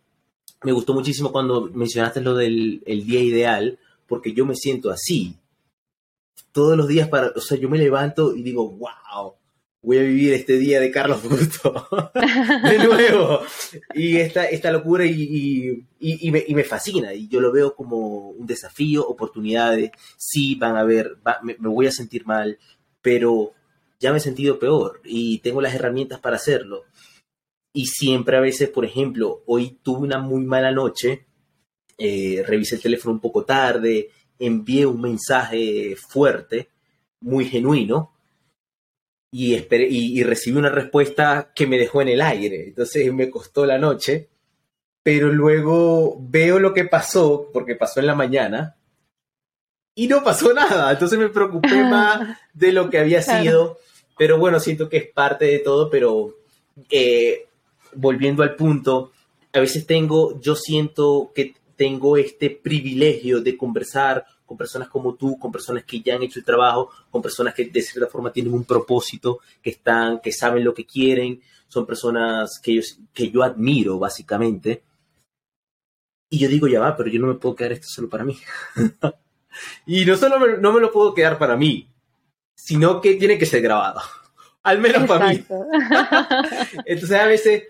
me 0.64 0.72
gustó 0.72 0.94
muchísimo 0.94 1.32
cuando 1.32 1.70
mencionaste 1.74 2.22
lo 2.22 2.36
del 2.36 2.82
día 2.86 3.22
ideal, 3.22 3.80
porque 4.08 4.34
yo 4.34 4.46
me 4.46 4.56
siento 4.56 4.92
así. 4.92 5.36
Todos 6.52 6.76
los 6.76 6.88
días 6.88 7.08
para, 7.08 7.32
o 7.36 7.42
sea, 7.42 7.58
yo 7.58 7.70
me 7.70 7.78
levanto 7.78 8.36
y 8.36 8.42
digo, 8.42 8.70
wow, 8.70 9.36
voy 9.82 9.98
a 9.98 10.02
vivir 10.02 10.34
este 10.34 10.58
día 10.58 10.80
de 10.80 10.92
Carlos 10.92 11.24
Busto 11.24 11.88
de 12.70 12.78
nuevo. 12.80 13.42
Y 13.94 14.18
esta, 14.18 14.46
esta 14.46 14.72
locura 14.72 15.06
y, 15.06 15.86
me, 16.32 16.64
fascina. 16.64 17.14
Y 17.14 17.28
yo 17.28 17.40
lo 17.40 17.52
veo 17.52 17.76
como 17.76 18.30
un 18.32 18.46
desafío, 18.46 19.08
oportunidades. 19.08 19.92
Sí, 20.18 20.56
van 20.56 20.76
a 20.76 20.84
ver, 20.84 21.18
me, 21.44 21.56
voy 21.60 21.88
a 21.88 21.92
sentir 21.92 22.26
mal, 22.26 22.58
pero 23.02 23.54
ya 24.00 24.12
me 24.12 24.18
he 24.18 24.22
sentido 24.22 24.60
peor 24.60 25.02
y 25.04 25.40
tengo 25.40 25.62
las 25.62 25.76
herramientas 25.76 26.20
para 26.20 26.38
hacerlo 26.38 26.84
y 27.74 27.86
siempre 27.86 28.38
a 28.38 28.42
veces, 28.42 28.70
por 28.70 28.86
ejemplo, 28.86 29.44
hoy 29.46 29.80
tuve 29.84 30.00
una 30.00 30.20
muy 30.20 30.44
mala 30.44 30.72
noche, 30.72 31.26
eh, 31.98 32.44
revisé 32.46 32.76
el 32.76 32.82
teléfono 32.82 33.14
un 33.14 33.20
poco 33.20 33.46
tarde, 33.46 34.10
envié 34.40 34.86
un 34.86 35.02
mensaje 35.02 35.96
fuerte, 35.96 36.70
muy 37.22 37.46
genuino, 37.46 38.14
y, 39.32 39.54
esperé, 39.54 39.88
y, 39.90 40.24
recibí 40.24 40.58
una 40.58 40.70
respuesta 40.70 41.52
que 41.54 41.68
me 41.68 41.78
dejó 41.78 42.02
en 42.02 42.08
el 42.08 42.22
aire. 42.22 42.70
Entonces 42.70 43.14
me 43.14 43.30
costó 43.30 43.66
la 43.66 43.78
noche, 43.78 44.30
pero 45.04 45.32
luego 45.32 46.18
veo 46.20 46.60
lo 46.60 46.74
que 46.74 46.86
pasó, 46.86 47.50
porque 47.54 47.76
pasó 47.76 48.00
en 48.00 48.08
la 48.08 48.16
mañana, 48.16 48.76
y 49.96 50.08
no 50.08 50.24
pasó 50.24 50.54
nada. 50.54 50.92
Entonces 50.92 51.20
me 51.20 51.30
preocupé 51.30 51.84
más 51.84 52.40
de 52.54 52.72
lo 52.72 52.90
que 52.90 52.98
había 52.98 53.22
sido. 53.22 53.78
Pero 54.18 54.40
bueno, 54.40 54.60
siento 54.60 54.90
que 54.90 54.98
es 54.98 55.08
parte 55.12 55.46
de 55.46 55.60
todo, 55.60 55.90
pero 55.90 56.36
eh, 56.90 57.49
volviendo 57.96 58.44
al 58.44 58.56
punto, 58.56 59.12
a 59.54 59.60
veces 59.60 59.86
tengo, 59.86 60.40
yo 60.40 60.56
siento 60.56 61.32
que 61.34 61.56
tengo 61.76 62.18
este 62.18 62.50
privilegio 62.50 63.42
de 63.42 63.58
conversar 63.58 64.26
con 64.46 64.58
personas 64.58 64.90
como 64.90 65.16
tú, 65.16 65.38
con 65.38 65.52
personas 65.52 65.84
que 65.84 66.02
ya 66.02 66.16
han 66.16 66.24
hecho 66.24 66.40
el 66.40 66.46
trabajo, 66.46 66.90
con 67.10 67.22
personas 67.22 67.54
que 67.54 67.66
de 67.66 67.82
cierta 67.82 68.10
forma 68.10 68.32
tienen 68.32 68.54
un 68.54 68.66
propósito, 68.66 69.40
que 69.62 69.70
están, 69.70 70.20
que 70.20 70.32
saben 70.32 70.64
lo 70.64 70.74
que 70.74 70.86
quieren, 70.86 71.42
son 71.68 71.86
personas 71.86 72.60
que 72.62 72.76
yo, 72.76 72.82
que 73.14 73.30
yo 73.30 73.44
admiro 73.44 74.00
básicamente. 74.00 74.84
Y 76.32 76.40
yo 76.40 76.48
digo, 76.48 76.68
ya 76.68 76.80
va, 76.80 76.98
pero 76.98 77.10
yo 77.10 77.20
no 77.20 77.28
me 77.28 77.36
puedo 77.36 77.56
quedar 77.56 77.74
esto 77.74 77.88
solo 77.88 78.10
para 78.10 78.24
mí. 78.24 78.38
y 79.86 80.04
no 80.04 80.18
solo 80.18 80.40
me, 80.40 80.58
no 80.58 80.74
me 80.74 80.82
lo 80.82 80.92
puedo 80.92 81.14
quedar 81.14 81.38
para 81.38 81.56
mí, 81.56 81.88
sino 82.56 83.00
que 83.02 83.16
tiene 83.16 83.38
que 83.38 83.46
ser 83.46 83.62
grabado. 83.62 84.02
Al 84.64 84.80
menos 84.80 85.08
para 85.08 85.30
mí. 85.30 85.46
Entonces 86.86 87.18
a 87.18 87.26
veces 87.26 87.64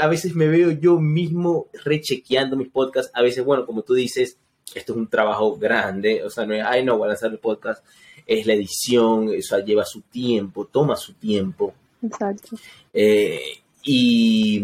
a 0.00 0.06
veces 0.08 0.34
me 0.34 0.46
veo 0.46 0.70
yo 0.72 0.98
mismo 1.00 1.68
rechequeando 1.84 2.56
mis 2.56 2.68
podcasts. 2.68 3.10
A 3.14 3.22
veces, 3.22 3.44
bueno, 3.44 3.64
como 3.64 3.82
tú 3.82 3.94
dices, 3.94 4.38
esto 4.74 4.92
es 4.92 4.98
un 4.98 5.08
trabajo 5.08 5.56
grande. 5.56 6.22
O 6.24 6.30
sea, 6.30 6.46
no 6.46 6.54
es, 6.54 6.62
ay, 6.64 6.84
no, 6.84 6.98
voy 6.98 7.06
a 7.06 7.08
lanzar 7.08 7.30
el 7.30 7.38
podcast. 7.38 7.84
Es 8.26 8.46
la 8.46 8.54
edición, 8.54 9.30
eso 9.32 9.58
lleva 9.60 9.84
su 9.84 10.02
tiempo, 10.02 10.66
toma 10.66 10.96
su 10.96 11.14
tiempo. 11.14 11.74
Exacto. 12.02 12.56
Eh, 12.92 13.40
y, 13.82 14.62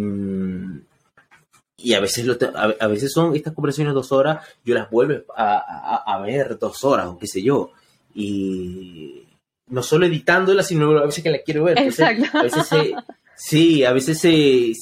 y 1.77 1.95
a 1.95 2.01
veces, 2.01 2.27
a, 2.55 2.87
veces 2.87 3.13
son 3.13 3.35
estas 3.37 3.53
conversaciones 3.53 3.95
dos 3.95 4.13
horas, 4.13 4.47
yo 4.65 4.75
las 4.75 4.91
vuelvo 4.91 5.25
a, 5.37 6.23
ver 6.25 6.59
dos 6.59 6.85
horas 6.85 7.07
o 7.07 7.19
qué 7.19 7.27
sé 7.27 7.43
yo. 7.43 7.73
Y 8.15 9.27
no 9.69 9.83
solo 9.83 10.07
editándolas, 10.07 10.67
sino 10.67 10.91
a 10.99 11.07
veces 11.07 11.23
que 11.23 11.31
la 11.31 11.43
quiero 11.43 11.65
ver. 11.65 11.79
Exacto. 11.79 12.39
a 12.39 12.43
veces 12.43 12.95
sí, 13.41 13.85
a 13.85 13.93
veces 13.93 14.23
eh, 14.27 14.73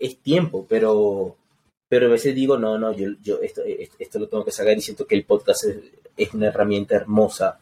es 0.00 0.18
tiempo, 0.18 0.66
pero, 0.68 1.36
pero 1.88 2.06
a 2.06 2.10
veces 2.10 2.34
digo, 2.34 2.58
no, 2.58 2.78
no, 2.78 2.92
yo, 2.92 3.10
yo 3.22 3.40
esto, 3.40 3.62
esto, 3.64 4.18
lo 4.18 4.28
tengo 4.28 4.44
que 4.44 4.50
sacar 4.50 4.76
y 4.76 4.80
siento 4.80 5.06
que 5.06 5.14
el 5.14 5.24
podcast 5.24 5.64
es, 6.16 6.34
una 6.34 6.48
herramienta 6.48 6.96
hermosa 6.96 7.58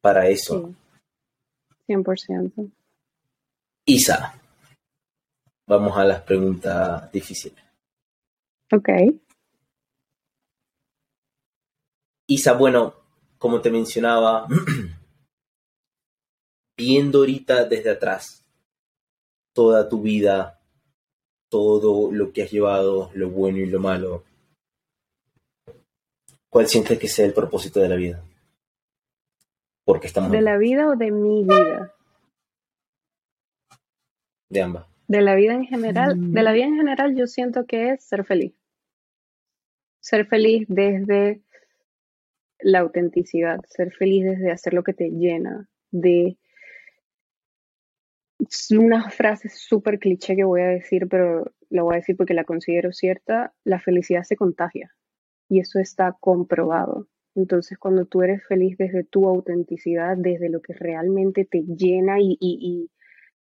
para 0.00 0.28
eso. 0.28 0.72
Sí. 1.86 1.92
100%. 1.92 2.70
Isa, 3.86 4.40
vamos 5.66 5.96
a 5.96 6.04
las 6.04 6.22
preguntas 6.22 7.10
difíciles. 7.12 7.62
Ok. 8.72 8.88
Isa, 12.28 12.52
bueno, 12.54 12.94
como 13.38 13.60
te 13.60 13.70
mencionaba, 13.70 14.46
viendo 16.78 17.18
ahorita 17.18 17.64
desde 17.64 17.90
atrás 17.90 18.39
toda 19.52 19.88
tu 19.88 20.02
vida, 20.02 20.60
todo 21.50 22.12
lo 22.12 22.32
que 22.32 22.42
has 22.42 22.50
llevado, 22.50 23.10
lo 23.14 23.30
bueno 23.30 23.58
y 23.58 23.66
lo 23.66 23.80
malo, 23.80 24.24
¿cuál 26.48 26.66
sientes 26.68 26.98
que 26.98 27.08
sea 27.08 27.26
el 27.26 27.34
propósito 27.34 27.80
de 27.80 27.88
la 27.88 27.96
vida? 27.96 28.24
Porque 29.84 30.06
estamos... 30.06 30.30
¿De 30.30 30.40
la 30.40 30.56
vida 30.58 30.88
o 30.88 30.96
de 30.96 31.10
mi 31.10 31.44
vida? 31.44 31.94
De 34.48 34.62
ambas. 34.62 34.86
De 35.08 35.22
la 35.22 35.34
vida 35.34 35.54
en 35.54 35.64
general, 35.64 36.32
de 36.32 36.42
la 36.42 36.52
vida 36.52 36.66
en 36.66 36.76
general 36.76 37.16
yo 37.16 37.26
siento 37.26 37.66
que 37.66 37.90
es 37.90 38.04
ser 38.04 38.24
feliz. 38.24 38.54
Ser 40.00 40.26
feliz 40.26 40.66
desde 40.68 41.42
la 42.60 42.80
autenticidad, 42.80 43.60
ser 43.66 43.92
feliz 43.92 44.24
desde 44.24 44.52
hacer 44.52 44.72
lo 44.72 44.84
que 44.84 44.92
te 44.92 45.10
llena, 45.10 45.68
de 45.90 46.36
una 48.70 49.10
frase 49.10 49.48
súper 49.48 49.98
cliché 49.98 50.36
que 50.36 50.44
voy 50.44 50.62
a 50.62 50.66
decir, 50.66 51.08
pero 51.08 51.52
la 51.68 51.82
voy 51.82 51.94
a 51.94 51.98
decir 51.98 52.16
porque 52.16 52.34
la 52.34 52.44
considero 52.44 52.92
cierta, 52.92 53.52
la 53.64 53.80
felicidad 53.80 54.22
se 54.24 54.36
contagia 54.36 54.92
y 55.48 55.60
eso 55.60 55.78
está 55.78 56.16
comprobado. 56.20 57.08
Entonces, 57.34 57.78
cuando 57.78 58.06
tú 58.06 58.22
eres 58.22 58.44
feliz 58.46 58.76
desde 58.76 59.04
tu 59.04 59.28
autenticidad, 59.28 60.16
desde 60.16 60.48
lo 60.48 60.60
que 60.62 60.72
realmente 60.72 61.44
te 61.44 61.62
llena 61.62 62.16
y, 62.18 62.90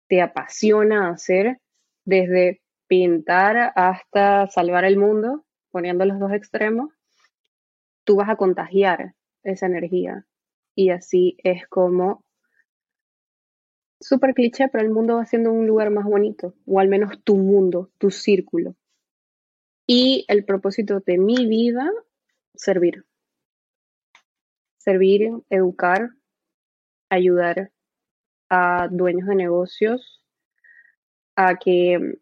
te 0.08 0.22
apasiona 0.22 1.10
hacer, 1.10 1.60
desde 2.06 2.62
pintar 2.88 3.74
hasta 3.76 4.48
salvar 4.48 4.86
el 4.86 4.98
mundo, 4.98 5.44
poniendo 5.70 6.06
los 6.06 6.18
dos 6.18 6.32
extremos, 6.32 6.94
tú 8.06 8.16
vas 8.16 8.30
a 8.30 8.38
contagiar 8.38 9.14
esa 9.44 9.66
energía. 9.66 10.26
Y 10.76 10.92
así 10.92 11.36
es 11.44 11.68
como 11.68 12.24
súper 14.00 14.34
cliché, 14.34 14.68
pero 14.70 14.84
el 14.84 14.92
mundo 14.92 15.16
va 15.16 15.26
siendo 15.26 15.52
un 15.52 15.68
lugar 15.68 15.90
más 15.90 16.06
bonito, 16.06 16.54
o 16.66 16.80
al 16.80 16.88
menos 16.88 17.24
tu 17.24 17.36
mundo, 17.38 17.92
tu 17.98 18.12
círculo. 18.12 18.76
Y 19.86 20.26
el 20.28 20.46
propósito 20.46 21.00
de 21.00 21.18
mi 21.18 21.46
vida, 21.48 21.90
servir. 22.54 23.06
Servir, 24.78 25.32
educar, 25.50 26.10
ayudar 27.10 27.72
a 28.50 28.88
dueños 28.90 29.28
de 29.28 29.36
negocios 29.36 30.24
a 31.36 31.58
que 31.58 32.20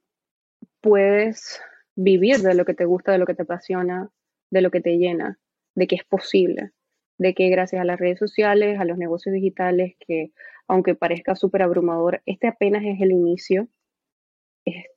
puedes 0.82 1.62
vivir 1.96 2.40
de 2.40 2.54
lo 2.54 2.66
que 2.66 2.74
te 2.74 2.86
gusta, 2.86 3.12
de 3.12 3.18
lo 3.18 3.26
que 3.26 3.34
te 3.34 3.44
apasiona, 3.44 4.10
de 4.52 4.62
lo 4.62 4.72
que 4.72 4.82
te 4.82 4.98
llena, 4.98 5.40
de 5.76 5.88
que 5.88 5.96
es 5.96 6.04
posible, 6.04 6.72
de 7.18 7.34
que 7.34 7.50
gracias 7.50 7.82
a 7.82 7.86
las 7.86 8.00
redes 8.00 8.20
sociales, 8.20 8.80
a 8.80 8.86
los 8.86 8.98
negocios 8.98 9.34
digitales, 9.34 9.96
que 10.00 10.32
aunque 10.68 10.96
parezca 10.96 11.36
súper 11.36 11.62
abrumador, 11.62 12.22
este 12.26 12.48
apenas 12.48 12.84
es 12.86 13.02
el 13.02 13.12
inicio. 13.12 13.68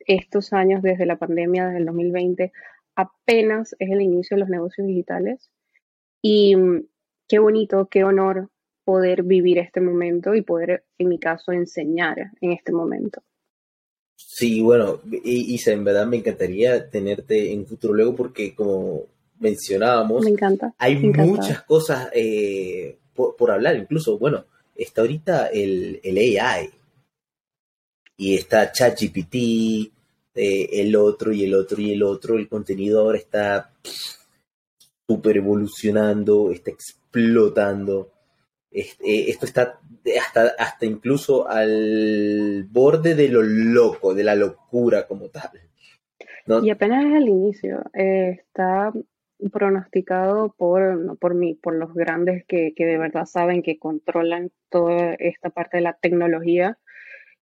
Estos 0.06 0.52
años 0.52 0.82
desde 0.82 1.04
la 1.04 1.18
pandemia, 1.18 1.66
desde 1.66 1.80
el 1.80 1.86
2020, 1.86 2.52
apenas 2.96 3.76
es 3.78 3.90
el 3.90 4.00
inicio 4.00 4.36
de 4.36 4.40
los 4.40 4.48
negocios 4.48 4.86
digitales. 4.86 5.50
Y 6.22 6.56
mm, 6.56 6.86
qué 7.28 7.38
bonito, 7.38 7.88
qué 7.90 8.04
honor 8.04 8.48
poder 8.84 9.22
vivir 9.22 9.58
este 9.58 9.82
momento 9.82 10.34
y 10.34 10.42
poder, 10.42 10.84
en 10.96 11.08
mi 11.08 11.18
caso, 11.18 11.52
enseñar 11.52 12.30
en 12.40 12.52
este 12.52 12.72
momento. 12.72 13.22
Sí, 14.16 14.62
bueno, 14.62 15.00
Isa, 15.24 15.72
en 15.72 15.84
verdad 15.84 16.06
me 16.06 16.16
encantaría 16.16 16.90
tenerte 16.90 17.52
en 17.52 17.66
futuro 17.66 17.94
luego 17.94 18.16
porque 18.16 18.54
como 18.54 19.02
mencionábamos, 19.38 20.24
me 20.24 20.30
encanta, 20.30 20.74
hay 20.78 20.96
muchas 20.96 21.62
cosas 21.62 22.08
eh, 22.14 22.98
por, 23.14 23.50
hablar, 23.50 23.76
incluso, 23.76 24.18
bueno, 24.18 24.44
está 24.78 25.00
ahorita 25.02 25.48
el, 25.48 26.00
el 26.02 26.16
AI 26.16 26.70
y 28.16 28.34
está 28.34 28.72
ChatGPT, 28.72 29.34
eh, 30.34 30.68
el 30.72 30.96
otro 30.96 31.32
y 31.32 31.44
el 31.44 31.54
otro 31.54 31.82
y 31.82 31.92
el 31.92 32.02
otro. 32.02 32.38
El 32.38 32.48
contenido 32.48 33.00
ahora 33.00 33.18
está 33.18 33.72
súper 35.06 35.36
evolucionando, 35.36 36.50
está 36.52 36.70
explotando. 36.70 38.12
Este, 38.70 39.30
esto 39.30 39.46
está 39.46 39.80
hasta, 40.20 40.54
hasta 40.58 40.86
incluso 40.86 41.48
al 41.48 42.66
borde 42.70 43.14
de 43.14 43.28
lo 43.28 43.42
loco, 43.42 44.14
de 44.14 44.24
la 44.24 44.34
locura 44.34 45.06
como 45.06 45.28
tal. 45.28 45.50
Y 46.62 46.70
apenas 46.70 47.04
es 47.04 47.12
el 47.12 47.28
inicio. 47.28 47.84
Eh, 47.92 48.30
está 48.40 48.92
pronosticado 49.52 50.54
por, 50.56 50.96
no 50.96 51.16
por 51.16 51.34
mí, 51.34 51.54
por 51.54 51.74
los 51.74 51.94
grandes 51.94 52.44
que, 52.46 52.72
que, 52.74 52.86
de 52.86 52.98
verdad 52.98 53.24
saben 53.24 53.62
que 53.62 53.78
controlan 53.78 54.50
toda 54.68 55.14
esta 55.14 55.50
parte 55.50 55.78
de 55.78 55.84
la 55.84 55.94
tecnología, 55.94 56.78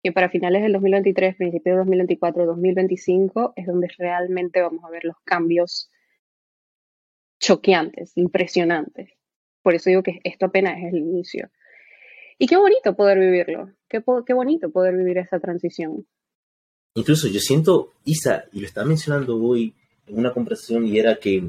que 0.03 0.13
para 0.13 0.29
finales 0.29 0.63
del 0.63 0.73
2023, 0.73 1.37
principios 1.37 1.75
de 1.75 1.79
2024, 1.79 2.47
2025 2.47 3.55
es 3.57 3.67
donde 3.67 3.89
realmente 3.97 4.61
vamos 4.61 4.85
a 4.85 4.91
ver 4.91 5.05
los 5.05 5.17
cambios 5.25 5.91
choqueantes, 7.41 8.13
impresionantes. 8.17 9.11
Por 9.63 9.75
eso 9.75 9.89
digo 9.89 10.03
que 10.03 10.21
esto 10.25 10.47
apenas 10.47 10.79
es 10.79 10.93
el 10.93 10.99
inicio. 10.99 11.51
Y 12.39 12.47
qué 12.47 12.57
bonito 12.57 12.97
poder 12.97 13.19
vivirlo, 13.19 13.71
qué, 13.89 14.03
qué 14.27 14.35
bonito 14.35 14.71
poder 14.71 14.97
vivir 14.97 15.19
esa 15.19 15.39
transición. 15.39 16.07
Incluso 16.95 17.29
yo 17.29 17.41
siento, 17.41 17.93
Isa, 18.05 18.45
y 18.53 18.61
lo 18.61 18.67
estaba 18.67 18.87
mencionando 18.87 19.37
hoy 19.37 19.75
en 20.07 20.19
una 20.19 20.33
conversación, 20.33 20.87
y 20.87 20.99
era 20.99 21.17
que 21.17 21.45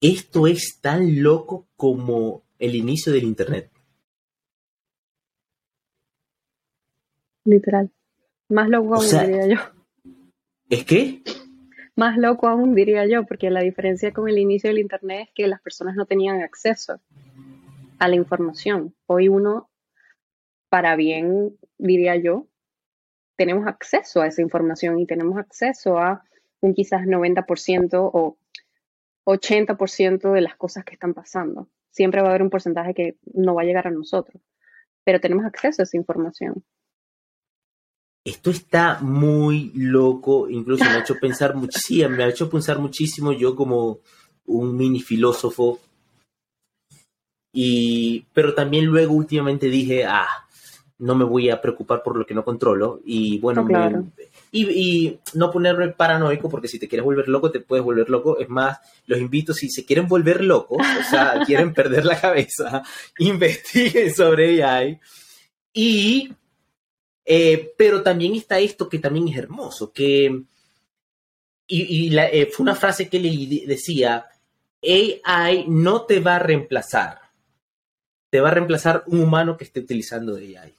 esto 0.00 0.46
es 0.46 0.80
tan 0.80 1.22
loco 1.22 1.68
como 1.76 2.42
el 2.58 2.74
inicio 2.74 3.12
del 3.12 3.24
Internet. 3.24 3.70
Literal. 7.44 7.90
Más 8.48 8.68
loco 8.68 8.94
aún, 8.94 9.08
diría 9.08 9.46
yo. 9.46 9.56
¿Es 10.68 10.84
qué? 10.84 11.22
Más 11.94 12.18
loco 12.18 12.48
aún, 12.48 12.74
diría 12.74 13.06
yo, 13.06 13.24
porque 13.24 13.50
la 13.50 13.60
diferencia 13.60 14.12
con 14.12 14.28
el 14.28 14.38
inicio 14.38 14.68
del 14.68 14.80
Internet 14.80 15.28
es 15.28 15.34
que 15.34 15.46
las 15.46 15.60
personas 15.60 15.96
no 15.96 16.06
tenían 16.06 16.42
acceso 16.42 17.00
a 17.98 18.08
la 18.08 18.16
información. 18.16 18.94
Hoy 19.06 19.28
uno, 19.28 19.70
para 20.68 20.96
bien, 20.96 21.56
diría 21.78 22.16
yo, 22.16 22.46
tenemos 23.36 23.66
acceso 23.66 24.20
a 24.20 24.26
esa 24.26 24.42
información 24.42 24.98
y 24.98 25.06
tenemos 25.06 25.38
acceso 25.38 25.98
a 25.98 26.22
un 26.60 26.74
quizás 26.74 27.02
90% 27.02 28.10
o 28.12 28.38
80% 29.26 30.32
de 30.32 30.40
las 30.40 30.56
cosas 30.56 30.84
que 30.84 30.94
están 30.94 31.12
pasando. 31.12 31.68
Siempre 31.90 32.20
va 32.20 32.28
a 32.28 32.30
haber 32.30 32.42
un 32.42 32.50
porcentaje 32.50 32.94
que 32.94 33.16
no 33.34 33.54
va 33.54 33.62
a 33.62 33.64
llegar 33.64 33.86
a 33.86 33.90
nosotros, 33.90 34.42
pero 35.04 35.20
tenemos 35.20 35.44
acceso 35.44 35.82
a 35.82 35.84
esa 35.84 35.96
información. 35.96 36.64
Esto 38.24 38.50
está 38.50 38.98
muy 39.00 39.70
loco, 39.74 40.48
incluso 40.48 40.84
me 40.84 40.90
ha 40.90 41.00
hecho 41.00 41.16
pensar 41.20 41.54
muchísimo, 41.54 42.08
me 42.08 42.24
ha 42.24 42.28
hecho 42.28 42.50
pensar 42.50 42.78
muchísimo 42.78 43.32
yo 43.32 43.54
como 43.54 44.00
un 44.46 44.76
mini 44.76 45.00
filósofo. 45.00 45.80
Y, 47.52 48.26
pero 48.34 48.54
también 48.54 48.84
luego 48.86 49.14
últimamente 49.14 49.68
dije, 49.68 50.04
ah, 50.04 50.45
no 50.98 51.14
me 51.14 51.24
voy 51.24 51.50
a 51.50 51.60
preocupar 51.60 52.02
por 52.02 52.16
lo 52.16 52.24
que 52.24 52.34
no 52.34 52.44
controlo. 52.44 53.00
Y 53.04 53.38
bueno, 53.38 53.64
me, 53.64 54.04
y, 54.50 55.18
no 55.34 55.50
ponerme 55.50 55.88
paranoico, 55.88 56.48
porque 56.48 56.68
si 56.68 56.78
te 56.78 56.88
quieres 56.88 57.04
volver 57.04 57.28
loco, 57.28 57.50
te 57.50 57.60
puedes 57.60 57.84
volver 57.84 58.08
loco. 58.08 58.38
Es 58.38 58.48
más, 58.48 58.78
los 59.06 59.18
invito, 59.18 59.52
si 59.52 59.68
se 59.68 59.84
quieren 59.84 60.08
volver 60.08 60.42
locos, 60.42 60.78
o 60.78 61.10
sea, 61.10 61.40
quieren 61.46 61.74
perder 61.74 62.04
la 62.04 62.18
cabeza, 62.18 62.82
investiguen 63.18 64.14
sobre 64.14 64.62
AI. 64.62 64.98
Y, 65.72 66.32
eh, 67.24 67.74
pero 67.76 68.02
también 68.02 68.34
está 68.34 68.58
esto 68.58 68.88
que 68.88 68.98
también 68.98 69.28
es 69.28 69.36
hermoso, 69.36 69.92
que, 69.92 70.42
y, 71.66 72.16
eh, 72.16 72.48
fue 72.50 72.64
una 72.64 72.74
frase 72.74 73.08
que 73.08 73.18
le 73.18 73.66
decía, 73.66 74.26
AI 74.82 75.66
no 75.68 76.06
te 76.06 76.20
va 76.20 76.36
a 76.36 76.38
reemplazar, 76.38 77.20
te 78.30 78.40
va 78.40 78.48
a 78.48 78.52
reemplazar 78.52 79.04
un 79.08 79.20
humano 79.20 79.56
que 79.58 79.64
esté 79.64 79.80
utilizando 79.80 80.36
AI. 80.36 80.76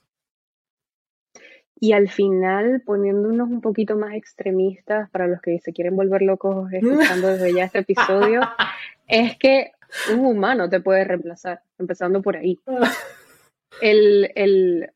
Y 1.80 1.94
al 1.94 2.10
final, 2.10 2.82
poniéndonos 2.86 3.50
un 3.50 3.62
poquito 3.62 3.96
más 3.96 4.16
extremistas 4.16 5.10
para 5.12 5.28
los 5.28 5.42
que 5.42 5.60
se 5.60 5.74
quieren 5.74 5.96
volver 5.96 6.24
locos 6.24 6.72
escuchando 6.72 7.28
desde 7.28 7.54
ya 7.54 7.66
este 7.66 7.80
episodio, 7.80 8.42
es 9.08 9.38
que 9.38 9.74
un 10.12 10.26
humano 10.26 10.70
te 10.70 10.80
puede 10.80 11.04
reemplazar, 11.04 11.62
empezando 11.78 12.22
por 12.22 12.38
ahí. 12.38 12.60
El, 13.82 14.32
el, 14.34 14.90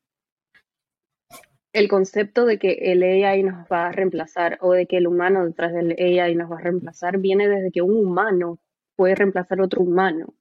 el 1.73 1.87
concepto 1.87 2.45
de 2.45 2.57
que 2.57 2.71
el 2.91 3.03
AI 3.03 3.43
nos 3.43 3.67
va 3.71 3.87
a 3.87 3.91
reemplazar 3.91 4.57
o 4.61 4.71
de 4.71 4.87
que 4.87 4.97
el 4.97 5.05
humano 5.05 5.45
detrás 5.45 5.73
del 5.73 5.95
AI 5.99 6.33
nos 6.35 6.51
va 6.51 6.55
a 6.55 6.61
reemplazar 6.61 7.19
viene 7.19 7.47
desde 7.47 7.69
que 7.71 7.83
un 7.83 7.95
humano 7.95 8.59
puede 8.95 9.13
reemplazar 9.13 9.59
a 9.59 9.65
otro 9.65 9.81
humano. 9.81 10.33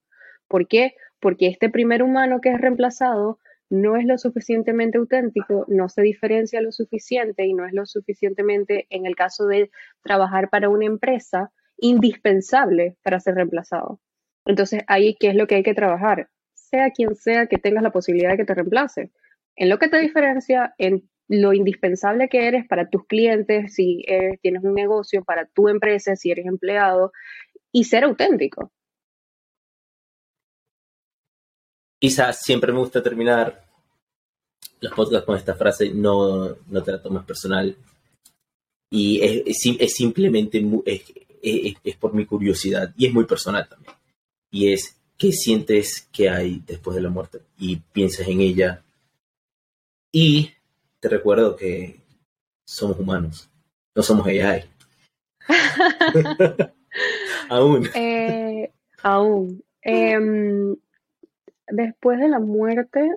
¿Por 0.47 0.67
qué? 0.67 0.95
Porque 1.19 1.47
este 1.47 1.69
primer 1.69 2.01
humano 2.01 2.41
que 2.41 2.49
es 2.49 2.59
reemplazado 2.59 3.37
no 3.71 3.95
es 3.95 4.05
lo 4.05 4.17
suficientemente 4.17 4.99
auténtico, 4.99 5.65
no 5.67 5.89
se 5.89 6.03
diferencia 6.03 6.61
lo 6.61 6.71
suficiente 6.71 7.45
y 7.45 7.53
no 7.53 7.65
es 7.65 7.73
lo 7.73 7.85
suficientemente, 7.85 8.85
en 8.89 9.05
el 9.05 9.15
caso 9.15 9.47
de 9.47 9.71
trabajar 10.03 10.49
para 10.49 10.69
una 10.69 10.85
empresa, 10.85 11.51
indispensable 11.77 12.97
para 13.01 13.19
ser 13.19 13.35
reemplazado. 13.35 13.99
Entonces, 14.45 14.83
ahí, 14.87 15.15
¿qué 15.19 15.29
es 15.29 15.35
lo 15.35 15.47
que 15.47 15.55
hay 15.55 15.63
que 15.63 15.73
trabajar? 15.73 16.29
Sea 16.53 16.91
quien 16.91 17.15
sea 17.15 17.47
que 17.47 17.57
tengas 17.57 17.81
la 17.81 17.91
posibilidad 17.91 18.31
de 18.31 18.37
que 18.37 18.45
te 18.45 18.53
reemplace. 18.53 19.09
En 19.55 19.69
lo 19.69 19.79
que 19.79 19.87
te 19.87 19.99
diferencia, 19.99 20.75
en 20.77 21.09
lo 21.27 21.53
indispensable 21.53 22.27
que 22.27 22.47
eres 22.47 22.67
para 22.67 22.89
tus 22.89 23.07
clientes, 23.07 23.73
si 23.73 24.03
tienes 24.41 24.63
un 24.63 24.73
negocio, 24.73 25.23
para 25.23 25.45
tu 25.45 25.69
empresa, 25.69 26.15
si 26.17 26.29
eres 26.29 26.45
empleado, 26.45 27.13
y 27.71 27.85
ser 27.85 28.03
auténtico. 28.03 28.71
Isa, 32.03 32.33
siempre 32.33 32.73
me 32.73 32.79
gusta 32.79 33.03
terminar 33.03 33.63
los 34.79 34.91
podcasts 34.93 35.25
con 35.25 35.37
esta 35.37 35.53
frase, 35.53 35.91
no, 35.93 36.57
no 36.67 36.83
te 36.83 36.91
la 36.91 37.01
tomes 37.01 37.23
personal. 37.23 37.77
Y 38.89 39.21
es, 39.21 39.59
simplemente, 39.93 40.65
es, 40.83 41.95
por 41.97 42.15
mi 42.15 42.25
curiosidad 42.25 42.91
y 42.97 43.05
es 43.05 43.13
muy 43.13 43.25
personal 43.25 43.69
también. 43.69 43.93
Y 44.49 44.73
es, 44.73 44.97
¿qué 45.15 45.31
sientes 45.31 46.07
que 46.11 46.27
hay 46.27 46.63
después 46.65 46.95
de 46.95 47.03
la 47.03 47.09
muerte? 47.09 47.41
Y 47.59 47.75
piensas 47.75 48.27
en 48.27 48.41
ella. 48.41 48.83
Y 50.11 50.51
te 50.99 51.07
recuerdo 51.07 51.55
que 51.55 52.01
somos 52.65 52.99
humanos, 52.99 53.47
no 53.95 54.01
somos 54.01 54.25
AI. 54.25 54.65
aún. 57.49 57.87
Eh, 57.93 58.71
aún. 59.03 59.63
Em, 59.83 60.75
después 61.71 62.19
de 62.19 62.29
la 62.29 62.39
muerte, 62.39 63.09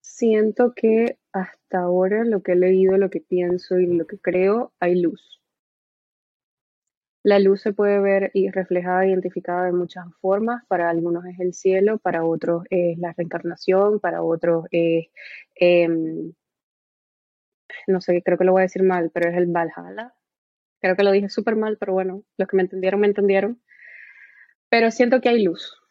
siento 0.00 0.74
que 0.74 1.18
hasta 1.32 1.80
ahora 1.80 2.24
lo 2.24 2.42
que 2.42 2.52
he 2.52 2.56
leído, 2.56 2.98
lo 2.98 3.10
que 3.10 3.20
pienso 3.20 3.78
y 3.78 3.86
lo 3.86 4.06
que 4.06 4.18
creo, 4.18 4.72
hay 4.80 5.00
luz. 5.00 5.40
La 7.24 7.38
luz 7.38 7.62
se 7.62 7.72
puede 7.72 8.00
ver 8.00 8.30
y 8.34 8.50
reflejada, 8.50 9.06
identificada 9.06 9.64
de 9.66 9.72
muchas 9.72 10.06
formas. 10.20 10.64
Para 10.66 10.90
algunos 10.90 11.24
es 11.26 11.38
el 11.38 11.54
cielo, 11.54 11.98
para 11.98 12.24
otros 12.24 12.64
es 12.70 12.98
la 12.98 13.12
reencarnación, 13.12 14.00
para 14.00 14.22
otros 14.22 14.66
es 14.72 15.06
em, 15.54 16.32
no 17.86 18.00
sé, 18.00 18.22
creo 18.22 18.38
que 18.38 18.44
lo 18.44 18.52
voy 18.52 18.60
a 18.60 18.62
decir 18.62 18.82
mal, 18.82 19.10
pero 19.12 19.30
es 19.30 19.36
el 19.36 19.46
Valhalla. 19.46 20.14
Creo 20.80 20.96
que 20.96 21.04
lo 21.04 21.12
dije 21.12 21.28
súper 21.28 21.56
mal, 21.56 21.76
pero 21.78 21.92
bueno, 21.92 22.24
los 22.36 22.48
que 22.48 22.56
me 22.56 22.62
entendieron, 22.62 23.00
me 23.00 23.06
entendieron. 23.06 23.62
Pero 24.68 24.90
siento 24.90 25.20
que 25.20 25.28
hay 25.28 25.42
luz. 25.42 25.81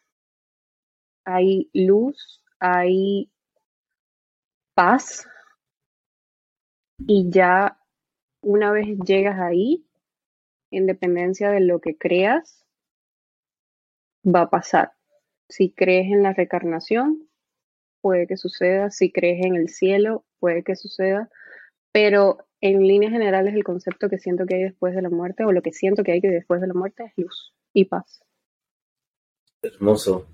Hay 1.24 1.70
luz, 1.72 2.42
hay 2.58 3.30
paz. 4.74 5.28
Y 6.98 7.30
ya 7.30 7.78
una 8.40 8.72
vez 8.72 8.86
llegas 9.04 9.38
ahí, 9.40 9.86
independencia 10.70 11.50
de 11.50 11.60
lo 11.60 11.80
que 11.80 11.96
creas, 11.96 12.64
va 14.24 14.42
a 14.42 14.50
pasar. 14.50 14.92
Si 15.48 15.70
crees 15.70 16.06
en 16.06 16.22
la 16.22 16.32
reencarnación, 16.32 17.28
puede 18.00 18.26
que 18.26 18.36
suceda. 18.36 18.90
Si 18.90 19.12
crees 19.12 19.44
en 19.44 19.56
el 19.56 19.68
cielo, 19.68 20.24
puede 20.38 20.62
que 20.62 20.76
suceda 20.76 21.28
pero 21.92 22.38
en 22.60 22.86
líneas 22.86 23.12
generales 23.12 23.54
el 23.54 23.64
concepto 23.64 24.08
que 24.08 24.18
siento 24.18 24.46
que 24.46 24.56
hay 24.56 24.62
después 24.62 24.94
de 24.94 25.02
la 25.02 25.10
muerte, 25.10 25.44
o 25.44 25.52
lo 25.52 25.62
que 25.62 25.72
siento 25.72 26.02
que 26.02 26.12
hay 26.12 26.20
después 26.20 26.60
de 26.60 26.66
la 26.66 26.74
muerte, 26.74 27.04
es 27.04 27.12
luz 27.16 27.54
y 27.72 27.84
paz. 27.84 28.24
Hermoso. 29.62 30.26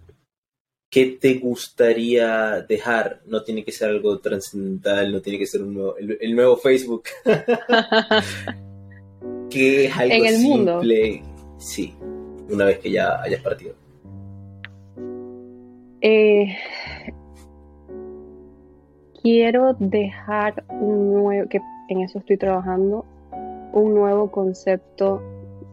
¿Qué 0.90 1.18
te 1.20 1.34
gustaría 1.34 2.62
dejar? 2.62 3.20
No 3.26 3.42
tiene 3.42 3.62
que 3.62 3.72
ser 3.72 3.90
algo 3.90 4.18
trascendental, 4.20 5.12
no 5.12 5.20
tiene 5.20 5.38
que 5.38 5.46
ser 5.46 5.62
un 5.62 5.74
nuevo, 5.74 5.96
el, 5.98 6.34
nuevo 6.34 6.56
Facebook. 6.56 7.02
¿Qué 9.50 9.84
es 9.84 9.96
algo 9.96 10.14
en 10.14 10.24
el 10.24 10.36
simple? 10.36 11.20
Mundo. 11.20 11.56
Sí, 11.58 11.94
una 12.48 12.64
vez 12.64 12.78
que 12.78 12.90
ya 12.90 13.20
hayas 13.20 13.42
partido. 13.42 13.74
Eh, 16.00 16.56
quiero 19.22 19.74
dejar 19.78 20.64
un 20.68 21.12
nuevo, 21.12 21.50
que 21.50 21.60
en 21.90 22.00
eso 22.00 22.20
estoy 22.20 22.38
trabajando, 22.38 23.04
un 23.74 23.94
nuevo 23.94 24.30
concepto 24.30 25.20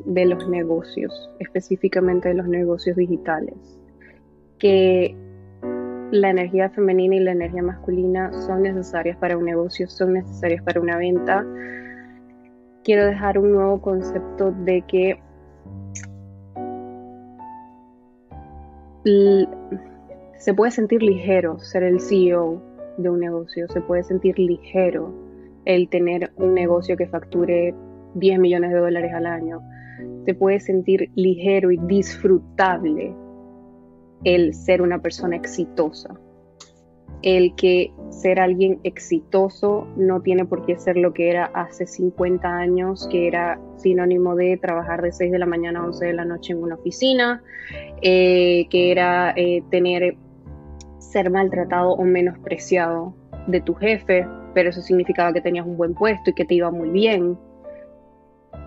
de 0.03 0.25
los 0.25 0.49
negocios, 0.49 1.29
específicamente 1.39 2.27
de 2.29 2.35
los 2.35 2.47
negocios 2.47 2.97
digitales, 2.97 3.55
que 4.59 5.15
la 6.11 6.29
energía 6.29 6.69
femenina 6.69 7.15
y 7.15 7.19
la 7.19 7.31
energía 7.31 7.63
masculina 7.63 8.31
son 8.45 8.63
necesarias 8.63 9.17
para 9.17 9.37
un 9.37 9.45
negocio, 9.45 9.87
son 9.87 10.13
necesarias 10.13 10.63
para 10.63 10.79
una 10.79 10.97
venta. 10.97 11.45
Quiero 12.83 13.05
dejar 13.05 13.37
un 13.37 13.51
nuevo 13.51 13.81
concepto 13.81 14.51
de 14.51 14.83
que 14.87 15.19
se 20.37 20.53
puede 20.53 20.71
sentir 20.71 21.03
ligero 21.03 21.59
ser 21.59 21.83
el 21.83 21.99
CEO 21.99 22.61
de 22.97 23.09
un 23.09 23.19
negocio, 23.19 23.67
se 23.67 23.81
puede 23.81 24.03
sentir 24.03 24.39
ligero 24.39 25.13
el 25.65 25.89
tener 25.89 26.31
un 26.37 26.53
negocio 26.53 26.95
que 26.95 27.07
facture 27.07 27.73
10 28.15 28.39
millones 28.39 28.71
de 28.71 28.79
dólares 28.79 29.11
al 29.13 29.25
año, 29.25 29.61
se 30.25 30.33
puede 30.33 30.59
sentir 30.59 31.09
ligero 31.15 31.71
y 31.71 31.77
disfrutable 31.77 33.15
el 34.25 34.53
ser 34.53 34.81
una 34.81 35.01
persona 35.01 35.37
exitosa. 35.37 36.19
El 37.21 37.55
que 37.55 37.93
ser 38.09 38.39
alguien 38.39 38.79
exitoso 38.83 39.87
no 39.95 40.21
tiene 40.21 40.45
por 40.45 40.65
qué 40.65 40.77
ser 40.77 40.97
lo 40.97 41.13
que 41.13 41.29
era 41.29 41.45
hace 41.45 41.87
50 41.87 42.47
años, 42.47 43.07
que 43.09 43.27
era 43.27 43.59
sinónimo 43.77 44.35
de 44.35 44.57
trabajar 44.57 45.01
de 45.01 45.11
6 45.11 45.31
de 45.31 45.39
la 45.39 45.45
mañana 45.45 45.79
a 45.79 45.85
11 45.85 46.05
de 46.05 46.13
la 46.13 46.25
noche 46.25 46.53
en 46.53 46.61
una 46.61 46.75
oficina, 46.75 47.41
eh, 48.01 48.67
que 48.69 48.91
era 48.91 49.33
eh, 49.37 49.63
tener 49.71 50.17
ser 50.99 51.29
maltratado 51.29 51.91
o 51.91 52.03
menospreciado 52.03 53.15
de 53.47 53.61
tu 53.61 53.73
jefe, 53.75 54.27
pero 54.53 54.69
eso 54.69 54.81
significaba 54.81 55.31
que 55.31 55.41
tenías 55.41 55.65
un 55.65 55.77
buen 55.77 55.93
puesto 55.93 56.31
y 56.31 56.33
que 56.33 56.45
te 56.45 56.55
iba 56.55 56.71
muy 56.71 56.89
bien. 56.89 57.37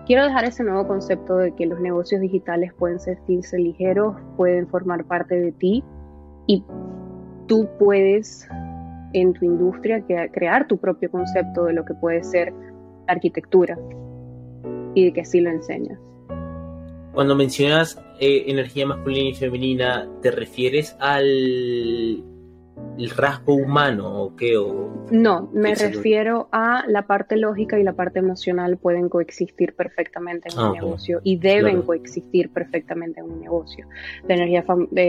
Quiero 0.09 0.23
dejar 0.23 0.43
ese 0.45 0.63
nuevo 0.63 0.87
concepto 0.87 1.37
de 1.37 1.53
que 1.53 1.67
los 1.67 1.79
negocios 1.79 2.19
digitales 2.19 2.73
pueden 2.73 2.99
sentirse 2.99 3.59
ligeros, 3.59 4.15
pueden 4.37 4.67
formar 4.67 5.05
parte 5.05 5.39
de 5.39 5.51
ti 5.51 5.83
y 6.47 6.63
tú 7.45 7.69
puedes 7.77 8.49
en 9.13 9.33
tu 9.33 9.45
industria 9.45 10.03
crear 10.33 10.67
tu 10.67 10.79
propio 10.79 11.11
concepto 11.11 11.65
de 11.65 11.73
lo 11.73 11.85
que 11.85 11.93
puede 11.93 12.23
ser 12.23 12.51
arquitectura 13.05 13.77
y 14.95 15.05
de 15.05 15.13
que 15.13 15.21
así 15.21 15.41
lo 15.41 15.51
enseñas. 15.51 15.99
Cuando 17.13 17.35
mencionas 17.35 18.03
eh, 18.19 18.45
energía 18.47 18.87
masculina 18.87 19.29
y 19.29 19.35
femenina, 19.35 20.09
¿te 20.23 20.31
refieres 20.31 20.97
al 20.99 22.23
el 22.99 23.09
rasgo 23.11 23.55
humano 23.55 24.23
o 24.23 24.35
qué? 24.35 24.57
O, 24.57 25.05
no, 25.11 25.49
me 25.53 25.73
refiero 25.73 26.49
a 26.51 26.83
la 26.87 27.07
parte 27.07 27.37
lógica 27.37 27.79
y 27.79 27.83
la 27.83 27.93
parte 27.93 28.19
emocional 28.19 28.77
pueden 28.77 29.09
coexistir 29.09 29.73
perfectamente 29.73 30.49
en 30.51 30.59
un 30.59 30.65
ah, 30.65 30.71
negocio 30.73 31.21
y 31.23 31.37
deben 31.37 31.81
coexistir 31.83 32.51
perfectamente 32.51 33.21
en 33.21 33.31
un 33.31 33.39
negocio. 33.39 33.87
La 34.27 34.35
energía 34.35 34.65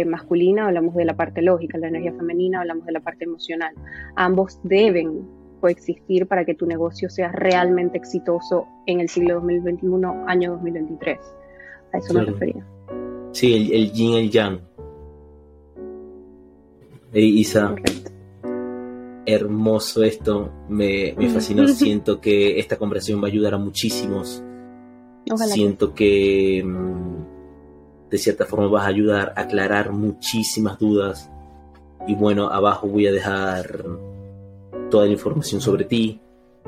masculina 0.06 0.66
hablamos 0.66 0.94
de 0.94 1.04
la 1.04 1.16
parte 1.16 1.42
lógica, 1.42 1.78
la 1.78 1.88
energía 1.88 2.12
femenina 2.12 2.60
hablamos 2.60 2.86
de 2.86 2.92
la 2.92 3.00
parte 3.00 3.24
emocional. 3.24 3.74
Ambos 4.14 4.60
deben 4.62 5.28
coexistir 5.60 6.26
para 6.26 6.44
que 6.44 6.54
tu 6.54 6.66
negocio 6.66 7.10
sea 7.10 7.32
realmente 7.32 7.98
exitoso 7.98 8.66
en 8.86 9.00
el 9.00 9.08
siglo 9.08 9.34
2021, 9.34 10.24
año 10.26 10.52
2023. 10.52 11.18
A 11.92 11.98
eso 11.98 12.14
me 12.14 12.24
refería. 12.24 12.64
Sí, 13.32 13.54
el, 13.54 13.72
el 13.72 13.92
yin, 13.92 14.14
el 14.14 14.30
yang 14.30 14.69
Isa, 17.12 17.74
hermoso 19.26 20.02
esto, 20.02 20.50
me, 20.68 21.14
me 21.16 21.28
fascinó. 21.28 21.66
Siento 21.68 22.20
que 22.20 22.58
esta 22.58 22.76
conversación 22.76 23.20
va 23.20 23.24
a 23.24 23.30
ayudar 23.30 23.54
a 23.54 23.58
muchísimos. 23.58 24.42
Siento 25.36 25.94
que 25.94 26.62
mm, 26.64 28.10
de 28.10 28.18
cierta 28.18 28.46
forma 28.46 28.68
vas 28.68 28.84
a 28.84 28.88
ayudar 28.88 29.32
a 29.36 29.42
aclarar 29.42 29.92
muchísimas 29.92 30.78
dudas. 30.78 31.30
Y 32.06 32.14
bueno, 32.14 32.50
abajo 32.50 32.88
voy 32.88 33.06
a 33.06 33.12
dejar 33.12 33.84
toda 34.90 35.06
la 35.06 35.12
información 35.12 35.60
sobre 35.60 35.84
ti, 35.84 36.20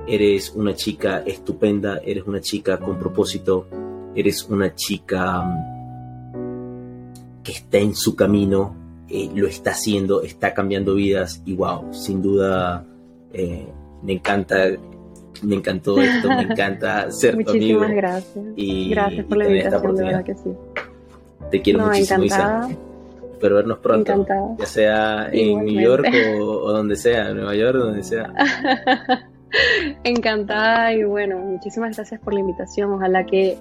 eres 0.07 0.53
una 0.55 0.75
chica 0.75 1.23
estupenda, 1.27 2.01
eres 2.05 2.25
una 2.27 2.41
chica 2.41 2.79
con 2.79 2.99
propósito, 2.99 3.67
eres 4.15 4.45
una 4.45 4.75
chica 4.75 5.43
mm, 5.43 7.03
que 7.43 7.53
está 7.53 7.79
en 7.79 7.95
su 7.95 8.15
camino, 8.15 8.82
eh, 9.13 9.31
lo 9.35 9.47
está 9.47 9.73
haciendo, 9.73 10.23
está 10.23 10.55
cambiando 10.55 10.95
vidas 10.95 11.43
y 11.45 11.55
wow, 11.55 11.93
sin 11.93 12.23
duda 12.23 12.83
eh, 13.35 13.67
me 14.03 14.15
encanta, 14.15 14.57
me 15.43 15.57
encantó 15.57 16.01
esto, 16.01 16.29
me 16.29 16.43
encanta 16.43 17.11
ser 17.11 17.35
tu 17.45 17.51
amigo. 17.51 17.81
Muchísimas 17.81 17.91
gracias. 17.91 18.45
Y, 18.57 18.89
gracias 18.89 19.27
por 19.27 19.37
la 19.37 19.49
invitación, 19.49 19.97
de 19.97 20.05
verdad 20.05 20.25
que 20.25 20.35
sí. 20.35 20.51
Te 21.51 21.61
quiero 21.61 21.81
muchísimo, 21.81 22.25
Isa. 22.25 22.69
Espero 23.33 23.57
vernos 23.57 23.79
pronto, 23.81 24.57
ya 24.59 24.67
sea 24.67 25.29
en 25.31 25.65
New 25.65 25.81
York 25.81 26.07
o, 26.39 26.45
o 26.45 26.73
donde 26.73 26.97
sea, 26.97 27.31
en 27.31 27.37
Nueva 27.37 27.55
York 27.55 27.77
o 27.77 27.85
donde 27.87 28.03
sea. 28.05 28.33
Encantada 30.05 30.95
y 30.95 31.05
bueno, 31.05 31.39
muchísimas 31.39 31.97
gracias 31.97 32.19
por 32.21 32.33
la 32.33 32.41
invitación. 32.41 32.93
Ojalá 32.93 33.27
que 33.27 33.59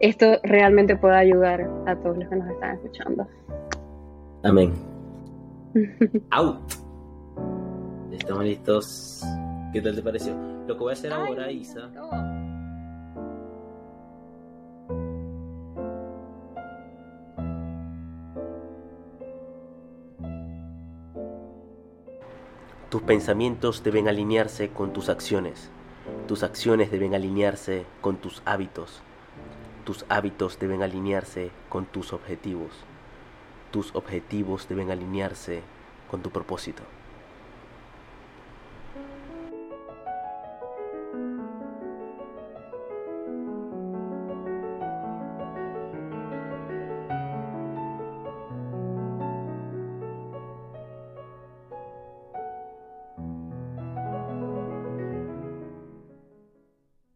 esto 0.00 0.38
realmente 0.42 0.96
pueda 0.96 1.18
ayudar 1.18 1.68
a 1.86 1.96
todos 1.96 2.16
los 2.16 2.28
que 2.28 2.36
nos 2.36 2.48
están 2.50 2.76
escuchando. 2.76 3.26
Amén. 4.42 4.72
Out. 6.30 6.72
Estamos 8.10 8.44
listos. 8.44 9.22
¿Qué 9.72 9.82
tal 9.82 9.94
te 9.94 10.02
pareció? 10.02 10.34
Lo 10.66 10.74
que 10.76 10.80
voy 10.80 10.90
a 10.90 10.92
hacer 10.94 11.12
ahora, 11.12 11.52
Isa. 11.52 11.90
Tus 22.88 23.02
pensamientos 23.02 23.84
deben 23.84 24.08
alinearse 24.08 24.70
con 24.70 24.92
tus 24.92 25.10
acciones. 25.10 25.70
Tus 26.26 26.42
acciones 26.42 26.90
deben 26.90 27.14
alinearse 27.14 27.84
con 28.00 28.16
tus 28.16 28.42
hábitos. 28.46 29.02
Tus 29.84 30.06
hábitos 30.08 30.58
deben 30.58 30.82
alinearse 30.82 31.50
con 31.68 31.84
tus 31.84 32.12
objetivos. 32.12 32.72
Tus 33.70 33.94
objetivos 33.94 34.68
deben 34.68 34.90
alinearse 34.90 35.62
con 36.10 36.22
tu 36.22 36.30
propósito. 36.30 36.82